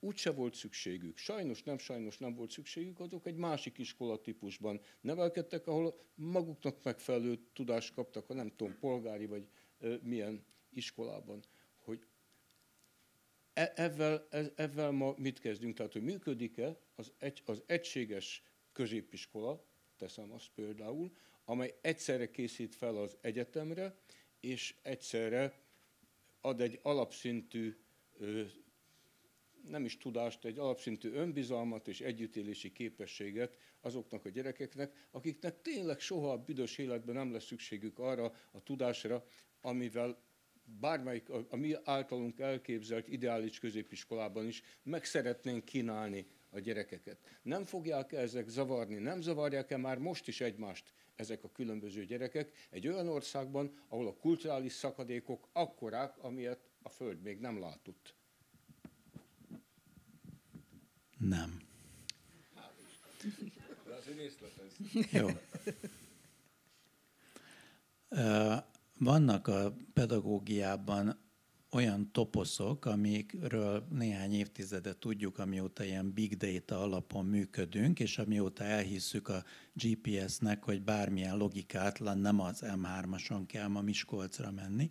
úgyse 0.03 0.31
volt 0.31 0.55
szükségük. 0.55 1.19
Sajnos 1.19 1.63
nem, 1.63 1.79
sajnos 1.79 2.19
nem 2.19 2.35
volt 2.35 2.51
szükségük, 2.51 3.01
azok 3.01 3.27
egy 3.27 3.37
másik 3.37 3.79
iskolatípusban 3.79 4.81
nevelkedtek, 5.01 5.67
ahol 5.67 6.01
maguknak 6.15 6.83
megfelelő 6.83 7.39
tudást 7.53 7.95
kaptak, 7.95 8.27
ha 8.27 8.35
nem 8.35 8.53
tudom, 8.57 8.79
polgári 8.79 9.27
vagy 9.27 9.49
ö, 9.79 9.97
milyen 10.03 10.45
iskolában. 10.71 11.45
Hogy 11.85 12.07
e, 13.53 13.73
ezzel, 13.77 14.29
ezzel 14.57 14.91
ma 14.91 15.15
mit 15.17 15.39
kezdünk? 15.39 15.77
Tehát, 15.77 15.93
hogy 15.93 16.03
működik-e 16.03 16.79
az, 16.95 17.13
egy, 17.19 17.43
az 17.45 17.63
egységes 17.67 18.43
középiskola, 18.73 19.65
teszem 19.97 20.33
azt 20.33 20.51
például, 20.55 21.13
amely 21.45 21.79
egyszerre 21.81 22.31
készít 22.31 22.75
fel 22.75 22.97
az 22.97 23.17
egyetemre, 23.21 23.97
és 24.41 24.75
egyszerre 24.83 25.61
ad 26.41 26.61
egy 26.61 26.79
alapszintű 26.83 27.77
nem 29.69 29.85
is 29.85 29.97
tudást, 29.97 30.45
egy 30.45 30.59
alapszintű 30.59 31.13
önbizalmat 31.13 31.89
és 31.89 32.01
együttélési 32.01 32.73
képességet 32.73 33.57
azoknak 33.81 34.25
a 34.25 34.29
gyerekeknek, 34.29 35.09
akiknek 35.11 35.61
tényleg 35.63 36.01
soha 36.01 36.33
a 36.33 36.39
büdös 36.39 36.79
életben 36.79 37.15
nem 37.15 37.33
lesz 37.33 37.45
szükségük 37.45 37.99
arra 37.99 38.33
a 38.51 38.63
tudásra, 38.63 39.25
amivel 39.61 40.23
bármelyik 40.65 41.29
a 41.49 41.57
mi 41.57 41.75
általunk 41.85 42.39
elképzelt 42.39 43.09
ideális 43.09 43.59
középiskolában 43.59 44.47
is 44.47 44.63
meg 44.83 45.05
szeretnénk 45.05 45.65
kínálni 45.65 46.27
a 46.51 46.59
gyerekeket. 46.59 47.19
Nem 47.43 47.65
fogják 47.65 48.13
-e 48.13 48.19
ezek 48.19 48.49
zavarni, 48.49 48.95
nem 48.95 49.21
zavarják-e 49.21 49.77
már 49.77 49.99
most 49.99 50.29
is 50.29 50.41
egymást 50.41 50.93
ezek 51.15 51.45
a 51.45 51.53
különböző 51.53 52.05
gyerekek 52.05 52.53
egy 52.71 52.89
olyan 52.89 53.09
országban, 53.09 53.85
ahol 53.89 54.07
a 54.07 54.17
kulturális 54.17 54.73
szakadékok 54.73 55.49
akkorák, 55.53 56.19
amilyet 56.19 56.71
a 56.83 56.89
Föld 56.89 57.23
még 57.23 57.39
nem 57.39 57.61
látott? 57.61 58.15
Nem. 61.29 61.61
Jó. 65.11 65.29
Vannak 68.99 69.49
a 69.49 69.77
pedagógiában 69.93 71.21
olyan 71.71 72.13
toposzok, 72.13 72.85
amikről 72.85 73.87
néhány 73.91 74.33
évtizedet 74.33 74.97
tudjuk, 74.97 75.39
amióta 75.39 75.85
ilyen 75.85 76.13
big 76.13 76.37
data 76.37 76.81
alapon 76.81 77.27
működünk, 77.27 78.01
és 78.01 78.19
amióta 78.19 78.65
elhisszük 78.65 79.29
a 79.29 79.45
GPS-nek, 79.75 80.63
hogy 80.63 80.83
bármilyen 80.83 81.37
logikátlan 81.37 82.19
nem 82.19 82.41
az 82.41 82.63
M3-ason 82.65 83.43
kell 83.47 83.67
ma 83.67 83.81
Miskolcra 83.81 84.51
menni. 84.51 84.91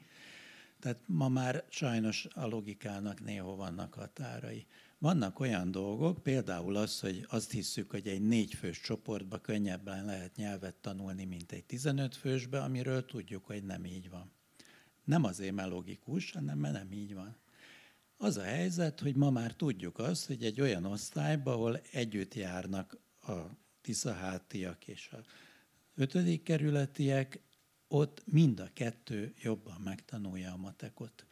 Tehát 0.79 0.99
ma 1.05 1.27
már 1.27 1.65
sajnos 1.69 2.27
a 2.33 2.47
logikának 2.47 3.23
néha 3.23 3.55
vannak 3.55 3.93
határai. 3.93 4.65
Vannak 5.01 5.39
olyan 5.39 5.71
dolgok, 5.71 6.23
például 6.23 6.75
az, 6.75 6.99
hogy 6.99 7.25
azt 7.29 7.51
hiszük, 7.51 7.91
hogy 7.91 8.07
egy 8.07 8.21
négyfős 8.21 8.81
csoportba 8.81 9.37
könnyebben 9.37 10.05
lehet 10.05 10.35
nyelvet 10.35 10.75
tanulni, 10.75 11.25
mint 11.25 11.51
egy 11.51 11.65
15 11.65 12.15
fősbe, 12.15 12.61
amiről 12.61 13.05
tudjuk, 13.05 13.45
hogy 13.45 13.63
nem 13.63 13.85
így 13.85 14.09
van. 14.09 14.31
Nem 15.03 15.23
azért, 15.23 15.53
mert 15.53 15.69
logikus, 15.69 16.31
hanem 16.31 16.57
mert 16.57 16.73
nem 16.73 16.91
így 16.91 17.13
van. 17.13 17.35
Az 18.17 18.37
a 18.37 18.43
helyzet, 18.43 18.99
hogy 18.99 19.15
ma 19.15 19.29
már 19.29 19.53
tudjuk 19.53 19.99
azt, 19.99 20.25
hogy 20.25 20.43
egy 20.43 20.61
olyan 20.61 20.85
osztályban, 20.85 21.53
ahol 21.53 21.81
együtt 21.91 22.33
járnak 22.33 22.97
a 23.21 23.39
tiszahátiak 23.81 24.87
és 24.87 25.09
a 25.11 25.23
ötödik 25.95 26.43
kerületiek, 26.43 27.41
ott 27.87 28.23
mind 28.25 28.59
a 28.59 28.69
kettő 28.73 29.33
jobban 29.41 29.81
megtanulja 29.81 30.51
a 30.51 30.57
matekot. 30.57 31.25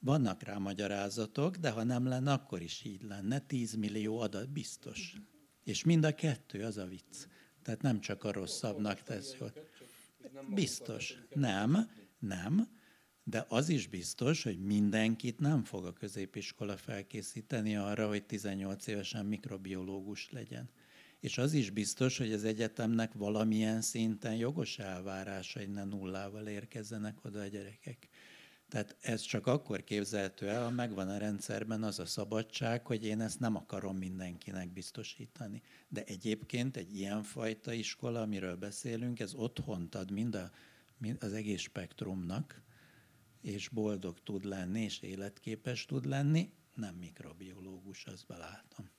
Vannak 0.00 0.42
rá 0.42 0.58
magyarázatok, 0.58 1.56
de 1.56 1.70
ha 1.70 1.82
nem 1.82 2.06
lenne, 2.06 2.32
akkor 2.32 2.62
is 2.62 2.84
így 2.84 3.02
lenne. 3.02 3.38
10 3.38 3.74
millió 3.74 4.18
adat 4.18 4.50
biztos. 4.50 5.14
És 5.64 5.84
mind 5.84 6.04
a 6.04 6.14
kettő 6.14 6.64
az 6.64 6.76
a 6.76 6.86
vicc. 6.86 7.26
Tehát 7.62 7.82
nem 7.82 8.00
csak 8.00 8.24
a 8.24 8.32
rosszabbnak 8.32 9.02
tesz 9.02 9.36
jót. 9.40 9.60
Biztos. 10.54 11.14
Nem, 11.34 11.90
nem. 12.18 12.68
De 13.24 13.46
az 13.48 13.68
is 13.68 13.86
biztos, 13.86 14.42
hogy 14.42 14.58
mindenkit 14.58 15.38
nem 15.38 15.64
fog 15.64 15.84
a 15.84 15.92
középiskola 15.92 16.76
felkészíteni 16.76 17.76
arra, 17.76 18.08
hogy 18.08 18.26
18 18.26 18.86
évesen 18.86 19.26
mikrobiológus 19.26 20.30
legyen. 20.30 20.70
És 21.20 21.38
az 21.38 21.52
is 21.52 21.70
biztos, 21.70 22.18
hogy 22.18 22.32
az 22.32 22.44
egyetemnek 22.44 23.12
valamilyen 23.12 23.80
szinten 23.80 24.34
jogos 24.34 24.78
elvárása, 24.78 25.58
hogy 25.58 25.70
ne 25.70 25.84
nullával 25.84 26.46
érkezzenek 26.46 27.24
oda 27.24 27.40
a 27.40 27.46
gyerekek. 27.46 28.08
Tehát 28.70 28.96
ez 29.00 29.20
csak 29.20 29.46
akkor 29.46 29.84
képzelhető 29.84 30.48
el, 30.48 30.62
ha 30.64 30.70
megvan 30.70 31.08
a 31.08 31.18
rendszerben 31.18 31.82
az 31.82 31.98
a 31.98 32.06
szabadság, 32.06 32.86
hogy 32.86 33.04
én 33.04 33.20
ezt 33.20 33.40
nem 33.40 33.56
akarom 33.56 33.96
mindenkinek 33.96 34.72
biztosítani. 34.72 35.62
De 35.88 36.04
egyébként 36.04 36.76
egy 36.76 36.96
ilyen 36.96 37.22
fajta 37.22 37.72
iskola, 37.72 38.20
amiről 38.20 38.56
beszélünk, 38.56 39.20
ez 39.20 39.34
otthont 39.34 39.94
ad 39.94 40.10
mind, 40.10 40.34
a, 40.34 40.50
mind 40.98 41.22
az 41.22 41.32
egész 41.32 41.60
spektrumnak, 41.60 42.62
és 43.42 43.68
boldog 43.68 44.20
tud 44.22 44.44
lenni, 44.44 44.80
és 44.80 45.00
életképes 45.00 45.84
tud 45.84 46.04
lenni, 46.04 46.52
nem 46.74 46.94
mikrobiológus, 46.94 48.04
azt 48.04 48.26
belátom. 48.26 48.90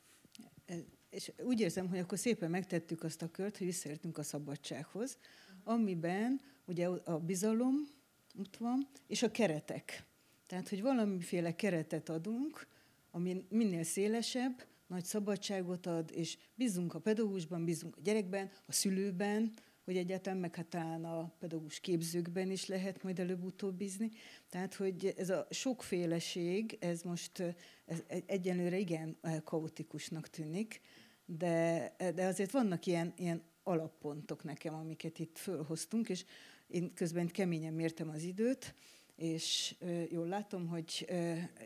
és 1.09 1.31
úgy 1.43 1.59
érzem, 1.59 1.87
hogy 1.87 1.99
akkor 1.99 2.17
szépen 2.17 2.49
megtettük 2.49 3.03
azt 3.03 3.21
a 3.21 3.31
kört, 3.31 3.57
hogy 3.57 3.67
visszaértünk 3.67 4.17
a 4.17 4.23
szabadsághoz, 4.23 5.17
amiben 5.63 6.41
ugye 6.65 6.87
a 6.87 7.19
bizalom 7.19 7.99
ott 8.39 8.57
van, 8.57 8.87
és 9.07 9.23
a 9.23 9.31
keretek. 9.31 10.05
Tehát, 10.47 10.69
hogy 10.69 10.81
valamiféle 10.81 11.55
keretet 11.55 12.09
adunk, 12.09 12.67
ami 13.11 13.45
minél 13.49 13.83
szélesebb, 13.83 14.65
nagy 14.87 15.05
szabadságot 15.05 15.85
ad, 15.85 16.11
és 16.13 16.37
bízunk 16.55 16.93
a 16.93 16.99
pedagógusban, 16.99 17.65
bízunk 17.65 17.97
a 17.97 18.01
gyerekben, 18.01 18.51
a 18.65 18.71
szülőben, 18.71 19.53
hogy 19.83 19.97
egyáltalán 19.97 20.39
meg 20.39 20.55
hát 20.55 20.67
talán 20.67 21.05
a 21.05 21.33
pedagógus 21.39 21.79
képzőkben 21.79 22.51
is 22.51 22.65
lehet 22.65 23.03
majd 23.03 23.19
előbb-utóbb 23.19 23.75
bízni. 23.75 24.11
Tehát, 24.49 24.73
hogy 24.73 25.13
ez 25.17 25.29
a 25.29 25.47
sokféleség, 25.49 26.77
ez 26.79 27.01
most 27.01 27.39
ez 27.85 28.03
egyenlőre 28.25 28.77
igen 28.77 29.17
kaotikusnak 29.43 30.29
tűnik, 30.29 30.81
de, 31.25 31.95
de 32.15 32.25
azért 32.25 32.51
vannak 32.51 32.85
ilyen, 32.85 33.13
ilyen 33.17 33.43
alappontok 33.63 34.43
nekem, 34.43 34.73
amiket 34.73 35.19
itt 35.19 35.37
fölhoztunk, 35.37 36.09
és 36.09 36.25
én 36.71 36.93
közben 36.93 37.27
keményen 37.27 37.73
mértem 37.73 38.09
az 38.09 38.23
időt, 38.23 38.75
és 39.15 39.75
jól 40.09 40.27
látom, 40.27 40.67
hogy 40.67 41.07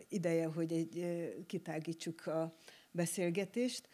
ideje, 0.08 0.46
hogy 0.46 0.72
egy, 0.72 1.04
kitágítsuk 1.46 2.26
a 2.26 2.56
beszélgetést, 2.90 3.88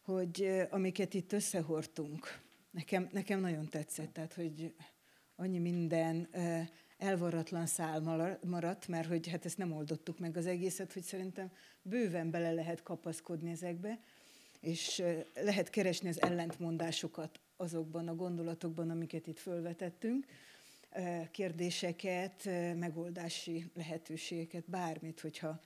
hogy 0.00 0.66
amiket 0.70 1.14
itt 1.14 1.32
összehortunk, 1.32 2.40
nekem, 2.70 3.08
nekem 3.12 3.40
nagyon 3.40 3.68
tetszett, 3.68 4.12
tehát 4.12 4.34
hogy 4.34 4.74
annyi 5.36 5.58
minden 5.58 6.28
elvaratlan 6.98 7.66
szál 7.66 8.00
maradt, 8.42 8.88
mert 8.88 9.08
hogy 9.08 9.28
hát 9.28 9.44
ezt 9.44 9.58
nem 9.58 9.72
oldottuk 9.72 10.18
meg 10.18 10.36
az 10.36 10.46
egészet, 10.46 10.92
hogy 10.92 11.02
szerintem 11.02 11.50
bőven 11.82 12.30
bele 12.30 12.52
lehet 12.52 12.82
kapaszkodni 12.82 13.50
ezekbe, 13.50 14.00
és 14.60 15.02
lehet 15.34 15.70
keresni 15.70 16.08
az 16.08 16.22
ellentmondásokat 16.22 17.40
azokban 17.56 18.08
a 18.08 18.14
gondolatokban, 18.14 18.90
amiket 18.90 19.26
itt 19.26 19.38
fölvetettünk, 19.38 20.26
kérdéseket, 21.30 22.48
megoldási 22.78 23.70
lehetőségeket, 23.74 24.70
bármit, 24.70 25.20
hogyha 25.20 25.60